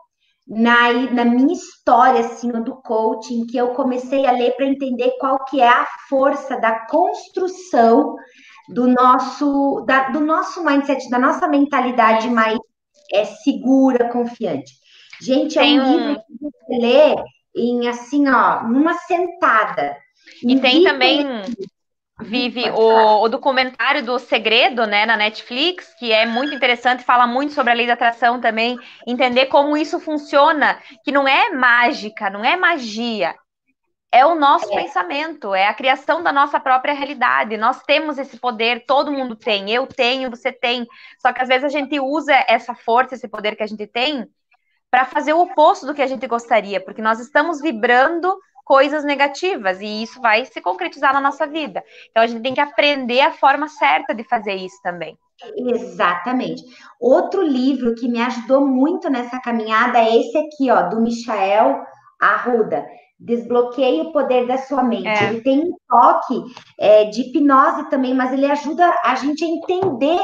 na, 0.46 0.92
na 1.12 1.24
minha 1.24 1.52
história 1.52 2.20
assim 2.20 2.50
do 2.50 2.76
coaching 2.82 3.46
que 3.46 3.56
eu 3.56 3.68
comecei 3.70 4.26
a 4.26 4.32
ler 4.32 4.52
para 4.56 4.66
entender 4.66 5.12
qual 5.18 5.44
que 5.44 5.60
é 5.60 5.68
a 5.68 5.86
força 6.08 6.58
da 6.58 6.86
construção 6.86 8.16
do 8.68 8.86
nosso 8.88 9.84
da, 9.86 10.10
do 10.10 10.20
nosso 10.20 10.64
mindset, 10.64 11.08
da 11.10 11.18
nossa 11.18 11.48
mentalidade 11.48 12.28
mais 12.28 12.58
é, 13.12 13.24
segura, 13.24 14.10
confiante. 14.10 14.72
Gente, 15.20 15.58
é 15.58 15.62
um, 15.62 15.82
um 15.82 16.08
livro 16.08 16.22
que 16.26 16.34
você 16.40 16.78
lê 16.78 17.14
em 17.54 17.88
assim, 17.88 18.28
ó, 18.28 18.64
numa 18.64 18.94
sentada. 18.94 19.96
E 20.42 20.58
tem 20.60 20.82
também 20.82 21.24
Vive 22.22 22.70
o, 22.70 23.22
o, 23.22 23.28
documentário 23.28 24.04
do 24.04 24.18
Segredo, 24.18 24.86
né, 24.86 25.04
na 25.04 25.16
Netflix, 25.16 25.94
que 25.98 26.12
é 26.12 26.24
muito 26.24 26.54
interessante, 26.54 27.04
fala 27.04 27.26
muito 27.26 27.52
sobre 27.52 27.72
a 27.72 27.74
lei 27.74 27.86
da 27.86 27.92
atração 27.92 28.40
também, 28.40 28.78
entender 29.06 29.46
como 29.46 29.76
isso 29.76 30.00
funciona, 30.00 30.78
que 31.04 31.12
não 31.12 31.26
é 31.26 31.50
mágica, 31.50 32.30
não 32.30 32.44
é 32.44 32.56
magia, 32.56 33.34
é 34.12 34.26
o 34.26 34.34
nosso 34.34 34.70
é. 34.72 34.82
pensamento, 34.82 35.54
é 35.54 35.66
a 35.66 35.74
criação 35.74 36.22
da 36.22 36.30
nossa 36.30 36.60
própria 36.60 36.92
realidade. 36.92 37.56
Nós 37.56 37.82
temos 37.82 38.18
esse 38.18 38.38
poder, 38.38 38.84
todo 38.86 39.10
mundo 39.10 39.34
tem, 39.34 39.70
eu 39.70 39.86
tenho, 39.86 40.28
você 40.28 40.52
tem. 40.52 40.86
Só 41.18 41.32
que 41.32 41.40
às 41.40 41.48
vezes 41.48 41.64
a 41.64 41.68
gente 41.70 41.98
usa 41.98 42.34
essa 42.46 42.74
força, 42.74 43.14
esse 43.14 43.26
poder 43.26 43.56
que 43.56 43.62
a 43.62 43.66
gente 43.66 43.86
tem, 43.86 44.28
para 44.90 45.06
fazer 45.06 45.32
o 45.32 45.40
oposto 45.40 45.86
do 45.86 45.94
que 45.94 46.02
a 46.02 46.06
gente 46.06 46.26
gostaria, 46.26 46.78
porque 46.78 47.00
nós 47.00 47.18
estamos 47.18 47.62
vibrando 47.62 48.38
coisas 48.72 49.04
negativas 49.04 49.82
e 49.82 50.02
isso 50.02 50.18
vai 50.18 50.46
se 50.46 50.58
concretizar 50.58 51.12
na 51.12 51.20
nossa 51.20 51.46
vida. 51.46 51.84
Então 52.10 52.22
a 52.22 52.26
gente 52.26 52.40
tem 52.40 52.54
que 52.54 52.60
aprender 52.60 53.20
a 53.20 53.30
forma 53.30 53.68
certa 53.68 54.14
de 54.14 54.24
fazer 54.24 54.54
isso 54.54 54.80
também. 54.82 55.14
Exatamente. 55.54 56.62
Outro 56.98 57.42
livro 57.42 57.94
que 57.94 58.08
me 58.08 58.18
ajudou 58.22 58.66
muito 58.66 59.10
nessa 59.10 59.38
caminhada 59.40 59.98
é 59.98 60.16
esse 60.16 60.38
aqui, 60.38 60.70
ó, 60.70 60.88
do 60.88 61.02
Michael 61.02 61.82
Arruda. 62.18 62.86
Desbloqueie 63.20 64.00
o 64.00 64.10
poder 64.10 64.46
da 64.46 64.56
sua 64.56 64.82
mente. 64.82 65.06
É. 65.06 65.24
Ele 65.24 65.42
tem 65.42 65.60
um 65.60 65.76
toque 65.86 66.42
é, 66.80 67.04
de 67.04 67.20
hipnose 67.20 67.90
também, 67.90 68.14
mas 68.14 68.32
ele 68.32 68.50
ajuda 68.50 68.90
a 69.04 69.14
gente 69.16 69.44
a 69.44 69.48
entender 69.48 70.18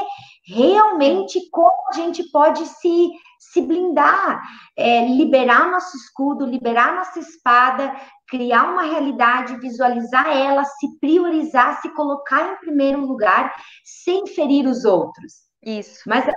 realmente 0.46 1.38
como 1.50 1.76
a 1.92 1.96
gente 1.96 2.22
pode 2.30 2.64
se, 2.64 3.10
se 3.38 3.60
blindar, 3.60 4.40
é, 4.74 5.06
liberar 5.06 5.70
nosso 5.70 5.94
escudo, 5.98 6.46
liberar 6.46 6.94
nossa 6.94 7.18
espada, 7.18 7.94
criar 8.28 8.70
uma 8.70 8.82
realidade, 8.82 9.58
visualizar 9.58 10.28
ela, 10.28 10.64
se 10.64 10.98
priorizar, 11.00 11.80
se 11.80 11.88
colocar 11.94 12.52
em 12.52 12.56
primeiro 12.56 13.00
lugar, 13.00 13.54
sem 13.84 14.26
ferir 14.26 14.66
os 14.66 14.84
outros. 14.84 15.48
Isso. 15.64 16.02
Mas 16.06 16.26
é 16.26 16.32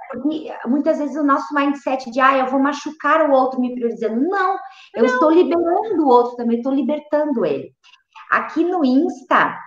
muitas 0.67 0.97
vezes 0.97 1.15
o 1.15 1.23
nosso 1.23 1.53
mindset 1.53 2.09
de, 2.09 2.19
ah, 2.19 2.37
eu 2.37 2.47
vou 2.47 2.59
machucar 2.59 3.29
o 3.29 3.33
outro 3.33 3.59
me 3.59 3.73
priorizando. 3.73 4.19
Não, 4.21 4.57
eu 4.95 5.03
Não. 5.03 5.13
estou 5.13 5.29
liberando 5.29 6.03
o 6.03 6.07
outro 6.07 6.35
também, 6.35 6.57
estou 6.57 6.73
libertando 6.73 7.45
ele. 7.45 7.71
Aqui 8.31 8.63
no 8.63 8.83
Insta, 8.83 9.57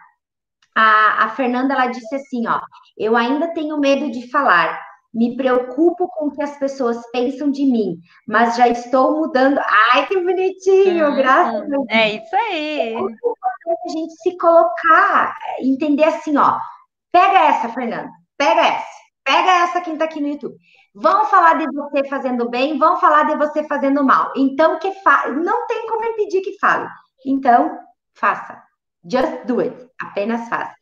a, 0.77 1.25
a 1.25 1.29
Fernanda, 1.31 1.75
ela 1.75 1.87
disse 1.87 2.15
assim, 2.15 2.49
ó, 2.49 2.61
eu 2.99 3.17
ainda 3.17 3.53
tenho 3.55 3.79
medo 3.79 4.11
de 4.11 4.31
falar, 4.31 4.81
me 5.15 5.37
preocupo 5.37 6.09
com 6.09 6.27
o 6.27 6.31
que 6.33 6.43
as 6.43 6.59
pessoas 6.59 7.01
pensam 7.13 7.51
de 7.51 7.65
mim, 7.65 7.99
mas 8.27 8.57
já 8.57 8.67
estou 8.69 9.19
mudando. 9.19 9.61
Ai, 9.93 10.07
que 10.07 10.21
bonitinho, 10.21 11.15
graças 11.15 11.63
a 11.63 11.67
Deus. 11.67 11.87
É 11.89 12.17
isso 12.17 12.35
aí. 12.35 12.95
É 12.95 12.97
a 12.97 13.89
gente 13.91 14.13
se 14.15 14.37
colocar, 14.37 15.35
entender 15.61 16.05
assim, 16.05 16.37
ó, 16.37 16.59
pega 17.13 17.39
essa, 17.39 17.69
Fernanda, 17.69 18.11
pega 18.37 18.61
essa, 18.61 18.87
pega 19.25 19.51
essa 19.65 19.81
quem 19.81 19.97
tá 19.97 20.05
aqui 20.05 20.21
no 20.21 20.29
YouTube. 20.29 20.57
Vão 20.95 21.27
falar 21.27 21.55
de 21.55 21.67
você 21.73 22.09
fazendo 22.09 22.49
bem, 22.49 22.79
vão 22.79 22.97
falar 22.99 23.25
de 23.25 23.37
você 23.37 23.65
fazendo 23.65 24.05
mal. 24.05 24.33
Então, 24.37 24.79
que 24.79 24.93
fa... 25.03 25.29
não 25.29 25.67
tem 25.67 25.87
como 25.89 26.05
impedir 26.05 26.41
que 26.41 26.59
fale. 26.59 26.89
Então, 27.27 27.79
faça. 28.15 28.63
Just 29.05 29.45
do 29.45 29.61
it. 29.61 29.75
Apenas 30.01 30.49
faça. 30.49 30.75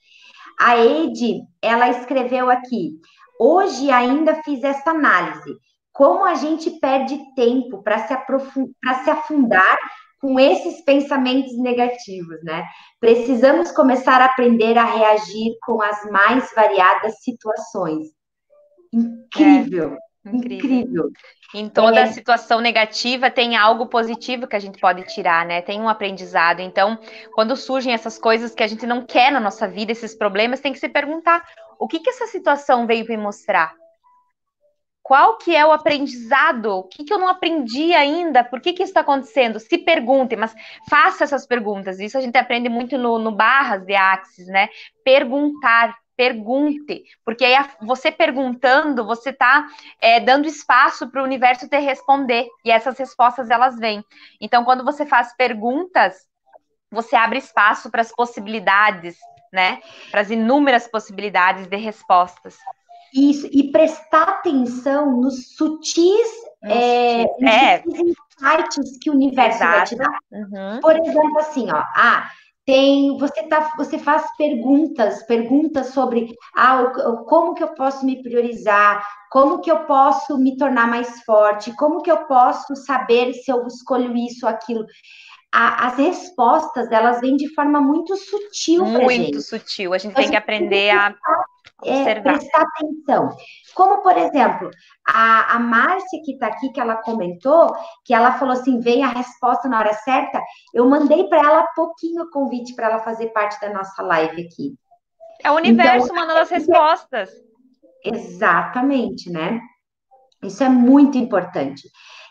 A 0.61 0.77
Eide, 0.77 1.41
ela 1.63 1.89
escreveu 1.89 2.51
aqui. 2.51 3.01
Hoje 3.39 3.91
ainda 3.91 4.43
fiz 4.43 4.63
essa 4.63 4.91
análise. 4.91 5.57
Como 5.93 6.25
a 6.25 6.35
gente 6.35 6.71
perde 6.81 7.19
tempo 7.35 7.83
para 7.83 7.99
se, 8.07 8.15
se 9.05 9.11
afundar 9.11 9.79
com 10.23 10.39
esses 10.39 10.81
pensamentos 10.85 11.59
negativos, 11.59 12.43
né? 12.45 12.65
Precisamos 13.01 13.73
começar 13.73 14.21
a 14.21 14.27
aprender 14.27 14.79
a 14.79 14.85
reagir 14.85 15.57
com 15.67 15.83
as 15.83 16.09
mais 16.11 16.49
variadas 16.55 17.21
situações. 17.21 18.07
Incrível, 18.93 19.97
é, 20.25 20.31
incrível. 20.31 20.79
incrível. 20.79 21.11
Em 21.55 21.69
toda 21.69 22.01
é. 22.01 22.07
situação 22.07 22.61
negativa 22.61 23.31
tem 23.31 23.57
algo 23.57 23.87
positivo 23.87 24.47
que 24.47 24.57
a 24.57 24.61
gente 24.61 24.81
pode 24.81 25.03
tirar, 25.13 25.45
né? 25.45 25.61
Tem 25.61 25.81
um 25.81 25.89
aprendizado. 25.89 26.61
Então, 26.61 26.99
quando 27.35 27.57
surgem 27.57 27.93
essas 27.93 28.17
coisas 28.17 28.55
que 28.55 28.63
a 28.63 28.67
gente 28.67 28.87
não 28.87 29.05
quer 29.05 29.31
na 29.33 29.41
nossa 29.41 29.67
vida, 29.67 29.93
esses 29.93 30.15
problemas, 30.15 30.61
tem 30.61 30.73
que 30.73 30.79
se 30.79 30.89
perguntar: 30.89 31.45
o 31.83 31.89
que 31.89 31.99
que 31.99 32.11
essa 32.11 32.29
situação 32.29 32.87
veio 32.87 33.05
me 33.05 33.17
mostrar? 33.17 33.75
Qual 35.03 35.37
que 35.37 35.57
é 35.57 35.67
o 35.67 35.73
aprendizado? 35.73 36.67
O 36.67 36.85
que, 36.85 37.03
que 37.03 37.13
eu 37.13 37.19
não 37.19 37.27
aprendi 37.27 37.93
ainda? 37.93 38.45
Por 38.45 38.61
que, 38.61 38.73
que 38.73 38.85
isso 38.85 38.91
está 38.91 39.01
acontecendo? 39.01 39.59
Se 39.59 39.79
pergunte, 39.79 40.37
mas 40.37 40.55
faça 40.89 41.25
essas 41.25 41.45
perguntas. 41.45 41.99
Isso 41.99 42.17
a 42.17 42.21
gente 42.21 42.39
aprende 42.39 42.69
muito 42.69 42.97
no, 42.97 43.19
no 43.19 43.33
Barras 43.33 43.85
de 43.85 43.97
Axis, 43.97 44.47
né? 44.47 44.69
Perguntar, 45.05 45.93
pergunte, 46.17 47.03
porque 47.25 47.45
aí 47.45 47.57
você 47.81 48.13
perguntando, 48.13 49.05
você 49.05 49.31
está 49.31 49.67
é, 50.01 50.21
dando 50.21 50.47
espaço 50.47 51.11
para 51.11 51.21
o 51.21 51.25
universo 51.25 51.69
te 51.69 51.81
responder, 51.81 52.47
e 52.65 52.71
essas 52.71 52.97
respostas 52.97 53.51
elas 53.51 53.77
vêm. 53.77 54.05
Então, 54.41 54.65
quando 54.65 54.85
você 54.85 55.05
faz 55.05 55.35
perguntas, 55.37 56.15
você 56.93 57.17
abre 57.17 57.41
espaço 57.41 57.91
para 57.91 58.03
as 58.03 58.13
possibilidades, 58.13 59.19
né? 59.53 59.81
Para 60.11 60.21
as 60.21 60.31
inúmeras 60.31 60.89
possibilidades 60.89 61.67
de 61.67 61.77
respostas. 61.77 62.57
Isso, 63.15 63.47
e 63.53 63.71
prestar 63.71 64.23
atenção 64.23 65.21
nos 65.21 65.55
sutis, 65.55 66.29
é, 66.65 67.23
é. 67.23 67.83
insights 67.87 68.99
que 69.01 69.11
o 69.11 69.15
universo 69.15 69.59
Exato. 69.59 69.77
vai 69.77 69.87
te 69.87 69.97
dar. 69.97 70.19
Uhum. 70.31 70.81
Por 70.81 70.97
exemplo, 70.97 71.39
assim, 71.39 71.71
ó, 71.71 71.77
ah, 71.77 72.31
tem 72.65 73.19
você 73.19 73.43
tá 73.45 73.73
você 73.77 73.99
faz 73.99 74.25
perguntas 74.37 75.25
perguntas 75.25 75.89
sobre 75.89 76.35
ah, 76.57 76.93
como 77.27 77.55
que 77.55 77.63
eu 77.63 77.75
posso 77.75 78.07
me 78.07 78.23
priorizar 78.23 79.05
como 79.31 79.61
que 79.61 79.71
eu 79.71 79.81
posso 79.81 80.39
me 80.39 80.57
tornar 80.57 80.87
mais 80.87 81.23
forte 81.25 81.75
como 81.75 82.03
que 82.03 82.11
eu 82.11 82.19
posso 82.19 82.77
saber 82.77 83.33
se 83.35 83.51
eu 83.51 83.67
escolho 83.67 84.17
isso 84.17 84.47
ou 84.47 84.53
aquilo 84.53 84.87
a, 85.53 85.87
as 85.89 85.97
respostas 85.97 86.91
elas 86.91 87.21
vêm 87.21 87.37
de 87.37 87.53
forma 87.55 87.81
muito 87.81 88.17
sutil 88.17 88.85
muito 88.85 89.41
sutil 89.41 89.93
a 89.93 89.99
gente 89.99 90.15
tem 90.15 90.31
que 90.31 90.37
aprender 90.37 90.91
a 90.91 91.15
é, 91.85 92.21
prestar 92.21 92.63
atenção. 92.63 93.29
Como, 93.75 94.03
por 94.03 94.17
exemplo, 94.17 94.71
a, 95.07 95.57
a 95.57 95.59
Márcia 95.59 96.21
que 96.25 96.33
está 96.33 96.47
aqui, 96.47 96.71
que 96.71 96.81
ela 96.81 96.97
comentou, 96.97 97.73
que 98.05 98.15
ela 98.15 98.39
falou 98.39 98.53
assim: 98.53 98.81
vem 98.81 99.03
a 99.03 99.09
resposta 99.09 99.69
na 99.69 99.79
hora 99.79 99.93
certa. 99.95 100.41
Eu 100.73 100.89
mandei 100.89 101.25
para 101.25 101.39
ela 101.39 101.67
pouquinho 101.75 102.23
o 102.23 102.31
convite 102.31 102.75
para 102.75 102.87
ela 102.87 102.99
fazer 103.01 103.29
parte 103.29 103.61
da 103.61 103.71
nossa 103.71 104.03
live 104.03 104.43
aqui. 104.43 104.75
É 105.43 105.51
o 105.51 105.57
universo 105.57 106.07
então, 106.07 106.17
mandando 106.17 106.41
as 106.41 106.51
respostas. 106.51 107.31
Exatamente, 108.05 109.31
né? 109.31 109.61
Isso 110.43 110.63
é 110.63 110.69
muito 110.69 111.19
importante. 111.19 111.89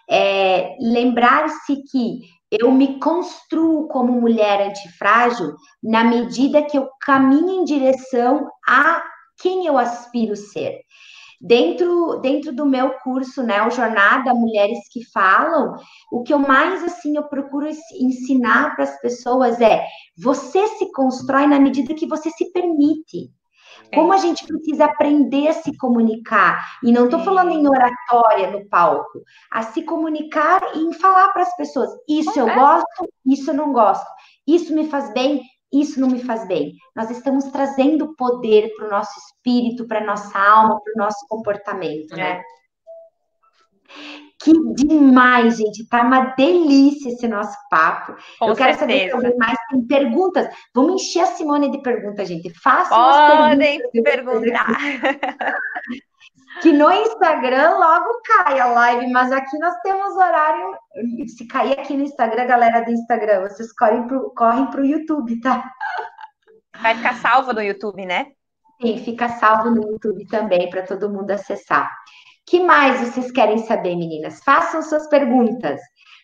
É, 0.10 0.76
Lembrar-se 0.80 1.82
que 1.90 2.22
eu 2.52 2.70
me 2.72 3.00
construo 3.00 3.88
como 3.88 4.20
mulher 4.20 4.70
antifrágil 4.70 5.56
na 5.82 6.04
medida 6.04 6.62
que 6.62 6.78
eu 6.78 6.90
caminho 7.00 7.62
em 7.62 7.64
direção 7.64 8.48
a 8.68 9.02
quem 9.42 9.66
eu 9.66 9.78
aspiro 9.78 10.36
ser. 10.36 10.82
Dentro, 11.40 12.20
dentro 12.22 12.54
do 12.54 12.68
meu 12.68 12.92
curso, 13.00 13.42
né, 13.42 13.66
o 13.66 13.72
Jornada 13.72 14.32
Mulheres 14.32 14.78
que 14.92 15.04
Falam, 15.12 15.76
o 16.12 16.22
que 16.22 16.32
eu 16.32 16.38
mais 16.38 16.84
assim 16.84 17.18
eu 17.18 17.24
procuro 17.24 17.68
ensinar 18.00 18.76
para 18.76 18.84
as 18.84 19.02
pessoas 19.02 19.60
é: 19.60 19.84
você 20.16 20.68
se 20.68 20.92
constrói 20.92 21.48
na 21.48 21.60
medida 21.60 21.96
que 21.96 22.06
você 22.06 22.30
se 22.30 22.52
permite. 22.52 23.32
Como 23.94 24.14
a 24.14 24.18
gente 24.18 24.46
precisa 24.46 24.86
aprender 24.86 25.50
a 25.50 25.54
se 25.54 25.76
comunicar, 25.78 26.66
e 26.84 26.92
não 26.92 27.06
estou 27.06 27.20
falando 27.20 27.52
em 27.52 27.68
oratória 27.68 28.52
no 28.52 28.66
palco, 28.68 29.22
a 29.52 29.64
se 29.64 29.84
comunicar 29.84 30.62
e 30.76 30.80
em 30.80 30.94
falar 30.94 31.30
para 31.34 31.44
as 31.44 31.56
pessoas: 31.56 31.90
isso 32.08 32.40
eu 32.40 32.46
gosto, 32.54 33.10
isso 33.26 33.52
eu 33.52 33.54
não 33.54 33.74
gosto, 33.74 34.08
isso 34.48 34.74
me 34.74 34.88
faz 34.88 35.14
bem, 35.14 35.42
isso 35.72 36.00
não 36.00 36.08
me 36.10 36.24
faz 36.24 36.48
bem. 36.48 36.74
Nós 36.96 37.10
estamos 37.10 37.46
trazendo 37.46 38.16
poder 38.16 38.74
para 38.76 38.88
o 38.88 38.90
nosso 38.90 39.18
espírito, 39.20 39.88
para 39.88 40.00
a 40.00 40.06
nossa 40.06 40.38
alma, 40.38 40.80
para 40.82 40.94
o 40.94 40.98
nosso 40.98 41.26
comportamento, 41.28 42.16
né? 42.16 42.38
É. 42.38 42.44
Que 44.44 44.54
demais, 44.76 45.58
gente. 45.58 45.88
Tá 45.88 46.02
uma 46.02 46.34
delícia 46.36 47.10
esse 47.10 47.28
nosso 47.28 47.56
papo. 47.70 48.16
Com 48.40 48.50
Eu 48.50 48.56
quero 48.56 48.78
certeza. 48.78 49.12
saber 49.16 49.32
se 49.32 49.38
mais 49.38 49.58
tem 49.70 49.82
perguntas. 49.86 50.50
Vamos 50.74 51.02
encher 51.02 51.22
a 51.22 51.26
Simone 51.28 51.70
de 51.72 51.82
perguntas, 51.82 52.28
gente. 52.28 52.50
Façam 52.62 52.98
Podem 53.50 53.80
perguntar. 54.04 54.78
que 56.62 56.72
no 56.74 56.92
Instagram 56.92 57.78
logo 57.78 58.22
cai 58.26 58.60
a 58.60 58.66
live, 58.66 59.12
mas 59.12 59.32
aqui 59.32 59.58
nós 59.60 59.76
temos 59.84 60.16
horário. 60.16 60.76
Se 61.28 61.48
cair 61.48 61.80
aqui 61.80 61.96
no 61.96 62.04
Instagram, 62.04 62.48
galera 62.48 62.82
do 62.82 62.92
Instagram, 62.92 63.42
vocês 63.42 63.72
correm 63.74 64.08
pro, 64.08 64.32
correm 64.36 64.66
pro 64.68 64.86
YouTube, 64.86 65.40
tá? 65.40 65.72
Vai 66.82 66.96
ficar 66.96 67.14
salvo 67.16 67.54
no 67.54 67.62
YouTube, 67.62 68.06
né? 68.06 68.28
Sim, 68.82 68.98
fica 68.98 69.30
salvo 69.30 69.70
no 69.70 69.84
YouTube 69.92 70.26
também 70.28 70.68
para 70.70 70.82
todo 70.82 71.10
mundo 71.10 71.30
acessar. 71.30 71.92
Que 72.52 72.60
mais 72.60 73.00
vocês 73.00 73.32
querem 73.32 73.60
saber, 73.60 73.96
meninas? 73.96 74.44
Façam 74.44 74.82
suas 74.82 75.08
perguntas. 75.08 75.80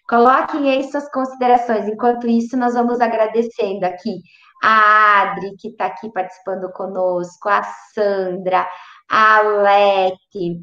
Coloquem 0.10 0.70
aí 0.70 0.84
suas 0.92 1.10
considerações. 1.10 1.88
Enquanto 1.88 2.28
isso, 2.28 2.58
nós 2.58 2.74
vamos 2.74 3.00
agradecendo 3.00 3.86
aqui 3.86 4.20
a 4.62 5.22
Adri, 5.22 5.56
que 5.58 5.70
está 5.70 5.86
aqui 5.86 6.12
participando 6.12 6.70
conosco, 6.74 7.48
a 7.48 7.64
Sandra, 7.64 8.68
a 9.10 9.42
Lete, 9.42 10.62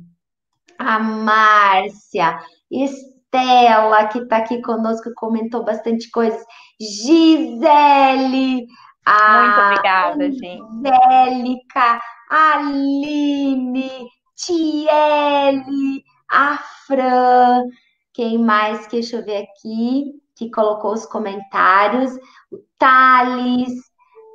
a 0.78 0.98
Márcia, 0.98 2.38
Estela, 2.70 4.08
que 4.08 4.18
está 4.18 4.36
aqui 4.36 4.60
conosco, 4.60 5.14
comentou 5.16 5.64
bastante 5.64 6.10
coisas, 6.10 6.44
Gisele, 6.78 8.66
a 9.06 9.40
Muito 9.40 9.60
obrigada, 9.60 10.30
gente. 10.30 10.62
Angélica, 10.62 12.00
Aline, 12.28 14.08
Tiele, 14.36 16.04
a 16.30 16.58
Fran, 16.86 17.64
Quem 18.12 18.38
mais? 18.38 18.86
Deixa 18.88 19.16
eu 19.16 19.24
ver 19.24 19.44
aqui, 19.44 20.12
que 20.36 20.50
colocou 20.50 20.92
os 20.92 21.06
comentários. 21.06 22.12
O 22.50 22.58
Thales, 22.78 23.72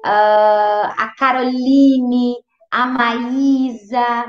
uh, 0.06 0.92
a 0.98 1.14
Caroline, 1.18 2.36
a 2.72 2.86
Maísa, 2.88 4.26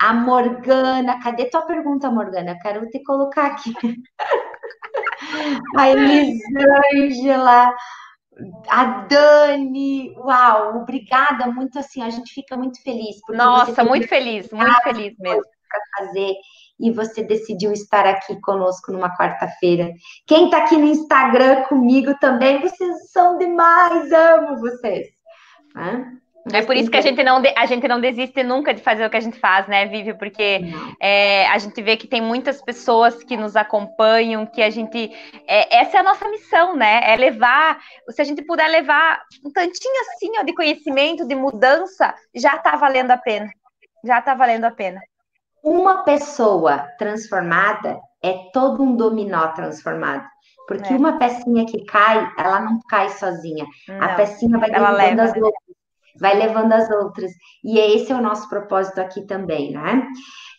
a 0.00 0.12
Morgana. 0.12 1.20
Cadê 1.22 1.46
tua 1.46 1.62
pergunta, 1.62 2.10
Morgana? 2.10 2.58
Quero 2.60 2.88
te 2.88 3.02
colocar 3.02 3.46
aqui. 3.46 3.72
a 5.76 5.88
Elisângela, 5.90 7.74
a 8.68 9.06
Dani, 9.06 10.14
uau, 10.16 10.78
obrigada, 10.78 11.46
muito 11.46 11.78
assim, 11.78 12.02
a 12.02 12.10
gente 12.10 12.32
fica 12.32 12.56
muito 12.56 12.82
feliz. 12.82 13.16
Nossa, 13.28 13.84
muito 13.84 14.08
feliz, 14.08 14.50
muito 14.50 14.82
feliz 14.82 15.14
mesmo. 15.18 15.42
Para 15.68 16.06
fazer 16.06 16.34
e 16.80 16.90
você 16.90 17.22
decidiu 17.22 17.72
estar 17.72 18.06
aqui 18.06 18.40
conosco 18.40 18.90
numa 18.92 19.16
quarta-feira. 19.16 19.92
Quem 20.26 20.46
está 20.46 20.64
aqui 20.64 20.76
no 20.76 20.86
Instagram 20.86 21.62
comigo 21.64 22.14
também, 22.18 22.60
vocês 22.60 23.10
são 23.10 23.38
demais, 23.38 24.10
amo 24.12 24.58
vocês. 24.58 25.06
É 26.50 26.62
por 26.62 26.74
isso 26.74 26.90
que 26.90 26.96
a 26.96 27.00
gente, 27.00 27.22
não, 27.22 27.40
a 27.56 27.66
gente 27.66 27.86
não 27.86 28.00
desiste 28.00 28.42
nunca 28.42 28.74
de 28.74 28.82
fazer 28.82 29.06
o 29.06 29.10
que 29.10 29.16
a 29.16 29.20
gente 29.20 29.38
faz, 29.38 29.68
né, 29.68 29.86
Vivi? 29.86 30.12
Porque 30.14 30.60
é, 31.00 31.46
a 31.46 31.58
gente 31.58 31.80
vê 31.80 31.96
que 31.96 32.08
tem 32.08 32.20
muitas 32.20 32.60
pessoas 32.60 33.22
que 33.22 33.36
nos 33.36 33.54
acompanham, 33.54 34.44
que 34.44 34.60
a 34.60 34.68
gente. 34.68 35.12
É, 35.46 35.80
essa 35.80 35.98
é 35.98 36.00
a 36.00 36.02
nossa 36.02 36.28
missão, 36.28 36.74
né? 36.74 37.00
É 37.04 37.14
levar. 37.14 37.78
Se 38.10 38.20
a 38.20 38.24
gente 38.24 38.42
puder 38.42 38.68
levar 38.68 39.22
um 39.44 39.52
tantinho 39.52 40.00
assim 40.00 40.32
ó, 40.38 40.42
de 40.42 40.52
conhecimento, 40.52 41.26
de 41.26 41.34
mudança, 41.34 42.12
já 42.34 42.56
está 42.56 42.74
valendo 42.74 43.12
a 43.12 43.16
pena. 43.16 43.48
Já 44.04 44.18
está 44.18 44.34
valendo 44.34 44.64
a 44.64 44.70
pena. 44.72 45.00
Uma 45.62 46.02
pessoa 46.02 46.88
transformada 46.98 48.00
é 48.20 48.50
todo 48.52 48.82
um 48.82 48.96
dominó 48.96 49.48
transformado. 49.48 50.26
Porque 50.66 50.92
é. 50.92 50.96
uma 50.96 51.18
pecinha 51.18 51.66
que 51.66 51.84
cai, 51.84 52.28
ela 52.38 52.60
não 52.60 52.80
cai 52.88 53.10
sozinha. 53.10 53.64
Não, 53.86 54.02
a 54.02 54.14
pecinha 54.14 54.58
vai 54.58 54.70
leva, 54.70 55.22
as 55.22 55.34
né? 55.34 55.40
outras. 55.40 55.71
Vai 56.18 56.36
levando 56.36 56.72
as 56.72 56.90
outras. 56.90 57.30
E 57.64 57.78
esse 57.78 58.12
é 58.12 58.14
o 58.14 58.22
nosso 58.22 58.48
propósito 58.48 59.00
aqui 59.00 59.26
também, 59.26 59.72
né? 59.72 60.06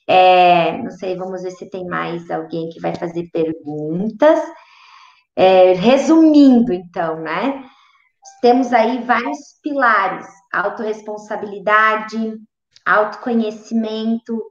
É, 0.08 0.78
não 0.78 0.92
sei, 0.92 1.16
vamos 1.16 1.44
ver 1.44 1.52
se 1.52 1.70
tem 1.70 1.86
mais 1.86 2.30
alguém 2.30 2.70
que 2.70 2.80
vai 2.80 2.96
fazer 2.96 3.30
perguntas. 3.32 4.40
É, 5.36 5.74
resumindo, 5.74 6.74
então, 6.74 7.20
né? 7.20 7.64
Temos 8.42 8.74
aí 8.74 9.02
vários 9.04 9.38
pilares: 9.62 10.28
autorresponsabilidade, 10.52 12.38
autoconhecimento, 12.86 14.42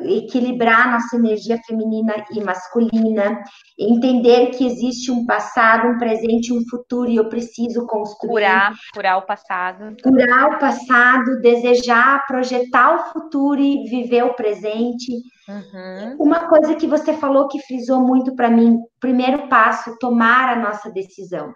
equilibrar 0.00 0.90
nossa 0.90 1.16
energia 1.16 1.58
feminina 1.66 2.14
e 2.32 2.40
masculina, 2.42 3.42
entender 3.78 4.50
que 4.50 4.66
existe 4.66 5.10
um 5.10 5.24
passado, 5.24 5.88
um 5.88 5.98
presente 5.98 6.48
e 6.48 6.52
um 6.52 6.62
futuro 6.68 7.08
e 7.10 7.16
eu 7.16 7.28
preciso 7.28 7.86
construir. 7.86 8.32
Curar, 8.32 8.72
curar 8.92 9.18
o 9.18 9.22
passado. 9.22 9.96
Curar 10.02 10.54
o 10.54 10.58
passado, 10.58 11.40
desejar, 11.40 12.24
projetar 12.26 12.96
o 12.96 13.12
futuro 13.12 13.60
e 13.60 13.84
viver 13.84 14.24
o 14.24 14.34
presente. 14.34 15.12
Uhum. 15.48 16.16
Uma 16.18 16.48
coisa 16.48 16.74
que 16.74 16.86
você 16.86 17.14
falou 17.14 17.48
que 17.48 17.60
frisou 17.62 18.00
muito 18.00 18.34
para 18.34 18.50
mim, 18.50 18.78
primeiro 19.00 19.48
passo, 19.48 19.96
tomar 19.98 20.48
a 20.48 20.56
nossa 20.56 20.90
decisão. 20.90 21.52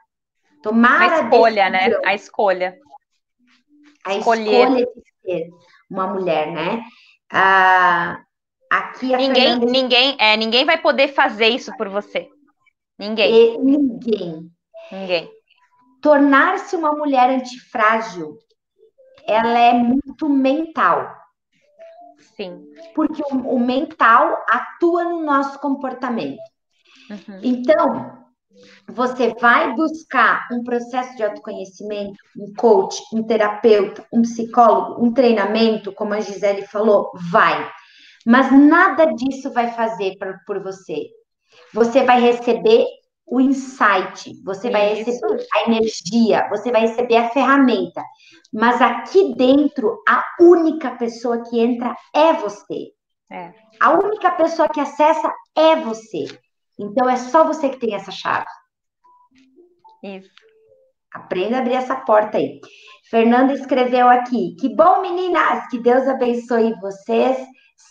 Tomar 0.63 1.01
a 1.01 1.23
escolha, 1.23 1.67
a 1.67 1.71
né? 1.71 1.91
A 2.05 2.15
escolha. 2.15 2.77
A 4.07 4.15
escolha 4.17 4.77
de 4.77 4.87
ser 5.25 5.49
uma 5.91 6.07
mulher, 6.07 6.51
né? 6.53 6.83
Ah, 7.33 8.23
aqui 8.71 9.07
ninguém, 9.07 9.35
Fernanda... 9.35 9.67
ninguém, 9.67 10.17
é, 10.19 10.37
ninguém 10.37 10.65
vai 10.67 10.77
poder 10.77 11.09
fazer 11.09 11.49
isso 11.49 11.75
por 11.79 11.89
você. 11.89 12.29
Ninguém. 12.99 13.35
E 13.35 13.59
ninguém. 13.59 14.51
Ninguém. 14.91 15.31
Tornar-se 16.03 16.77
uma 16.77 16.93
mulher 16.93 17.31
antifrágil, 17.31 18.37
ela 19.27 19.59
é 19.59 19.73
muito 19.73 20.29
mental. 20.29 21.11
Sim. 22.37 22.65
Porque 22.95 23.23
o, 23.31 23.55
o 23.55 23.59
mental 23.59 24.45
atua 24.49 25.05
no 25.05 25.23
nosso 25.23 25.59
comportamento. 25.59 26.41
Uhum. 27.11 27.41
Então, 27.43 28.22
você 28.89 29.35
vai 29.41 29.75
buscar 29.75 30.49
um 30.53 30.63
processo 30.63 31.17
de 31.17 31.23
autoconhecimento, 31.23 32.17
um 32.37 32.53
coach, 32.55 33.03
um 33.13 33.23
terapeuta, 33.23 34.07
um 34.13 34.23
psicólogo, 34.23 35.05
um 35.05 35.13
treinamento, 35.13 35.93
como 35.93 36.15
a 36.15 36.21
Gisele 36.21 36.67
falou, 36.67 37.11
vai. 37.31 37.71
Mas 38.27 38.53
nada 38.53 39.07
disso 39.07 39.53
vai 39.53 39.73
fazer 39.73 40.17
pra, 40.19 40.39
por 40.47 40.63
você. 40.63 41.09
Você 41.73 42.05
vai 42.05 42.21
receber 42.21 42.87
o 43.27 43.41
insight, 43.41 44.35
você 44.45 44.71
vai 44.71 44.93
Isso. 44.93 45.11
receber 45.11 45.47
a 45.55 45.71
energia, 45.71 46.49
você 46.51 46.71
vai 46.71 46.83
receber 46.83 47.17
a 47.17 47.31
ferramenta. 47.31 48.03
Mas 48.53 48.81
aqui 48.83 49.35
dentro, 49.35 50.03
a 50.07 50.23
única 50.41 50.91
pessoa 50.93 51.43
que 51.43 51.59
entra 51.59 51.97
é 52.15 52.35
você. 52.35 52.93
É. 53.31 53.53
A 53.81 53.93
única 53.93 54.31
pessoa 54.33 54.69
que 54.69 54.81
acessa 54.81 55.33
é 55.57 55.77
você. 55.77 56.27
Então 56.79 57.09
é 57.09 57.17
só 57.17 57.45
você 57.45 57.69
que 57.69 57.79
tem 57.79 57.95
essa 57.95 58.11
chave. 58.11 58.47
Isso. 60.03 60.31
Aprenda 61.13 61.59
a 61.59 61.61
abrir 61.61 61.75
essa 61.75 61.97
porta 61.97 62.39
aí. 62.39 62.61
Fernanda 63.11 63.53
escreveu 63.53 64.09
aqui: 64.09 64.57
Que 64.59 64.75
bom, 64.75 65.03
meninas! 65.03 65.67
Que 65.69 65.79
Deus 65.79 66.09
abençoe 66.09 66.75
vocês 66.81 67.37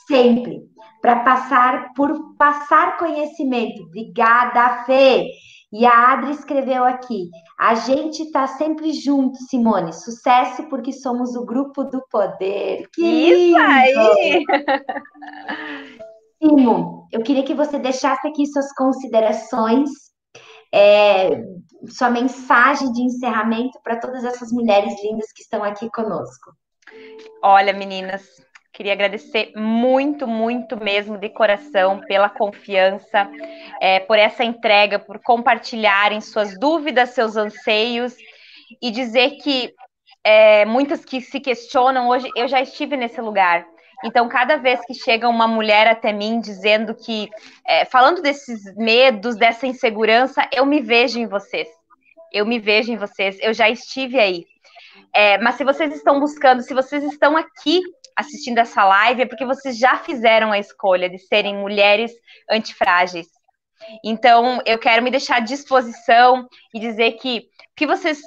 sempre 0.07 0.61
para 1.01 1.19
passar 1.19 1.93
por 1.93 2.35
passar 2.35 2.97
conhecimento. 2.97 3.83
Obrigada, 3.83 4.83
Fê. 4.85 5.27
E 5.71 5.85
a 5.85 6.11
Adri 6.11 6.31
escreveu 6.31 6.83
aqui: 6.83 7.29
A 7.57 7.75
gente 7.75 8.23
está 8.23 8.47
sempre 8.47 8.91
junto, 8.91 9.37
Simone. 9.43 9.93
Sucesso 9.93 10.67
porque 10.67 10.91
somos 10.91 11.35
o 11.35 11.45
grupo 11.45 11.83
do 11.83 12.03
poder. 12.09 12.89
Que 12.93 13.05
Isso 13.05 13.57
lindo! 13.57 13.57
aí! 13.57 14.43
Simon, 16.41 17.07
eu 17.11 17.21
queria 17.21 17.43
que 17.43 17.53
você 17.53 17.77
deixasse 17.77 18.27
aqui 18.27 18.47
suas 18.47 18.73
considerações, 18.73 19.89
é, 20.73 21.29
sua 21.87 22.09
mensagem 22.09 22.91
de 22.91 23.03
encerramento 23.03 23.79
para 23.83 23.99
todas 23.99 24.25
essas 24.25 24.51
mulheres 24.51 24.93
lindas 25.03 25.31
que 25.31 25.43
estão 25.43 25.63
aqui 25.63 25.87
conosco. 25.91 26.51
Olha, 27.43 27.73
meninas, 27.73 28.27
queria 28.73 28.93
agradecer 28.93 29.51
muito, 29.55 30.25
muito 30.25 30.75
mesmo 30.75 31.17
de 31.17 31.29
coração 31.29 32.01
pela 32.07 32.27
confiança, 32.27 33.29
é, 33.79 33.99
por 33.99 34.17
essa 34.17 34.43
entrega, 34.43 34.97
por 34.97 35.19
compartilharem 35.23 36.21
suas 36.21 36.57
dúvidas, 36.59 37.11
seus 37.11 37.37
anseios 37.37 38.15
e 38.81 38.89
dizer 38.89 39.37
que 39.43 39.73
é, 40.23 40.65
muitas 40.65 41.05
que 41.05 41.21
se 41.21 41.39
questionam 41.39 42.09
hoje, 42.09 42.27
eu 42.35 42.47
já 42.47 42.61
estive 42.61 42.97
nesse 42.97 43.21
lugar. 43.21 43.65
Então, 44.03 44.27
cada 44.27 44.57
vez 44.57 44.79
que 44.85 44.93
chega 44.93 45.29
uma 45.29 45.47
mulher 45.47 45.87
até 45.87 46.11
mim 46.11 46.39
dizendo 46.39 46.95
que, 46.95 47.29
é, 47.65 47.85
falando 47.85 48.21
desses 48.21 48.75
medos, 48.75 49.35
dessa 49.35 49.67
insegurança, 49.67 50.47
eu 50.51 50.65
me 50.65 50.81
vejo 50.81 51.19
em 51.19 51.27
vocês. 51.27 51.67
Eu 52.31 52.45
me 52.45 52.59
vejo 52.59 52.91
em 52.91 52.97
vocês. 52.97 53.37
Eu 53.41 53.53
já 53.53 53.69
estive 53.69 54.19
aí. 54.19 54.45
É, 55.13 55.37
mas 55.37 55.55
se 55.55 55.63
vocês 55.63 55.93
estão 55.93 56.19
buscando, 56.19 56.63
se 56.63 56.73
vocês 56.73 57.03
estão 57.03 57.37
aqui 57.37 57.81
assistindo 58.15 58.57
essa 58.57 58.83
live, 58.83 59.23
é 59.23 59.25
porque 59.25 59.45
vocês 59.45 59.77
já 59.77 59.97
fizeram 59.97 60.51
a 60.51 60.59
escolha 60.59 61.09
de 61.09 61.17
serem 61.17 61.57
mulheres 61.57 62.11
antifrágeis. 62.49 63.27
Então, 64.03 64.61
eu 64.65 64.77
quero 64.77 65.03
me 65.03 65.11
deixar 65.11 65.37
à 65.37 65.39
disposição 65.39 66.47
e 66.73 66.79
dizer 66.79 67.13
que 67.13 67.49
que 67.75 67.87
vocês 67.87 68.21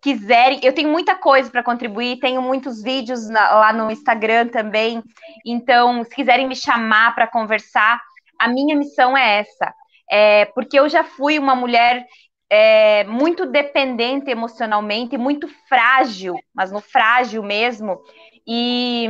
quiserem, 0.00 0.60
eu 0.62 0.72
tenho 0.72 0.90
muita 0.90 1.14
coisa 1.14 1.50
para 1.50 1.62
contribuir, 1.62 2.18
tenho 2.18 2.40
muitos 2.40 2.82
vídeos 2.82 3.28
na, 3.28 3.54
lá 3.54 3.72
no 3.72 3.90
Instagram 3.90 4.48
também. 4.48 5.02
Então, 5.44 6.02
se 6.04 6.14
quiserem 6.14 6.48
me 6.48 6.56
chamar 6.56 7.14
para 7.14 7.26
conversar, 7.26 8.00
a 8.38 8.48
minha 8.48 8.76
missão 8.76 9.16
é 9.16 9.40
essa. 9.40 9.74
É, 10.10 10.46
porque 10.46 10.78
eu 10.78 10.88
já 10.88 11.04
fui 11.04 11.38
uma 11.38 11.54
mulher 11.54 12.06
é, 12.48 13.04
muito 13.04 13.46
dependente 13.46 14.30
emocionalmente, 14.30 15.16
muito 15.16 15.48
frágil, 15.68 16.34
mas 16.54 16.72
no 16.72 16.80
frágil 16.80 17.42
mesmo. 17.42 18.00
E 18.46 19.06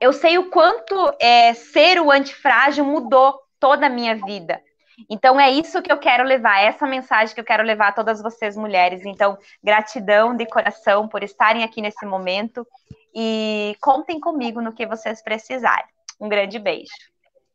eu 0.00 0.12
sei 0.12 0.36
o 0.36 0.50
quanto 0.50 0.94
é, 1.20 1.54
ser 1.54 2.00
o 2.00 2.10
antifrágil 2.10 2.84
mudou 2.84 3.38
toda 3.58 3.86
a 3.86 3.90
minha 3.90 4.14
vida. 4.16 4.60
Então 5.10 5.38
é 5.38 5.50
isso 5.50 5.82
que 5.82 5.92
eu 5.92 5.98
quero 5.98 6.24
levar, 6.24 6.60
essa 6.60 6.86
mensagem 6.86 7.34
que 7.34 7.40
eu 7.40 7.44
quero 7.44 7.62
levar 7.62 7.88
a 7.88 7.92
todas 7.92 8.22
vocês 8.22 8.56
mulheres. 8.56 9.04
Então, 9.04 9.36
gratidão 9.62 10.34
de 10.34 10.46
coração 10.46 11.06
por 11.06 11.22
estarem 11.22 11.62
aqui 11.62 11.82
nesse 11.82 12.06
momento 12.06 12.66
e 13.14 13.76
contem 13.80 14.18
comigo 14.18 14.60
no 14.60 14.72
que 14.72 14.86
vocês 14.86 15.22
precisarem. 15.22 15.86
Um 16.20 16.28
grande 16.28 16.58
beijo. 16.58 16.92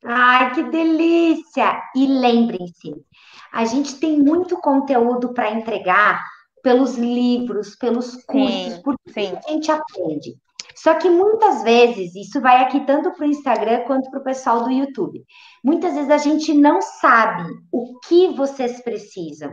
Ai, 0.04 0.54
que 0.54 0.64
delícia! 0.64 1.82
E 1.96 2.08
lembrem-se, 2.08 2.94
a 3.52 3.66
gente 3.66 3.96
tem 4.00 4.18
muito 4.18 4.58
conteúdo 4.58 5.34
para 5.34 5.52
entregar 5.52 6.24
pelos 6.64 6.96
livros, 6.96 7.76
pelos 7.76 8.16
cursos, 8.24 8.74
sim, 8.74 8.82
porque 8.84 9.12
sim. 9.12 9.34
a 9.46 9.52
gente 9.52 9.72
aprende. 9.72 10.38
Só 10.76 10.96
que 10.96 11.10
muitas 11.10 11.64
vezes, 11.64 12.16
isso 12.16 12.40
vai 12.42 12.62
aqui 12.64 12.86
tanto 12.86 13.12
para 13.12 13.26
o 13.26 13.30
Instagram 13.30 13.84
quanto 13.86 14.10
para 14.10 14.20
o 14.20 14.24
pessoal 14.24 14.64
do 14.64 14.72
YouTube. 14.72 15.24
Muitas 15.64 15.94
vezes 15.94 16.10
a 16.10 16.18
gente 16.18 16.54
não 16.54 16.82
sabe 16.82 17.50
o 17.72 18.00
que 18.00 18.30
vocês 18.30 18.82
precisam. 18.82 19.52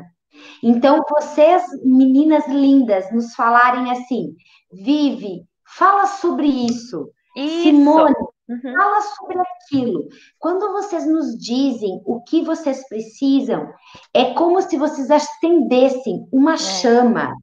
Então, 0.62 1.04
vocês, 1.08 1.62
meninas 1.84 2.46
lindas, 2.46 3.12
nos 3.12 3.34
falarem 3.34 3.90
assim, 3.90 4.34
Vive, 4.72 5.44
fala 5.76 6.06
sobre 6.06 6.46
isso. 6.46 7.10
isso. 7.36 7.62
Simone, 7.62 8.14
uhum. 8.48 8.72
fala 8.76 9.00
sobre 9.00 9.38
aquilo. 9.40 10.08
Quando 10.38 10.72
vocês 10.72 11.06
nos 11.06 11.38
dizem 11.38 12.00
o 12.04 12.22
que 12.22 12.42
vocês 12.42 12.86
precisam, 12.88 13.68
é 14.12 14.34
como 14.34 14.60
se 14.60 14.76
vocês 14.76 15.10
acendessem 15.10 16.28
uma 16.32 16.54
é. 16.54 16.58
chama 16.58 17.34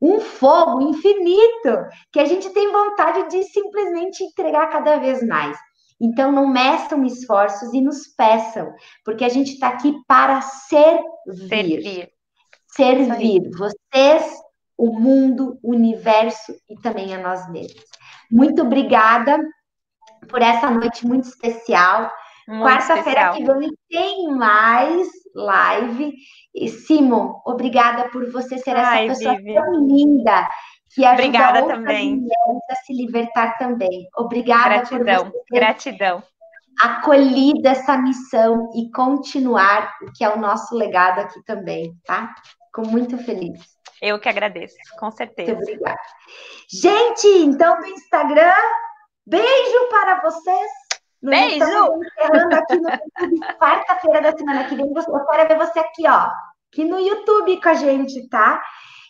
um 0.00 0.20
fogo 0.20 0.82
infinito 0.82 1.88
que 2.12 2.20
a 2.20 2.24
gente 2.24 2.50
tem 2.50 2.70
vontade 2.70 3.28
de 3.28 3.42
simplesmente 3.44 4.22
entregar 4.24 4.68
cada 4.68 4.96
vez 4.96 5.26
mais. 5.26 5.56
Então, 6.00 6.32
não 6.32 6.48
meçam 6.48 7.04
esforços 7.04 7.72
e 7.72 7.80
nos 7.80 8.08
peçam, 8.08 8.74
porque 9.04 9.24
a 9.24 9.28
gente 9.28 9.52
está 9.52 9.68
aqui 9.68 9.94
para 10.06 10.40
servir. 10.40 11.48
Servir. 11.48 12.12
Servir. 12.66 13.50
Vocês, 13.56 14.32
o 14.76 14.98
mundo, 14.98 15.58
o 15.62 15.70
universo 15.70 16.54
e 16.68 16.74
também 16.80 17.14
a 17.14 17.18
nós 17.18 17.48
mesmos. 17.50 17.84
Muito 18.30 18.62
obrigada 18.62 19.38
por 20.28 20.42
essa 20.42 20.70
noite 20.70 21.06
muito 21.06 21.28
especial. 21.28 22.10
Quarta-feira 22.48 23.32
que 23.32 23.44
vem 23.44 23.70
tem 23.88 24.28
mais 24.34 25.08
live. 25.34 26.12
E 26.54 26.68
Simon, 26.68 27.40
obrigada 27.44 28.08
por 28.10 28.30
você 28.30 28.58
ser 28.58 28.76
essa 28.76 28.90
Ai, 28.90 29.08
pessoa 29.08 29.34
Vivi. 29.36 29.54
tão 29.54 29.86
linda 29.86 30.48
que 30.94 31.04
ajuda 31.04 31.22
obrigada 31.22 31.60
outras 31.60 31.78
também. 31.80 32.10
mulheres 32.16 32.62
a 32.70 32.74
se 32.76 32.92
libertar 32.92 33.58
também. 33.58 34.08
Obrigada 34.16 34.68
gratidão, 34.68 35.24
por 35.24 35.32
você 35.32 35.44
ter 35.50 35.54
gratidão. 35.58 36.22
acolhido 36.80 37.66
essa 37.66 37.96
missão 37.96 38.70
e 38.76 38.90
continuar 38.92 39.92
o 40.02 40.12
que 40.12 40.22
é 40.24 40.28
o 40.28 40.38
nosso 40.38 40.74
legado 40.76 41.20
aqui 41.20 41.42
também, 41.44 41.94
tá? 42.04 42.32
Fico 42.66 42.88
muito 42.88 43.16
feliz. 43.18 43.58
Eu 44.02 44.18
que 44.20 44.28
agradeço, 44.28 44.76
com 44.98 45.10
certeza. 45.10 45.54
Muito 45.54 45.62
obrigada. 45.64 46.00
Gente, 46.70 47.26
então 47.38 47.80
do 47.80 47.86
Instagram, 47.86 48.52
beijo 49.26 49.88
para 49.90 50.20
vocês. 50.20 50.70
Beijo! 51.24 51.64
encerrando 51.64 52.54
aqui 52.54 52.76
no 52.76 52.90
YouTube, 52.90 53.40
quarta-feira 53.58 54.20
da 54.20 54.36
semana 54.36 54.64
que 54.64 54.76
vem. 54.76 54.86
Eu 54.86 55.26
quero 55.26 55.48
ver 55.48 55.58
você 55.58 55.78
aqui, 55.78 56.06
ó, 56.06 56.28
aqui 56.70 56.84
no 56.84 56.98
YouTube 56.98 57.60
com 57.62 57.68
a 57.68 57.74
gente, 57.74 58.28
tá? 58.28 58.62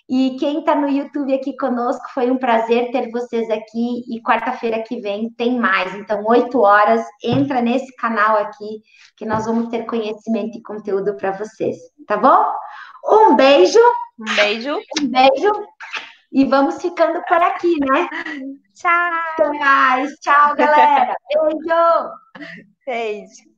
E 0.09 0.36
quem 0.39 0.61
está 0.61 0.74
no 0.74 0.89
YouTube 0.89 1.35
aqui 1.35 1.57
conosco, 1.57 2.05
foi 2.12 2.31
um 2.31 2.36
prazer 2.36 2.91
ter 2.93 3.11
vocês 3.11 3.49
aqui. 3.51 4.05
E 4.09 4.23
quarta-feira 4.23 4.82
que 4.82 5.01
vem 5.01 5.31
tem 5.31 5.59
mais. 5.59 5.95
Então, 5.95 6.23
oito 6.27 6.61
horas, 6.61 7.05
entra 7.23 7.61
nesse 7.61 7.95
canal 7.97 8.36
aqui, 8.36 8.82
que 9.16 9.24
nós 9.24 9.47
vamos 9.47 9.69
ter 9.69 9.85
conhecimento 9.86 10.59
e 10.59 10.62
conteúdo 10.62 11.16
para 11.16 11.32
vocês, 11.32 11.77
tá 12.07 12.16
bom? 12.16 12.45
Um 13.05 13.35
beijo. 13.35 13.81
Um 14.20 14.36
beijo. 14.36 14.77
Um 15.01 15.09
beijo. 15.09 15.53
E 16.35 16.44
vamos 16.44 16.82
ficando 16.82 17.23
por 17.28 17.40
aqui, 17.40 17.78
né? 17.78 18.09
Tchau. 18.74 18.90
Até 18.90 19.48
mais. 19.56 20.19
Tchau, 20.19 20.56
galera. 20.56 21.16
Beijo. 21.32 22.11
Beijo. 22.85 23.53